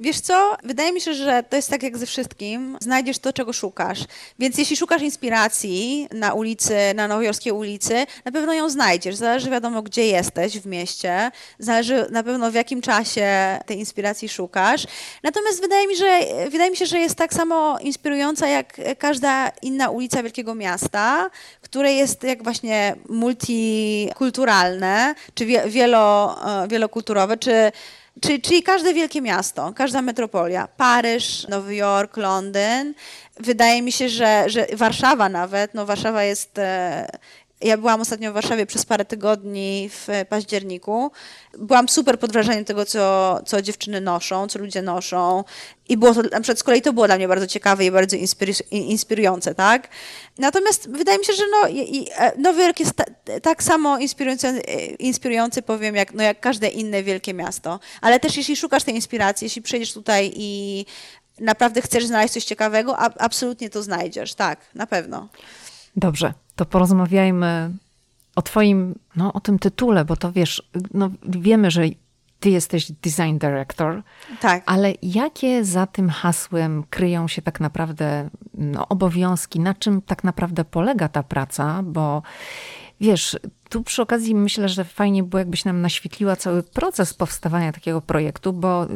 Wiesz 0.00 0.20
co, 0.20 0.56
wydaje 0.64 0.92
mi 0.92 1.00
się, 1.00 1.14
że 1.14 1.42
to 1.42 1.56
jest 1.56 1.70
tak 1.70 1.82
jak 1.82 1.98
ze 1.98 2.06
wszystkim. 2.06 2.76
Znajdziesz 2.80 3.18
to, 3.18 3.32
czego 3.32 3.52
szukasz. 3.52 3.98
Więc 4.38 4.58
jeśli 4.58 4.76
szukasz 4.76 5.02
inspiracji 5.02 6.08
na 6.12 6.34
ulicy, 6.34 6.74
na 6.94 7.08
nowojorskiej 7.08 7.52
ulicy, 7.52 8.06
na 8.24 8.32
pewno 8.32 8.54
ją 8.54 8.70
znajdziesz. 8.70 9.14
Zależy 9.14 9.50
wiadomo, 9.50 9.82
gdzie 9.82 10.06
jesteś 10.06 10.58
w 10.58 10.66
mieście. 10.66 11.30
Zależy 11.58 12.06
na 12.10 12.22
pewno 12.22 12.50
w 12.50 12.54
jakim 12.54 12.82
czasie 12.82 13.58
tej 13.66 13.78
inspiracji 13.78 14.28
szukasz. 14.28 14.86
Natomiast 15.22 15.60
wydaje 15.60 15.86
mi, 15.86 15.96
że, 15.96 16.20
wydaje 16.50 16.70
mi 16.70 16.76
się, 16.76 16.86
że 16.86 16.98
jest 16.98 17.14
tak 17.14 17.34
samo 17.34 17.78
inspirująca 17.78 18.48
jak 18.48 18.80
każda 18.98 19.48
inna 19.62 19.90
ulica 19.90 20.22
wielkiego 20.22 20.54
miasta, 20.54 21.30
które 21.60 21.92
jest 21.92 22.22
jak 22.22 22.42
właśnie 22.42 22.96
multikulturalne, 23.08 25.14
czy 25.34 25.46
wielo, 25.66 26.36
e, 26.64 26.68
wielokulturowe, 26.68 27.36
czy 27.36 27.72
Czyli, 28.20 28.40
czyli 28.40 28.62
każde 28.62 28.94
wielkie 28.94 29.20
miasto, 29.20 29.72
każda 29.76 30.02
metropolia, 30.02 30.68
Paryż, 30.76 31.48
Nowy 31.48 31.74
Jork, 31.74 32.16
Londyn. 32.16 32.94
Wydaje 33.40 33.82
mi 33.82 33.92
się, 33.92 34.08
że, 34.08 34.44
że 34.46 34.66
Warszawa 34.72 35.28
nawet, 35.28 35.74
no 35.74 35.86
Warszawa 35.86 36.22
jest 36.22 36.58
e, 36.58 37.06
ja 37.60 37.76
byłam 37.76 38.00
ostatnio 38.00 38.30
w 38.30 38.34
Warszawie 38.34 38.66
przez 38.66 38.86
parę 38.86 39.04
tygodni 39.04 39.90
w 39.92 40.08
październiku. 40.28 41.10
Byłam 41.58 41.88
super 41.88 42.18
pod 42.18 42.32
wrażeniem 42.32 42.64
tego, 42.64 42.86
co, 42.86 43.40
co 43.46 43.62
dziewczyny 43.62 44.00
noszą, 44.00 44.48
co 44.48 44.58
ludzie 44.58 44.82
noszą. 44.82 45.44
I 45.88 45.96
było 45.96 46.14
to, 46.14 46.22
na 46.22 46.40
przykład 46.40 46.58
z 46.58 46.62
kolei 46.62 46.82
to 46.82 46.92
było 46.92 47.06
dla 47.06 47.16
mnie 47.16 47.28
bardzo 47.28 47.46
ciekawe 47.46 47.84
i 47.84 47.90
bardzo 47.90 48.16
inspirujące, 48.70 49.54
tak? 49.54 49.88
Natomiast 50.38 50.90
wydaje 50.90 51.18
mi 51.18 51.24
się, 51.24 51.32
że 51.32 51.42
no, 51.50 51.68
e, 52.16 52.38
Nowy 52.38 52.62
Jork 52.62 52.80
jest 52.80 52.92
ta, 52.92 53.04
tak 53.42 53.62
samo 53.62 53.98
inspirujący, 53.98 54.48
e, 54.48 54.84
inspirujący, 54.84 55.62
powiem, 55.62 55.96
jak, 55.96 56.14
no, 56.14 56.22
jak 56.22 56.40
każde 56.40 56.68
inne 56.68 57.02
wielkie 57.02 57.34
miasto. 57.34 57.80
Ale 58.00 58.20
też 58.20 58.36
jeśli 58.36 58.56
szukasz 58.56 58.84
tej 58.84 58.94
inspiracji, 58.94 59.44
jeśli 59.44 59.62
przyjedziesz 59.62 59.92
tutaj 59.92 60.32
i 60.36 60.86
naprawdę 61.40 61.82
chcesz 61.82 62.06
znaleźć 62.06 62.34
coś 62.34 62.44
ciekawego, 62.44 62.98
absolutnie 62.98 63.70
to 63.70 63.82
znajdziesz, 63.82 64.34
tak, 64.34 64.60
na 64.74 64.86
pewno. 64.86 65.28
Dobrze, 65.96 66.32
to 66.60 66.66
porozmawiajmy 66.66 67.70
o 68.36 68.42
twoim, 68.42 68.94
no 69.16 69.32
o 69.32 69.40
tym 69.40 69.58
tytule, 69.58 70.04
bo 70.04 70.16
to 70.16 70.32
wiesz, 70.32 70.62
no 70.94 71.10
wiemy, 71.22 71.70
że 71.70 71.82
ty 72.40 72.50
jesteś 72.50 72.92
design 72.92 73.38
director. 73.38 74.02
Tak. 74.40 74.62
Ale 74.66 74.92
jakie 75.02 75.64
za 75.64 75.86
tym 75.86 76.10
hasłem 76.10 76.84
kryją 76.90 77.28
się 77.28 77.42
tak 77.42 77.60
naprawdę 77.60 78.30
no, 78.54 78.88
obowiązki? 78.88 79.60
Na 79.60 79.74
czym 79.74 80.02
tak 80.02 80.24
naprawdę 80.24 80.64
polega 80.64 81.08
ta 81.08 81.22
praca? 81.22 81.82
Bo 81.82 82.22
wiesz, 83.00 83.38
tu 83.68 83.82
przy 83.82 84.02
okazji 84.02 84.34
myślę, 84.34 84.68
że 84.68 84.84
fajnie 84.84 85.22
było, 85.22 85.38
jakbyś 85.38 85.64
nam 85.64 85.80
naświetliła 85.80 86.36
cały 86.36 86.62
proces 86.62 87.14
powstawania 87.14 87.72
takiego 87.72 88.00
projektu, 88.00 88.52
bo 88.52 88.86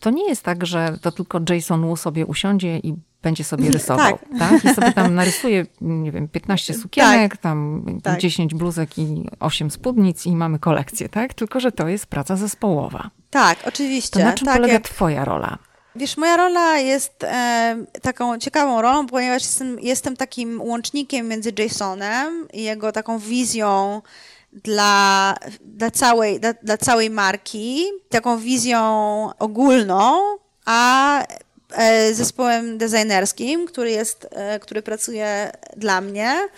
to 0.00 0.10
nie 0.10 0.28
jest 0.28 0.42
tak, 0.42 0.66
że 0.66 0.98
to 1.02 1.12
tylko 1.12 1.40
Jason 1.48 1.86
Wu 1.86 1.96
sobie 1.96 2.26
usiądzie 2.26 2.78
i 2.78 2.94
będzie 3.26 3.44
sobie 3.44 3.70
rysował, 3.70 4.18
tak. 4.18 4.38
tak? 4.38 4.64
I 4.64 4.74
sobie 4.74 4.92
tam 4.92 5.14
narysuje, 5.14 5.66
nie 5.80 6.12
wiem, 6.12 6.28
15 6.28 6.72
tak. 6.72 6.82
sukienek, 6.82 7.32
tak. 7.32 7.40
tam 7.40 7.84
tak. 8.02 8.20
10 8.20 8.54
bluzek 8.54 8.98
i 8.98 9.28
8 9.40 9.70
spódnic 9.70 10.26
i 10.26 10.36
mamy 10.36 10.58
kolekcję, 10.58 11.08
tak? 11.08 11.34
Tylko, 11.34 11.60
że 11.60 11.72
to 11.72 11.88
jest 11.88 12.06
praca 12.06 12.36
zespołowa. 12.36 13.10
Tak, 13.30 13.58
oczywiście. 13.64 14.20
To 14.20 14.26
na 14.26 14.32
czym 14.32 14.46
tak, 14.46 14.56
polega 14.56 14.72
jak... 14.72 14.82
twoja 14.82 15.24
rola? 15.24 15.58
Wiesz, 15.96 16.16
moja 16.16 16.36
rola 16.36 16.78
jest 16.78 17.24
e, 17.24 17.76
taką 18.02 18.38
ciekawą 18.38 18.82
rolą, 18.82 19.06
ponieważ 19.06 19.42
jestem, 19.42 19.80
jestem 19.80 20.16
takim 20.16 20.62
łącznikiem 20.62 21.28
między 21.28 21.52
Jasonem 21.58 22.48
i 22.52 22.62
jego 22.62 22.92
taką 22.92 23.18
wizją 23.18 24.02
dla, 24.52 25.34
dla, 25.60 25.90
całej, 25.90 26.40
dla, 26.40 26.52
dla 26.52 26.76
całej 26.76 27.10
marki, 27.10 27.84
taką 28.08 28.38
wizją 28.38 28.80
ogólną, 29.38 30.18
a 30.66 31.22
zespołem 32.12 32.78
designerskim, 32.78 33.66
który 33.66 33.90
jest, 33.90 34.26
e, 34.30 34.60
który 34.60 34.82
pracuje 34.82 35.52
dla 35.76 36.00
mnie. 36.00 36.48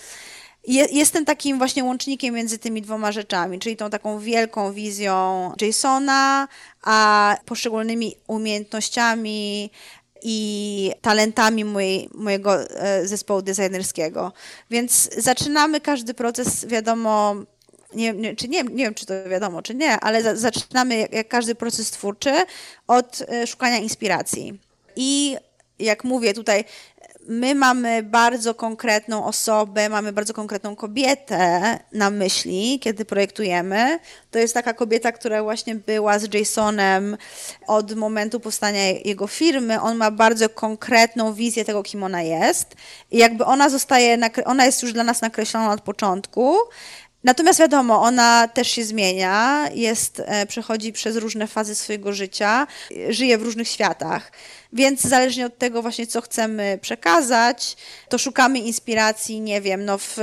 Jestem 0.92 1.24
takim 1.24 1.58
właśnie 1.58 1.84
łącznikiem 1.84 2.34
między 2.34 2.58
tymi 2.58 2.82
dwoma 2.82 3.12
rzeczami, 3.12 3.58
czyli 3.58 3.76
tą 3.76 3.90
taką 3.90 4.18
wielką 4.18 4.72
wizją 4.72 5.52
Jasona, 5.60 6.48
a 6.82 7.36
poszczególnymi 7.44 8.16
umiejętnościami 8.26 9.70
i 10.22 10.92
talentami 11.00 11.64
mojej, 11.64 12.08
mojego 12.14 12.70
e, 12.70 13.06
zespołu 13.06 13.42
designerskiego. 13.42 14.32
Więc 14.70 15.10
zaczynamy 15.16 15.80
każdy 15.80 16.14
proces, 16.14 16.66
wiadomo, 16.66 17.34
nie, 17.94 18.12
nie, 18.12 18.36
czy 18.36 18.48
nie, 18.48 18.62
nie 18.62 18.84
wiem, 18.84 18.94
czy 18.94 19.06
to 19.06 19.14
wiadomo, 19.30 19.62
czy 19.62 19.74
nie, 19.74 20.00
ale 20.00 20.22
za, 20.22 20.36
zaczynamy, 20.36 20.96
jak, 20.96 21.12
jak 21.12 21.28
każdy 21.28 21.54
proces 21.54 21.90
twórczy, 21.90 22.32
od 22.86 23.22
e, 23.28 23.46
szukania 23.46 23.78
inspiracji. 23.78 24.67
I 25.00 25.36
jak 25.78 26.04
mówię 26.04 26.34
tutaj, 26.34 26.64
my 27.28 27.54
mamy 27.54 28.02
bardzo 28.02 28.54
konkretną 28.54 29.24
osobę, 29.24 29.88
mamy 29.88 30.12
bardzo 30.12 30.34
konkretną 30.34 30.76
kobietę 30.76 31.78
na 31.92 32.10
myśli, 32.10 32.80
kiedy 32.80 33.04
projektujemy. 33.04 33.98
To 34.30 34.38
jest 34.38 34.54
taka 34.54 34.74
kobieta, 34.74 35.12
która 35.12 35.42
właśnie 35.42 35.74
była 35.74 36.18
z 36.18 36.34
Jasonem 36.34 37.16
od 37.66 37.94
momentu 37.94 38.40
powstania 38.40 38.84
jego 39.04 39.26
firmy. 39.26 39.80
On 39.80 39.96
ma 39.96 40.10
bardzo 40.10 40.48
konkretną 40.48 41.34
wizję 41.34 41.64
tego, 41.64 41.82
kim 41.82 42.02
ona 42.02 42.22
jest. 42.22 42.74
I 43.10 43.18
jakby 43.18 43.44
ona 43.44 43.68
zostaje, 43.68 44.18
ona 44.44 44.66
jest 44.66 44.82
już 44.82 44.92
dla 44.92 45.04
nas 45.04 45.22
nakreślona 45.22 45.72
od 45.72 45.80
początku. 45.80 46.56
Natomiast 47.24 47.60
wiadomo, 47.60 48.02
ona 48.02 48.48
też 48.48 48.68
się 48.68 48.84
zmienia, 48.84 49.68
jest, 49.74 50.22
e, 50.26 50.46
przechodzi 50.46 50.92
przez 50.92 51.16
różne 51.16 51.46
fazy 51.46 51.74
swojego 51.74 52.12
życia, 52.12 52.66
żyje 53.08 53.38
w 53.38 53.42
różnych 53.42 53.68
światach. 53.68 54.32
Więc 54.72 55.00
zależnie 55.00 55.46
od 55.46 55.58
tego 55.58 55.82
właśnie, 55.82 56.06
co 56.06 56.20
chcemy 56.20 56.78
przekazać, 56.82 57.76
to 58.08 58.18
szukamy 58.18 58.58
inspiracji, 58.58 59.40
nie 59.40 59.60
wiem, 59.60 59.84
no 59.84 59.98
w, 59.98 60.16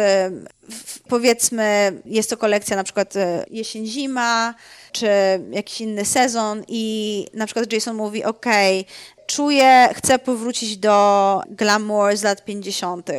w, 0.70 1.00
powiedzmy 1.00 1.94
jest 2.06 2.30
to 2.30 2.38
kolekcja 2.38 2.76
na 2.76 2.84
przykład 2.84 3.16
e, 3.16 3.46
jesień-zima, 3.50 4.54
czy 4.92 5.08
jakiś 5.52 5.82
inny 5.82 6.06
sezon 6.06 6.64
i 6.68 7.28
na 7.34 7.46
przykład 7.46 7.74
Jason 7.74 7.96
mówi, 7.96 8.24
ok, 8.24 8.46
czuję, 9.28 9.90
chcę 9.94 10.20
powrócić 10.20 10.78
do 10.78 11.42
glamour 11.50 12.18
z 12.18 12.24
lat 12.24 12.46
50. 12.46 13.10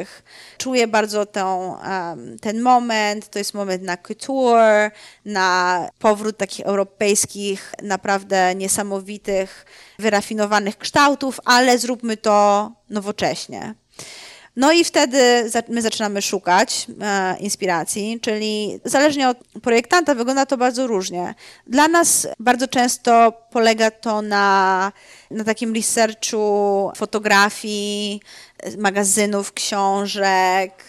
Czuję 0.59 0.87
bardzo 0.87 1.27
tą, 1.27 1.77
um, 1.89 2.39
ten 2.39 2.61
moment, 2.61 3.29
to 3.29 3.39
jest 3.39 3.55
moment 3.55 3.83
na 3.83 3.97
couture, 3.97 4.91
na 5.25 5.89
powrót 5.99 6.37
takich 6.37 6.67
europejskich, 6.67 7.75
naprawdę 7.83 8.55
niesamowitych, 8.55 9.67
wyrafinowanych 9.99 10.79
kształtów, 10.79 11.41
ale 11.45 11.79
zróbmy 11.79 12.17
to 12.17 12.71
nowocześnie. 12.91 13.75
No 14.57 14.73
i 14.73 14.85
wtedy 14.85 15.51
my 15.69 15.83
zaczynamy 15.83 16.23
szukać 16.23 16.87
e, 17.01 17.37
inspiracji, 17.39 18.19
czyli 18.23 18.81
zależnie 18.85 19.29
od 19.29 19.39
projektanta 19.63 20.15
wygląda 20.15 20.47
to 20.47 20.57
bardzo 20.57 20.87
różnie. 20.87 21.35
Dla 21.67 21.89
nas 21.89 22.27
bardzo 22.39 22.69
często 22.69 23.33
polega 23.51 23.91
to 23.91 24.23
na, 24.23 24.93
na 25.31 25.45
takim 25.45 25.75
researchu 25.75 26.93
fotografii, 26.97 28.21
magazynów, 28.79 29.53
książek, 29.53 30.85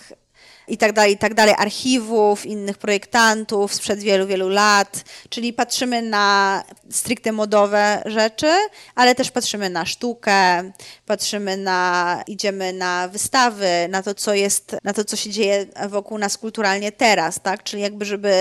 i 0.68 0.78
tak 0.78 0.94
dalej, 0.94 1.14
i 1.14 1.18
tak 1.18 1.34
dalej, 1.34 1.56
archiwów, 1.58 2.46
innych 2.46 2.78
projektantów 2.78 3.74
sprzed 3.74 4.00
wielu, 4.00 4.28
wielu 4.28 4.50
lat. 4.50 5.04
Czyli 5.30 5.54
patrzymy 5.54 6.02
na 6.02 6.64
stricte 6.90 7.32
modowe 7.32 8.04
rzeczy, 8.06 8.52
ale 8.96 9.16
też 9.16 9.32
patrzymy 9.32 9.70
na 9.70 9.86
sztukę, 9.86 10.72
patrzymy 11.06 11.58
na, 11.58 12.24
idziemy 12.28 12.74
na 12.74 13.08
wystawy, 13.08 13.70
na 13.90 14.04
to, 14.04 14.14
co 14.14 14.34
jest, 14.34 14.76
na 14.84 14.94
to, 14.94 15.06
co 15.06 15.16
się 15.16 15.30
dzieje 15.30 15.66
wokół 15.90 16.18
nas 16.18 16.38
kulturalnie 16.38 16.92
teraz, 16.92 17.40
tak? 17.40 17.64
Czyli 17.64 17.82
jakby, 17.82 18.06
żeby, 18.06 18.32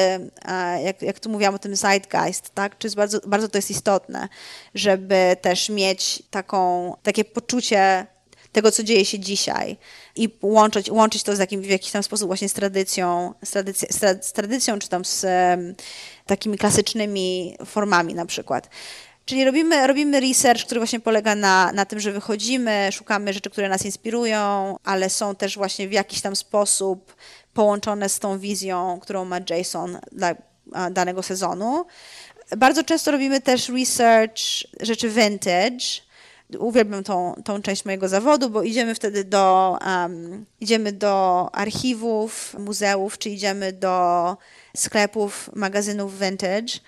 jak, 0.85 1.03
jak 1.03 1.21
tu 1.21 1.31
mówiłam 1.31 1.55
o 1.55 1.59
tym 1.59 1.77
zeitgeist, 1.77 2.51
tak? 2.55 2.79
Czy 2.79 2.91
bardzo, 2.91 3.21
bardzo 3.27 3.49
to 3.49 3.59
jest 3.59 3.71
istotne, 3.71 4.29
żeby 4.75 5.37
też 5.41 5.69
mieć 5.69 6.23
taką, 6.31 6.93
takie 7.03 7.25
poczucie 7.25 8.07
tego, 8.57 8.73
co 8.73 8.83
dzieje 8.83 9.05
się 9.05 9.19
dzisiaj 9.19 9.77
i 10.17 10.29
łączyć, 10.43 10.91
łączyć 10.91 11.23
to 11.23 11.37
z 11.37 11.39
jakim, 11.39 11.63
w 11.63 11.67
jakiś 11.67 11.91
tam 11.91 12.03
sposób 12.03 12.27
właśnie 12.27 12.49
z 12.49 12.53
tradycją, 12.53 13.35
z, 13.43 13.79
z 14.27 14.33
tradycją 14.33 14.79
czy 14.79 14.89
tam 14.89 15.05
z 15.05 15.25
um, 15.25 15.75
takimi 16.27 16.59
klasycznymi 16.59 17.57
formami 17.67 18.15
na 18.15 18.27
przykład. 18.27 18.69
Czyli 19.25 19.45
robimy, 19.45 19.87
robimy 19.87 20.21
research, 20.21 20.65
który 20.65 20.81
właśnie 20.81 21.01
polega 21.01 21.35
na, 21.35 21.73
na 21.73 21.85
tym, 21.85 22.01
że 22.01 22.13
wychodzimy, 22.13 22.89
szukamy 22.93 23.33
rzeczy, 23.33 23.51
które 23.51 23.69
nas 23.69 23.85
inspirują, 23.85 24.77
ale 24.85 25.11
są 25.11 25.35
też 25.35 25.57
właśnie 25.57 25.89
w 25.89 25.93
jakiś 25.93 26.21
tam 26.21 26.37
sposób 26.37 27.17
połączone 27.55 28.09
z 28.09 28.19
tą 28.19 28.39
wizją, 28.39 28.99
którą 29.03 29.25
ma 29.25 29.39
Jason 29.51 29.99
dla 30.13 30.35
danego 30.91 31.23
sezonu. 31.23 31.87
Bardzo 32.57 32.85
często 32.85 33.11
robimy 33.11 33.41
też 33.41 33.69
research 33.69 34.43
rzeczy 34.81 35.09
vintage, 35.09 36.06
uwielbiam 36.59 37.05
tą, 37.05 37.35
tą 37.45 37.63
część 37.63 37.85
mojego 37.85 38.09
zawodu, 38.09 38.51
bo 38.51 38.63
idziemy 38.63 38.95
wtedy 38.95 39.25
do, 39.25 39.79
um, 39.87 40.47
idziemy 40.61 40.93
do 40.93 41.49
archiwów, 41.53 42.57
muzeów, 42.59 43.19
czy 43.19 43.31
idziemy 43.31 43.73
do 43.73 44.37
sklepów, 44.77 45.51
magazynów 45.55 46.19
vintage 46.21 46.81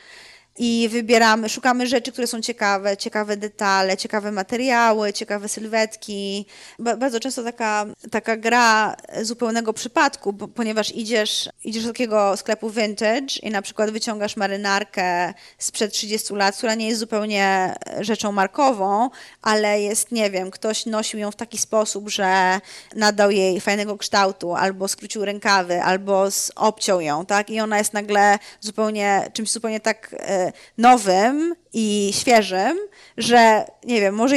i 0.59 0.89
wybieramy, 0.89 1.48
szukamy 1.48 1.86
rzeczy, 1.86 2.12
które 2.12 2.26
są 2.26 2.40
ciekawe, 2.40 2.97
ciekawe 2.97 3.36
detale, 3.36 3.97
ciekawe 3.97 4.32
materiały, 4.32 5.12
ciekawe 5.12 5.48
sylwetki. 5.48 6.47
Bardzo 6.78 7.20
często 7.20 7.44
taka, 7.44 7.86
taka 8.10 8.36
gra 8.36 8.97
zupełnego 9.22 9.72
przypadku, 9.72 10.32
bo, 10.32 10.48
ponieważ 10.48 10.94
idziesz, 10.94 11.48
idziesz 11.64 11.82
do 11.82 11.93
takiego 11.93 12.36
sklepu 12.36 12.70
vintage 12.70 13.39
i 13.43 13.51
na 13.51 13.62
przykład 13.62 13.90
wyciągasz 13.90 14.36
marynarkę 14.36 15.35
sprzed 15.59 15.93
30 15.93 16.35
lat, 16.35 16.56
która 16.56 16.74
nie 16.74 16.89
jest 16.89 17.01
zupełnie 17.01 17.74
rzeczą 18.01 18.32
markową, 18.32 19.10
ale 19.43 19.82
jest, 19.82 20.12
nie 20.12 20.30
wiem, 20.30 20.51
ktoś 20.51 20.86
nosił 20.86 21.18
ją 21.18 21.30
w 21.30 21.36
taki 21.36 21.59
sposób, 21.59 22.09
że 22.09 22.60
nadał 22.97 23.30
jej 23.30 23.60
fajnego 23.60 23.98
kształtu, 23.98 24.55
albo 24.55 24.89
skrócił 24.89 25.24
rękawy, 25.24 25.82
albo 25.82 26.28
obciął 26.56 27.01
ją, 27.01 27.26
tak? 27.26 27.51
I 27.51 27.60
ona 27.60 27.78
jest 27.78 27.93
nagle 27.93 28.39
zupełnie, 28.60 29.30
czymś 29.32 29.51
zupełnie 29.51 29.80
tak 29.80 30.14
e, 30.18 30.47
nowym 30.78 31.54
i 31.72 32.10
świeżym, 32.20 32.78
że 33.16 33.64
nie 33.84 34.00
wiem, 34.00 34.14
może 34.14 34.36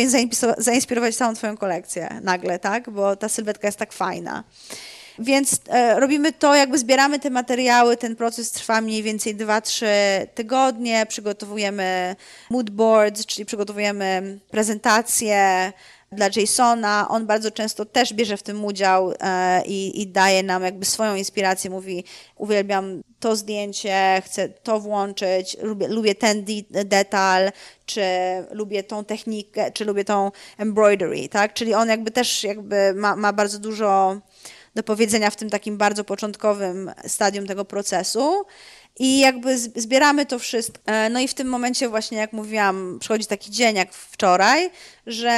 zainspirować 0.57 1.15
całą 1.15 1.33
Twoją 1.33 1.57
kolekcję 1.57 2.19
nagle, 2.23 2.59
tak? 2.59 2.89
Bo 2.89 3.15
ta 3.15 3.29
sylwetka 3.29 3.67
jest 3.67 3.77
tak 3.77 3.93
fajna. 3.93 4.43
Więc 5.19 5.59
e, 5.69 5.99
robimy 5.99 6.31
to, 6.31 6.55
jakby 6.55 6.77
zbieramy 6.77 7.19
te 7.19 7.29
materiały, 7.29 7.97
ten 7.97 8.15
proces 8.15 8.51
trwa 8.51 8.81
mniej 8.81 9.03
więcej 9.03 9.35
2-3 9.35 9.85
tygodnie, 10.35 11.05
przygotowujemy 11.05 12.15
mood 12.49 12.69
boards, 12.69 13.25
czyli 13.25 13.45
przygotowujemy 13.45 14.39
prezentacje, 14.51 15.73
dla 16.11 16.29
Jasona. 16.35 17.07
On 17.09 17.25
bardzo 17.25 17.51
często 17.51 17.85
też 17.85 18.13
bierze 18.13 18.37
w 18.37 18.43
tym 18.43 18.65
udział 18.65 19.13
e, 19.19 19.63
i, 19.65 20.01
i, 20.01 20.07
daje 20.07 20.43
nam 20.43 20.63
jakby 20.63 20.85
swoją 20.85 21.15
inspirację. 21.15 21.69
Mówi, 21.69 22.03
uwielbiam 22.35 23.01
to 23.19 23.35
zdjęcie, 23.35 24.21
chcę 24.25 24.49
to 24.49 24.79
włączyć, 24.79 25.57
lubię, 25.61 25.87
lubię 25.87 26.15
ten 26.15 26.45
detal, 26.69 27.51
czy 27.85 28.01
lubię 28.51 28.83
tą 28.83 29.05
technikę, 29.05 29.71
czy 29.71 29.85
lubię 29.85 30.05
tą 30.05 30.31
embroidery, 30.57 31.29
tak? 31.29 31.53
Czyli 31.53 31.73
on 31.73 31.89
jakby 31.89 32.11
też 32.11 32.43
jakby 32.43 32.93
ma, 32.95 33.15
ma 33.15 33.33
bardzo 33.33 33.59
dużo 33.59 34.17
do 34.75 34.83
powiedzenia 34.83 35.29
w 35.29 35.35
tym 35.35 35.49
takim 35.49 35.77
bardzo 35.77 36.03
początkowym 36.03 36.91
stadium 37.07 37.47
tego 37.47 37.65
procesu. 37.65 38.45
I 39.03 39.19
jakby 39.19 39.57
zbieramy 39.57 40.25
to 40.25 40.39
wszystko. 40.39 40.79
E, 40.85 41.09
no 41.09 41.19
i 41.19 41.27
w 41.27 41.33
tym 41.33 41.47
momencie 41.47 41.89
właśnie, 41.89 42.17
jak 42.17 42.33
mówiłam, 42.33 42.97
przychodzi 42.99 43.25
taki 43.25 43.51
dzień 43.51 43.75
jak 43.75 43.93
wczoraj, 43.93 44.69
że 45.07 45.31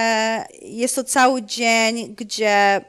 jest 0.61 0.95
to 0.95 1.03
cały 1.03 1.43
dzień, 1.43 2.15
gdzie 2.15 2.81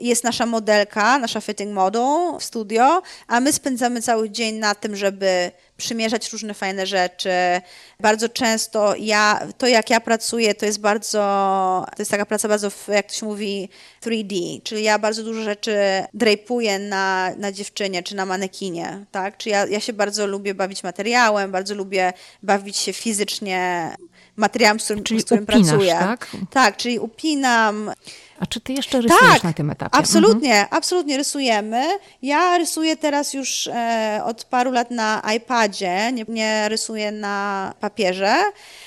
jest 0.00 0.24
nasza 0.24 0.46
modelka, 0.46 1.18
nasza 1.18 1.40
fitting 1.40 1.72
model 1.72 2.38
w 2.38 2.44
studio, 2.44 3.02
a 3.26 3.40
my 3.40 3.52
spędzamy 3.52 4.02
cały 4.02 4.30
dzień 4.30 4.54
na 4.54 4.74
tym, 4.74 4.96
żeby 4.96 5.50
przymierzać 5.76 6.32
różne 6.32 6.54
fajne 6.54 6.86
rzeczy. 6.86 7.30
Bardzo 8.00 8.28
często 8.28 8.94
ja, 8.98 9.40
to 9.58 9.66
jak 9.66 9.90
ja 9.90 10.00
pracuję, 10.00 10.54
to 10.54 10.66
jest 10.66 10.80
bardzo, 10.80 11.20
to 11.96 12.02
jest 12.02 12.10
taka 12.10 12.26
praca 12.26 12.48
bardzo, 12.48 12.70
jak 12.88 13.06
to 13.06 13.14
się 13.14 13.26
mówi, 13.26 13.68
3D, 14.02 14.62
czyli 14.62 14.82
ja 14.82 14.98
bardzo 14.98 15.22
dużo 15.22 15.42
rzeczy 15.42 15.76
drapuję 16.14 16.78
na, 16.78 17.30
na 17.36 17.52
dziewczynie 17.52 18.02
czy 18.02 18.16
na 18.16 18.26
manekinie, 18.26 19.06
tak? 19.10 19.36
Czyli 19.36 19.52
ja, 19.52 19.66
ja 19.66 19.80
się 19.80 19.92
bardzo 19.92 20.26
lubię 20.26 20.54
bawić 20.54 20.82
materiałem, 20.82 21.50
bardzo 21.50 21.74
lubię 21.74 22.12
bawić 22.42 22.76
się 22.76 22.92
fizycznie 22.92 23.90
materiałem, 24.36 24.80
z 24.80 24.84
którym, 24.84 25.04
czyli 25.04 25.20
z 25.20 25.24
którym 25.24 25.44
upinasz, 25.44 25.68
pracuję. 25.68 25.92
Tak? 25.92 26.26
tak, 26.50 26.76
czyli 26.76 26.98
upinam 26.98 27.92
A 28.40 28.46
czy 28.46 28.60
ty 28.60 28.72
jeszcze 28.72 29.00
rysujesz 29.00 29.32
tak, 29.32 29.44
na 29.44 29.52
tym 29.52 29.70
etapie? 29.70 29.94
Absolutnie, 29.98 30.52
mhm. 30.52 30.68
absolutnie 30.70 31.16
rysujemy. 31.16 31.84
Ja 32.22 32.58
rysuję 32.58 32.96
teraz 32.96 33.34
już 33.34 33.66
e, 33.66 34.20
od 34.24 34.44
paru 34.44 34.72
lat 34.72 34.90
na 34.90 35.22
iPadzie, 35.36 36.12
nie, 36.12 36.24
nie 36.28 36.68
rysuję 36.68 37.12
na 37.12 37.74
papierze. 37.80 38.36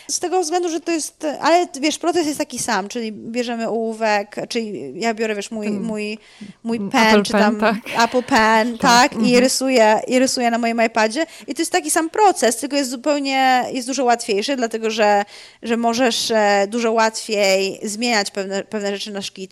Z 0.07 0.19
tego 0.19 0.41
względu, 0.41 0.69
że 0.69 0.79
to 0.79 0.91
jest, 0.91 1.25
ale 1.41 1.67
wiesz, 1.81 1.97
proces 1.97 2.27
jest 2.27 2.37
taki 2.37 2.59
sam, 2.59 2.87
czyli 2.87 3.11
bierzemy 3.11 3.69
ołówek, 3.69 4.35
czyli 4.49 4.93
ja 4.95 5.13
biorę, 5.13 5.35
wiesz, 5.35 5.51
mój, 5.51 5.69
mój, 5.69 6.17
mój 6.63 6.79
pen, 6.79 7.07
Apple 7.07 7.23
czy 7.23 7.31
tam 7.31 7.55
pen, 7.55 7.81
tak. 7.81 8.03
Apple 8.03 8.23
Pen, 8.23 8.77
tak, 8.77 9.11
tak 9.11 9.13
i 9.13 9.15
mhm. 9.15 9.39
rysuję, 9.39 9.99
i 10.07 10.19
rysuję 10.19 10.51
na 10.51 10.57
moim 10.57 10.85
iPadzie. 10.85 11.25
I 11.47 11.55
to 11.55 11.61
jest 11.61 11.71
taki 11.71 11.91
sam 11.91 12.09
proces, 12.09 12.57
tylko 12.57 12.75
jest 12.75 12.89
zupełnie, 12.89 13.63
jest 13.71 13.87
dużo 13.87 14.03
łatwiejszy, 14.03 14.55
dlatego 14.55 14.91
że, 14.91 15.25
że 15.63 15.77
możesz 15.77 16.31
e, 16.31 16.67
dużo 16.67 16.91
łatwiej 16.91 17.79
zmieniać 17.83 18.31
pewne, 18.31 18.63
pewne 18.63 18.91
rzeczy 18.91 19.11
na 19.11 19.21
szkicu, 19.21 19.42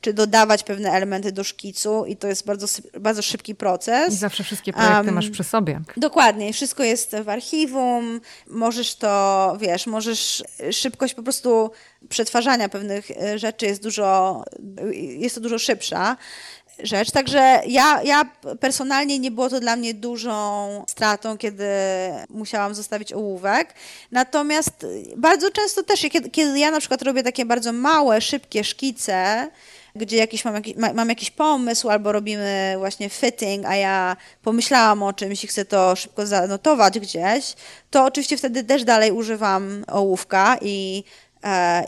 czy 0.00 0.12
dodawać 0.12 0.62
pewne 0.62 0.90
elementy 0.90 1.32
do 1.32 1.44
szkicu 1.44 2.04
i 2.06 2.16
to 2.16 2.28
jest 2.28 2.46
bardzo, 2.46 2.66
bardzo 3.00 3.22
szybki 3.22 3.54
proces. 3.54 4.14
I 4.14 4.16
zawsze 4.16 4.44
wszystkie 4.44 4.72
projekty 4.72 5.06
um, 5.06 5.14
masz 5.14 5.30
przy 5.30 5.44
sobie. 5.44 5.80
Dokładnie, 5.96 6.52
wszystko 6.52 6.82
jest 6.82 7.16
w 7.24 7.28
archiwum, 7.28 8.20
możesz 8.46 8.94
to, 8.94 9.56
wiesz, 9.60 9.86
możesz 9.86 10.44
szybkość 10.70 11.14
po 11.14 11.22
prostu 11.22 11.70
przetwarzania 12.08 12.68
pewnych 12.68 13.10
e, 13.10 13.38
rzeczy 13.38 13.66
jest 13.66 13.82
dużo, 13.82 14.42
jest 14.92 15.34
to 15.34 15.40
dużo 15.40 15.58
szybsza 15.58 16.16
rzecz. 16.82 17.10
Także 17.10 17.60
ja, 17.66 18.02
ja 18.02 18.24
personalnie 18.60 19.18
nie 19.18 19.30
było 19.30 19.50
to 19.50 19.60
dla 19.60 19.76
mnie 19.76 19.94
dużą 19.94 20.84
stratą, 20.88 21.38
kiedy 21.38 21.64
musiałam 22.30 22.74
zostawić 22.74 23.12
ołówek. 23.12 23.74
Natomiast 24.10 24.86
bardzo 25.16 25.50
często 25.50 25.82
też, 25.82 26.00
kiedy, 26.00 26.30
kiedy 26.30 26.58
ja 26.58 26.70
na 26.70 26.80
przykład 26.80 27.02
robię 27.02 27.22
takie 27.22 27.44
bardzo 27.44 27.72
małe, 27.72 28.20
szybkie 28.20 28.64
szkice, 28.64 29.50
gdzie 29.96 30.16
jakiś 30.16 30.44
mam, 30.44 30.54
jakiś, 30.54 30.74
mam 30.94 31.08
jakiś 31.08 31.30
pomysł 31.30 31.90
albo 31.90 32.12
robimy 32.12 32.74
właśnie 32.78 33.08
fitting, 33.08 33.66
a 33.66 33.76
ja 33.76 34.16
pomyślałam 34.42 35.02
o 35.02 35.12
czymś 35.12 35.44
i 35.44 35.46
chcę 35.46 35.64
to 35.64 35.96
szybko 35.96 36.26
zanotować 36.26 37.00
gdzieś, 37.00 37.54
to 37.90 38.04
oczywiście 38.04 38.36
wtedy 38.36 38.64
też 38.64 38.84
dalej 38.84 39.12
używam 39.12 39.84
ołówka 39.88 40.56
i 40.60 41.04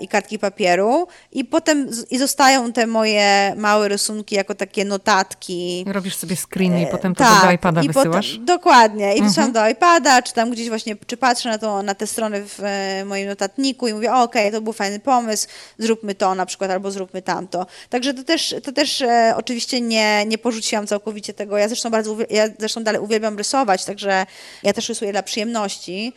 i 0.01 0.09
kartki 0.09 0.39
papieru 0.39 1.07
i 1.33 1.45
potem 1.45 1.91
i 2.11 2.19
zostają 2.19 2.73
te 2.73 2.87
moje 2.87 3.55
małe 3.57 3.89
rysunki 3.89 4.35
jako 4.35 4.55
takie 4.55 4.85
notatki. 4.85 5.85
Robisz 5.89 6.17
sobie 6.17 6.37
screen 6.37 6.79
i 6.79 6.83
e, 6.83 6.87
potem 6.87 7.15
to 7.15 7.25
tak, 7.25 7.45
do 7.45 7.51
iPada 7.51 7.83
i 7.83 7.89
wysyłasz? 7.89 8.31
Potem, 8.31 8.45
dokładnie. 8.45 9.05
I 9.05 9.11
mhm. 9.11 9.29
wysyłam 9.29 9.53
do 9.53 9.69
iPada, 9.69 10.23
czy 10.23 10.33
tam 10.33 10.51
gdzieś 10.51 10.69
właśnie, 10.69 10.97
czy 11.07 11.17
patrzę 11.17 11.49
na, 11.49 11.59
to, 11.59 11.83
na 11.83 11.95
te 11.95 12.07
strony 12.07 12.43
w 12.47 12.61
e, 12.63 13.05
moim 13.05 13.29
notatniku 13.29 13.89
i 13.89 13.95
mówię, 13.95 14.13
okej, 14.13 14.43
okay, 14.43 14.53
to 14.53 14.61
był 14.61 14.73
fajny 14.73 15.01
pomysł, 15.01 15.49
zróbmy 15.79 16.15
to 16.15 16.35
na 16.35 16.47
przykład, 16.47 16.71
albo 16.71 16.91
zróbmy 16.91 17.23
tamto. 17.23 17.67
Także 17.91 18.15
to 18.15 18.25
też, 18.25 18.55
to 18.65 18.73
też 18.73 19.03
e, 19.03 19.35
oczywiście 19.37 19.81
nie, 19.81 20.27
nie 20.27 20.39
porzuciłam 20.39 20.87
całkowicie 20.87 21.35
tego. 21.35 21.59
Ja 21.59 21.69
zresztą 21.69 21.91
bardzo, 21.91 22.17
ja 22.31 22.49
zresztą 22.59 22.85
dalej 22.85 23.01
uwielbiam 23.01 23.39
rysować, 23.39 23.85
także 23.85 24.27
ja 24.63 24.73
też 24.73 24.89
rysuję 24.89 25.13
dla 25.13 25.23
przyjemności, 25.23 26.13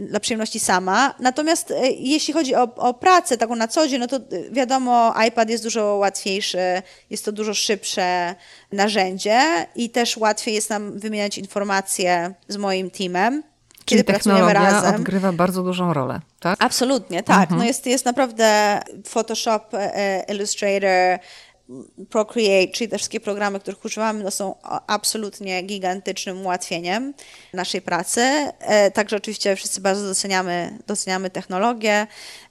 dla 0.00 0.20
przyjemności 0.20 0.60
sama. 0.60 1.14
Natomiast 1.18 1.70
e, 1.70 1.90
jeśli 1.90 2.34
chodzi 2.34 2.54
o 2.54 2.81
o 2.82 2.94
pracę 2.94 3.38
taką 3.38 3.56
na 3.56 3.68
co 3.68 3.88
dzień, 3.88 4.00
no 4.00 4.06
to 4.06 4.16
y, 4.16 4.50
wiadomo, 4.52 5.14
iPad 5.28 5.50
jest 5.50 5.64
dużo 5.64 5.84
łatwiejszy, 5.84 6.82
jest 7.10 7.24
to 7.24 7.32
dużo 7.32 7.54
szybsze 7.54 8.34
narzędzie 8.72 9.40
i 9.74 9.90
też 9.90 10.16
łatwiej 10.16 10.54
jest 10.54 10.70
nam 10.70 10.98
wymieniać 10.98 11.38
informacje 11.38 12.34
z 12.48 12.56
moim 12.56 12.90
teamem. 12.90 13.42
Czyli 13.84 14.04
technologia 14.04 14.52
razem. 14.52 14.94
odgrywa 14.94 15.32
bardzo 15.32 15.62
dużą 15.62 15.92
rolę, 15.92 16.20
tak? 16.40 16.64
Absolutnie, 16.64 17.22
tak. 17.22 17.40
Mhm. 17.40 17.58
No 17.58 17.64
jest, 17.64 17.86
jest 17.86 18.04
naprawdę 18.04 18.80
Photoshop, 19.08 19.74
e, 19.74 19.96
e, 19.96 20.24
Illustrator, 20.34 21.18
Procreate, 22.10 22.72
czyli 22.72 22.90
te 22.90 22.98
wszystkie 22.98 23.20
programy, 23.20 23.60
których 23.60 23.84
używamy, 23.84 24.24
no 24.24 24.30
są 24.30 24.54
absolutnie 24.86 25.62
gigantycznym 25.62 26.40
ułatwieniem 26.40 27.14
naszej 27.54 27.82
pracy. 27.82 28.20
E, 28.60 28.90
także 28.90 29.16
oczywiście 29.16 29.56
wszyscy 29.56 29.80
bardzo 29.80 30.06
doceniamy, 30.06 30.78
doceniamy 30.86 31.30
technologię, 31.30 32.06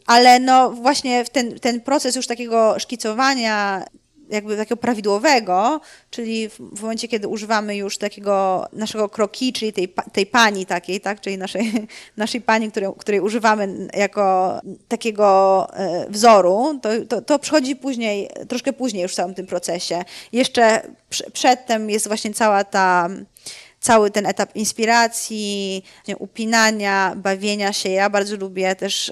ale 0.05 0.39
no 0.39 0.71
właśnie 0.71 1.25
ten, 1.25 1.59
ten 1.59 1.81
proces 1.81 2.15
już 2.15 2.27
takiego 2.27 2.79
szkicowania 2.79 3.85
jakby 4.31 4.57
takiego 4.57 4.77
prawidłowego, 4.77 5.81
czyli 6.09 6.49
w, 6.49 6.81
momencie, 6.81 7.07
kiedy 7.07 7.27
używamy 7.27 7.75
już 7.75 7.97
takiego 7.97 8.67
naszego 8.73 9.09
kroki, 9.09 9.53
czyli 9.53 9.73
tej, 9.73 9.93
tej 10.13 10.25
pani 10.25 10.65
takiej, 10.65 11.01
tak, 11.01 11.21
czyli 11.21 11.37
naszej, 11.37 11.71
naszej 12.17 12.41
pani, 12.41 12.71
której, 12.71 12.89
której 12.97 13.19
używamy 13.19 13.87
jako 13.93 14.59
takiego 14.87 15.67
e, 15.73 16.05
wzoru, 16.09 16.79
to, 16.81 16.89
to, 17.09 17.21
to 17.21 17.39
przychodzi 17.39 17.75
później, 17.75 18.29
troszkę 18.47 18.73
później 18.73 19.03
już 19.03 19.11
w 19.11 19.15
całym 19.15 19.33
tym 19.33 19.47
procesie. 19.47 20.03
Jeszcze 20.31 20.81
przedtem 21.33 21.89
jest 21.89 22.07
właśnie 22.07 22.33
cała 22.33 22.63
ta 22.63 23.09
cały 23.79 24.11
ten 24.11 24.25
etap 24.25 24.55
inspiracji, 24.55 25.83
upinania, 26.19 27.13
bawienia 27.15 27.73
się. 27.73 27.89
Ja 27.89 28.09
bardzo 28.09 28.35
lubię 28.35 28.75
też 28.75 29.11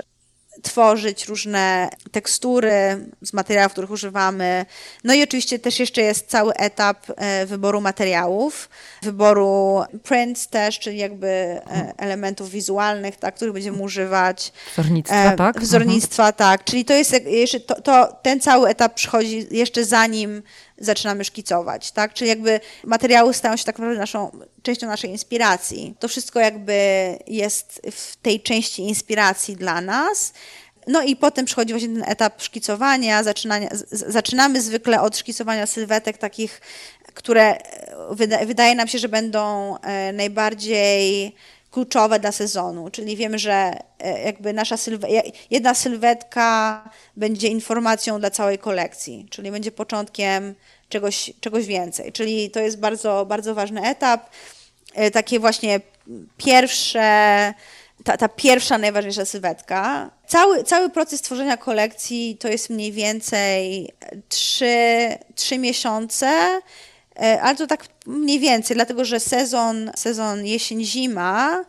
tworzyć 0.61 1.27
różne 1.27 1.89
tekstury 2.11 3.07
z 3.21 3.33
materiałów, 3.33 3.71
których 3.71 3.91
używamy. 3.91 4.65
No 5.03 5.13
i 5.13 5.23
oczywiście 5.23 5.59
też 5.59 5.79
jeszcze 5.79 6.01
jest 6.01 6.27
cały 6.27 6.53
etap 6.53 6.97
e, 7.17 7.45
wyboru 7.45 7.81
materiałów, 7.81 8.69
wyboru 9.01 9.83
prints 10.03 10.47
też, 10.47 10.79
czyli 10.79 10.97
jakby 10.97 11.27
e, 11.27 11.93
elementów 11.97 12.49
wizualnych, 12.49 13.15
tak, 13.15 13.35
których 13.35 13.53
będziemy 13.53 13.81
używać. 13.81 14.51
Wzornictwa, 14.73 15.33
e, 15.33 15.35
tak? 15.35 15.61
Wzornictwa, 15.61 16.23
mhm. 16.23 16.35
tak. 16.35 16.63
Czyli 16.63 16.85
to 16.85 16.93
jest 16.93 17.25
jeszcze, 17.25 17.59
to, 17.59 17.81
to, 17.81 18.17
ten 18.21 18.39
cały 18.39 18.69
etap 18.69 18.93
przychodzi 18.93 19.47
jeszcze 19.51 19.85
zanim 19.85 20.41
zaczynamy 20.79 21.23
szkicować, 21.23 21.91
tak? 21.91 22.13
Czyli 22.13 22.29
jakby 22.29 22.59
materiały 22.83 23.33
stają 23.33 23.57
się 23.57 23.63
tak 23.63 23.79
naprawdę 23.79 23.99
naszą, 23.99 24.31
częścią 24.63 24.87
naszej 24.87 25.09
inspiracji. 25.09 25.95
To 25.99 26.07
wszystko 26.07 26.39
jakby 26.39 26.73
jest 27.27 27.81
w 27.91 28.15
tej 28.15 28.41
części 28.41 28.81
inspiracji 28.81 29.55
dla 29.55 29.81
nas. 29.81 30.33
No 30.87 31.01
i 31.01 31.15
potem 31.15 31.45
przychodzi 31.45 31.73
właśnie 31.73 31.87
ten 31.87 32.03
etap 32.07 32.41
szkicowania, 32.41 33.23
zaczynamy 33.91 34.61
zwykle 34.61 35.01
od 35.01 35.17
szkicowania 35.17 35.65
sylwetek 35.65 36.17
takich, 36.17 36.61
które 37.13 37.57
wyda, 38.11 38.45
wydaje 38.45 38.75
nam 38.75 38.87
się, 38.87 38.99
że 38.99 39.09
będą 39.09 39.77
e, 39.77 40.13
najbardziej 40.13 41.35
kluczowe 41.71 42.19
dla 42.19 42.31
sezonu, 42.31 42.89
czyli 42.89 43.15
wiemy, 43.15 43.39
że 43.39 43.73
e, 43.99 44.23
jakby 44.23 44.53
nasza 44.53 44.77
sylwe 44.77 45.07
jedna 45.51 45.73
sylwetka 45.73 46.83
będzie 47.17 47.47
informacją 47.47 48.19
dla 48.19 48.29
całej 48.29 48.57
kolekcji, 48.57 49.27
czyli 49.29 49.51
będzie 49.51 49.71
początkiem 49.71 50.55
czegoś, 50.89 51.31
czegoś 51.39 51.65
więcej. 51.65 52.11
Czyli 52.11 52.49
to 52.49 52.59
jest 52.59 52.79
bardzo, 52.79 53.25
bardzo 53.25 53.55
ważny 53.55 53.81
etap. 53.81 54.29
E, 54.93 55.11
takie 55.11 55.39
właśnie 55.39 55.81
pierwsze, 56.37 57.53
ta, 58.03 58.17
ta 58.17 58.29
pierwsza, 58.29 58.77
najważniejsza 58.77 59.25
sylwetka. 59.25 60.09
Cały, 60.27 60.63
cały 60.63 60.89
proces 60.89 61.21
tworzenia 61.21 61.57
kolekcji 61.57 62.37
to 62.39 62.47
jest 62.47 62.69
mniej 62.69 62.91
więcej 62.91 63.89
trzy, 64.29 64.77
trzy 65.35 65.57
miesiące, 65.57 66.61
ale 67.41 67.55
to 67.55 67.67
tak 67.67 67.85
mniej 68.05 68.39
więcej, 68.39 68.75
dlatego 68.75 69.05
że 69.05 69.19
sezon, 69.19 69.91
sezon 69.95 70.45
jesień-zima, 70.45 71.63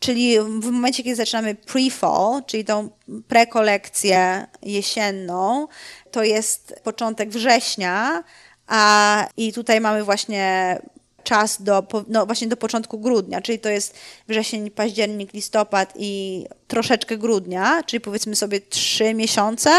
czyli 0.00 0.40
w 0.40 0.70
momencie, 0.70 1.02
kiedy 1.02 1.16
zaczynamy 1.16 1.54
pre-fall, 1.54 2.44
czyli 2.46 2.64
tą 2.64 2.90
prekolekcję 3.28 4.46
jesienną, 4.62 5.68
to 6.10 6.22
jest 6.22 6.74
początek 6.82 7.28
września, 7.28 8.24
a, 8.66 9.26
I 9.36 9.52
tutaj 9.52 9.80
mamy 9.80 10.04
właśnie 10.04 10.78
czas 11.22 11.62
do, 11.62 11.86
no 12.08 12.26
właśnie 12.26 12.48
do 12.48 12.56
początku 12.56 12.98
grudnia, 12.98 13.40
czyli 13.40 13.58
to 13.58 13.68
jest 13.68 13.94
wrzesień, 14.28 14.70
październik, 14.70 15.32
listopad 15.32 15.92
i 15.96 16.44
troszeczkę 16.68 17.18
grudnia, 17.18 17.82
czyli 17.82 18.00
powiedzmy 18.00 18.36
sobie 18.36 18.60
trzy 18.60 19.14
miesiące 19.14 19.70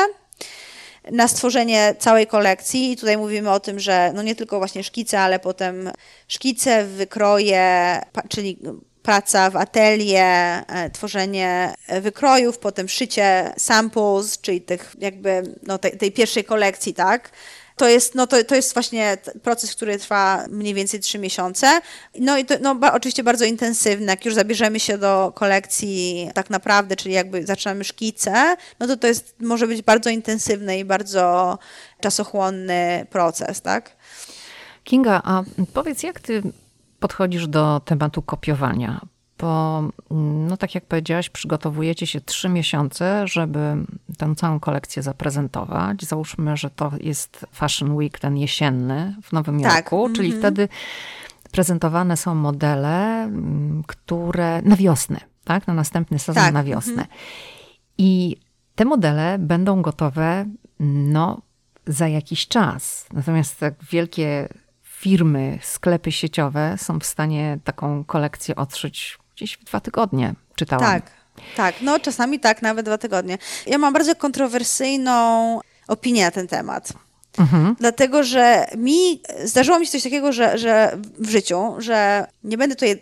na 1.11 1.27
stworzenie 1.27 1.95
całej 1.99 2.27
kolekcji. 2.27 2.91
I 2.91 2.97
tutaj 2.97 3.17
mówimy 3.17 3.51
o 3.51 3.59
tym, 3.59 3.79
że 3.79 4.11
no 4.15 4.23
nie 4.23 4.35
tylko 4.35 4.57
właśnie 4.57 4.83
szkice, 4.83 5.19
ale 5.19 5.39
potem 5.39 5.91
szkice, 6.27 6.85
wykroje, 6.85 8.01
czyli 8.29 8.57
praca 9.03 9.49
w 9.49 9.55
atelier, 9.55 10.63
e, 10.67 10.89
tworzenie 10.89 11.73
wykrojów, 12.01 12.57
potem 12.57 12.89
szycie 12.89 13.53
samples, 13.57 14.41
czyli 14.41 14.61
tych 14.61 14.95
jakby 14.99 15.43
no 15.63 15.77
tej, 15.77 15.97
tej 15.97 16.11
pierwszej 16.11 16.43
kolekcji, 16.43 16.93
tak? 16.93 17.31
To 17.79 17.87
jest, 17.87 18.15
no 18.15 18.27
to, 18.27 18.43
to 18.43 18.55
jest 18.55 18.73
właśnie 18.73 19.17
proces, 19.43 19.75
który 19.75 19.97
trwa 19.97 20.45
mniej 20.49 20.73
więcej 20.73 20.99
trzy 20.99 21.19
miesiące. 21.19 21.81
No 22.19 22.37
i 22.37 22.45
to 22.45 22.55
no, 22.61 22.75
ba, 22.75 22.93
oczywiście 22.93 23.23
bardzo 23.23 23.45
intensywny. 23.45 24.05
Jak 24.05 24.25
już 24.25 24.33
zabierzemy 24.33 24.79
się 24.79 24.97
do 24.97 25.31
kolekcji 25.35 26.29
tak 26.33 26.49
naprawdę, 26.49 26.95
czyli 26.95 27.15
jakby 27.15 27.45
zaczynamy 27.45 27.83
szkice, 27.83 28.55
no 28.79 28.87
to 28.87 28.97
to 28.97 29.07
jest, 29.07 29.35
może 29.39 29.67
być 29.67 29.81
bardzo 29.81 30.09
intensywny 30.09 30.79
i 30.79 30.85
bardzo 30.85 31.57
czasochłonny 31.99 33.07
proces, 33.09 33.61
tak? 33.61 33.95
Kinga, 34.83 35.21
a 35.23 35.43
powiedz, 35.73 36.03
jak 36.03 36.19
ty 36.19 36.43
podchodzisz 36.99 37.47
do 37.47 37.81
tematu 37.85 38.21
kopiowania? 38.21 39.01
Bo 39.39 39.83
no 40.47 40.57
tak 40.57 40.75
jak 40.75 40.85
powiedziałaś, 40.85 41.29
przygotowujecie 41.29 42.07
się 42.07 42.21
trzy 42.21 42.49
miesiące, 42.49 43.27
żeby 43.27 43.75
tę 44.17 44.35
całą 44.35 44.59
kolekcję 44.59 45.03
zaprezentować. 45.03 46.03
Załóżmy, 46.03 46.57
że 46.57 46.69
to 46.69 46.91
jest 47.01 47.45
Fashion 47.51 47.95
Week 47.95 48.19
ten 48.19 48.37
jesienny 48.37 49.15
w 49.23 49.33
Nowym 49.33 49.61
tak. 49.61 49.75
Jorku, 49.75 50.09
czyli 50.15 50.27
mm 50.27 50.37
-hmm. 50.37 50.41
wtedy 50.41 50.67
prezentowane 51.51 52.17
są 52.17 52.35
modele, 52.35 53.23
mm, 53.23 53.83
które 53.87 54.61
na 54.61 54.75
wiosnę, 54.75 55.19
tak? 55.43 55.67
Na 55.67 55.73
następny 55.73 56.19
sezon 56.19 56.43
tak. 56.43 56.53
na 56.53 56.63
wiosnę. 56.63 56.93
Mm 56.93 57.05
-hmm. 57.05 57.49
I 57.97 58.37
te 58.75 58.85
modele 58.85 59.37
będą 59.39 59.81
gotowe, 59.81 60.45
no, 60.79 61.41
za 61.87 62.07
jakiś 62.07 62.47
czas. 62.47 63.07
Natomiast 63.13 63.59
tak 63.59 63.73
wielkie 63.91 64.49
firmy, 64.83 65.59
sklepy 65.61 66.11
sieciowe 66.11 66.75
są 66.77 66.99
w 66.99 67.05
stanie 67.05 67.59
taką 67.63 68.03
kolekcję 68.03 68.55
otrzeć 68.55 69.18
gdzieś 69.39 69.57
w 69.57 69.63
dwa 69.63 69.79
tygodnie, 69.79 70.33
czytałam. 70.55 70.85
Tak, 70.85 71.11
tak. 71.57 71.75
No 71.81 71.99
czasami 71.99 72.39
tak, 72.39 72.61
nawet 72.61 72.85
dwa 72.85 72.97
tygodnie. 72.97 73.37
Ja 73.67 73.77
mam 73.77 73.93
bardzo 73.93 74.15
kontrowersyjną 74.15 75.59
opinię 75.87 76.25
na 76.25 76.31
ten 76.31 76.47
temat. 76.47 76.93
Mhm. 77.37 77.75
Dlatego, 77.79 78.23
że 78.23 78.67
mi 78.77 79.21
zdarzyło 79.43 79.79
mi 79.79 79.85
się 79.85 79.91
coś 79.91 80.03
takiego, 80.03 80.31
że, 80.31 80.57
że 80.57 80.97
w 81.19 81.29
życiu, 81.29 81.75
że 81.77 82.27
nie 82.43 82.57
będę 82.57 82.75
tutaj 82.75 82.99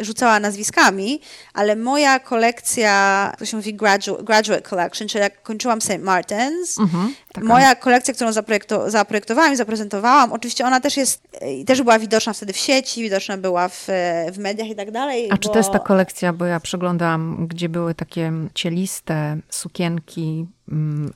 rzucała 0.00 0.40
nazwiskami, 0.40 1.20
ale 1.54 1.76
moja 1.76 2.20
kolekcja, 2.20 3.32
to 3.38 3.44
się 3.44 3.56
mówi 3.56 3.74
graduate, 3.74 4.24
graduate 4.24 4.62
collection, 4.62 5.08
czyli 5.08 5.22
jak 5.22 5.42
kończyłam 5.42 5.80
St. 5.80 5.90
Martin's, 5.90 6.80
mhm, 6.80 7.14
moja 7.42 7.74
kolekcja, 7.74 8.14
którą 8.14 8.32
zaprojekto, 8.32 8.90
zaprojektowałam 8.90 9.52
i 9.52 9.56
zaprezentowałam, 9.56 10.32
oczywiście 10.32 10.66
ona 10.66 10.80
też 10.80 10.96
jest, 10.96 11.22
też 11.66 11.82
była 11.82 11.98
widoczna 11.98 12.32
wtedy 12.32 12.52
w 12.52 12.56
sieci, 12.56 13.02
widoczna 13.02 13.36
była 13.36 13.68
w, 13.68 13.86
w 14.32 14.38
mediach 14.38 14.68
i 14.68 14.74
tak 14.74 14.90
dalej. 14.90 15.26
A 15.30 15.34
bo... 15.34 15.38
czy 15.38 15.48
to 15.48 15.58
jest 15.58 15.72
ta 15.72 15.78
kolekcja, 15.78 16.32
bo 16.32 16.44
ja 16.44 16.60
przeglądam, 16.60 17.46
gdzie 17.46 17.68
były 17.68 17.94
takie 17.94 18.32
cieliste 18.54 19.36
sukienki 19.50 20.46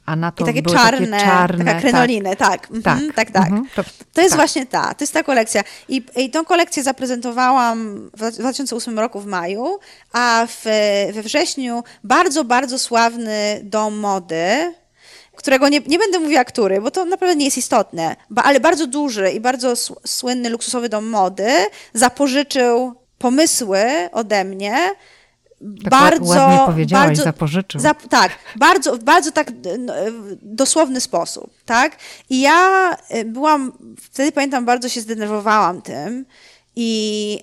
a 0.06 0.16
na 0.16 0.32
to 0.32 0.44
I 0.44 0.46
takie 0.46 0.62
czarne, 0.62 1.06
takie 1.06 1.24
czarne 1.24 1.64
taka 1.64 1.80
krynoliny, 1.80 2.36
tak. 2.36 2.68
Tak, 2.84 2.96
mhm, 2.96 3.12
tak. 3.12 3.30
tak. 3.30 3.46
Mhm, 3.46 3.66
to, 3.76 3.84
to, 4.12 4.20
jest 4.20 4.32
tak. 4.32 4.38
właśnie 4.38 4.66
ta, 4.66 4.94
to 4.94 5.04
jest 5.04 5.12
ta 5.12 5.22
kolekcja. 5.22 5.62
I, 5.88 6.02
I 6.16 6.30
tą 6.30 6.44
kolekcję 6.44 6.82
zaprezentowałam 6.82 8.10
w 8.16 8.30
2008 8.30 8.98
roku 8.98 9.20
w 9.20 9.26
maju, 9.26 9.78
a 10.12 10.46
w, 10.48 10.64
we 11.12 11.22
wrześniu 11.22 11.84
bardzo, 12.04 12.44
bardzo 12.44 12.78
sławny 12.78 13.60
dom 13.62 13.98
mody, 13.98 14.74
którego 15.36 15.68
nie, 15.68 15.80
nie 15.86 15.98
będę 15.98 16.18
mówiła 16.18 16.44
który, 16.44 16.80
bo 16.80 16.90
to 16.90 17.04
naprawdę 17.04 17.36
nie 17.36 17.44
jest 17.44 17.58
istotne, 17.58 18.16
ale 18.36 18.60
bardzo 18.60 18.86
duży 18.86 19.30
i 19.30 19.40
bardzo 19.40 19.76
słynny, 20.06 20.50
luksusowy 20.50 20.88
dom 20.88 21.08
mody 21.08 21.50
zapożyczył 21.94 22.94
pomysły 23.18 23.80
ode 24.12 24.44
mnie 24.44 24.76
tak 25.84 25.90
bardzo, 25.90 26.68
bardzo, 26.90 27.22
zapożyczył. 27.22 27.80
Za, 27.80 27.94
tak, 27.94 28.32
bardzo, 28.56 28.98
bardzo 28.98 29.32
tak 29.32 29.50
no, 29.78 29.94
dosłowny 30.42 31.00
sposób, 31.00 31.50
tak? 31.64 31.96
I 32.30 32.40
ja 32.40 32.92
y, 33.14 33.24
byłam, 33.24 33.72
wtedy 34.00 34.32
pamiętam, 34.32 34.64
bardzo 34.64 34.88
się 34.88 35.00
zdenerwowałam 35.00 35.82
tym 35.82 36.26
i 36.76 37.40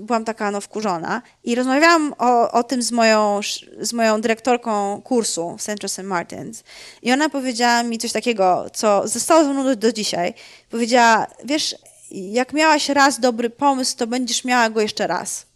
byłam 0.00 0.24
taka 0.24 0.50
no 0.50 0.60
wkurzona 0.60 1.22
i 1.44 1.54
rozmawiałam 1.54 2.14
o, 2.18 2.50
o 2.50 2.62
tym 2.62 2.82
z 2.82 2.92
moją, 2.92 3.40
z 3.80 3.92
moją 3.92 4.20
dyrektorką 4.20 5.02
kursu 5.02 5.56
w 5.58 5.62
Central 5.62 5.88
St. 5.88 6.02
Martins 6.02 6.64
i 7.02 7.12
ona 7.12 7.28
powiedziała 7.28 7.82
mi 7.82 7.98
coś 7.98 8.12
takiego, 8.12 8.66
co 8.74 9.08
zostało 9.08 9.44
ze 9.44 9.52
mną 9.52 9.64
do, 9.64 9.76
do 9.76 9.92
dzisiaj. 9.92 10.34
Powiedziała, 10.70 11.26
wiesz, 11.44 11.74
jak 12.10 12.52
miałaś 12.52 12.88
raz 12.88 13.20
dobry 13.20 13.50
pomysł, 13.50 13.96
to 13.96 14.06
będziesz 14.06 14.44
miała 14.44 14.70
go 14.70 14.80
jeszcze 14.80 15.06
raz 15.06 15.51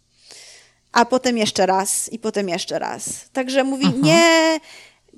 a 0.91 1.05
potem 1.05 1.37
jeszcze 1.37 1.65
raz 1.65 2.13
i 2.13 2.19
potem 2.19 2.49
jeszcze 2.49 2.79
raz. 2.79 3.29
Także 3.33 3.63
mówi, 3.63 3.85
Aha. 3.87 3.97
nie, 4.01 4.59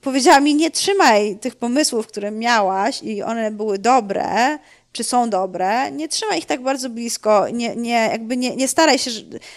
powiedziała 0.01 0.39
mi, 0.39 0.55
nie 0.55 0.71
trzymaj 0.71 1.37
tych 1.37 1.55
pomysłów, 1.55 2.07
które 2.07 2.31
miałaś 2.31 3.03
i 3.03 3.23
one 3.23 3.51
były 3.51 3.79
dobre, 3.79 4.57
czy 4.91 5.03
są 5.03 5.29
dobre, 5.29 5.91
nie 5.91 6.07
trzymaj 6.07 6.39
ich 6.39 6.45
tak 6.45 6.61
bardzo 6.61 6.89
blisko, 6.89 7.49
nie, 7.49 7.75
nie, 7.75 8.09
jakby 8.11 8.37
nie, 8.37 8.55
nie 8.55 8.67
staraj 8.67 8.99
się 8.99 9.11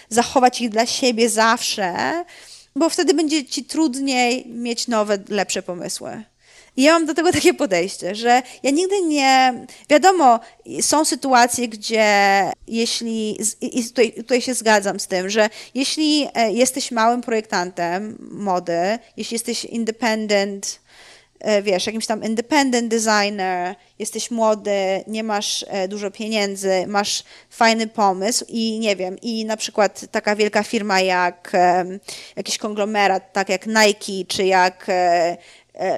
zachować 0.09 0.61
ich 0.61 0.69
dla 0.69 0.85
siebie 0.85 1.29
zawsze, 1.29 1.93
bo 2.75 2.89
wtedy 2.89 3.13
będzie 3.13 3.45
ci 3.45 3.63
trudniej 3.63 4.47
mieć 4.47 4.87
nowe, 4.87 5.17
lepsze 5.29 5.63
pomysły. 5.63 6.23
I 6.77 6.83
ja 6.83 6.93
mam 6.93 7.05
do 7.05 7.13
tego 7.13 7.31
takie 7.41 7.53
podejście, 7.53 8.15
że 8.15 8.41
ja 8.63 8.71
nigdy 8.71 9.01
nie. 9.01 9.53
Wiadomo, 9.89 10.39
są 10.81 11.05
sytuacje, 11.05 11.67
gdzie 11.67 12.05
jeśli. 12.67 13.37
I 13.61 13.83
tutaj, 13.83 14.13
tutaj 14.13 14.41
się 14.41 14.53
zgadzam 14.53 14.99
z 14.99 15.07
tym, 15.07 15.29
że 15.29 15.49
jeśli 15.75 16.27
e, 16.33 16.51
jesteś 16.51 16.91
małym 16.91 17.21
projektantem 17.21 18.17
mody, 18.31 18.99
jeśli 19.17 19.35
jesteś 19.35 19.65
independent, 19.65 20.79
e, 21.39 21.61
wiesz, 21.61 21.85
jakimś 21.85 22.05
tam 22.05 22.23
independent 22.23 22.87
designer, 22.87 23.75
jesteś 23.99 24.31
młody, 24.31 25.03
nie 25.07 25.23
masz 25.23 25.65
e, 25.67 25.87
dużo 25.87 26.11
pieniędzy, 26.11 26.87
masz 26.87 27.23
fajny 27.49 27.87
pomysł 27.87 28.45
i 28.47 28.79
nie 28.79 28.95
wiem, 28.95 29.17
i 29.21 29.45
na 29.45 29.57
przykład 29.57 30.05
taka 30.11 30.35
wielka 30.35 30.63
firma 30.63 31.01
jak 31.01 31.51
jakiś 32.35 32.57
konglomerat, 32.57 33.33
tak 33.33 33.49
jak 33.49 33.67
Nike, 33.67 34.27
czy 34.27 34.45
jak 34.45 34.87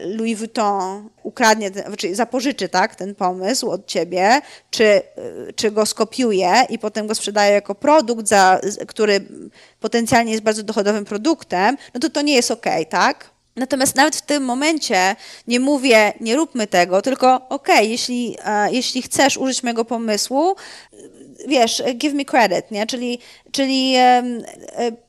Louis 0.02 0.38
Vuitton 0.38 1.10
ukradnie, 1.24 1.70
znaczy 1.70 2.16
zapożyczy 2.16 2.70
tak, 2.70 2.96
ten 2.96 3.16
pomysł 3.16 3.70
od 3.70 3.88
ciebie, 3.88 4.42
czy, 4.70 4.86
e, 4.86 5.02
czy 5.56 5.72
go 5.72 5.86
skopiuje 5.86 6.54
i 6.70 6.80
potem 6.80 7.08
go 7.08 7.16
sprzedaje 7.16 7.54
jako 7.54 7.76
produkt, 7.76 8.28
za, 8.28 8.62
który 8.88 9.22
potencjalnie 9.80 10.32
jest 10.32 10.44
bardzo 10.44 10.64
dochodowym 10.64 11.06
produktem, 11.06 11.78
no 11.94 12.00
to 12.00 12.10
to 12.10 12.22
nie 12.22 12.36
jest 12.36 12.52
ok, 12.52 12.66
tak? 12.90 13.30
Natomiast 13.56 13.96
nawet 13.96 14.16
w 14.16 14.22
tym 14.22 14.44
momencie 14.44 15.16
nie 15.48 15.60
mówię, 15.60 16.14
nie 16.20 16.36
róbmy 16.36 16.68
tego, 16.68 17.02
tylko 17.02 17.36
okej, 17.36 17.76
okay, 17.76 17.86
jeśli, 17.86 18.38
uh, 18.40 18.74
jeśli 18.74 19.02
chcesz 19.02 19.38
użyć 19.38 19.64
mojego 19.64 19.86
pomysłu, 19.86 20.56
wiesz, 21.48 21.84
give 21.96 22.14
me 22.14 22.26
credit, 22.26 22.72
nie? 22.72 22.88
Czyli, 22.88 23.20
czyli 23.56 23.96
um, 23.96 24.44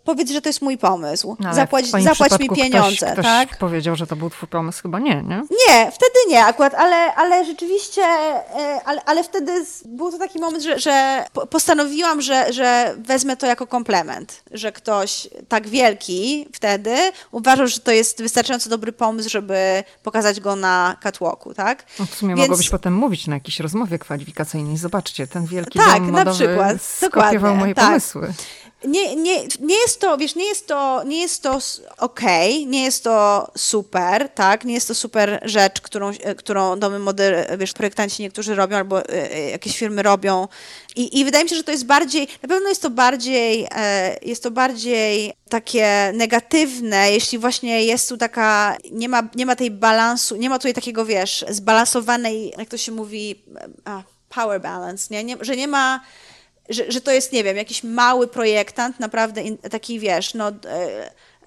powiedz, 0.05 0.31
że 0.31 0.43
to 0.43 0.49
jest 0.49 0.63
mój 0.63 0.79
pomysł. 0.79 1.37
No, 1.41 1.55
zapłać 1.55 1.87
zapłać 1.87 2.39
mi 2.39 2.49
pieniądze, 2.49 3.13
ktoś, 3.13 3.25
tak? 3.25 3.49
Ktoś 3.49 3.59
powiedział, 3.59 3.97
że 3.97 4.07
to 4.07 4.17
był 4.17 4.31
twój 4.31 4.49
pomysł, 4.49 4.83
chyba 4.83 4.99
nie, 4.99 5.23
nie? 5.23 5.43
Nie, 5.69 5.93
wtedy 5.93 6.19
nie 6.29 6.45
akurat, 6.45 6.75
ale, 6.75 7.15
ale 7.15 7.45
rzeczywiście, 7.45 8.03
e, 8.03 8.81
ale, 8.85 9.05
ale 9.05 9.25
wtedy 9.25 9.53
był 9.85 10.13
to 10.13 10.19
taki 10.19 10.39
moment, 10.39 10.65
że, 10.65 10.79
że 10.79 11.25
postanowiłam, 11.51 12.21
że, 12.21 12.53
że 12.53 12.95
wezmę 12.99 13.37
to 13.37 13.47
jako 13.47 13.67
komplement, 13.67 14.43
że 14.51 14.73
ktoś 14.73 15.29
tak 15.49 15.69
wielki 15.69 16.49
wtedy 16.53 16.97
uważał, 17.31 17.67
że 17.67 17.81
to 17.81 17.91
jest 17.91 18.23
wystarczająco 18.23 18.71
dobry 18.71 18.93
pomysł, 18.93 19.29
żeby 19.31 19.85
pokazać 20.03 20.41
go 20.41 20.57
na 20.57 20.97
catwalku, 21.01 21.55
tak? 21.55 21.85
No 21.99 22.07
w 22.07 22.15
sumie 22.15 22.35
Więc... 22.35 22.49
mogłabyś 22.49 22.71
potem 22.71 22.95
mówić 22.95 23.27
na 23.27 23.35
jakiejś 23.35 23.61
rozmowie 23.61 23.99
kwalifikacyjnej. 23.99 24.77
Zobaczcie, 24.77 25.27
ten 25.27 25.47
wielki 25.47 25.79
tak, 25.79 25.93
dom 25.93 26.11
modowy 26.11 26.25
na 26.25 26.33
przykład. 26.33 26.83
skopiował 26.83 27.57
moje 27.57 27.75
tak. 27.75 27.85
pomysły 27.85 28.33
nie, 28.85 29.17
nie, 29.17 29.45
nie 29.61 29.75
jest 29.75 30.01
to, 30.01 30.19
wiesz, 30.19 30.35
nie 30.35 30.45
jest 30.45 30.67
to, 30.67 31.03
nie 31.07 31.21
jest 31.21 31.43
to 31.43 31.59
okej, 31.99 32.55
okay, 32.55 32.67
nie 32.67 32.85
jest 32.85 33.05
to 33.05 33.47
super, 33.57 34.29
tak, 34.29 34.65
nie 34.65 34.75
jest 34.75 34.89
to 34.89 34.95
super 34.95 35.41
rzecz, 35.45 35.81
którą, 35.81 36.11
którą 36.37 36.79
domy 36.79 36.99
mody, 36.99 37.47
wiesz, 37.59 37.73
projektanci 37.73 38.23
niektórzy 38.23 38.55
robią 38.55 38.77
albo 38.77 39.01
e, 39.01 39.33
e, 39.33 39.51
jakieś 39.51 39.79
firmy 39.79 40.03
robią 40.03 40.49
I, 40.97 41.21
i 41.21 41.25
wydaje 41.25 41.45
mi 41.45 41.51
się, 41.51 41.57
że 41.57 41.65
to 41.65 41.71
jest 41.71 41.87
bardziej, 41.87 42.29
na 42.43 42.49
pewno 42.49 42.69
jest 42.69 42.83
to 42.83 42.91
bardziej, 42.91 43.67
e, 43.71 44.17
jest 44.23 44.43
to 44.43 44.51
bardziej 44.51 45.33
takie 45.49 46.13
negatywne, 46.15 47.13
jeśli 47.13 47.39
właśnie 47.39 47.85
jest 47.85 48.09
tu 48.09 48.17
taka, 48.17 48.77
nie 48.93 49.09
ma, 49.09 49.29
nie 49.35 49.47
ma 49.47 49.57
tej 49.57 49.71
balansu, 49.71 50.37
nie 50.37 50.51
ma 50.51 50.59
tutaj 50.59 50.75
takiego, 50.75 51.05
wiesz, 51.05 51.45
zbalansowanej, 51.49 52.55
jak 52.59 52.69
to 52.69 52.77
się 52.77 52.93
mówi, 52.93 53.43
a, 53.85 54.03
power 54.29 54.61
balance, 54.61 55.07
nie? 55.11 55.25
nie 55.25 55.37
że 55.41 55.57
nie 55.57 55.69
ma 55.69 56.01
że, 56.69 56.93
że 56.93 57.01
to 57.01 57.11
jest, 57.11 57.33
nie 57.33 57.45
wiem, 57.45 57.57
jakiś 57.57 57.83
mały 57.83 58.29
projektant, 58.29 59.01
naprawdę 59.01 59.43
taki, 59.71 59.99
wiesz, 59.99 60.35
no, 60.35 60.49
e, 60.49 60.53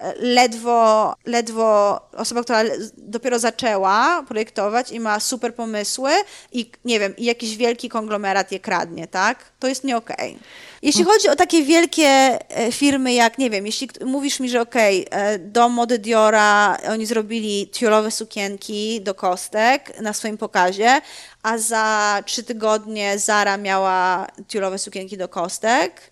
e, 0.00 0.14
ledwo, 0.16 1.14
ledwo 1.26 2.00
osoba, 2.16 2.42
która 2.42 2.62
dopiero 2.96 3.38
zaczęła 3.38 4.24
projektować 4.28 4.92
i 4.92 5.00
ma 5.00 5.20
super 5.20 5.54
pomysły 5.54 6.10
i, 6.52 6.70
nie 6.84 7.00
wiem, 7.00 7.16
i 7.16 7.24
jakiś 7.24 7.56
wielki 7.56 7.88
konglomerat 7.88 8.52
je 8.52 8.60
kradnie, 8.60 9.06
tak? 9.06 9.44
To 9.58 9.68
jest 9.68 9.84
nie 9.84 9.96
okej. 9.96 10.30
Okay. 10.30 10.40
Jeśli 10.82 11.04
chodzi 11.04 11.28
o 11.28 11.36
takie 11.36 11.62
wielkie 11.62 12.06
e, 12.06 12.72
firmy 12.72 13.12
jak, 13.12 13.38
nie 13.38 13.50
wiem, 13.50 13.66
jeśli 13.66 13.88
mówisz 14.04 14.40
mi, 14.40 14.48
że 14.48 14.60
okej, 14.60 15.06
okay, 15.06 15.38
do 15.38 15.68
mody 15.68 15.98
Diora 15.98 16.78
oni 16.90 17.06
zrobili 17.06 17.68
tiulowe 17.68 18.10
sukienki 18.10 19.00
do 19.00 19.14
kostek 19.14 20.00
na 20.00 20.12
swoim 20.12 20.38
pokazie, 20.38 21.00
a 21.42 21.58
za 21.58 22.22
trzy 22.26 22.42
tygodnie 22.42 23.18
Zara 23.18 23.56
miała 23.56 24.26
tiulowe 24.48 24.78
sukienki 24.78 25.16
do 25.16 25.28
kostek, 25.28 26.10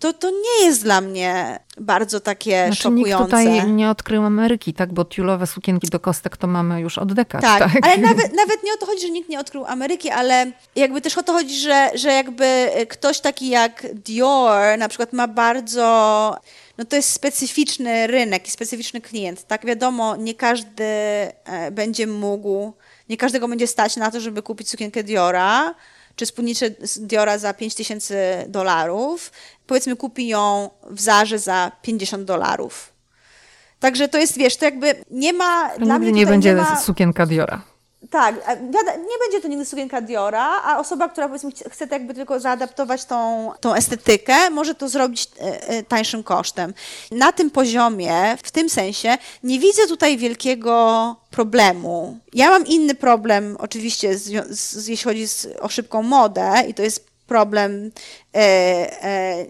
to, 0.00 0.12
to 0.12 0.30
nie 0.30 0.66
jest 0.66 0.82
dla 0.82 1.00
mnie 1.00 1.58
bardzo 1.80 2.20
takie 2.20 2.66
znaczy, 2.66 2.82
szokujące. 2.82 3.36
Nikt 3.36 3.50
tutaj 3.52 3.72
nie 3.72 3.90
odkrył 3.90 4.24
Ameryki, 4.24 4.74
tak? 4.74 4.92
Bo 4.92 5.04
tiulowe 5.04 5.46
sukienki 5.46 5.88
do 5.88 6.00
kostek 6.00 6.36
to 6.36 6.46
mamy 6.46 6.80
już 6.80 6.98
od 6.98 7.12
dekad. 7.12 7.42
Tak, 7.42 7.58
tak? 7.58 7.86
ale 7.86 7.98
nawet, 7.98 8.32
nawet 8.32 8.62
nie 8.62 8.72
o 8.72 8.76
to 8.76 8.86
chodzi, 8.86 9.02
że 9.02 9.10
nikt 9.10 9.28
nie 9.28 9.40
odkrył 9.40 9.64
Ameryki, 9.64 10.10
ale 10.10 10.52
jakby 10.76 11.00
też 11.00 11.18
o 11.18 11.22
to 11.22 11.32
chodzi, 11.32 11.60
że, 11.60 11.90
że 11.94 12.12
jakby 12.12 12.68
ktoś 12.88 13.20
taki 13.20 13.48
jak 13.48 13.86
Dior 13.94 14.78
na 14.78 14.88
przykład 14.88 15.12
ma 15.12 15.28
bardzo 15.28 16.36
no 16.78 16.84
to 16.84 16.96
jest 16.96 17.12
specyficzny 17.12 18.06
rynek 18.06 18.48
i 18.48 18.50
specyficzny 18.50 19.00
klient. 19.00 19.46
Tak 19.46 19.66
wiadomo, 19.66 20.16
nie 20.16 20.34
każdy 20.34 20.84
e, 20.84 21.70
będzie 21.72 22.06
mógł, 22.06 22.72
nie 23.10 23.16
każdego 23.16 23.48
będzie 23.48 23.66
stać 23.66 23.96
na 23.96 24.10
to, 24.10 24.20
żeby 24.20 24.42
kupić 24.42 24.70
sukienkę 24.70 25.02
Diora, 25.02 25.74
czy 26.16 26.26
spódniczę 26.26 26.70
Diora 26.96 27.38
za 27.38 27.54
5 27.54 27.74
tysięcy 27.74 28.16
dolarów, 28.48 29.32
powiedzmy 29.66 29.96
kupi 29.96 30.28
ją 30.28 30.70
w 30.90 31.00
Zarze 31.00 31.38
za 31.38 31.72
50 31.82 32.24
dolarów. 32.24 32.92
Także 33.80 34.08
to 34.08 34.18
jest, 34.18 34.38
wiesz, 34.38 34.56
to 34.56 34.64
jakby 34.64 34.94
nie 35.10 35.32
ma... 35.32 35.70
Nigdy 35.78 35.98
mnie 35.98 36.12
nie 36.12 36.26
będzie 36.26 36.54
ma... 36.54 36.76
sukienka 36.80 37.26
Diora. 37.26 37.62
Tak, 38.10 38.34
nie 38.96 39.18
będzie 39.24 39.40
to 39.42 39.48
nigdy 39.48 39.64
sukienka 39.64 40.00
Diora, 40.00 40.62
a 40.64 40.78
osoba, 40.78 41.08
która 41.08 41.28
powiedzmy 41.28 41.50
chce 41.50 41.86
tak 41.86 41.92
jakby 41.92 42.14
tylko 42.14 42.40
zaadaptować 42.40 43.04
tą, 43.04 43.50
tą 43.60 43.74
estetykę, 43.74 44.50
może 44.50 44.74
to 44.74 44.88
zrobić 44.88 45.28
e, 45.40 45.68
e, 45.68 45.82
tańszym 45.82 46.22
kosztem. 46.22 46.74
Na 47.10 47.32
tym 47.32 47.50
poziomie, 47.50 48.36
w 48.42 48.50
tym 48.50 48.70
sensie, 48.70 49.18
nie 49.42 49.58
widzę 49.58 49.86
tutaj 49.86 50.18
wielkiego 50.18 51.16
problemu. 51.30 52.18
Ja 52.34 52.50
mam 52.50 52.66
inny 52.66 52.94
problem, 52.94 53.56
oczywiście, 53.60 54.18
z, 54.18 54.48
z, 54.58 54.88
jeśli 54.88 55.04
chodzi 55.04 55.28
z, 55.28 55.46
o 55.60 55.68
szybką 55.68 56.02
modę, 56.02 56.52
i 56.68 56.74
to 56.74 56.82
jest 56.82 57.10
problem. 57.26 57.90
E, 58.34 58.40
e, 59.04 59.46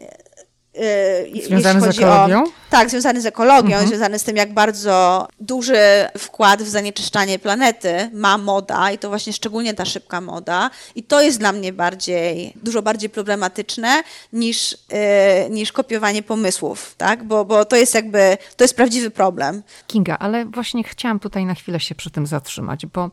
związany 1.47 1.80
z 1.80 1.98
ekologią? 1.98 2.44
O, 2.44 2.51
tak, 2.70 2.90
związany 2.90 3.20
z 3.20 3.26
ekologią, 3.26 3.72
mhm. 3.72 3.88
związany 3.88 4.18
z 4.18 4.24
tym, 4.24 4.36
jak 4.36 4.55
bardzo 4.55 5.28
duży 5.40 5.78
wkład 6.18 6.62
w 6.62 6.68
zanieczyszczanie 6.68 7.38
planety 7.38 8.10
ma 8.12 8.38
moda 8.38 8.90
i 8.90 8.98
to 8.98 9.09
właśnie 9.09 9.32
szczególnie 9.32 9.74
ta 9.74 9.84
szybka 9.84 10.20
moda. 10.20 10.70
I 10.94 11.02
to 11.02 11.22
jest 11.22 11.38
dla 11.38 11.52
mnie 11.52 11.72
bardziej, 11.72 12.52
dużo 12.62 12.82
bardziej 12.82 13.10
problematyczne 13.10 14.02
niż, 14.32 14.72
yy, 14.72 15.51
niż 15.51 15.72
kopiowanie 15.72 16.22
pomysłów, 16.22 16.94
tak? 16.98 17.24
Bo, 17.24 17.44
bo 17.44 17.64
to 17.64 17.76
jest 17.76 17.94
jakby, 17.94 18.38
to 18.56 18.64
jest 18.64 18.76
prawdziwy 18.76 19.10
problem. 19.10 19.62
Kinga, 19.86 20.18
ale 20.18 20.44
właśnie 20.44 20.84
chciałam 20.84 21.20
tutaj 21.20 21.47
na 21.47 21.55
chwilę 21.55 21.80
się 21.80 21.94
przy 21.94 22.10
tym 22.10 22.26
zatrzymać, 22.26 22.86
bo 22.86 23.10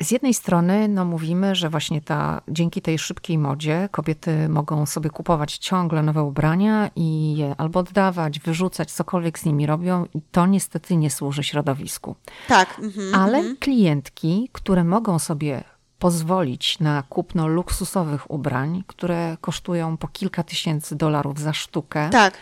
z 0.00 0.10
jednej 0.10 0.34
strony 0.34 0.88
no, 0.88 1.04
mówimy, 1.04 1.54
że 1.54 1.70
właśnie 1.70 2.00
ta, 2.00 2.40
dzięki 2.48 2.82
tej 2.82 2.98
szybkiej 2.98 3.38
modzie 3.38 3.88
kobiety 3.90 4.48
mogą 4.48 4.86
sobie 4.86 5.10
kupować 5.10 5.58
ciągle 5.58 6.02
nowe 6.02 6.22
ubrania 6.22 6.90
i 6.96 7.36
je 7.36 7.54
albo 7.58 7.80
oddawać, 7.80 8.40
wyrzucać, 8.40 8.92
cokolwiek 8.92 9.38
z 9.38 9.44
nimi 9.44 9.66
robią 9.66 10.06
i 10.14 10.22
to 10.32 10.46
niestety 10.46 10.96
nie 10.96 11.10
służy 11.10 11.42
środowisku. 11.42 12.16
Tak. 12.48 12.78
Mhm, 12.78 13.14
Ale 13.14 13.38
mhm. 13.38 13.56
klientki, 13.56 14.48
które 14.52 14.84
mogą 14.84 15.18
sobie 15.18 15.64
pozwolić 15.98 16.78
na 16.78 17.02
kupno 17.02 17.46
luksusowych 17.46 18.30
ubrań, 18.30 18.84
które 18.86 19.36
kosztują 19.40 19.96
po 19.96 20.08
kilka 20.08 20.42
tysięcy 20.42 20.96
dolarów 20.96 21.38
za 21.38 21.52
sztukę. 21.52 22.10
Tak. 22.10 22.34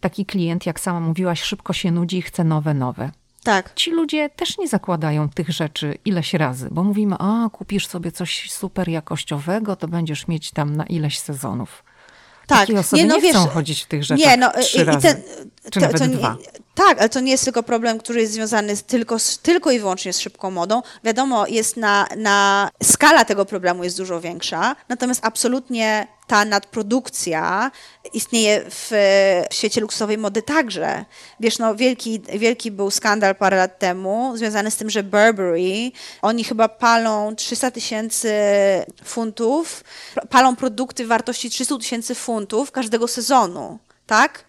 Taki 0.00 0.26
klient, 0.26 0.66
jak 0.66 0.80
sama 0.80 1.00
mówiłaś, 1.00 1.42
szybko 1.42 1.72
się 1.72 1.90
nudzi 1.90 2.18
i 2.18 2.22
chce 2.22 2.44
nowe, 2.44 2.74
nowe. 2.74 3.10
Tak. 3.44 3.74
Ci 3.74 3.90
ludzie 3.90 4.30
też 4.30 4.58
nie 4.58 4.68
zakładają 4.68 5.28
tych 5.28 5.48
rzeczy 5.48 5.98
ileś 6.04 6.34
razy, 6.34 6.68
bo 6.70 6.84
mówimy, 6.84 7.16
a 7.18 7.48
kupisz 7.52 7.86
sobie 7.86 8.12
coś 8.12 8.50
super 8.50 8.88
jakościowego, 8.88 9.76
to 9.76 9.88
będziesz 9.88 10.28
mieć 10.28 10.50
tam 10.50 10.76
na 10.76 10.86
ileś 10.86 11.18
sezonów. 11.18 11.84
Tak. 12.46 12.58
Takie 12.58 12.78
osoby 12.80 13.02
nie, 13.02 13.08
no, 13.08 13.16
nie 13.16 13.22
wiesz, 13.22 13.36
chcą 13.36 13.46
chodzić 13.46 13.82
w 13.82 13.86
tych 13.86 14.04
rzeczach 14.04 14.26
nie, 14.26 14.36
no, 14.36 14.52
trzy 14.60 14.78
i, 14.78 14.84
razy, 14.84 15.00
ten, 15.00 15.22
czy 15.64 15.70
to, 15.70 15.80
nawet 15.80 15.98
to 15.98 16.06
nie, 16.06 16.16
dwa. 16.16 16.36
Tak, 16.74 16.98
ale 16.98 17.08
to 17.08 17.20
nie 17.20 17.30
jest 17.30 17.44
tylko 17.44 17.62
problem, 17.62 17.98
który 17.98 18.20
jest 18.20 18.32
związany 18.32 18.76
z, 18.76 18.82
tylko, 18.82 19.18
z, 19.18 19.38
tylko 19.38 19.70
i 19.70 19.78
wyłącznie 19.78 20.12
z 20.12 20.20
szybką 20.20 20.50
modą. 20.50 20.82
Wiadomo, 21.04 21.46
jest 21.46 21.76
na, 21.76 22.06
na 22.16 22.70
skala 22.82 23.24
tego 23.24 23.44
problemu 23.44 23.84
jest 23.84 23.96
dużo 23.96 24.20
większa, 24.20 24.76
natomiast 24.88 25.20
absolutnie 25.24 26.06
ta 26.30 26.44
nadprodukcja 26.44 27.70
istnieje 28.12 28.64
w, 28.70 28.90
w 29.50 29.54
świecie 29.54 29.80
luksusowej 29.80 30.18
mody 30.18 30.42
także. 30.42 31.04
Wiesz, 31.40 31.58
no 31.58 31.74
wielki, 31.74 32.20
wielki 32.38 32.70
był 32.70 32.90
skandal 32.90 33.34
parę 33.34 33.56
lat 33.56 33.78
temu 33.78 34.32
związany 34.36 34.70
z 34.70 34.76
tym, 34.76 34.90
że 34.90 35.02
Burberry, 35.02 35.92
oni 36.22 36.44
chyba 36.44 36.68
palą 36.68 37.36
300 37.36 37.70
tysięcy 37.70 38.32
funtów, 39.04 39.84
palą 40.30 40.56
produkty 40.56 41.06
wartości 41.06 41.50
300 41.50 41.78
tysięcy 41.78 42.14
funtów 42.14 42.72
każdego 42.72 43.08
sezonu 43.08 43.78
tak? 44.10 44.44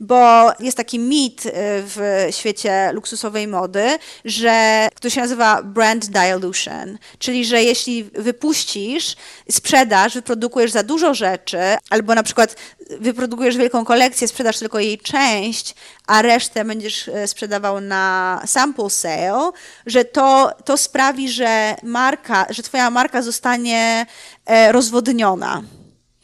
Bo 0.00 0.50
jest 0.60 0.76
taki 0.76 0.98
mit 0.98 1.46
y, 1.46 1.50
w 1.56 2.26
świecie 2.30 2.92
luksusowej 2.92 3.48
mody, 3.48 3.98
że 4.24 4.88
to 5.00 5.10
się 5.10 5.20
nazywa 5.20 5.62
brand 5.62 6.06
dilution, 6.06 6.98
czyli 7.18 7.44
że 7.44 7.62
jeśli 7.62 8.04
wypuścisz, 8.04 9.16
sprzedasz, 9.50 10.14
wyprodukujesz 10.14 10.70
za 10.70 10.82
dużo 10.82 11.14
rzeczy, 11.14 11.58
albo 11.90 12.14
na 12.14 12.22
przykład 12.22 12.56
wyprodukujesz 13.00 13.56
wielką 13.56 13.84
kolekcję, 13.84 14.28
sprzedasz 14.28 14.58
tylko 14.58 14.78
jej 14.78 14.98
część, 14.98 15.74
a 16.06 16.22
resztę 16.22 16.64
będziesz 16.64 17.08
y, 17.08 17.26
sprzedawał 17.26 17.80
na 17.80 18.42
sample 18.46 18.90
sale, 18.90 19.50
że 19.86 20.04
to, 20.04 20.50
to 20.64 20.76
sprawi, 20.76 21.28
że 21.28 21.74
marka, 21.82 22.46
że 22.50 22.62
twoja 22.62 22.90
marka 22.90 23.22
zostanie 23.22 24.06
e, 24.46 24.72
rozwodniona. 24.72 25.62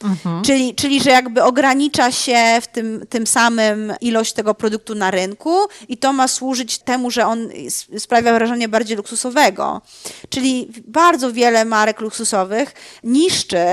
Mhm. 0.04 0.42
Czyli, 0.44 0.74
czyli, 0.74 1.02
że 1.02 1.10
jakby 1.10 1.42
ogranicza 1.42 2.12
się 2.12 2.58
w 2.62 2.66
tym, 2.66 3.06
tym 3.08 3.26
samym 3.26 3.92
ilość 4.00 4.32
tego 4.32 4.54
produktu 4.54 4.94
na 4.94 5.10
rynku 5.10 5.56
i 5.88 5.96
to 5.96 6.12
ma 6.12 6.28
służyć 6.28 6.78
temu, 6.78 7.10
że 7.10 7.26
on 7.26 7.48
sprawia 7.98 8.34
wrażenie 8.34 8.68
bardziej 8.68 8.96
luksusowego. 8.96 9.80
Czyli 10.28 10.68
bardzo 10.86 11.32
wiele 11.32 11.64
marek 11.64 12.00
luksusowych 12.00 12.74
niszczy 13.04 13.66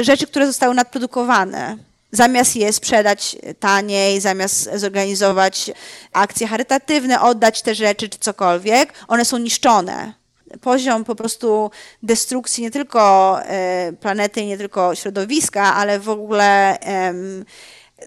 rzeczy, 0.00 0.26
które 0.26 0.46
zostały 0.46 0.74
nadprodukowane. 0.74 1.76
Zamiast 2.12 2.56
je 2.56 2.72
sprzedać 2.72 3.36
taniej, 3.60 4.20
zamiast 4.20 4.70
zorganizować 4.74 5.70
akcje 6.12 6.46
charytatywne, 6.46 7.20
oddać 7.20 7.62
te 7.62 7.74
rzeczy 7.74 8.08
czy 8.08 8.18
cokolwiek, 8.18 8.92
one 9.08 9.24
są 9.24 9.38
niszczone 9.38 10.17
poziom 10.60 11.04
po 11.04 11.14
prostu 11.14 11.70
destrukcji 12.02 12.62
nie 12.62 12.70
tylko 12.70 13.38
e, 13.42 13.92
planety, 14.00 14.46
nie 14.46 14.58
tylko 14.58 14.94
środowiska, 14.94 15.74
ale 15.74 16.00
w 16.00 16.08
ogóle 16.08 16.78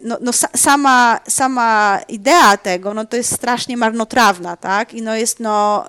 no, 0.01 0.17
no, 0.21 0.31
sama, 0.55 1.19
sama 1.27 1.99
idea 2.07 2.57
tego, 2.57 2.93
no 2.93 3.05
to 3.05 3.17
jest 3.17 3.35
strasznie 3.35 3.77
marnotrawna, 3.77 4.57
tak? 4.57 4.93
I 4.93 5.01
no 5.01 5.15
jest 5.15 5.39
no 5.39 5.85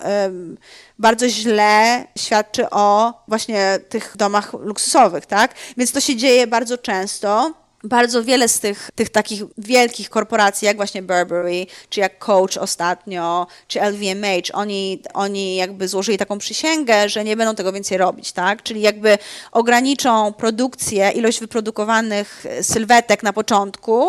bardzo 0.98 1.28
źle 1.28 2.04
świadczy 2.18 2.70
o 2.70 3.14
właśnie 3.28 3.78
tych 3.88 4.16
domach 4.16 4.52
luksusowych, 4.52 5.26
tak? 5.26 5.54
Więc 5.76 5.92
to 5.92 6.00
się 6.00 6.16
dzieje 6.16 6.46
bardzo 6.46 6.78
często 6.78 7.54
bardzo 7.84 8.24
wiele 8.24 8.48
z 8.48 8.60
tych, 8.60 8.90
tych 8.94 9.08
takich 9.08 9.42
wielkich 9.58 10.10
korporacji, 10.10 10.66
jak 10.66 10.76
właśnie 10.76 11.02
Burberry, 11.02 11.66
czy 11.88 12.00
jak 12.00 12.18
Coach 12.18 12.56
ostatnio, 12.56 13.46
czy 13.68 13.80
LVMH, 13.80 14.50
oni, 14.52 15.02
oni 15.14 15.56
jakby 15.56 15.88
złożyli 15.88 16.18
taką 16.18 16.38
przysięgę, 16.38 17.08
że 17.08 17.24
nie 17.24 17.36
będą 17.36 17.54
tego 17.54 17.72
więcej 17.72 17.98
robić, 17.98 18.32
tak? 18.32 18.62
Czyli 18.62 18.80
jakby 18.80 19.18
ograniczą 19.52 20.32
produkcję, 20.32 21.10
ilość 21.10 21.40
wyprodukowanych 21.40 22.44
sylwetek 22.62 23.22
na 23.22 23.32
początku, 23.32 24.08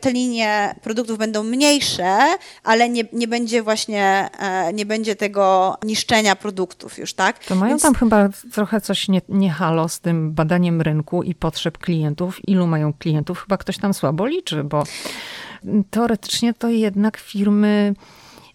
te 0.00 0.12
linie 0.12 0.74
produktów 0.82 1.18
będą 1.18 1.42
mniejsze, 1.42 2.18
ale 2.64 2.88
nie, 2.88 3.04
nie 3.12 3.28
będzie 3.28 3.62
właśnie, 3.62 4.28
e, 4.38 4.72
nie 4.72 4.86
będzie 4.86 5.16
tego 5.16 5.76
niszczenia 5.84 6.36
produktów 6.36 6.98
już, 6.98 7.14
tak? 7.14 7.38
To 7.38 7.54
mają 7.54 7.70
Więc... 7.70 7.82
tam 7.82 7.94
chyba 7.94 8.28
trochę 8.52 8.80
coś 8.80 9.08
nie, 9.08 9.20
nie 9.28 9.50
halo 9.50 9.88
z 9.88 10.00
tym 10.00 10.32
badaniem 10.32 10.80
rynku 10.80 11.22
i 11.22 11.34
potrzeb 11.34 11.78
klientów. 11.78 12.48
Ilu 12.48 12.66
mają 12.66 12.92
klientów? 12.92 13.40
Chyba 13.40 13.56
ktoś 13.56 13.78
tam 13.78 13.94
słabo 13.94 14.26
liczy, 14.26 14.64
bo 14.64 14.84
teoretycznie 15.90 16.54
to 16.54 16.68
jednak 16.68 17.16
firmy 17.16 17.94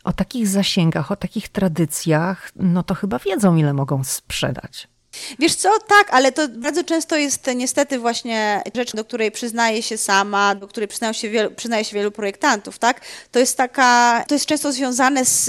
o 0.04 0.14
takich 0.14 0.48
zasięgach, 0.48 1.12
o 1.12 1.16
takich 1.16 1.50
tradycjach, 1.50 2.52
no 2.56 2.84
to 2.84 2.96
chyba 2.96 3.20
wiedzą, 3.20 3.56
ile 3.56 3.74
mogą 3.74 4.04
sprzedać. 4.04 4.93
Wiesz 5.40 5.56
co, 5.56 5.80
tak, 5.88 6.08
ale 6.12 6.32
to 6.32 6.48
bardzo 6.48 6.84
często 6.84 7.16
jest 7.16 7.48
niestety 7.56 8.00
właśnie 8.00 8.62
rzecz, 8.76 8.96
do 8.96 9.06
której 9.06 9.32
przyznaje 9.32 9.84
się 9.84 9.98
sama, 9.98 10.56
do 10.56 10.68
której 10.68 10.88
przyznaje 10.88 11.14
się 11.14 11.30
wielu, 11.30 11.52
przyznaje 11.52 11.86
się 11.86 11.96
wielu 11.96 12.12
projektantów, 12.12 12.80
tak? 12.80 13.02
To 13.32 13.40
jest 13.40 13.58
taka, 13.58 14.24
to 14.28 14.36
jest 14.36 14.46
często 14.46 14.72
związane 14.72 15.26
z, 15.26 15.46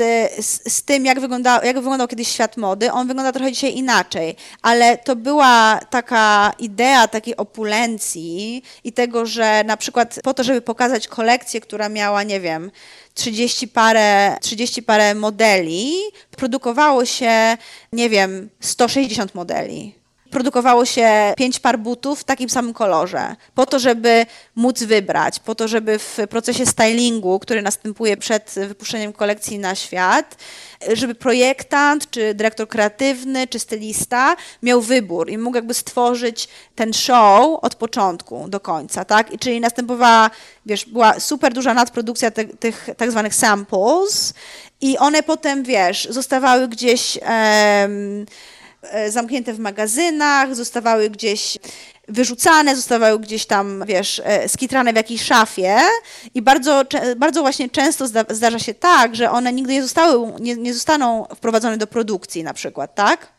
z, 0.46 0.72
z 0.72 0.82
tym, 0.82 1.04
jak, 1.04 1.20
wygląda, 1.20 1.64
jak 1.64 1.76
wyglądał 1.76 2.08
kiedyś 2.08 2.28
świat 2.28 2.56
mody. 2.56 2.92
On 2.92 3.08
wygląda 3.08 3.32
trochę 3.32 3.52
dzisiaj 3.52 3.74
inaczej, 3.74 4.36
ale 4.62 4.98
to 4.98 5.16
była 5.16 5.80
taka 5.90 6.52
idea 6.58 7.08
takiej 7.08 7.36
opulencji 7.36 8.62
i 8.84 8.92
tego, 8.92 9.26
że 9.26 9.64
na 9.64 9.76
przykład 9.76 10.20
po 10.22 10.34
to, 10.34 10.44
żeby 10.44 10.60
pokazać 10.60 11.08
kolekcję, 11.08 11.60
która 11.60 11.88
miała, 11.88 12.22
nie 12.22 12.40
wiem, 12.40 12.70
30 13.14 13.68
parę, 13.68 14.36
30 14.40 14.82
parę 14.82 15.14
modeli, 15.14 15.94
produkowało 16.30 17.04
się, 17.04 17.56
nie 17.92 18.10
wiem, 18.10 18.50
160 18.60 19.34
modeli. 19.34 20.03
Produkowało 20.35 20.85
się 20.85 21.35
pięć 21.36 21.61
par 21.61 21.78
butów 21.78 22.20
w 22.20 22.24
takim 22.24 22.48
samym 22.48 22.74
kolorze, 22.74 23.36
po 23.55 23.66
to, 23.66 23.78
żeby 23.78 24.27
móc 24.56 24.82
wybrać, 24.82 25.39
po 25.40 25.55
to, 25.55 25.69
żeby 25.69 25.98
w 25.98 26.19
procesie 26.31 26.66
stylingu, 26.66 27.39
który 27.39 27.62
następuje 27.62 28.16
przed 28.16 28.55
wypuszczeniem 28.69 29.12
kolekcji 29.12 29.59
na 29.59 29.74
świat, 29.74 30.36
żeby 30.93 31.15
projektant, 31.15 32.11
czy 32.11 32.35
dyrektor 32.35 32.69
kreatywny, 32.69 33.47
czy 33.47 33.59
stylista 33.59 34.36
miał 34.62 34.81
wybór 34.81 35.31
i 35.31 35.39
mógł 35.39 35.56
jakby 35.56 35.74
stworzyć 35.74 36.48
ten 36.74 36.93
show 36.93 37.59
od 37.62 37.74
początku 37.74 38.48
do 38.48 38.61
końca, 38.61 39.05
tak? 39.05 39.32
I 39.32 39.39
czyli 39.39 39.61
następowała, 39.61 40.31
wiesz, 40.66 40.85
była 40.85 41.20
super 41.20 41.52
duża 41.52 41.74
nadprodukcja 41.74 42.31
te, 42.31 42.44
tych 42.44 42.89
tak 42.97 43.11
zwanych 43.11 43.35
samples 43.35 44.35
i 44.81 44.98
one 44.98 45.23
potem, 45.23 45.62
wiesz, 45.62 46.09
zostawały 46.11 46.69
gdzieś 46.69 47.19
zamknięte 49.09 49.52
w 49.52 49.59
magazynach, 49.59 50.55
zostawały 50.55 51.11
gdzieś 51.11 51.59
wyrzucane, 52.09 52.77
zostawały 52.77 53.19
gdzieś 53.19 53.47
tam, 53.47 53.85
wiesz, 53.86 54.23
e, 54.24 54.48
skitrane 54.48 54.93
w 54.93 54.97
jakiejś 54.97 55.23
szafie 55.23 55.77
i 56.35 56.43
bardzo, 56.43 56.85
bardzo 57.16 57.40
właśnie 57.40 57.70
często 57.70 58.06
zdarza 58.31 58.59
się 58.59 58.74
tak, 58.74 59.16
że 59.16 59.31
one 59.31 59.52
nigdy 59.52 59.73
nie 59.73 59.82
zostały, 59.82 60.32
nie, 60.40 60.56
nie 60.56 60.74
zostaną 60.74 61.27
wprowadzone 61.36 61.78
do 61.78 61.86
produkcji 61.86 62.44
na 62.44 62.55
przykład, 62.55 62.94
tak? 62.94 63.34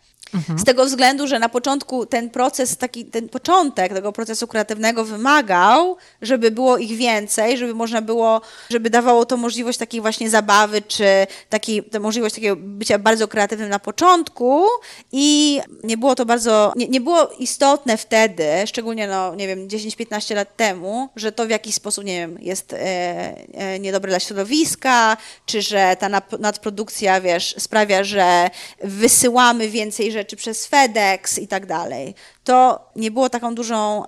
Z 0.57 0.63
tego 0.63 0.85
względu, 0.85 1.27
że 1.27 1.39
na 1.39 1.49
początku 1.49 2.05
ten 2.05 2.29
proces, 2.29 2.77
taki, 2.77 3.05
ten 3.05 3.29
początek 3.29 3.93
tego 3.93 4.11
procesu 4.11 4.47
kreatywnego 4.47 5.05
wymagał, 5.05 5.97
żeby 6.21 6.51
było 6.51 6.77
ich 6.77 6.97
więcej, 6.97 7.57
żeby 7.57 7.73
można 7.73 8.01
było, 8.01 8.41
żeby 8.69 8.89
dawało 8.89 9.25
to 9.25 9.37
możliwość 9.37 9.77
takiej 9.77 10.01
właśnie 10.01 10.29
zabawy, 10.29 10.81
czy 10.81 11.27
taki, 11.49 11.81
możliwość 11.99 12.35
takiego 12.35 12.55
bycia 12.59 12.99
bardzo 12.99 13.27
kreatywnym 13.27 13.69
na 13.69 13.79
początku 13.79 14.65
i 15.11 15.59
nie 15.83 15.97
było 15.97 16.15
to 16.15 16.25
bardzo, 16.25 16.73
nie, 16.75 16.87
nie 16.87 17.01
było 17.01 17.29
istotne 17.39 17.97
wtedy, 17.97 18.45
szczególnie 18.65 19.07
no, 19.07 19.35
nie 19.35 19.47
wiem, 19.47 19.67
10-15 19.67 20.35
lat 20.35 20.57
temu, 20.57 21.09
że 21.15 21.31
to 21.31 21.45
w 21.45 21.49
jakiś 21.49 21.75
sposób, 21.75 22.05
nie 22.05 22.19
wiem, 22.19 22.37
jest 22.41 22.73
e, 22.73 22.77
e, 22.77 23.79
niedobre 23.79 24.09
dla 24.09 24.19
środowiska, 24.19 25.17
czy 25.45 25.61
że 25.61 25.97
ta 25.99 26.09
nadprodukcja, 26.39 27.21
wiesz, 27.21 27.55
sprawia, 27.57 28.03
że 28.03 28.49
wysyłamy 28.83 29.69
więcej 29.69 30.14
rzeczy 30.15 30.35
przez 30.35 30.67
FedEx 30.67 31.37
i 31.39 31.47
tak 31.47 31.65
dalej. 31.65 32.15
To 32.43 32.89
nie 32.95 33.11
było 33.11 33.29
taką 33.29 33.55
dużą, 33.55 34.03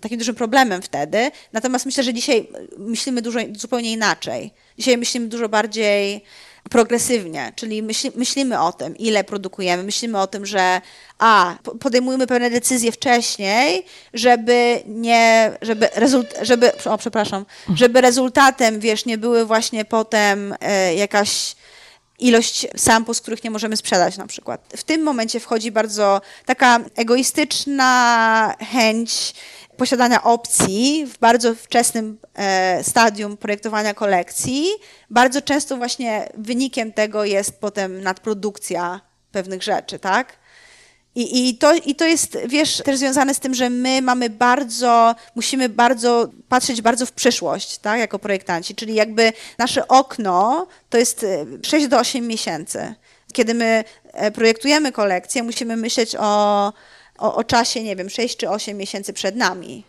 takim 0.00 0.18
dużym 0.18 0.34
problemem 0.34 0.82
wtedy. 0.82 1.30
Natomiast 1.52 1.86
myślę, 1.86 2.04
że 2.04 2.14
dzisiaj 2.14 2.48
myślimy 2.78 3.22
dużo, 3.22 3.40
zupełnie 3.56 3.92
inaczej. 3.92 4.50
Dzisiaj 4.78 4.98
myślimy 4.98 5.28
dużo 5.28 5.48
bardziej 5.48 6.24
progresywnie, 6.70 7.52
czyli 7.56 7.82
myśli, 7.82 8.10
myślimy 8.14 8.60
o 8.60 8.72
tym, 8.72 8.96
ile 8.96 9.24
produkujemy, 9.24 9.82
myślimy 9.82 10.20
o 10.20 10.26
tym, 10.26 10.46
że 10.46 10.80
a, 11.18 11.56
podejmujemy 11.80 12.26
pewne 12.26 12.50
decyzje 12.50 12.92
wcześniej, 12.92 13.84
żeby 14.14 14.82
nie, 14.86 15.52
żeby 15.62 15.88
rezult, 15.94 16.34
żeby, 16.42 16.72
o 16.84 16.98
przepraszam, 16.98 17.46
żeby 17.74 18.00
rezultatem, 18.00 18.80
wiesz, 18.80 19.06
nie 19.06 19.18
były 19.18 19.46
właśnie 19.46 19.84
potem 19.84 20.54
e, 20.60 20.94
jakaś 20.94 21.56
ilość 22.20 22.66
samples, 22.76 23.20
których 23.20 23.44
nie 23.44 23.50
możemy 23.50 23.76
sprzedać 23.76 24.16
na 24.16 24.26
przykład. 24.26 24.72
W 24.76 24.84
tym 24.84 25.02
momencie 25.02 25.40
wchodzi 25.40 25.72
bardzo 25.72 26.20
taka 26.46 26.80
egoistyczna 26.96 28.54
chęć 28.72 29.34
posiadania 29.76 30.22
opcji 30.22 31.06
w 31.06 31.18
bardzo 31.18 31.54
wczesnym 31.54 32.18
e, 32.34 32.84
stadium 32.84 33.36
projektowania 33.36 33.94
kolekcji. 33.94 34.66
Bardzo 35.10 35.42
często 35.42 35.76
właśnie 35.76 36.28
wynikiem 36.34 36.92
tego 36.92 37.24
jest 37.24 37.60
potem 37.60 38.02
nadprodukcja 38.02 39.00
pewnych 39.32 39.62
rzeczy, 39.62 39.98
tak? 39.98 40.36
I, 41.14 41.48
i, 41.48 41.58
to, 41.58 41.74
I 41.74 41.94
to 41.94 42.04
jest, 42.04 42.38
wiesz, 42.46 42.76
też 42.76 42.96
związane 42.96 43.34
z 43.34 43.40
tym, 43.40 43.54
że 43.54 43.70
my 43.70 44.02
mamy 44.02 44.30
bardzo, 44.30 45.14
musimy 45.34 45.68
bardzo 45.68 46.28
patrzeć 46.48 46.82
bardzo 46.82 47.06
w 47.06 47.12
przyszłość, 47.12 47.78
tak, 47.78 48.00
jako 48.00 48.18
projektanci, 48.18 48.74
czyli 48.74 48.94
jakby 48.94 49.32
nasze 49.58 49.88
okno 49.88 50.66
to 50.90 50.98
jest 50.98 51.26
6 51.62 51.84
e, 51.84 51.88
do 51.88 51.98
8 51.98 52.26
miesięcy. 52.26 52.94
Kiedy 53.32 53.54
my 53.54 53.84
e, 54.12 54.30
projektujemy 54.30 54.92
kolekcję, 54.92 55.42
musimy 55.42 55.76
myśleć 55.76 56.16
o, 56.18 56.72
o, 57.18 57.34
o 57.34 57.44
czasie, 57.44 57.82
nie 57.82 57.96
wiem, 57.96 58.10
6 58.10 58.36
czy 58.36 58.48
8 58.48 58.76
miesięcy 58.76 59.12
przed 59.12 59.36
nami. 59.36 59.84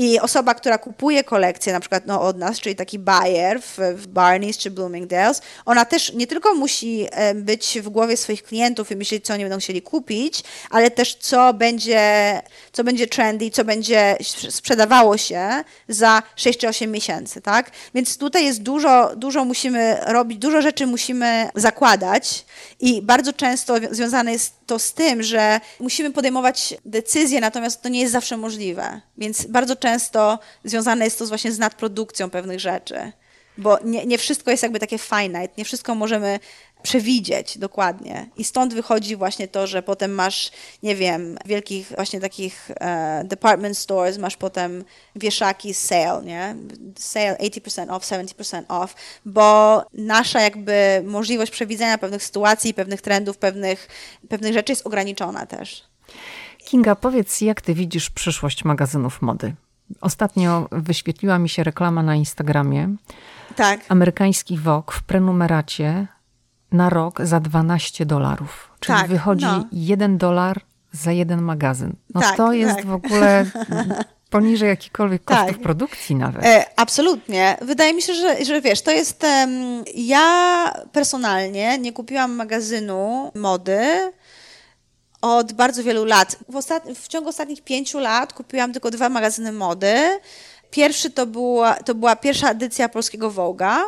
I 0.00 0.20
osoba, 0.20 0.54
która 0.54 0.78
kupuje 0.78 1.24
kolekcję 1.24 1.72
na 1.72 1.80
przykład 1.80 2.06
no, 2.06 2.22
od 2.22 2.38
nas, 2.38 2.60
czyli 2.60 2.76
taki 2.76 2.98
buyer 2.98 3.60
w, 3.62 3.78
w 3.96 4.08
Barney's 4.08 4.58
czy 4.58 4.70
Bloomingdale's, 4.70 5.40
ona 5.66 5.84
też 5.84 6.12
nie 6.12 6.26
tylko 6.26 6.54
musi 6.54 7.06
być 7.34 7.78
w 7.82 7.88
głowie 7.88 8.16
swoich 8.16 8.42
klientów 8.42 8.90
i 8.90 8.96
myśleć, 8.96 9.24
co 9.24 9.34
oni 9.34 9.44
będą 9.44 9.58
chcieli 9.58 9.82
kupić, 9.82 10.42
ale 10.70 10.90
też 10.90 11.14
co 11.14 11.54
będzie, 11.54 12.02
co 12.72 12.84
będzie 12.84 13.06
trendy, 13.06 13.50
co 13.50 13.64
będzie 13.64 14.16
sprzedawało 14.50 15.16
się 15.16 15.64
za 15.88 16.22
6 16.36 16.58
czy 16.58 16.68
8 16.68 16.90
miesięcy, 16.90 17.40
tak? 17.40 17.70
Więc 17.94 18.18
tutaj 18.18 18.44
jest 18.44 18.62
dużo, 18.62 19.16
dużo 19.16 19.44
musimy 19.44 19.98
robić, 20.06 20.38
dużo 20.38 20.62
rzeczy 20.62 20.86
musimy 20.86 21.48
zakładać 21.54 22.44
i 22.80 23.02
bardzo 23.02 23.32
często 23.32 23.74
związane 23.90 24.32
jest 24.32 24.54
to 24.66 24.78
z 24.78 24.92
tym, 24.92 25.22
że 25.22 25.60
musimy 25.80 26.10
podejmować 26.10 26.74
decyzje, 26.84 27.40
natomiast 27.40 27.82
to 27.82 27.88
nie 27.88 28.00
jest 28.00 28.12
zawsze 28.12 28.36
możliwe. 28.36 29.00
Więc 29.18 29.46
bardzo 29.46 29.76
często 29.76 29.89
związane 30.64 31.04
jest 31.04 31.18
to 31.18 31.26
właśnie 31.26 31.52
z 31.52 31.58
nadprodukcją 31.58 32.30
pewnych 32.30 32.60
rzeczy. 32.60 33.12
Bo 33.58 33.78
nie, 33.84 34.06
nie 34.06 34.18
wszystko 34.18 34.50
jest 34.50 34.62
jakby 34.62 34.78
takie 34.78 34.98
finite, 34.98 35.48
nie 35.58 35.64
wszystko 35.64 35.94
możemy 35.94 36.40
przewidzieć 36.82 37.58
dokładnie. 37.58 38.26
I 38.36 38.44
stąd 38.44 38.74
wychodzi 38.74 39.16
właśnie 39.16 39.48
to, 39.48 39.66
że 39.66 39.82
potem 39.82 40.12
masz, 40.12 40.50
nie 40.82 40.96
wiem, 40.96 41.38
wielkich 41.46 41.92
właśnie 41.96 42.20
takich 42.20 42.70
e, 42.70 43.22
department 43.24 43.78
stores, 43.78 44.18
masz 44.18 44.36
potem 44.36 44.84
wieszaki 45.16 45.74
sale, 45.74 46.22
nie? 46.24 46.56
Sale 46.98 47.36
80% 47.36 47.90
off, 47.90 48.04
70% 48.04 48.62
off, 48.68 48.94
bo 49.24 49.82
nasza 49.94 50.40
jakby 50.40 51.02
możliwość 51.06 51.52
przewidzenia 51.52 51.98
pewnych 51.98 52.24
sytuacji, 52.24 52.74
pewnych 52.74 53.02
trendów, 53.02 53.38
pewnych, 53.38 53.88
pewnych 54.28 54.52
rzeczy 54.52 54.72
jest 54.72 54.86
ograniczona 54.86 55.46
też. 55.46 55.84
Kinga, 56.58 56.94
powiedz, 56.94 57.40
jak 57.40 57.60
ty 57.60 57.74
widzisz 57.74 58.10
przyszłość 58.10 58.64
magazynów 58.64 59.22
mody? 59.22 59.54
Ostatnio 60.00 60.68
wyświetliła 60.72 61.38
mi 61.38 61.48
się 61.48 61.64
reklama 61.64 62.02
na 62.02 62.14
Instagramie. 62.14 62.88
Tak. 63.56 63.80
Amerykański 63.88 64.58
Vogue 64.58 64.92
w 64.92 65.02
prenumeracie 65.02 66.06
na 66.72 66.90
rok 66.90 67.20
za 67.22 67.40
12 67.40 68.06
dolarów. 68.06 68.70
Czyli 68.80 68.98
tak, 68.98 69.08
wychodzi 69.08 69.44
no. 69.44 69.64
1 69.72 70.18
dolar 70.18 70.60
za 70.92 71.12
jeden 71.12 71.42
magazyn. 71.42 71.92
No 72.14 72.20
tak, 72.20 72.36
to 72.36 72.52
jest 72.52 72.76
tak. 72.76 72.86
w 72.86 72.92
ogóle 72.92 73.44
poniżej 74.30 74.68
jakichkolwiek 74.68 75.24
kosztów 75.24 75.48
tak. 75.48 75.58
produkcji 75.58 76.16
nawet. 76.16 76.44
E, 76.44 76.64
absolutnie. 76.76 77.56
Wydaje 77.62 77.94
mi 77.94 78.02
się, 78.02 78.14
że, 78.14 78.44
że 78.44 78.60
wiesz, 78.60 78.82
to 78.82 78.90
jest... 78.90 79.22
Um, 79.24 79.84
ja 79.94 80.74
personalnie 80.92 81.78
nie 81.78 81.92
kupiłam 81.92 82.34
magazynu 82.34 83.32
mody 83.34 84.12
od 85.20 85.52
bardzo 85.52 85.82
wielu 85.82 86.04
lat. 86.04 86.36
W, 86.48 86.56
ostat... 86.56 86.84
w 86.94 87.08
ciągu 87.08 87.28
ostatnich 87.28 87.62
pięciu 87.62 87.98
lat 87.98 88.32
kupiłam 88.32 88.72
tylko 88.72 88.90
dwa 88.90 89.08
magazyny 89.08 89.52
mody. 89.52 90.20
Pierwszy 90.70 91.10
to 91.10 91.26
była, 91.26 91.74
to 91.74 91.94
była 91.94 92.16
pierwsza 92.16 92.50
edycja 92.50 92.88
polskiego 92.88 93.30
Vogue'a, 93.30 93.78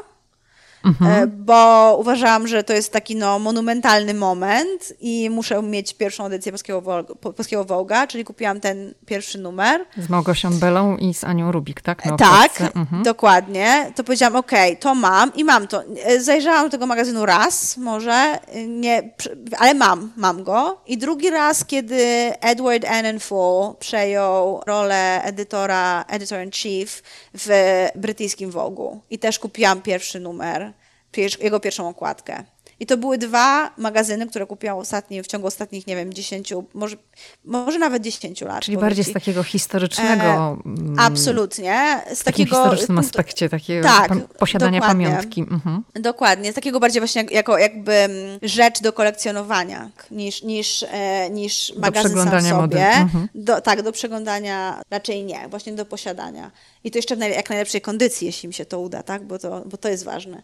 mhm. 0.84 1.22
E, 1.22 1.26
bo 1.26 1.96
uważałam, 2.00 2.48
że 2.48 2.64
to 2.64 2.72
jest 2.72 2.92
taki 2.92 3.16
no, 3.16 3.38
monumentalny 3.38 4.14
moment 4.14 4.92
i 5.00 5.30
muszę 5.30 5.62
mieć 5.62 5.94
pierwszą 5.94 6.26
edycję 6.26 6.52
polskiego, 6.52 7.04
polskiego 7.34 7.64
Vogue'a, 7.64 8.06
czyli 8.06 8.24
kupiłam 8.24 8.60
ten 8.60 8.94
pierwszy 9.06 9.38
numer. 9.38 9.84
Z 9.98 10.08
Małgosią 10.08 10.58
Belą 10.58 10.96
i 10.96 11.14
z 11.14 11.24
Anią 11.24 11.52
Rubik, 11.52 11.80
tak? 11.80 12.06
No, 12.06 12.16
tak, 12.16 12.60
mhm. 12.60 13.02
dokładnie. 13.02 13.92
To 13.96 14.04
powiedziałam, 14.04 14.36
ok, 14.36 14.52
to 14.80 14.94
mam 14.94 15.34
i 15.34 15.44
mam 15.44 15.68
to. 15.68 15.82
E, 16.04 16.20
zajrzałam 16.20 16.64
do 16.64 16.70
tego 16.70 16.86
magazynu 16.86 17.26
raz, 17.26 17.76
może, 17.76 18.38
nie, 18.68 19.10
ale 19.58 19.74
mam, 19.74 20.12
mam 20.16 20.42
go. 20.42 20.80
I 20.86 20.98
drugi 20.98 21.30
raz, 21.30 21.64
kiedy 21.64 22.32
Edward 22.40 22.84
Annenful 22.84 23.74
przejął 23.78 24.60
rolę 24.66 25.22
edytora, 25.22 26.04
editor-in-chief 26.08 27.02
w 27.34 27.48
brytyjskim 27.94 28.50
Vogue'u. 28.50 28.98
I 29.10 29.18
też 29.18 29.38
kupiłam 29.38 29.82
pierwszy 29.82 30.20
numer 30.20 30.71
jego 31.16 31.60
pierwszą 31.60 31.88
okładkę. 31.88 32.44
I 32.82 32.86
to 32.86 32.96
były 32.96 33.18
dwa 33.18 33.70
magazyny, 33.76 34.26
które 34.26 34.46
kupiłam 34.46 34.78
ostatni, 34.78 35.22
w 35.22 35.26
ciągu 35.26 35.46
ostatnich, 35.46 35.86
nie 35.86 35.96
wiem, 35.96 36.14
10, 36.14 36.54
może, 36.74 36.96
może 37.44 37.78
nawet 37.78 38.02
10 38.02 38.40
lat. 38.40 38.64
Czyli 38.64 38.78
bardziej 38.78 39.04
z 39.04 39.12
takiego 39.12 39.42
historycznego. 39.42 40.24
E, 40.24 40.56
mm, 40.66 40.96
absolutnie. 40.98 42.02
Z 42.14 42.24
takiego 42.24 42.56
historycznym 42.56 42.98
aspekcie, 42.98 43.48
takiego 43.48 43.88
tak, 43.88 44.12
posiadania 44.38 44.80
dokładnie, 44.80 45.06
pamiątki. 45.06 45.40
Mhm. 45.40 45.82
Dokładnie. 45.94 46.52
Z 46.52 46.54
takiego 46.54 46.80
bardziej 46.80 47.00
właśnie 47.00 47.24
jako 47.30 47.58
jakby 47.58 47.92
mm, 47.92 48.38
rzecz 48.42 48.80
do 48.80 48.92
kolekcjonowania 48.92 49.90
niż, 50.10 50.42
niż, 50.42 50.84
e, 50.90 51.30
niż 51.30 51.72
magazyn 51.76 52.14
do 52.14 52.30
sam 52.30 52.42
sobie. 52.42 52.86
Mhm. 52.86 53.28
Do, 53.34 53.60
tak, 53.60 53.82
do 53.82 53.92
przeglądania 53.92 54.82
raczej 54.90 55.24
nie, 55.24 55.48
właśnie 55.48 55.72
do 55.72 55.86
posiadania. 55.86 56.50
I 56.84 56.90
to 56.90 56.98
jeszcze 56.98 57.16
w 57.16 57.20
jak 57.20 57.50
najlepszej 57.50 57.80
kondycji, 57.80 58.26
jeśli 58.26 58.48
mi 58.48 58.54
się 58.54 58.64
to 58.64 58.80
uda, 58.80 59.02
tak? 59.02 59.24
Bo 59.24 59.38
to, 59.38 59.62
bo 59.66 59.76
to 59.76 59.88
jest 59.88 60.04
ważne. 60.04 60.42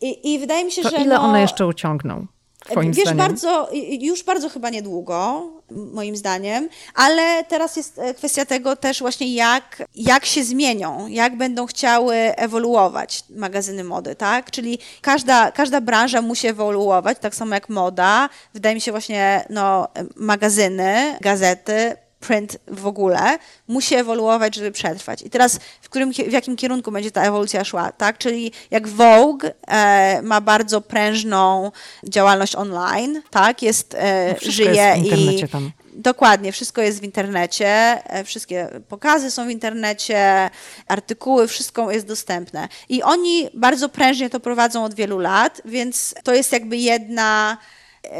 I, 0.00 0.34
i 0.34 0.38
wydaje 0.38 0.64
mi 0.64 0.72
się, 0.72 0.82
to 0.82 0.90
że. 0.90 0.96
Ile 0.96 1.14
no, 1.14 1.22
one 1.22 1.40
jeszcze 1.40 1.66
uciągną? 1.66 2.26
Twoim 2.70 2.92
Wiesz, 2.92 3.04
zdaniem? 3.04 3.18
bardzo, 3.18 3.68
już 4.00 4.22
bardzo 4.22 4.48
chyba 4.48 4.70
niedługo, 4.70 5.46
moim 5.70 6.16
zdaniem, 6.16 6.68
ale 6.94 7.44
teraz 7.44 7.76
jest 7.76 7.98
e, 7.98 8.14
kwestia 8.14 8.44
tego 8.44 8.76
też 8.76 9.00
właśnie 9.00 9.34
jak, 9.34 9.82
jak 9.94 10.24
się 10.24 10.44
zmienią, 10.44 11.06
jak 11.06 11.36
będą 11.36 11.66
chciały 11.66 12.14
ewoluować 12.16 13.24
magazyny 13.30 13.84
mody, 13.84 14.14
tak? 14.14 14.50
Czyli 14.50 14.78
każda, 15.00 15.52
każda 15.52 15.80
branża 15.80 16.22
musi 16.22 16.46
ewoluować, 16.46 17.18
tak 17.20 17.34
samo 17.34 17.54
jak 17.54 17.68
moda. 17.68 18.28
Wydaje 18.54 18.74
mi 18.74 18.80
się 18.80 18.90
właśnie, 18.90 19.44
no, 19.50 19.88
magazyny, 20.16 21.18
gazety, 21.20 21.96
print 22.20 22.58
w 22.68 22.86
ogóle 22.86 23.38
musi 23.68 23.94
ewoluować, 23.94 24.54
żeby 24.54 24.72
przetrwać. 24.72 25.22
I 25.22 25.30
teraz 25.30 25.58
w, 25.80 25.88
którym, 25.88 26.12
w 26.12 26.32
jakim 26.32 26.56
kierunku 26.56 26.92
będzie 26.92 27.10
ta 27.10 27.22
ewolucja 27.22 27.64
szła, 27.64 27.92
tak? 27.92 28.18
Czyli 28.18 28.52
jak 28.70 28.88
Vogue 28.88 29.46
e, 29.66 30.22
ma 30.22 30.40
bardzo 30.40 30.80
prężną 30.80 31.72
działalność 32.04 32.56
online, 32.56 33.22
tak? 33.30 33.62
Jest, 33.62 33.94
e, 33.94 34.34
żyje 34.42 34.70
jest 34.70 35.00
w 35.00 35.04
internecie 35.04 35.46
i 35.46 35.48
tam. 35.48 35.70
Dokładnie, 35.94 36.52
wszystko 36.52 36.82
jest 36.82 37.00
w 37.00 37.04
internecie, 37.04 37.66
e, 37.66 38.24
wszystkie 38.24 38.68
pokazy 38.88 39.30
są 39.30 39.46
w 39.46 39.50
internecie, 39.50 40.50
artykuły, 40.88 41.48
wszystko 41.48 41.90
jest 41.90 42.06
dostępne. 42.06 42.68
I 42.88 43.02
oni 43.02 43.48
bardzo 43.54 43.88
prężnie 43.88 44.30
to 44.30 44.40
prowadzą 44.40 44.84
od 44.84 44.94
wielu 44.94 45.18
lat, 45.18 45.62
więc 45.64 46.14
to 46.24 46.34
jest 46.34 46.52
jakby 46.52 46.76
jedna 46.76 47.58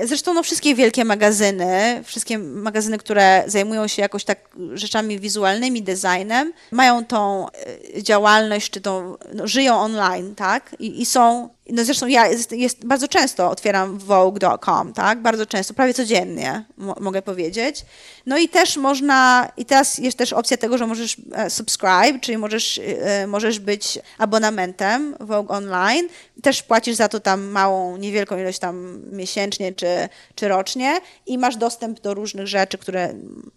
Zresztą 0.05 0.35
no, 0.35 0.43
wszystkie 0.43 0.74
wielkie 0.74 1.05
magazyny, 1.05 2.02
wszystkie 2.05 2.39
magazyny, 2.39 2.98
które 2.98 3.44
zajmują 3.47 3.86
się 3.86 4.02
jakoś 4.02 4.24
tak 4.24 4.39
rzeczami 4.74 5.20
wizualnymi, 5.20 5.82
designem, 5.82 6.52
mają 6.70 7.05
tą 7.05 7.47
e, 7.97 8.02
działalność, 8.02 8.70
czy 8.70 8.81
tą, 8.81 9.16
no, 9.35 9.47
żyją 9.47 9.81
online, 9.81 10.35
tak? 10.35 10.77
I, 10.78 11.02
i 11.02 11.07
są 11.07 11.48
no 11.73 11.85
zresztą 11.85 12.07
ja 12.07 12.27
jest, 12.29 12.53
jest, 12.53 12.87
bardzo 12.87 13.09
często 13.09 13.51
otwieram 13.51 13.99
vogue.com, 13.99 14.93
tak? 14.93 15.23
Bardzo 15.23 15.47
często, 15.47 15.75
prawie 15.75 15.95
codziennie 15.95 16.65
mogę 17.01 17.23
powiedzieć. 17.23 17.85
No 18.27 18.39
i 18.39 18.49
też 18.49 18.77
można, 18.77 19.49
i 19.57 19.65
teraz 19.65 19.99
jest 19.99 20.19
też 20.19 20.33
opcja 20.33 20.57
tego, 20.57 20.79
że 20.79 20.87
możesz 20.87 21.17
e, 21.33 21.51
subscribe, 21.51 22.19
czyli 22.21 22.39
możesz, 22.39 22.81
e, 22.85 23.27
możesz 23.27 23.59
być 23.59 23.99
abonamentem 24.19 25.17
Vogue 25.21 25.53
Online. 25.53 26.09
Też 26.43 26.63
płacisz 26.63 26.97
za 26.97 27.09
to 27.09 27.21
tam 27.21 27.47
małą, 27.47 27.97
niewielką 27.97 28.39
ilość 28.39 28.59
tam 28.59 29.03
miesięcznie 29.13 29.73
czy, 29.73 30.09
czy 30.35 30.49
rocznie 30.49 31.01
i 31.27 31.39
masz 31.39 31.57
dostęp 31.57 32.01
do 32.01 32.15
różnych 32.15 32.47
rzeczy, 32.47 32.79
które 32.79 33.15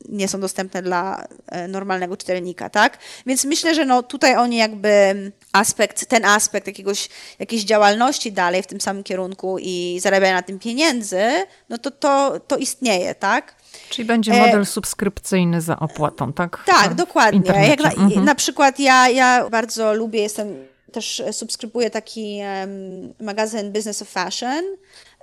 nie 0.10 0.28
są 0.28 0.40
dostępne 0.40 0.82
dla 0.82 1.28
e, 1.48 1.68
normalnego 1.68 2.18
czytelnika, 2.18 2.70
tak? 2.70 2.98
Więc 3.26 3.46
myślę, 3.46 3.76
że 3.76 3.86
no 3.86 4.04
tutaj 4.04 4.36
oni 4.36 4.58
jakby 4.58 5.32
aspekt, 5.54 6.06
ten 6.06 6.26
aspekt 6.26 6.68
jakiegoś, 6.68 7.10
jakiejś 7.40 7.64
działalności 7.64 8.32
dalej 8.32 8.64
w 8.64 8.68
tym 8.68 8.82
samym 8.82 9.04
kierunku 9.04 9.58
i 9.60 10.00
zarabiania 10.02 10.36
na 10.36 10.42
tym 10.42 10.60
pieniędzy, 10.60 11.22
no 11.70 11.78
to 11.78 11.92
to, 11.92 12.40
to 12.40 12.58
istnieje, 12.58 13.16
tak? 13.16 13.56
Czyli 13.90 14.06
będzie 14.06 14.32
e, 14.32 14.40
model 14.40 14.62
e... 14.62 14.66
subskrypcyjny 14.66 15.62
za 15.62 15.80
opłatą, 15.80 16.34
tak? 16.34 16.64
Tak, 16.66 16.94
dokładnie. 16.94 17.68
Jak 17.70 17.80
na, 17.80 17.92
mhm. 17.92 18.26
na 18.26 18.36
przykład 18.36 18.80
ja, 18.80 19.10
ja 19.10 19.50
bardzo 19.50 19.94
lubię, 19.94 20.22
jestem 20.22 20.74
też 20.92 21.24
subskrybuję 21.32 21.90
taki 21.90 22.40
um, 22.62 23.14
magazyn 23.22 23.72
Business 23.72 24.02
of 24.02 24.10
Fashion 24.10 24.64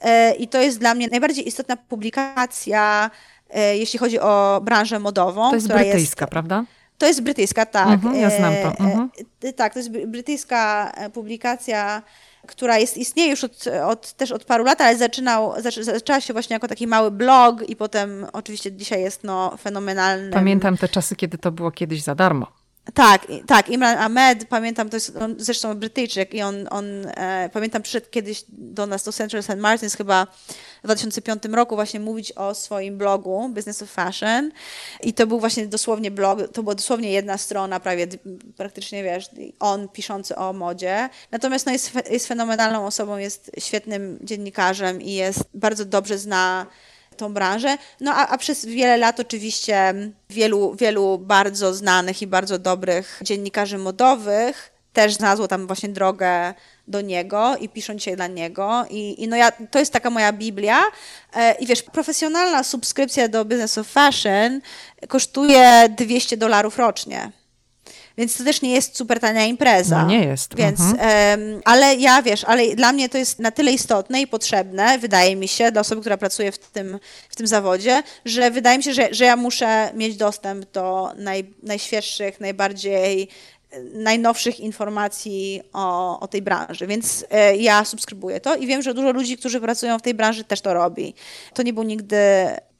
e, 0.02 0.34
i 0.34 0.48
to 0.48 0.60
jest 0.60 0.78
dla 0.78 0.94
mnie 0.94 1.08
najbardziej 1.08 1.48
istotna 1.48 1.76
publikacja, 1.76 3.10
e, 3.50 3.76
jeśli 3.76 3.98
chodzi 3.98 4.20
o 4.20 4.60
branżę 4.64 4.98
modową. 4.98 5.50
To 5.50 5.54
jest 5.54 5.68
brytyjska, 5.68 6.24
jest, 6.24 6.30
prawda? 6.30 6.64
To 7.00 7.06
jest 7.06 7.22
brytyjska, 7.22 7.66
tak. 7.66 7.88
Mhm, 7.88 8.14
ja 8.14 8.30
znam 8.30 8.52
to. 8.52 8.84
E, 8.84 8.86
mhm. 8.86 9.10
E, 9.44 9.52
tak, 9.52 9.72
to 9.72 9.78
jest 9.78 9.90
brytyjska 9.90 10.92
e, 10.96 11.10
publikacja, 11.10 12.02
która 12.46 12.78
jest, 12.78 12.96
istnieje 12.96 13.30
już 13.30 13.44
od, 13.44 13.64
od, 13.86 14.12
też 14.12 14.32
od 14.32 14.44
paru 14.44 14.64
lat, 14.64 14.80
ale 14.80 14.96
zaczynał, 14.96 15.54
zaczęła 15.82 16.20
się 16.20 16.32
właśnie 16.32 16.54
jako 16.54 16.68
taki 16.68 16.86
mały 16.86 17.10
blog 17.10 17.68
i 17.68 17.76
potem 17.76 18.26
oczywiście 18.32 18.72
dzisiaj 18.72 19.02
jest 19.02 19.24
no, 19.24 19.56
fenomenalny. 19.56 20.30
Pamiętam 20.30 20.76
te 20.76 20.88
czasy, 20.88 21.16
kiedy 21.16 21.38
to 21.38 21.52
było 21.52 21.70
kiedyś 21.70 22.02
za 22.02 22.14
darmo. 22.14 22.46
Tak, 22.94 23.26
tak. 23.46 23.68
Imran 23.68 23.98
Ahmed, 23.98 24.44
pamiętam, 24.48 24.90
to 24.90 24.96
jest 24.96 25.16
on, 25.16 25.34
zresztą 25.38 25.74
Brytyjczyk 25.74 26.34
i 26.34 26.42
on, 26.42 26.66
on 26.70 27.06
e, 27.06 27.50
pamiętam, 27.52 27.82
przyszedł 27.82 28.06
kiedyś 28.10 28.44
do 28.48 28.86
nas 28.86 29.04
do 29.04 29.12
Central 29.12 29.42
St. 29.42 29.56
Martins 29.56 29.94
chyba 29.94 30.26
w 30.78 30.84
2005 30.84 31.42
roku 31.52 31.74
właśnie 31.74 32.00
mówić 32.00 32.32
o 32.32 32.54
swoim 32.54 32.98
blogu 32.98 33.48
Business 33.48 33.82
of 33.82 33.90
Fashion 33.90 34.50
i 35.02 35.14
to 35.14 35.26
był 35.26 35.40
właśnie 35.40 35.66
dosłownie 35.66 36.10
blog, 36.10 36.38
to 36.52 36.62
była 36.62 36.74
dosłownie 36.74 37.12
jedna 37.12 37.38
strona, 37.38 37.80
prawie 37.80 38.06
praktycznie, 38.56 39.02
wiesz, 39.02 39.30
on 39.60 39.88
piszący 39.88 40.36
o 40.36 40.52
modzie. 40.52 41.08
Natomiast 41.30 41.66
no, 41.66 41.72
jest, 41.72 41.92
jest 42.10 42.28
fenomenalną 42.28 42.86
osobą, 42.86 43.16
jest 43.16 43.50
świetnym 43.58 44.18
dziennikarzem 44.22 45.02
i 45.02 45.12
jest 45.12 45.44
bardzo 45.54 45.84
dobrze 45.84 46.18
zna 46.18 46.66
tą 47.20 47.34
branżę. 47.34 47.78
No 48.00 48.14
a, 48.14 48.26
a, 48.26 48.38
przez 48.38 48.66
wiele 48.66 48.96
lat 48.96 49.20
oczywiście 49.20 49.94
wielu, 50.30 50.74
wielu 50.74 51.18
bardzo 51.18 51.74
znanych 51.74 52.22
i 52.22 52.26
bardzo 52.26 52.58
dobrych 52.58 53.20
dziennikarzy 53.22 53.78
modowych 53.78 54.72
też 54.92 55.14
znalazło 55.14 55.48
tam 55.48 55.66
właśnie 55.66 55.88
drogę 55.88 56.54
do 56.88 57.00
niego 57.00 57.56
i 57.56 57.68
piszą 57.68 57.94
dzisiaj 57.94 58.16
dla 58.16 58.26
niego. 58.26 58.84
I, 58.90 59.22
i 59.22 59.28
no 59.28 59.36
ja, 59.36 59.52
to 59.70 59.78
jest 59.78 59.92
taka 59.92 60.10
moja 60.10 60.32
Biblia. 60.32 60.80
E, 61.34 61.54
I 61.54 61.66
wiesz, 61.66 61.82
profesjonalna 61.82 62.62
subskrypcja 62.62 63.28
do 63.28 63.44
Business 63.44 63.78
of 63.78 63.86
Fashion 63.86 64.60
kosztuje 65.08 65.88
200 65.96 66.36
dolarów 66.36 66.78
rocznie. 66.78 67.32
Więc 68.20 68.36
to 68.36 68.44
też 68.44 68.62
nie 68.62 68.72
jest 68.72 68.96
super 68.96 69.20
tania 69.20 69.46
impreza. 69.46 70.02
No 70.02 70.08
nie 70.08 70.24
jest. 70.24 70.56
Więc, 70.56 70.80
mhm. 70.80 71.60
ale 71.64 71.94
ja 71.94 72.22
wiesz, 72.22 72.44
ale 72.44 72.76
dla 72.76 72.92
mnie 72.92 73.08
to 73.08 73.18
jest 73.18 73.38
na 73.38 73.50
tyle 73.50 73.72
istotne 73.72 74.20
i 74.20 74.26
potrzebne, 74.26 74.98
wydaje 74.98 75.36
mi 75.36 75.48
się, 75.48 75.72
dla 75.72 75.80
osoby, 75.80 76.00
która 76.00 76.16
pracuje 76.16 76.52
w 76.52 76.58
tym, 76.58 76.98
w 77.28 77.36
tym 77.36 77.46
zawodzie, 77.46 78.02
że 78.24 78.50
wydaje 78.50 78.78
mi 78.78 78.84
się, 78.84 78.94
że, 78.94 79.08
że 79.10 79.24
ja 79.24 79.36
muszę 79.36 79.90
mieć 79.94 80.16
dostęp 80.16 80.72
do 80.72 81.12
naj, 81.16 81.54
najświeższych, 81.62 82.40
najbardziej 82.40 83.28
najnowszych 83.94 84.60
informacji 84.60 85.62
o, 85.72 86.20
o 86.20 86.28
tej 86.28 86.42
branży, 86.42 86.86
więc 86.86 87.24
e, 87.30 87.56
ja 87.56 87.84
subskrybuję 87.84 88.40
to 88.40 88.56
i 88.56 88.66
wiem, 88.66 88.82
że 88.82 88.94
dużo 88.94 89.12
ludzi, 89.12 89.36
którzy 89.36 89.60
pracują 89.60 89.98
w 89.98 90.02
tej 90.02 90.14
branży 90.14 90.44
też 90.44 90.60
to 90.60 90.74
robi. 90.74 91.14
To 91.54 91.62
nie 91.62 91.72
był 91.72 91.82
nigdy 91.82 92.16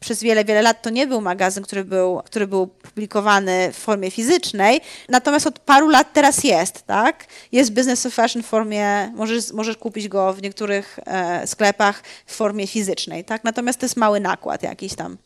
przez 0.00 0.22
wiele, 0.22 0.44
wiele 0.44 0.62
lat 0.62 0.82
to 0.82 0.90
nie 0.90 1.06
był 1.06 1.20
magazyn, 1.20 1.62
który 1.62 1.84
był, 1.84 2.22
który 2.24 2.46
był 2.46 2.66
publikowany 2.66 3.72
w 3.72 3.76
formie 3.76 4.10
fizycznej, 4.10 4.80
natomiast 5.08 5.46
od 5.46 5.58
paru 5.58 5.88
lat 5.88 6.12
teraz 6.12 6.44
jest, 6.44 6.86
tak? 6.86 7.26
Jest 7.52 7.72
Business 7.72 8.06
of 8.06 8.14
Fashion 8.14 8.42
w 8.42 8.46
formie, 8.46 9.12
możesz, 9.14 9.52
możesz 9.52 9.76
kupić 9.76 10.08
go 10.08 10.32
w 10.32 10.42
niektórych 10.42 10.98
e, 11.06 11.46
sklepach 11.46 12.02
w 12.26 12.34
formie 12.34 12.66
fizycznej, 12.66 13.24
tak? 13.24 13.44
Natomiast 13.44 13.78
to 13.78 13.86
jest 13.86 13.96
mały 13.96 14.20
nakład 14.20 14.62
jakiś 14.62 14.94
tam. 14.94 15.16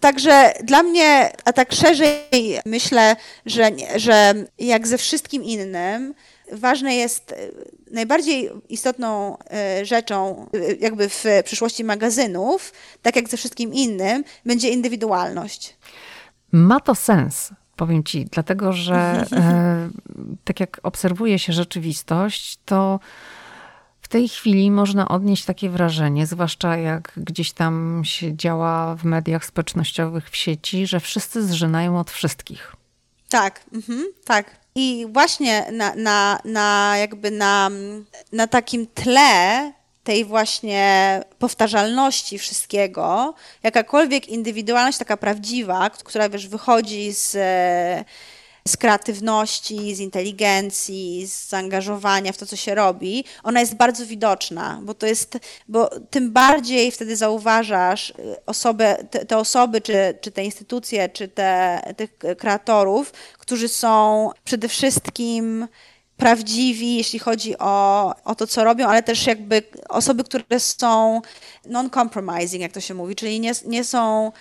Także 0.00 0.52
dla 0.64 0.82
mnie, 0.82 1.32
a 1.44 1.52
tak 1.52 1.72
szerzej 1.72 2.20
myślę, 2.66 3.16
że, 3.46 3.70
że 3.96 4.34
jak 4.58 4.86
ze 4.86 4.98
wszystkim 4.98 5.44
innym, 5.44 6.14
ważne 6.52 6.94
jest, 6.94 7.32
e, 7.32 7.36
najbardziej 7.90 8.50
istotną 8.68 9.38
e, 9.50 9.84
rzeczą 9.84 10.46
e, 10.54 10.74
jakby 10.74 11.08
w 11.08 11.24
przyszłości 11.44 11.84
magazynów, 11.84 12.72
tak 13.02 13.16
jak 13.16 13.28
ze 13.28 13.36
wszystkim 13.36 13.74
innym, 13.74 14.24
będzie 14.46 14.68
indywidualność. 14.68 15.76
Ma 16.52 16.80
to 16.80 16.94
sens. 16.94 17.50
Powiem 17.76 18.04
ci, 18.04 18.24
dlatego 18.24 18.72
że 18.72 19.26
tak 20.44 20.60
jak 20.60 20.80
obserwuje 20.82 21.38
się 21.38 21.52
rzeczywistość, 21.52 22.58
to 22.64 23.00
w 24.00 24.08
tej 24.08 24.28
chwili 24.28 24.70
można 24.70 25.08
odnieść 25.08 25.44
takie 25.44 25.70
wrażenie, 25.70 26.26
zwłaszcza 26.26 26.76
jak 26.76 27.12
gdzieś 27.16 27.52
tam 27.52 28.02
się 28.04 28.36
działa 28.36 28.94
w 28.96 29.04
mediach 29.04 29.44
społecznościowych, 29.44 30.30
w 30.30 30.36
sieci, 30.36 30.86
że 30.86 31.00
wszyscy 31.00 31.46
zżynają 31.46 31.98
od 31.98 32.10
wszystkich. 32.10 32.76
Tak, 33.28 33.60
mhm, 33.72 34.04
tak. 34.24 34.59
I 34.74 35.06
właśnie 35.08 35.66
na, 35.72 35.94
na, 35.94 36.40
na 36.44 36.94
jakby 36.98 37.30
na, 37.30 37.70
na 38.32 38.46
takim 38.46 38.86
tle 38.86 39.72
tej 40.04 40.24
właśnie 40.24 41.20
powtarzalności 41.38 42.38
wszystkiego, 42.38 43.34
jakakolwiek 43.62 44.28
indywidualność 44.28 44.98
taka 44.98 45.16
prawdziwa, 45.16 45.90
która 45.90 46.28
wiesz, 46.28 46.48
wychodzi 46.48 47.12
z 47.12 47.36
z 48.68 48.76
kreatywności, 48.76 49.94
z 49.94 50.00
inteligencji, 50.00 51.26
z 51.26 51.48
zaangażowania 51.48 52.32
w 52.32 52.36
to, 52.36 52.46
co 52.46 52.56
się 52.56 52.74
robi, 52.74 53.24
ona 53.42 53.60
jest 53.60 53.74
bardzo 53.74 54.06
widoczna, 54.06 54.80
bo 54.82 54.94
to 54.94 55.06
jest, 55.06 55.38
bo 55.68 55.90
tym 56.10 56.32
bardziej 56.32 56.90
wtedy 56.90 57.16
zauważasz 57.16 58.10
y, 58.10 58.14
osobę, 58.46 59.04
te, 59.10 59.26
te 59.26 59.38
osoby, 59.38 59.80
czy, 59.80 60.18
czy 60.20 60.30
te 60.30 60.44
instytucje, 60.44 61.08
czy 61.08 61.28
te, 61.28 61.80
tych 61.96 62.18
kreatorów, 62.38 63.12
którzy 63.38 63.68
są 63.68 64.30
przede 64.44 64.68
wszystkim 64.68 65.68
prawdziwi, 66.16 66.96
jeśli 66.96 67.18
chodzi 67.18 67.58
o, 67.58 68.14
o 68.24 68.34
to, 68.34 68.46
co 68.46 68.64
robią, 68.64 68.88
ale 68.88 69.02
też 69.02 69.26
jakby 69.26 69.62
osoby, 69.88 70.24
które 70.24 70.60
są 70.60 71.20
non-compromising, 71.66 72.60
jak 72.60 72.72
to 72.72 72.80
się 72.80 72.94
mówi, 72.94 73.14
czyli 73.14 73.40
nie, 73.40 73.52
nie 73.66 73.84
są 73.84 74.32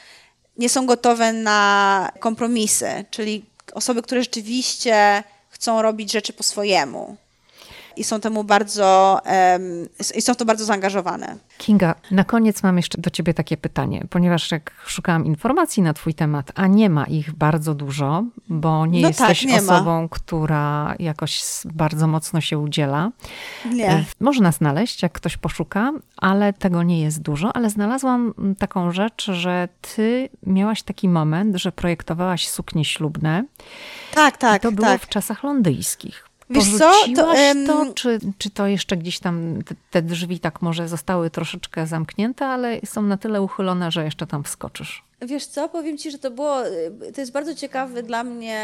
nie 0.57 0.69
są 0.69 0.85
gotowe 0.85 1.33
na 1.33 2.11
kompromisy, 2.19 3.05
czyli 3.11 3.45
osoby, 3.73 4.01
które 4.01 4.21
rzeczywiście 4.21 5.23
chcą 5.49 5.81
robić 5.81 6.11
rzeczy 6.11 6.33
po 6.33 6.43
swojemu. 6.43 7.17
I 7.99 8.03
są 8.03 8.19
temu 8.19 8.43
bardzo, 8.43 9.19
i 10.15 10.21
są 10.21 10.33
w 10.33 10.37
to 10.37 10.45
bardzo 10.45 10.65
zaangażowane. 10.65 11.35
Kinga, 11.57 11.95
na 12.11 12.23
koniec 12.23 12.63
mam 12.63 12.77
jeszcze 12.77 13.01
do 13.01 13.09
ciebie 13.09 13.33
takie 13.33 13.57
pytanie, 13.57 14.05
ponieważ 14.09 14.51
jak 14.51 14.71
szukałam 14.85 15.25
informacji 15.25 15.83
na 15.83 15.93
twój 15.93 16.13
temat, 16.13 16.51
a 16.55 16.67
nie 16.67 16.89
ma 16.89 17.05
ich 17.05 17.33
bardzo 17.33 17.75
dużo, 17.75 18.23
bo 18.49 18.85
nie 18.85 19.01
no 19.01 19.07
tak, 19.09 19.19
jesteś 19.19 19.39
tak, 19.39 19.49
nie 19.49 19.57
osobą, 19.57 20.01
ma. 20.01 20.07
która 20.09 20.95
jakoś 20.99 21.43
bardzo 21.65 22.07
mocno 22.07 22.41
się 22.41 22.57
udziela. 22.57 23.11
Nie. 23.73 23.89
E, 23.89 24.05
można 24.19 24.51
znaleźć, 24.51 25.03
jak 25.03 25.11
ktoś 25.11 25.37
poszuka, 25.37 25.91
ale 26.17 26.53
tego 26.53 26.83
nie 26.83 27.01
jest 27.01 27.21
dużo, 27.21 27.55
ale 27.55 27.69
znalazłam 27.69 28.33
taką 28.59 28.91
rzecz, 28.91 29.25
że 29.25 29.67
ty 29.81 30.29
miałaś 30.43 30.83
taki 30.83 31.09
moment, 31.09 31.55
że 31.55 31.71
projektowałaś 31.71 32.49
suknie 32.49 32.85
ślubne. 32.85 33.45
Tak, 34.13 34.37
tak. 34.37 34.61
I 34.61 34.63
to 34.63 34.71
było 34.71 34.87
tak. 34.87 35.01
w 35.01 35.09
czasach 35.09 35.43
londyjskich. 35.43 36.28
Wiesz 36.49 36.77
co, 36.77 36.93
to, 37.15 37.25
um... 37.25 37.67
to 37.67 37.93
czy, 37.93 38.19
czy 38.37 38.49
to 38.49 38.67
jeszcze 38.67 38.97
gdzieś 38.97 39.19
tam, 39.19 39.63
te, 39.65 39.75
te, 39.91 40.01
drzwi 40.01 40.39
tak 40.39 40.61
może 40.61 40.87
zostały 40.87 41.29
troszeczkę 41.29 41.87
zamknięte, 41.87 42.47
ale 42.47 42.79
są 42.85 43.01
na 43.01 43.17
tyle 43.17 43.41
uchylone, 43.41 43.91
że 43.91 44.05
jeszcze 44.05 44.27
tam 44.27 44.43
wskoczysz? 44.43 45.03
Wiesz 45.21 45.45
co, 45.45 45.69
powiem 45.69 45.97
Ci, 45.97 46.11
że 46.11 46.19
to 46.19 46.31
było, 46.31 46.57
to 47.15 47.21
jest 47.21 47.31
bardzo 47.31 47.55
ciekawy 47.55 48.03
dla 48.03 48.23
mnie, 48.23 48.59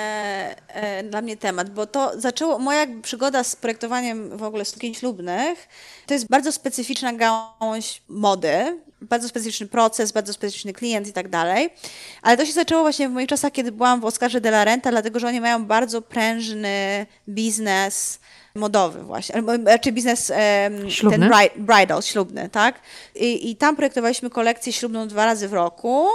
e, 0.68 1.04
dla 1.04 1.22
mnie 1.22 1.38
temat, 1.38 1.70
bo 1.70 1.88
to 1.88 2.20
zaczęło, 2.20 2.60
moja 2.60 2.88
przygoda 3.02 3.44
z 3.44 3.56
projektowaniem 3.56 4.38
w 4.38 4.44
ogóle 4.44 4.66
sukien 4.66 4.94
ślubnych, 4.94 5.68
to 6.06 6.14
jest 6.14 6.28
bardzo 6.28 6.52
specyficzna 6.52 7.14
gałąź 7.14 8.02
mody, 8.08 8.80
bardzo 9.02 9.28
specyficzny 9.28 9.68
proces, 9.68 10.12
bardzo 10.12 10.34
specyficzny 10.34 10.74
klient 10.74 11.08
i 11.08 11.14
tak 11.14 11.30
dalej. 11.30 11.70
Ale 12.22 12.38
to 12.38 12.46
się 12.46 12.54
zaczęło 12.54 12.82
właśnie 12.82 13.10
w 13.10 13.12
moich 13.12 13.30
czasach, 13.30 13.52
kiedy 13.52 13.72
byłam 13.72 14.02
w 14.02 14.06
Oscarze 14.06 14.42
de 14.42 14.50
la 14.50 14.66
Renta, 14.66 14.92
dlatego 14.92 15.20
że 15.20 15.28
oni 15.28 15.42
mają 15.42 15.66
bardzo 15.66 16.02
prężny 16.02 17.06
biznes 17.30 18.20
modowy 18.56 19.04
właśnie, 19.04 19.44
czy 19.82 19.92
biznes 19.92 20.32
ślubny? 20.90 21.20
ten 21.20 21.32
bridal, 21.56 22.02
ślubny, 22.02 22.50
tak? 22.50 22.80
I, 23.16 23.52
I 23.52 23.56
tam 23.56 23.76
projektowaliśmy 23.76 24.30
kolekcję 24.30 24.74
ślubną 24.74 25.08
dwa 25.08 25.26
razy 25.26 25.48
w 25.48 25.54
roku, 25.54 26.08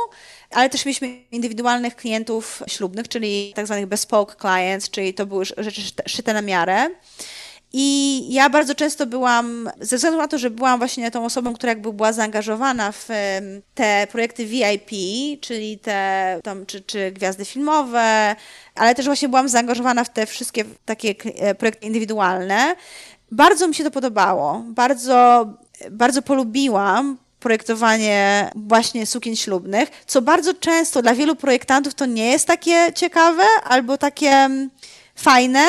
ale 0.50 0.70
też 0.70 0.86
mieliśmy 0.86 1.08
indywidualnych 1.32 1.96
klientów 1.96 2.62
ślubnych, 2.68 3.08
czyli 3.08 3.52
tak 3.54 3.66
zwanych 3.66 3.86
bespoke 3.86 4.34
clients, 4.40 4.90
czyli 4.90 5.14
to 5.14 5.26
były 5.26 5.44
rzeczy 5.44 5.82
szyte 6.06 6.34
na 6.34 6.42
miarę. 6.42 6.88
I 7.72 8.26
ja 8.32 8.50
bardzo 8.50 8.74
często 8.74 9.06
byłam, 9.06 9.70
ze 9.80 9.96
względu 9.96 10.18
na 10.18 10.28
to, 10.28 10.38
że 10.38 10.50
byłam 10.50 10.78
właśnie 10.78 11.10
tą 11.10 11.24
osobą, 11.24 11.54
która 11.54 11.70
jakby 11.70 11.92
była 11.92 12.12
zaangażowana 12.12 12.92
w 12.92 13.08
te 13.74 14.06
projekty 14.12 14.46
VIP, 14.46 14.90
czyli 15.40 15.78
te 15.78 16.40
tam, 16.44 16.66
czy, 16.66 16.80
czy 16.80 17.12
gwiazdy 17.12 17.44
filmowe, 17.44 18.36
ale 18.74 18.94
też 18.94 19.06
właśnie 19.06 19.28
byłam 19.28 19.48
zaangażowana 19.48 20.04
w 20.04 20.10
te 20.12 20.26
wszystkie 20.26 20.64
takie 20.84 21.14
e, 21.34 21.54
projekty 21.54 21.86
indywidualne. 21.86 22.76
Bardzo 23.32 23.68
mi 23.68 23.74
się 23.74 23.84
to 23.84 23.90
podobało. 23.90 24.62
Bardzo, 24.66 25.46
bardzo 25.90 26.22
polubiłam 26.22 27.16
projektowanie 27.40 28.50
właśnie 28.56 29.06
sukien 29.06 29.36
ślubnych, 29.36 29.88
co 30.06 30.22
bardzo 30.22 30.54
często 30.54 31.02
dla 31.02 31.14
wielu 31.14 31.36
projektantów 31.36 31.94
to 31.94 32.06
nie 32.06 32.30
jest 32.30 32.46
takie 32.46 32.92
ciekawe 32.94 33.42
albo 33.64 33.98
takie 33.98 34.48
fajne, 35.16 35.66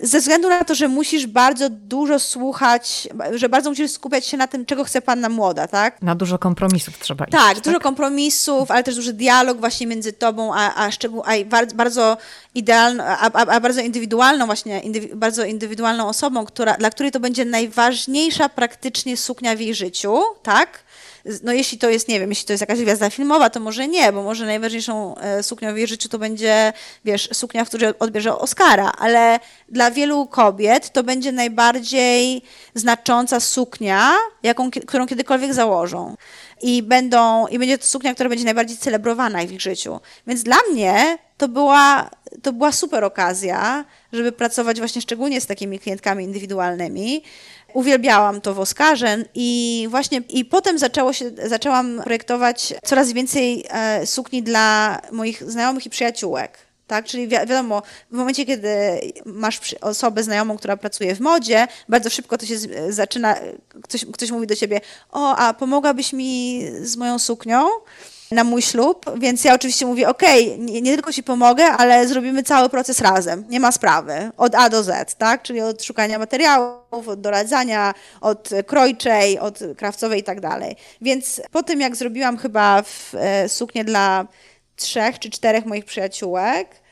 ze 0.00 0.20
względu 0.20 0.48
na 0.48 0.64
to, 0.64 0.74
że 0.74 0.88
musisz 0.88 1.26
bardzo 1.26 1.70
dużo 1.70 2.18
słuchać, 2.18 3.08
że 3.34 3.48
bardzo 3.48 3.70
musisz 3.70 3.90
skupiać 3.90 4.26
się 4.26 4.36
na 4.36 4.46
tym, 4.46 4.66
czego 4.66 4.84
chce 4.84 5.02
panna 5.02 5.28
młoda, 5.28 5.68
tak? 5.68 6.02
Na 6.02 6.14
dużo 6.14 6.38
kompromisów 6.38 6.98
trzeba 6.98 7.24
iść. 7.24 7.32
Tak, 7.32 7.54
tak? 7.54 7.64
dużo 7.64 7.80
kompromisów, 7.80 8.70
ale 8.70 8.82
też 8.82 8.94
duży 8.94 9.12
dialog 9.12 9.60
właśnie 9.60 9.86
między 9.86 10.12
tobą, 10.12 10.54
a, 10.54 10.74
a, 10.74 10.90
szczegół, 10.90 11.22
a 11.24 11.30
bardzo 11.74 12.16
idealną, 12.54 13.04
a, 13.04 13.30
a, 13.32 13.46
a, 13.46 13.60
bardzo 13.60 13.80
indywidualną 13.80 14.46
właśnie, 14.46 14.80
indywi, 14.80 15.08
bardzo 15.14 15.44
indywidualną 15.44 16.08
osobą, 16.08 16.46
która, 16.46 16.74
dla 16.74 16.90
której 16.90 17.12
to 17.12 17.20
będzie 17.20 17.44
najważniejsza 17.44 18.48
praktycznie 18.48 19.16
suknia 19.16 19.56
w 19.56 19.60
jej 19.60 19.74
życiu, 19.74 20.20
tak? 20.42 20.86
No 21.42 21.52
jeśli 21.52 21.78
to 21.78 21.90
jest, 21.90 22.08
nie 22.08 22.20
wiem, 22.20 22.30
jeśli 22.30 22.46
to 22.46 22.52
jest 22.52 22.60
jakaś 22.60 22.80
gwiazda 22.80 23.10
filmowa, 23.10 23.50
to 23.50 23.60
może 23.60 23.88
nie, 23.88 24.12
bo 24.12 24.22
może 24.22 24.46
najważniejszą 24.46 25.16
e, 25.16 25.42
suknią 25.42 25.74
w 25.74 25.76
jej 25.76 25.86
życiu 25.86 26.08
to 26.08 26.18
będzie, 26.18 26.72
wiesz, 27.04 27.28
suknia, 27.32 27.64
w 27.64 27.68
której 27.68 27.98
odbierze 27.98 28.38
Oscara, 28.38 28.92
ale 28.98 29.40
dla 29.68 29.90
wielu 29.90 30.26
kobiet 30.26 30.92
to 30.92 31.02
będzie 31.02 31.32
najbardziej 31.32 32.42
znacząca 32.74 33.40
suknia, 33.40 34.12
jaką, 34.42 34.70
którą 34.70 35.06
kiedykolwiek 35.06 35.54
założą. 35.54 36.16
I, 36.62 36.82
będą, 36.82 37.46
I 37.46 37.58
będzie 37.58 37.78
to 37.78 37.86
suknia, 37.86 38.14
która 38.14 38.28
będzie 38.28 38.44
najbardziej 38.44 38.76
celebrowana 38.76 39.46
w 39.46 39.52
ich 39.52 39.60
życiu. 39.60 40.00
Więc 40.26 40.42
dla 40.42 40.56
mnie 40.72 41.18
to 41.36 41.48
była, 41.48 42.10
to 42.42 42.52
była 42.52 42.72
super 42.72 43.04
okazja, 43.04 43.84
żeby 44.12 44.32
pracować 44.32 44.78
właśnie 44.78 45.02
szczególnie 45.02 45.40
z 45.40 45.46
takimi 45.46 45.78
klientkami 45.78 46.24
indywidualnymi, 46.24 47.22
uwielbiałam 47.76 48.40
to 48.40 48.54
w 48.54 48.60
Oscarze 48.60 49.24
i 49.34 49.86
właśnie 49.90 50.22
i 50.28 50.44
potem 50.44 50.78
zaczęło 50.78 51.12
się, 51.12 51.30
zaczęłam 51.46 52.00
projektować 52.04 52.74
coraz 52.84 53.12
więcej 53.12 53.64
e, 53.68 54.06
sukni 54.06 54.42
dla 54.42 55.00
moich 55.12 55.50
znajomych 55.50 55.86
i 55.86 55.90
przyjaciółek. 55.90 56.58
Tak, 56.86 57.04
czyli 57.04 57.28
wi 57.28 57.30
wiadomo, 57.30 57.82
w 58.10 58.16
momencie, 58.16 58.46
kiedy 58.46 58.68
masz 59.24 59.74
osobę 59.80 60.22
znajomą, 60.22 60.56
która 60.56 60.76
pracuje 60.76 61.14
w 61.14 61.20
modzie, 61.20 61.68
bardzo 61.88 62.10
szybko 62.10 62.38
to 62.38 62.46
się 62.46 62.56
zaczyna, 62.88 63.36
ktoś, 63.82 64.06
ktoś 64.12 64.30
mówi 64.30 64.46
do 64.46 64.56
ciebie, 64.56 64.80
o, 65.12 65.36
a 65.36 65.54
pomogłabyś 65.54 66.12
mi 66.12 66.62
z 66.82 66.96
moją 66.96 67.18
suknią? 67.18 67.68
Na 68.30 68.44
mój 68.44 68.62
ślub, 68.62 69.18
więc 69.18 69.44
ja 69.44 69.54
oczywiście 69.54 69.86
mówię, 69.86 70.08
ok, 70.08 70.22
nie, 70.58 70.82
nie, 70.82 70.94
tylko 70.94 71.12
ci 71.12 71.22
pomogę, 71.22 71.64
ale 71.64 72.08
zrobimy 72.08 72.42
cały 72.42 72.68
proces 72.68 73.00
razem, 73.00 73.44
nie 73.48 73.60
ma 73.60 73.72
sprawy, 73.72 74.30
od 74.36 74.54
A 74.54 74.68
do 74.68 74.82
Z, 74.82 75.14
tak, 75.14 75.42
czyli 75.42 75.60
od 75.60 75.82
szukania 75.82 76.18
materiałów, 76.18 77.08
od 77.08 77.20
doradzania, 77.20 77.94
od 78.20 78.50
krojczej, 78.66 79.38
od 79.38 79.58
krawcowej 79.76 80.20
i 80.20 80.24
tak 80.24 80.40
dalej. 80.40 80.76
Więc 81.00 81.40
po 81.50 81.62
tym, 81.62 81.80
jak 81.80 81.96
zrobiłam 81.96 82.36
chyba 82.36 82.82
w, 82.82 83.14
e, 83.14 83.48
suknię 83.48 83.84
dla 83.84 84.26
trzech 84.76 85.18
czy 85.18 85.30
czterech 85.30 85.66
moich 85.66 85.84
przyjaciółek, 85.84 86.85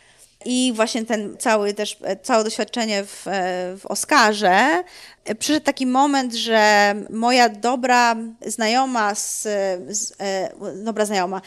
i 0.45 0.73
właśnie 0.77 1.05
ten 1.05 1.37
cały 1.39 1.75
też, 1.75 1.97
e, 2.03 2.17
całe 2.17 2.45
doświadczenie 2.45 3.05
w, 3.05 3.29
e, 3.29 3.31
w 3.79 3.87
Oscarze, 3.87 4.83
e, 5.25 5.35
przyszedł 5.35 5.67
taki 5.67 5.87
moment, 5.87 6.35
że 6.35 6.95
moja 7.11 7.49
dobra 7.49 8.17
znajoma, 8.47 9.15
z, 9.15 9.43
z 9.89 10.13
dobra 10.85 11.05
znajoma, 11.05 11.41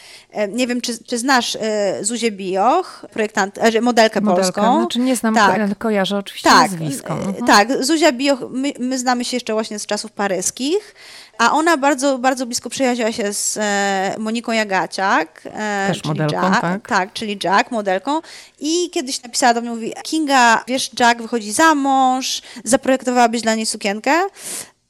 nie 0.48 0.66
wiem, 0.66 0.80
czy, 0.80 1.04
czy 1.04 1.18
znasz 1.18 1.58
Zuzię 2.00 2.32
Bioch, 2.32 3.06
projektant, 3.12 3.56
modelkę, 3.56 4.20
modelkę 4.20 4.52
polską. 4.52 4.80
Znaczy 4.80 4.98
nie 4.98 5.16
znam, 5.16 5.34
tak. 5.34 5.54
ale 5.54 5.74
kojarzę 5.74 6.18
oczywiście 6.18 6.50
tak, 6.50 6.70
nazwisko. 6.70 7.14
Mhm. 7.14 7.46
Tak, 7.46 7.84
Zuzia 7.84 8.12
Bioch, 8.12 8.40
my, 8.50 8.72
my 8.78 8.98
znamy 8.98 9.24
się 9.24 9.36
jeszcze 9.36 9.52
właśnie 9.52 9.78
z 9.78 9.86
czasów 9.86 10.12
paryskich. 10.12 10.94
A 11.38 11.52
ona 11.52 11.76
bardzo, 11.76 12.18
bardzo 12.18 12.46
blisko 12.46 12.70
przyjaźniła 12.70 13.12
się 13.12 13.32
z 13.32 13.58
e, 13.60 14.14
Moniką 14.18 14.52
Jagaciak. 14.52 15.42
E, 15.54 15.86
Też 15.88 16.04
modelką, 16.04 16.42
Jack, 16.42 16.60
tak? 16.60 16.88
Tak, 16.88 17.12
czyli 17.12 17.38
Jack, 17.44 17.70
modelką. 17.70 18.20
I 18.60 18.90
kiedyś 18.90 19.22
napisała 19.22 19.54
do 19.54 19.60
mnie, 19.60 19.70
mówi, 19.70 19.92
Kinga, 20.02 20.64
wiesz, 20.66 20.90
Jack 21.00 21.22
wychodzi 21.22 21.52
za 21.52 21.74
mąż, 21.74 22.42
zaprojektowałabyś 22.64 23.42
dla 23.42 23.54
niej 23.54 23.66
sukienkę. 23.66 24.12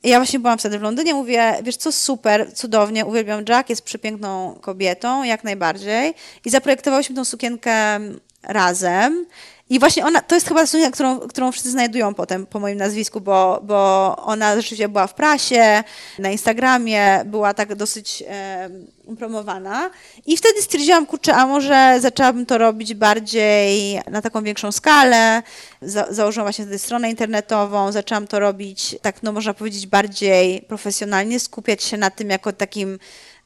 I 0.03 0.09
ja 0.09 0.19
właśnie 0.19 0.39
byłam 0.39 0.59
wtedy 0.59 0.79
w 0.79 0.83
Londynie, 0.83 1.15
mówię, 1.15 1.55
wiesz 1.63 1.77
co, 1.77 1.93
super, 1.93 2.55
cudownie, 2.55 3.07
uwielbiam 3.07 3.45
Jack, 3.49 3.71
jest 3.71 3.83
przepiękną 3.83 4.59
kobietą, 4.61 5.23
jak 5.23 5.45
najbardziej. 5.45 6.15
I 6.45 6.51
zaprojektowałyśmy 6.51 7.17
tą 7.17 7.25
sukienkę 7.25 8.01
razem. 8.43 9.27
I 9.71 9.79
właśnie 9.79 10.07
ona, 10.07 10.21
to 10.21 10.35
jest 10.35 10.49
chyba 10.49 10.67
suknia, 10.67 10.91
którą, 10.91 11.19
którą 11.19 11.53
wszyscy 11.53 11.71
znajdują 11.71 12.15
potem 12.15 12.47
po 12.47 12.61
moim 12.61 12.79
nazwisku, 12.79 13.21
bo, 13.21 13.61
bo 13.63 14.17
ona 14.17 14.57
rzeczywiście 14.57 14.89
była 14.89 15.07
w 15.07 15.15
prasie, 15.15 15.85
na 16.19 16.31
Instagramie, 16.31 17.23
była 17.25 17.55
tak 17.55 17.75
dosyć 17.75 18.25
e, 18.29 18.71
promowana. 19.19 19.91
I 20.27 20.37
wtedy 20.37 20.63
stwierdziłam, 20.63 21.07
kurczę, 21.07 21.35
a 21.35 21.47
może 21.47 21.97
zaczęłabym 22.01 22.47
to 22.47 22.59
robić 22.59 22.95
bardziej 22.95 24.01
na 24.11 24.23
taką 24.23 24.43
większą 24.43 24.73
skalę. 24.73 25.43
Za, 25.83 26.07
założyłam 26.11 26.45
właśnie 26.45 26.65
wtedy 26.65 26.79
stronę 26.79 27.11
internetową, 27.11 27.93
zaczęłam 27.93 28.27
to 28.27 28.41
robić, 28.41 28.97
tak 29.03 29.23
no 29.23 29.33
można 29.33 29.55
powiedzieć, 29.55 29.87
bardziej 29.87 30.63
profesjonalnie, 30.63 31.41
skupiać 31.41 31.83
się 31.83 31.97
na 31.97 32.11
tym 32.11 32.31
jako 32.31 32.53
takim 32.53 32.99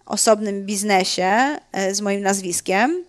osobnym 0.06 0.66
biznesie 0.66 1.58
e, 1.72 1.94
z 1.94 2.00
moim 2.00 2.22
nazwiskiem. 2.22 3.04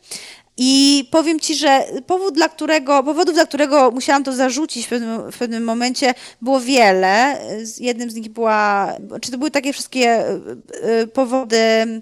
I 0.57 1.03
powiem 1.11 1.39
ci, 1.39 1.55
że 1.55 1.83
powód, 2.07 2.33
dla 2.33 2.49
którego, 2.49 3.03
powodów, 3.03 3.33
dla 3.35 3.45
którego 3.45 3.91
musiałam 3.91 4.23
to 4.23 4.33
zarzucić 4.33 4.85
w 4.85 4.89
pewnym, 4.89 5.31
w 5.31 5.37
pewnym 5.37 5.63
momencie, 5.63 6.13
było 6.41 6.59
wiele. 6.59 7.37
Jednym 7.79 8.11
z 8.11 8.15
nich 8.15 8.29
była, 8.29 8.93
czy 9.21 9.31
to 9.31 9.37
były 9.37 9.51
takie 9.51 9.73
wszystkie 9.73 10.09
e, 10.09 10.39
e, 10.83 11.07
powody, 11.07 12.01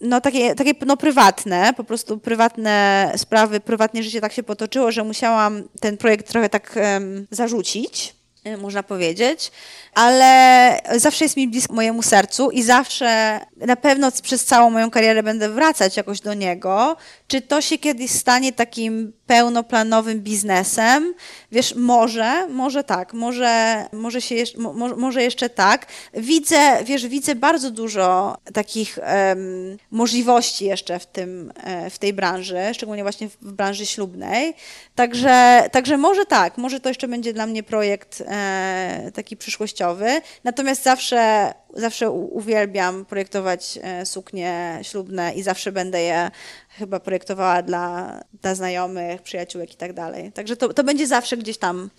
no 0.00 0.20
takie, 0.20 0.54
takie 0.54 0.72
no, 0.86 0.96
prywatne, 0.96 1.72
po 1.76 1.84
prostu 1.84 2.18
prywatne 2.18 3.12
sprawy, 3.16 3.60
prywatnie 3.60 4.02
życie 4.02 4.20
tak 4.20 4.32
się 4.32 4.42
potoczyło, 4.42 4.92
że 4.92 5.04
musiałam 5.04 5.62
ten 5.80 5.96
projekt 5.96 6.28
trochę 6.28 6.48
tak 6.48 6.76
um, 6.76 7.26
zarzucić 7.30 8.18
można 8.56 8.82
powiedzieć, 8.82 9.50
ale 9.94 10.80
zawsze 10.96 11.24
jest 11.24 11.36
mi 11.36 11.48
blisko 11.48 11.74
mojemu 11.74 12.02
sercu 12.02 12.50
i 12.50 12.62
zawsze 12.62 13.40
na 13.66 13.76
pewno 13.76 14.12
przez 14.22 14.44
całą 14.44 14.70
moją 14.70 14.90
karierę 14.90 15.22
będę 15.22 15.48
wracać 15.48 15.96
jakoś 15.96 16.20
do 16.20 16.34
niego. 16.34 16.96
Czy 17.28 17.40
to 17.40 17.60
się 17.60 17.78
kiedyś 17.78 18.10
stanie 18.10 18.52
takim 18.52 19.12
pełnoplanowym 19.26 20.20
biznesem? 20.20 21.14
Wiesz, 21.52 21.74
może, 21.74 22.48
może 22.48 22.84
tak, 22.84 23.12
może, 23.12 23.84
może, 23.92 24.20
się 24.20 24.34
jeszcze, 24.34 24.58
mo, 24.58 24.72
może 24.96 25.22
jeszcze 25.22 25.50
tak. 25.50 25.86
Widzę, 26.14 26.84
wiesz, 26.84 27.06
widzę 27.06 27.34
bardzo 27.34 27.70
dużo 27.70 28.36
takich 28.54 28.98
um, 28.98 29.76
możliwości 29.90 30.64
jeszcze 30.64 30.98
w, 30.98 31.06
tym, 31.06 31.52
e, 31.64 31.90
w 31.90 31.98
tej 31.98 32.12
branży, 32.12 32.58
szczególnie 32.72 33.02
właśnie 33.02 33.28
w 33.28 33.52
branży 33.52 33.86
ślubnej. 33.86 34.54
Także, 34.94 35.64
także 35.72 35.96
może 35.96 36.26
tak, 36.26 36.58
może 36.58 36.80
to 36.80 36.88
jeszcze 36.88 37.08
będzie 37.08 37.32
dla 37.32 37.46
mnie 37.46 37.62
projekt 37.62 38.22
e, 38.26 39.10
taki 39.14 39.36
przyszłościowy. 39.36 40.20
Natomiast 40.44 40.82
zawsze 40.82 41.54
zawsze 41.74 42.10
uwielbiam 42.10 43.04
projektować 43.04 43.78
e, 43.82 44.06
suknie 44.06 44.78
ślubne 44.82 45.32
i 45.34 45.42
zawsze 45.42 45.72
będę 45.72 46.02
je 46.02 46.30
chyba 46.68 47.00
projektowała 47.00 47.62
dla, 47.62 48.12
dla 48.42 48.54
znajomych, 48.54 49.22
przyjaciółek 49.22 49.72
i 49.72 49.76
tak 49.76 49.92
dalej. 49.92 50.32
Także 50.32 50.56
to, 50.56 50.74
to 50.74 50.84
będzie 50.84 51.06
zawsze 51.06 51.36
gdzieś 51.36 51.58
tam 51.58 51.90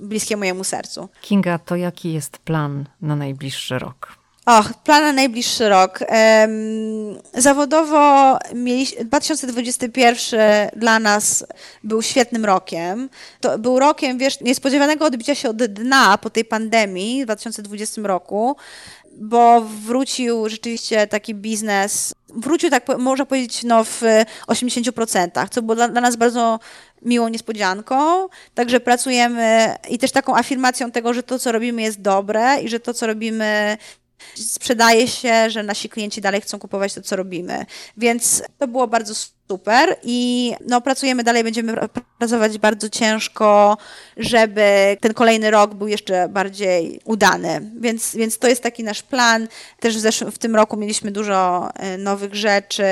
bliskie 0.00 0.36
mojemu 0.36 0.64
sercu. 0.64 1.08
Kinga, 1.20 1.58
to 1.58 1.76
jaki 1.76 2.12
jest 2.12 2.38
plan 2.38 2.84
na 3.00 3.16
najbliższy 3.16 3.78
rok? 3.78 4.21
Och, 4.46 4.74
plan 4.84 5.02
na 5.02 5.12
najbliższy 5.12 5.68
rok. 5.68 5.98
Zawodowo 7.34 8.38
2021 9.04 10.70
dla 10.76 10.98
nas 10.98 11.44
był 11.84 12.02
świetnym 12.02 12.44
rokiem. 12.44 13.08
To 13.40 13.58
był 13.58 13.78
rokiem, 13.78 14.18
wiesz, 14.18 14.40
niespodziewanego 14.40 15.04
odbicia 15.04 15.34
się 15.34 15.48
od 15.48 15.56
dna 15.56 16.18
po 16.18 16.30
tej 16.30 16.44
pandemii 16.44 17.22
w 17.22 17.24
2020 17.24 18.02
roku, 18.04 18.56
bo 19.16 19.60
wrócił 19.60 20.48
rzeczywiście 20.48 21.06
taki 21.06 21.34
biznes, 21.34 22.14
wrócił 22.28 22.70
tak 22.70 22.98
można 22.98 23.26
powiedzieć 23.26 23.62
no 23.62 23.84
w 23.84 24.02
80%, 24.48 25.48
co 25.50 25.62
było 25.62 25.74
dla, 25.74 25.88
dla 25.88 26.00
nas 26.00 26.16
bardzo 26.16 26.60
miłą 27.02 27.28
niespodzianką. 27.28 28.28
Także 28.54 28.80
pracujemy 28.80 29.76
i 29.88 29.98
też 29.98 30.12
taką 30.12 30.36
afirmacją 30.36 30.90
tego, 30.90 31.14
że 31.14 31.22
to, 31.22 31.38
co 31.38 31.52
robimy 31.52 31.82
jest 31.82 32.00
dobre 32.00 32.62
i 32.62 32.68
że 32.68 32.80
to, 32.80 32.94
co 32.94 33.06
robimy 33.06 33.76
sprzedaje 34.34 35.08
się, 35.08 35.50
że 35.50 35.62
nasi 35.62 35.88
klienci 35.88 36.20
dalej 36.20 36.40
chcą 36.40 36.58
kupować 36.58 36.94
to, 36.94 37.02
co 37.02 37.16
robimy. 37.16 37.66
Więc 37.96 38.42
to 38.58 38.68
było 38.68 38.88
bardzo 38.88 39.14
super 39.48 39.96
i 40.02 40.52
no, 40.66 40.80
pracujemy 40.80 41.24
dalej, 41.24 41.44
będziemy 41.44 41.74
pracować 42.18 42.58
bardzo 42.58 42.88
ciężko, 42.88 43.76
żeby 44.16 44.96
ten 45.00 45.14
kolejny 45.14 45.50
rok 45.50 45.74
był 45.74 45.88
jeszcze 45.88 46.28
bardziej 46.28 47.00
udany. 47.04 47.70
Więc, 47.80 48.16
więc 48.16 48.38
to 48.38 48.48
jest 48.48 48.62
taki 48.62 48.84
nasz 48.84 49.02
plan. 49.02 49.48
Też 49.80 49.96
w, 49.96 50.00
zeszłym, 50.00 50.32
w 50.32 50.38
tym 50.38 50.56
roku 50.56 50.76
mieliśmy 50.76 51.10
dużo 51.10 51.68
e, 51.74 51.98
nowych 51.98 52.34
rzeczy. 52.34 52.84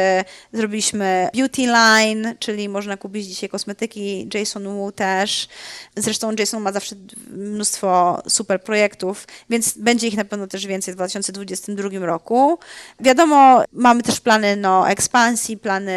Zrobiliśmy 0.53 1.29
beauty 1.35 1.63
line, 1.63 2.35
czyli 2.39 2.69
można 2.69 2.97
kupić 2.97 3.27
dzisiaj 3.27 3.49
kosmetyki. 3.49 4.29
Jason 4.35 4.65
Wu 4.65 4.93
też. 4.93 5.49
Zresztą 5.97 6.33
Jason 6.39 6.63
ma 6.63 6.73
zawsze 6.73 6.97
mnóstwo 7.31 8.23
super 8.29 8.63
projektów, 8.63 9.27
więc 9.51 9.79
będzie 9.79 10.07
ich 10.09 10.17
na 10.17 10.25
pewno 10.25 10.47
też 10.47 10.67
więcej 10.67 10.95
w 10.95 10.97
2022 10.97 12.07
roku. 12.07 12.59
Wiadomo, 13.01 13.63
mamy 13.73 14.03
też 14.03 14.21
plany 14.21 14.57
no, 14.57 14.89
ekspansji, 14.89 15.57
plany 15.57 15.93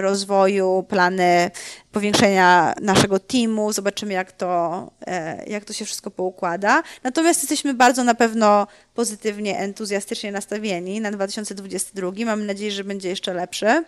rozwoju, 0.00 0.84
plany 0.88 1.50
powiększenia 1.92 2.74
naszego 2.80 3.18
teamu, 3.18 3.72
zobaczymy 3.72 4.12
jak 4.12 4.32
to, 4.32 4.90
e, 5.06 5.44
jak 5.46 5.64
to 5.64 5.72
się 5.72 5.84
wszystko 5.84 6.10
poukłada. 6.10 6.82
Natomiast 7.02 7.42
jesteśmy 7.42 7.74
bardzo 7.74 8.04
na 8.04 8.14
pewno 8.14 8.66
pozytywnie, 8.94 9.58
entuzjastycznie 9.58 10.32
nastawieni 10.32 11.00
na 11.00 11.10
2022. 11.10 12.24
Mamy 12.24 12.44
nadzieję, 12.44 12.70
że 12.70 12.84
będzie 12.84 13.08
jeszcze 13.08 13.34
lepszy. 13.34 13.84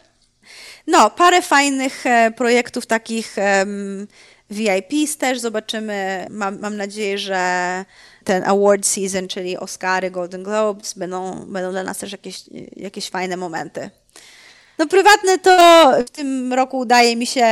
No, 0.87 1.11
parę 1.11 1.43
fajnych 1.43 2.07
e, 2.07 2.31
projektów 2.37 2.87
takich 2.87 3.37
VIPs 4.51 5.17
też 5.17 5.39
zobaczymy. 5.39 6.27
Mam, 6.31 6.59
mam 6.59 6.77
nadzieję, 6.77 7.19
że 7.19 7.85
ten 8.25 8.45
award 8.45 8.87
season, 8.87 9.29
czyli 9.29 9.57
Oscary, 9.57 10.11
Golden 10.11 10.43
Globes, 10.43 10.95
będą, 10.95 11.47
będą 11.47 11.71
dla 11.71 11.83
nas 11.83 11.99
też 11.99 12.13
jakieś, 12.13 12.45
jakieś 12.77 13.11
fajne 13.11 13.37
momenty. 13.37 13.91
No 14.81 14.87
prywatne 14.87 15.39
to 15.39 15.57
w 16.07 16.11
tym 16.11 16.53
roku 16.53 16.79
udaje 16.79 17.17
mi 17.17 17.27
się 17.27 17.47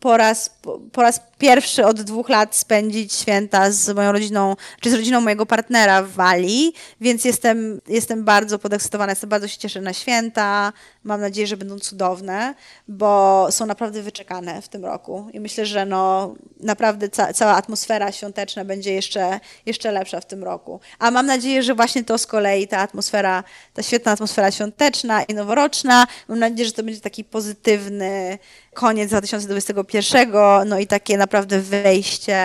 po 0.00 0.16
raz, 0.16 0.50
po 0.92 1.02
raz 1.02 1.20
pierwszy 1.40 1.86
od 1.86 2.02
dwóch 2.02 2.28
lat 2.28 2.56
spędzić 2.56 3.12
święta 3.12 3.70
z 3.70 3.96
moją 3.96 4.12
rodziną, 4.12 4.56
czy 4.80 4.90
z 4.90 4.94
rodziną 4.94 5.20
mojego 5.20 5.46
partnera 5.46 6.02
w 6.02 6.10
Walii, 6.10 6.72
więc 7.00 7.24
jestem, 7.24 7.80
jestem 7.88 8.24
bardzo 8.24 8.58
podekscytowana, 8.58 9.12
jestem 9.12 9.30
bardzo 9.30 9.48
się 9.48 9.58
cieszę 9.58 9.80
na 9.80 9.92
święta. 9.92 10.72
Mam 11.04 11.20
nadzieję, 11.20 11.46
że 11.46 11.56
będą 11.56 11.78
cudowne, 11.78 12.54
bo 12.88 13.46
są 13.50 13.66
naprawdę 13.66 14.02
wyczekane 14.02 14.62
w 14.62 14.68
tym 14.68 14.84
roku 14.84 15.26
i 15.32 15.40
myślę, 15.40 15.66
że 15.66 15.86
no, 15.86 16.34
naprawdę 16.60 17.08
ca 17.08 17.32
cała 17.32 17.52
atmosfera 17.52 18.12
świąteczna 18.12 18.64
będzie 18.64 18.94
jeszcze, 18.94 19.40
jeszcze 19.66 19.92
lepsza 19.92 20.20
w 20.20 20.26
tym 20.26 20.44
roku. 20.44 20.80
A 20.98 21.10
mam 21.10 21.26
nadzieję, 21.26 21.62
że 21.62 21.74
właśnie 21.74 22.04
to 22.04 22.18
z 22.18 22.26
kolei 22.26 22.68
ta 22.68 22.78
atmosfera, 22.78 23.44
ta 23.74 23.82
świetna 23.82 24.12
atmosfera 24.12 24.50
świąteczna 24.50 25.22
i 25.22 25.34
noworoczna, 25.34 26.06
mam 26.28 26.38
nadzieję, 26.38 26.66
że 26.66 26.72
to 26.72 26.82
będzie 26.82 27.00
taki 27.00 27.24
pozytywny 27.24 28.38
koniec 28.80 29.10
2021, 29.10 30.68
no 30.68 30.78
i 30.78 30.86
takie 30.86 31.16
naprawdę 31.16 31.60
wejście 31.60 32.44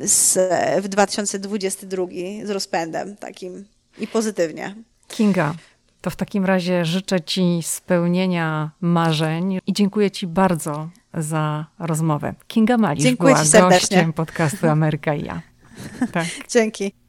z, 0.00 0.38
w 0.82 0.88
2022 0.88 2.06
z 2.44 2.50
rozpędem 2.50 3.16
takim 3.16 3.64
i 3.98 4.06
pozytywnie. 4.06 4.74
Kinga, 5.08 5.54
to 6.00 6.10
w 6.10 6.16
takim 6.16 6.44
razie 6.44 6.84
życzę 6.84 7.20
Ci 7.20 7.60
spełnienia 7.62 8.70
marzeń 8.80 9.58
i 9.66 9.72
dziękuję 9.72 10.10
Ci 10.10 10.26
bardzo 10.26 10.88
za 11.14 11.66
rozmowę. 11.78 12.34
Kinga 12.46 12.76
Malisz 12.76 13.04
dziękuję 13.04 13.34
była 13.34 13.70
gościem 13.70 14.12
podcastu 14.12 14.68
Ameryka 14.68 15.14
i 15.14 15.24
ja. 15.24 15.42
Tak. 16.12 16.26
Dzięki. 16.48 17.03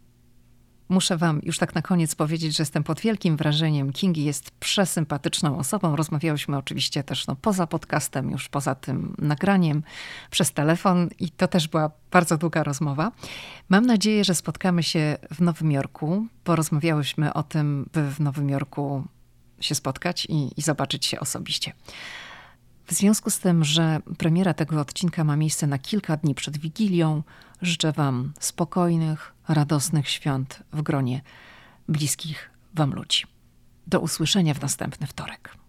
Muszę 0.90 1.18
Wam 1.18 1.40
już 1.44 1.58
tak 1.58 1.76
na 1.76 1.82
koniec 1.82 2.16
powiedzieć, 2.16 2.58
że 2.58 2.62
jestem 2.62 2.84
pod 2.84 3.00
wielkim 3.00 3.38
wrażeniem. 3.38 3.94
Kingi 3.94 4.24
jest 4.24 4.52
przesympatyczną 4.52 5.58
osobą. 5.58 5.96
Rozmawiałyśmy 5.96 6.58
oczywiście 6.58 7.04
też 7.04 7.28
no, 7.28 7.36
poza 7.36 7.68
podcastem, 7.68 8.32
już 8.32 8.50
poza 8.50 8.76
tym 8.76 9.16
nagraniem, 9.18 9.84
przez 10.32 10.54
telefon 10.54 11.10
i 11.20 11.30
to 11.30 11.48
też 11.48 11.68
była 11.68 11.92
bardzo 12.12 12.38
długa 12.38 12.64
rozmowa. 12.64 13.12
Mam 13.70 13.86
nadzieję, 13.86 14.24
że 14.24 14.36
spotkamy 14.36 14.84
się 14.84 15.18
w 15.32 15.42
Nowym 15.42 15.72
Jorku. 15.72 16.28
Porozmawiałyśmy 16.44 17.34
o 17.34 17.44
tym, 17.44 17.90
by 17.94 18.12
w 18.12 18.20
Nowym 18.20 18.50
Jorku 18.50 19.04
się 19.60 19.76
spotkać 19.76 20.26
i, 20.26 20.60
i 20.60 20.62
zobaczyć 20.62 21.06
się 21.06 21.20
osobiście. 21.20 21.74
W 22.88 22.94
związku 22.94 23.30
z 23.30 23.40
tym, 23.40 23.64
że 23.64 24.00
premiera 24.18 24.54
tego 24.54 24.82
odcinka 24.82 25.24
ma 25.24 25.36
miejsce 25.36 25.68
na 25.68 25.80
kilka 25.80 26.18
dni 26.18 26.36
przed 26.36 26.58
Wigilią, 26.58 27.24
życzę 27.62 27.92
Wam 27.92 28.34
spokojnych, 28.40 29.34
radosnych 29.48 30.10
świąt 30.10 30.64
w 30.74 30.82
gronie 30.82 31.22
bliskich 31.90 32.50
Wam 32.74 32.94
ludzi. 32.94 33.24
Do 33.88 34.00
usłyszenia 34.00 34.54
w 34.54 34.62
następny 34.62 35.08
wtorek. 35.08 35.65